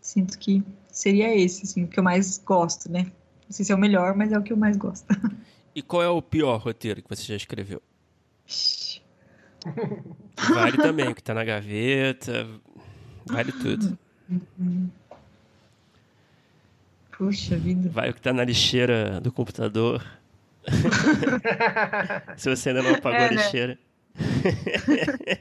Sinto 0.00 0.38
que 0.38 0.62
seria 0.90 1.36
esse, 1.36 1.64
assim, 1.64 1.84
o 1.84 1.88
que 1.88 1.98
eu 1.98 2.04
mais 2.04 2.38
gosto, 2.38 2.90
né? 2.90 3.02
Não 3.02 3.50
sei 3.50 3.64
se 3.64 3.72
é 3.72 3.74
o 3.74 3.78
melhor, 3.78 4.14
mas 4.14 4.32
é 4.32 4.38
o 4.38 4.42
que 4.42 4.52
eu 4.52 4.56
mais 4.56 4.76
gosto. 4.76 5.06
E 5.74 5.82
qual 5.82 6.02
é 6.02 6.08
o 6.08 6.20
pior 6.20 6.56
roteiro 6.60 7.00
que 7.00 7.08
você 7.08 7.22
já 7.22 7.36
escreveu? 7.36 7.80
vale 10.52 10.76
também, 10.76 11.08
o 11.08 11.14
que 11.14 11.22
tá 11.22 11.32
na 11.32 11.44
gaveta, 11.44 12.48
vale 13.24 13.52
tudo. 13.52 13.96
Puxa 17.18 17.56
vida. 17.56 17.90
Vai 17.90 18.10
o 18.10 18.14
que 18.14 18.22
tá 18.22 18.32
na 18.32 18.44
lixeira 18.44 19.20
do 19.20 19.32
computador. 19.32 20.06
Se 22.38 22.48
você 22.48 22.68
ainda 22.68 22.80
não 22.82 22.94
apagou 22.94 23.18
é, 23.18 23.26
a 23.26 23.30
né? 23.32 23.36
lixeira. 23.42 23.76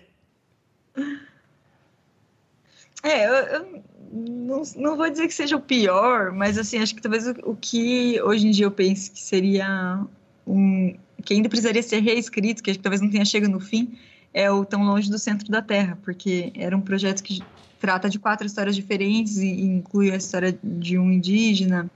é, 3.03 3.27
eu, 3.27 3.31
eu 3.31 3.83
não, 4.11 4.63
não, 4.75 4.97
vou 4.97 5.07
dizer 5.07 5.27
que 5.27 5.33
seja 5.35 5.55
o 5.55 5.61
pior, 5.61 6.31
mas 6.31 6.57
assim, 6.57 6.79
acho 6.79 6.95
que 6.95 7.01
talvez 7.01 7.27
o, 7.27 7.35
o, 7.43 7.55
que 7.55 8.19
hoje 8.23 8.47
em 8.47 8.51
dia 8.51 8.65
eu 8.65 8.71
penso 8.71 9.11
que 9.11 9.21
seria 9.21 10.03
um. 10.47 10.95
que 11.23 11.35
ainda 11.35 11.47
precisaria 11.47 11.83
ser 11.83 11.99
reescrito, 11.99 12.63
que 12.63 12.71
acho 12.71 12.79
que 12.79 12.83
talvez 12.83 13.01
não 13.01 13.11
tenha 13.11 13.23
chegado 13.23 13.51
no 13.51 13.59
fim, 13.59 13.95
é 14.33 14.49
o 14.49 14.65
Tão 14.65 14.83
Longe 14.83 15.11
do 15.11 15.19
Centro 15.19 15.51
da 15.51 15.61
Terra, 15.61 15.95
porque 16.01 16.51
era 16.55 16.75
um 16.75 16.81
projeto 16.81 17.21
que 17.21 17.43
trata 17.79 18.09
de 18.09 18.19
quatro 18.19 18.45
histórias 18.45 18.75
diferentes 18.75 19.37
e 19.37 19.47
inclui 19.47 20.11
a 20.11 20.15
história 20.15 20.57
de 20.63 20.97
um 20.97 21.11
indígena, 21.11 21.89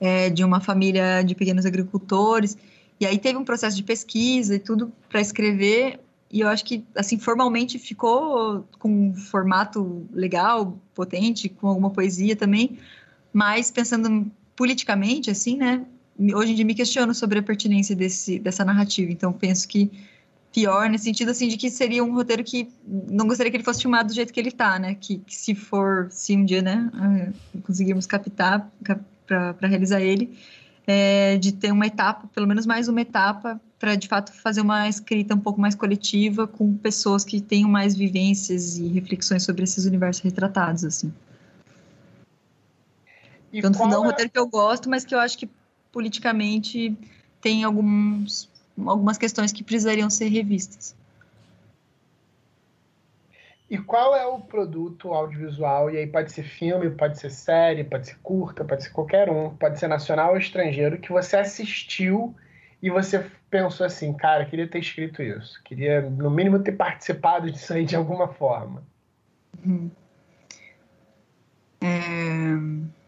é, 0.00 0.30
de 0.30 0.42
uma 0.42 0.60
família 0.60 1.22
de 1.22 1.34
pequenos 1.34 1.66
agricultores. 1.66 2.56
E 2.98 3.06
aí 3.06 3.18
teve 3.18 3.38
um 3.38 3.44
processo 3.44 3.76
de 3.76 3.82
pesquisa 3.82 4.54
e 4.54 4.58
tudo 4.58 4.92
para 5.08 5.20
escrever. 5.20 6.00
E 6.30 6.40
eu 6.40 6.48
acho 6.48 6.64
que, 6.64 6.84
assim, 6.94 7.18
formalmente 7.18 7.78
ficou 7.78 8.64
com 8.78 9.08
um 9.08 9.14
formato 9.14 10.06
legal, 10.12 10.78
potente, 10.94 11.48
com 11.48 11.66
alguma 11.66 11.90
poesia 11.90 12.36
também. 12.36 12.78
Mas 13.32 13.70
pensando 13.70 14.30
politicamente, 14.54 15.30
assim, 15.30 15.56
né? 15.56 15.84
Hoje 16.34 16.52
em 16.52 16.54
dia 16.54 16.64
me 16.64 16.74
questiono 16.74 17.14
sobre 17.14 17.38
a 17.38 17.42
pertinência 17.42 17.96
desse, 17.96 18.38
dessa 18.38 18.64
narrativa. 18.64 19.10
Então 19.10 19.32
penso 19.32 19.66
que 19.66 19.90
pior 20.52 20.88
nesse 20.88 21.04
sentido 21.04 21.30
assim 21.30 21.48
de 21.48 21.56
que 21.56 21.70
seria 21.70 22.02
um 22.02 22.12
roteiro 22.12 22.42
que 22.42 22.68
não 22.86 23.26
gostaria 23.26 23.50
que 23.50 23.56
ele 23.56 23.64
fosse 23.64 23.82
filmado 23.82 24.08
do 24.08 24.14
jeito 24.14 24.32
que 24.32 24.40
ele 24.40 24.48
está, 24.48 24.78
né? 24.78 24.94
Que, 24.94 25.18
que, 25.18 25.34
se 25.34 25.54
for, 25.54 26.08
se 26.10 26.36
um 26.36 26.44
dia, 26.44 26.60
né, 26.60 26.90
ah, 26.94 27.60
conseguirmos 27.62 28.06
captar 28.06 28.70
cap, 28.82 29.02
para 29.26 29.68
realizar 29.68 30.00
ele, 30.00 30.36
é, 30.86 31.38
de 31.38 31.52
ter 31.52 31.70
uma 31.70 31.86
etapa, 31.86 32.28
pelo 32.34 32.48
menos 32.48 32.66
mais 32.66 32.88
uma 32.88 33.00
etapa, 33.00 33.60
para 33.78 33.94
de 33.94 34.08
fato 34.08 34.32
fazer 34.32 34.60
uma 34.60 34.88
escrita 34.88 35.34
um 35.34 35.38
pouco 35.38 35.60
mais 35.60 35.74
coletiva 35.74 36.48
com 36.48 36.76
pessoas 36.76 37.24
que 37.24 37.40
tenham 37.40 37.70
mais 37.70 37.94
vivências 37.94 38.76
e 38.76 38.88
reflexões 38.88 39.44
sobre 39.44 39.62
esses 39.62 39.84
universos 39.84 40.22
retratados, 40.22 40.84
assim. 40.84 41.12
E 43.52 43.62
Tanto 43.62 43.78
não 43.78 43.92
é 43.92 43.98
um 44.00 44.04
roteiro 44.04 44.30
que 44.30 44.38
eu 44.38 44.46
gosto, 44.48 44.90
mas 44.90 45.04
que 45.04 45.14
eu 45.14 45.18
acho 45.20 45.38
que 45.38 45.48
politicamente 45.92 46.96
tem 47.40 47.64
alguns 47.64 48.49
algumas 48.88 49.18
questões 49.18 49.52
que 49.52 49.62
precisariam 49.64 50.08
ser 50.08 50.28
revistas. 50.28 50.94
E 53.70 53.78
qual 53.78 54.16
é 54.16 54.26
o 54.26 54.40
produto 54.40 55.12
audiovisual? 55.12 55.90
E 55.90 55.98
aí 55.98 56.06
pode 56.06 56.32
ser 56.32 56.42
filme, 56.42 56.90
pode 56.90 57.20
ser 57.20 57.30
série, 57.30 57.84
pode 57.84 58.08
ser 58.08 58.18
curta, 58.20 58.64
pode 58.64 58.82
ser 58.82 58.90
qualquer 58.90 59.30
um, 59.30 59.54
pode 59.54 59.78
ser 59.78 59.86
nacional 59.86 60.32
ou 60.32 60.38
estrangeiro, 60.38 60.98
que 60.98 61.12
você 61.12 61.36
assistiu 61.36 62.34
e 62.82 62.90
você 62.90 63.24
pensou 63.48 63.86
assim, 63.86 64.12
cara, 64.12 64.44
queria 64.44 64.66
ter 64.66 64.80
escrito 64.80 65.22
isso, 65.22 65.62
queria 65.62 66.00
no 66.02 66.30
mínimo 66.30 66.58
ter 66.58 66.72
participado 66.72 67.48
disso 67.50 67.72
aí 67.72 67.84
de 67.84 67.94
alguma 67.94 68.26
forma. 68.26 68.82
Hum. 69.64 69.88
É... 71.80 72.99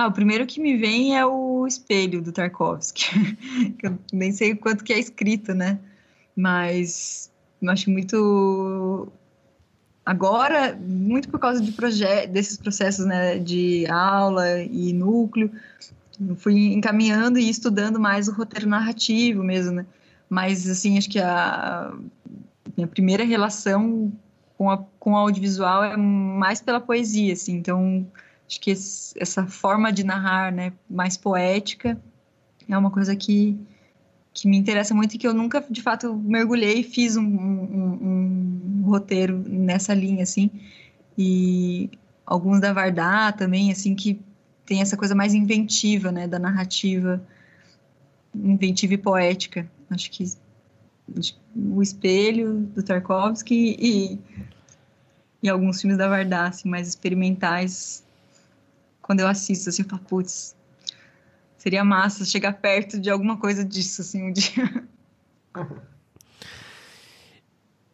Ah, 0.00 0.06
o 0.06 0.12
primeiro 0.12 0.46
que 0.46 0.58
me 0.58 0.78
vem 0.78 1.14
é 1.14 1.26
o 1.26 1.66
espelho 1.66 2.22
do 2.22 2.32
Tarkovsky, 2.32 3.36
eu 3.84 3.98
nem 4.10 4.32
sei 4.32 4.54
quanto 4.54 4.82
que 4.82 4.94
é 4.94 4.98
escrito, 4.98 5.52
né? 5.52 5.78
Mas 6.34 7.30
acho 7.68 7.90
muito 7.90 9.12
agora, 10.02 10.74
muito 10.74 11.28
por 11.28 11.38
causa 11.38 11.60
de 11.60 11.70
desses 12.28 12.56
processos 12.56 13.04
né, 13.04 13.38
de 13.38 13.86
aula 13.88 14.62
e 14.62 14.90
núcleo, 14.94 15.50
fui 16.36 16.72
encaminhando 16.72 17.38
e 17.38 17.50
estudando 17.50 18.00
mais 18.00 18.26
o 18.26 18.32
roteiro 18.32 18.70
narrativo 18.70 19.44
mesmo, 19.44 19.72
né? 19.72 19.86
Mas, 20.30 20.66
assim, 20.66 20.96
acho 20.96 21.10
que 21.10 21.18
a 21.18 21.92
minha 22.74 22.88
primeira 22.88 23.22
relação 23.22 24.10
com, 24.56 24.70
a, 24.70 24.78
com 24.98 25.12
o 25.12 25.16
audiovisual 25.16 25.84
é 25.84 25.94
mais 25.94 26.62
pela 26.62 26.80
poesia, 26.80 27.34
assim, 27.34 27.52
então 27.52 28.06
Acho 28.50 28.60
que 28.60 28.72
esse, 28.72 29.14
essa 29.16 29.46
forma 29.46 29.92
de 29.92 30.02
narrar, 30.02 30.50
né, 30.50 30.72
mais 30.90 31.16
poética, 31.16 31.96
é 32.68 32.76
uma 32.76 32.90
coisa 32.90 33.14
que, 33.14 33.56
que 34.34 34.48
me 34.48 34.56
interessa 34.56 34.92
muito 34.92 35.14
e 35.14 35.18
que 35.18 35.28
eu 35.28 35.32
nunca, 35.32 35.64
de 35.70 35.80
fato, 35.80 36.16
mergulhei 36.16 36.80
e 36.80 36.82
fiz 36.82 37.16
um, 37.16 37.22
um, 37.22 38.80
um 38.80 38.82
roteiro 38.82 39.38
nessa 39.48 39.94
linha, 39.94 40.24
assim. 40.24 40.50
E 41.16 41.90
alguns 42.26 42.60
da 42.60 42.72
Vardá 42.72 43.30
também, 43.30 43.70
assim, 43.70 43.94
que 43.94 44.20
tem 44.66 44.82
essa 44.82 44.96
coisa 44.96 45.14
mais 45.14 45.32
inventiva, 45.32 46.10
né, 46.10 46.26
da 46.26 46.40
narrativa, 46.40 47.22
inventiva 48.34 48.94
e 48.94 48.98
poética. 48.98 49.70
Acho 49.88 50.10
que 50.10 50.24
O 51.54 51.80
Espelho, 51.80 52.62
do 52.74 52.82
Tarkovsky 52.82 53.76
e, 53.78 54.18
e 55.40 55.48
alguns 55.48 55.80
filmes 55.80 55.96
da 55.96 56.08
Vardar, 56.08 56.48
assim, 56.48 56.68
mais 56.68 56.88
experimentais. 56.88 58.09
Quando 59.10 59.18
eu 59.18 59.26
assisto, 59.26 59.68
assim, 59.68 59.82
eu 59.82 59.88
falo, 59.88 60.02
putz, 60.02 60.54
seria 61.58 61.82
massa 61.82 62.24
chegar 62.24 62.52
perto 62.52 62.96
de 62.96 63.10
alguma 63.10 63.36
coisa 63.36 63.64
disso, 63.64 64.02
assim, 64.02 64.22
um 64.22 64.32
dia. 64.32 64.86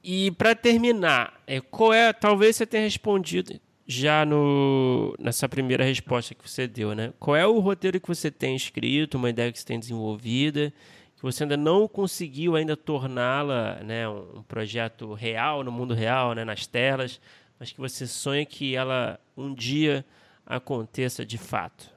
E 0.04 0.30
para 0.32 0.54
terminar, 0.54 1.40
é, 1.46 1.58
qual 1.58 1.92
é, 1.92 2.12
talvez 2.12 2.54
você 2.54 2.66
tenha 2.66 2.82
respondido 2.82 3.58
já 3.86 4.26
no, 4.26 5.16
nessa 5.18 5.48
primeira 5.48 5.82
resposta 5.82 6.34
que 6.34 6.48
você 6.48 6.68
deu, 6.68 6.94
né? 6.94 7.14
Qual 7.18 7.34
é 7.34 7.46
o 7.46 7.58
roteiro 7.60 7.98
que 7.98 8.06
você 8.06 8.30
tem 8.30 8.54
escrito, 8.54 9.16
uma 9.16 9.30
ideia 9.30 9.50
que 9.50 9.58
você 9.58 9.64
tem 9.64 9.80
desenvolvida, 9.80 10.70
que 11.16 11.22
você 11.22 11.44
ainda 11.44 11.56
não 11.56 11.88
conseguiu 11.88 12.56
ainda 12.56 12.76
torná-la, 12.76 13.80
né, 13.82 14.06
um, 14.06 14.44
projeto 14.46 15.14
real 15.14 15.64
no 15.64 15.72
mundo 15.72 15.94
real, 15.94 16.34
né, 16.34 16.44
nas 16.44 16.66
telas, 16.66 17.18
mas 17.58 17.72
que 17.72 17.80
você 17.80 18.06
sonha 18.06 18.44
que 18.44 18.76
ela 18.76 19.18
um 19.34 19.54
dia 19.54 20.04
aconteça 20.46 21.26
de 21.26 21.36
fato? 21.36 21.90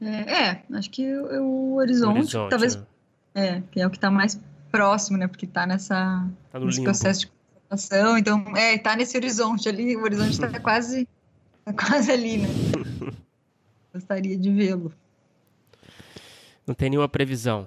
É, 0.00 0.50
é 0.50 0.62
acho 0.72 0.90
que 0.90 1.14
o, 1.14 1.74
horizonte, 1.74 2.18
horizonte 2.18 2.50
talvez 2.50 2.76
né? 2.76 2.84
é, 3.34 3.62
que 3.70 3.80
é 3.80 3.86
o 3.86 3.90
que 3.90 3.96
está 3.96 4.10
mais 4.10 4.40
próximo, 4.70 5.18
né? 5.18 5.26
Porque 5.26 5.46
está 5.46 5.66
nessa 5.66 6.26
tá 6.50 6.60
nesse 6.60 6.78
limbo. 6.78 6.84
processo 6.84 7.20
de 7.20 7.26
contratação, 7.26 8.18
então 8.18 8.56
é, 8.56 8.78
tá 8.78 8.94
nesse 8.96 9.16
horizonte 9.16 9.68
ali, 9.68 9.96
o 9.96 10.02
horizonte 10.02 10.32
está 10.32 10.48
quase 10.60 11.08
tá 11.64 11.72
quase 11.72 12.12
ali, 12.12 12.38
né? 12.38 12.48
Gostaria 13.92 14.36
de 14.36 14.50
vê-lo. 14.52 14.92
Não 16.66 16.74
tem 16.74 16.90
nenhuma 16.90 17.08
previsão. 17.08 17.66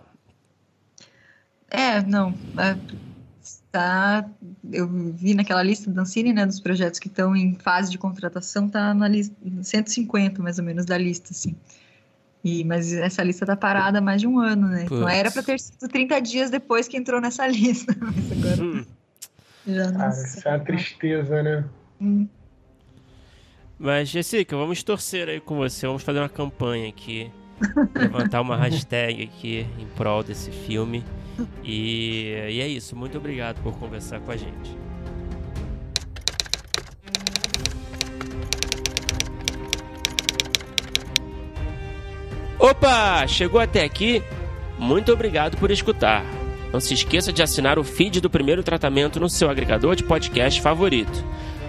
É, 1.69 2.01
não. 2.03 2.33
É, 2.57 2.77
tá, 3.73 4.29
eu 4.71 4.87
vi 4.87 5.33
naquela 5.33 5.63
lista 5.63 5.89
da 5.89 6.03
Ancine, 6.03 6.31
né, 6.31 6.45
dos 6.45 6.59
projetos 6.59 6.99
que 6.99 7.07
estão 7.07 7.35
em 7.35 7.55
fase 7.55 7.89
de 7.89 7.97
contratação, 7.97 8.69
tá 8.69 8.93
na 8.93 9.07
lista 9.07 9.35
150 9.63 10.43
mais 10.43 10.59
ou 10.59 10.63
menos 10.63 10.85
da 10.85 10.95
lista, 10.95 11.31
assim. 11.31 11.55
E, 12.43 12.63
mas 12.65 12.93
essa 12.93 13.23
lista 13.23 13.47
tá 13.47 13.55
parada 13.55 13.97
há 13.97 14.01
mais 14.01 14.21
de 14.21 14.27
um 14.27 14.37
ano, 14.37 14.67
né? 14.67 14.83
Então 14.83 15.09
era 15.09 15.31
para 15.31 15.41
ter 15.41 15.59
sido 15.59 15.87
30 15.87 16.21
dias 16.21 16.51
depois 16.51 16.87
que 16.87 16.95
entrou 16.95 17.19
nessa 17.19 17.47
lista. 17.49 17.95
Mas 17.99 18.31
agora. 18.31 18.63
Hum. 18.63 18.85
Já 19.65 19.91
não 19.91 19.97
Cara, 19.97 20.23
isso 20.23 20.47
é 20.47 20.51
uma 20.51 20.59
tristeza, 20.59 21.41
né? 21.41 21.65
Hum. 21.99 22.27
Mas, 23.79 24.09
Jessica, 24.09 24.55
vamos 24.55 24.83
torcer 24.83 25.29
aí 25.29 25.39
com 25.39 25.55
você. 25.55 25.87
Vamos 25.87 26.03
fazer 26.03 26.19
uma 26.19 26.29
campanha 26.29 26.89
aqui. 26.89 27.31
levantar 27.95 28.41
uma 28.41 28.57
hashtag 28.57 29.23
aqui 29.23 29.65
em 29.79 29.87
prol 29.95 30.21
desse 30.21 30.51
filme. 30.51 31.03
E, 31.63 32.33
e 32.49 32.61
é 32.61 32.67
isso. 32.67 32.95
Muito 32.95 33.17
obrigado 33.17 33.61
por 33.63 33.73
conversar 33.77 34.19
com 34.19 34.31
a 34.31 34.37
gente. 34.37 34.77
Opa! 42.59 43.25
Chegou 43.27 43.59
até 43.59 43.83
aqui? 43.83 44.23
Muito 44.77 45.11
obrigado 45.11 45.57
por 45.57 45.71
escutar. 45.71 46.23
Não 46.71 46.79
se 46.79 46.93
esqueça 46.93 47.31
de 47.31 47.43
assinar 47.43 47.77
o 47.77 47.83
feed 47.83 48.19
do 48.19 48.29
primeiro 48.29 48.63
tratamento 48.63 49.19
no 49.19 49.29
seu 49.29 49.49
agregador 49.49 49.95
de 49.95 50.03
podcast 50.03 50.61
favorito. 50.61 51.23